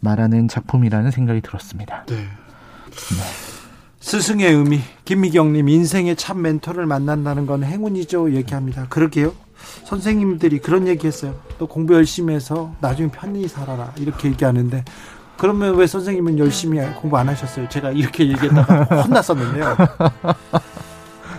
말하는 0.00 0.46
작품이라는 0.46 1.10
생각이 1.10 1.40
들었습니다. 1.40 2.04
네. 2.06 2.16
네. 2.16 3.50
스승의 3.98 4.52
의미 4.54 4.80
김미경님 5.04 5.68
인생의 5.68 6.16
참 6.16 6.40
멘토를 6.40 6.86
만난다는 6.86 7.46
건 7.46 7.64
행운이죠 7.64 8.32
얘기합니다. 8.32 8.86
그러게요. 8.88 9.32
선생님들이 9.84 10.60
그런 10.60 10.86
얘기했어요. 10.86 11.34
또 11.58 11.66
공부 11.66 11.94
열심히 11.94 12.34
해서 12.34 12.72
나중에 12.80 13.10
편히 13.10 13.46
살아라 13.46 13.92
이렇게 13.98 14.28
얘기하는데 14.28 14.84
그러면 15.36 15.74
왜 15.76 15.86
선생님은 15.86 16.38
열심히 16.38 16.80
공부 17.00 17.18
안 17.18 17.28
하셨어요? 17.28 17.68
제가 17.68 17.90
이렇게 17.90 18.28
얘기했다가 18.28 18.84
혼났었는데요. 19.02 19.76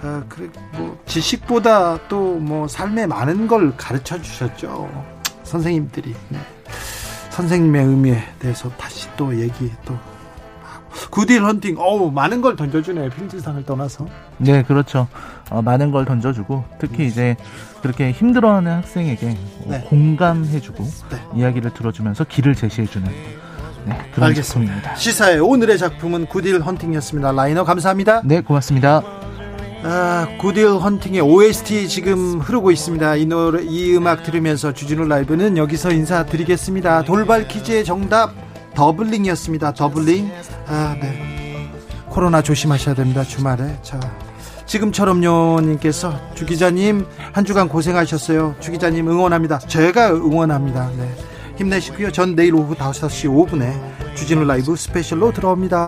아, 0.03 0.23
그래 0.30 0.49
뭐 0.73 0.98
지식보다 1.06 2.07
또 2.07 2.40
뭐 2.41 2.68
삶에 2.68 3.06
많은 3.07 3.48
걸 3.48 3.76
가르쳐 3.78 4.19
주셨죠 4.22 4.90
선생님들이 5.44 6.15
네. 6.30 6.40
선생님의 7.30 7.86
의미에 7.86 8.23
대해서 8.40 8.69
다시 8.78 9.07
또 9.15 9.40
얘기 9.40 9.72
또 9.86 9.95
구딜 11.10 11.44
헌팅 11.44 11.76
어우 11.78 12.11
많은 12.11 12.41
걸 12.41 12.56
던져주네요 12.56 13.10
필드상을 13.10 13.64
떠나서 13.65 14.07
네 14.38 14.64
그렇죠 14.64 15.07
어, 15.49 15.61
많은 15.61 15.91
걸 15.91 16.06
던져주고 16.06 16.64
특히 16.80 17.06
이제 17.07 17.36
그렇게 17.82 18.11
힘들어하는 18.11 18.72
학생에게 18.78 19.38
네. 19.68 19.82
공감해주고 19.90 20.84
네. 20.84 21.18
이야기를 21.36 21.73
들어주면서 21.73 22.23
길을 22.26 22.56
제시해주는 22.56 23.07
네, 23.86 23.98
그런 24.14 24.30
알겠습니다. 24.30 24.73
작품입니다. 24.73 24.95
시사의 24.95 25.40
오늘의 25.40 25.78
작품은 25.80 26.28
굿 26.28 26.45
윌 26.45 26.62
헌팅이었습니다. 26.61 27.32
라이너 27.32 27.64
감사합니다. 27.64 28.22
네 28.23 28.41
고맙습니다. 28.41 29.02
아, 29.84 30.28
굿 30.40 30.53
윌 30.53 30.68
헌팅의 30.68 31.22
OST 31.22 31.88
지금 31.90 32.40
흐르고 32.40 32.72
있습니다. 32.72 33.16
이 33.16 33.26
노래, 33.26 33.64
이 33.64 33.95
음악 33.95 34.24
들으면서 34.24 34.74
주진우 34.74 35.06
라이브는 35.06 35.58
여기서 35.58 35.91
인사드리겠습니다. 35.91 37.03
돌발 37.03 37.48
퀴즈의 37.48 37.84
정답 37.84 38.34
doubling이었습니다. 38.76 39.74
doubling. 39.74 40.32
아, 40.68 40.95
네. 41.02 41.72
코로나 42.10 42.41
조심하셔야 42.41 42.94
됩니다. 42.94 43.24
주말에. 43.24 43.78
자. 43.82 43.99
지금처럼요 44.68 45.60
님께서 45.62 46.14
주 46.34 46.45
기자님 46.45 47.06
한 47.34 47.44
주간 47.44 47.68
고생하셨어요. 47.68 48.56
주 48.60 48.72
기자님 48.72 49.10
응원합니다. 49.10 49.60
제가 49.60 50.12
응원합니다. 50.12 50.91
네. 50.98 51.10
힘내시고요. 51.58 52.12
전 52.12 52.36
내일 52.36 52.56
오후 52.56 52.76
5시 52.76 53.30
5분에 53.30 54.16
주진우 54.16 54.45
라이브 54.45 54.76
스페셜로 54.76 55.34
들어옵니다. 55.34 55.80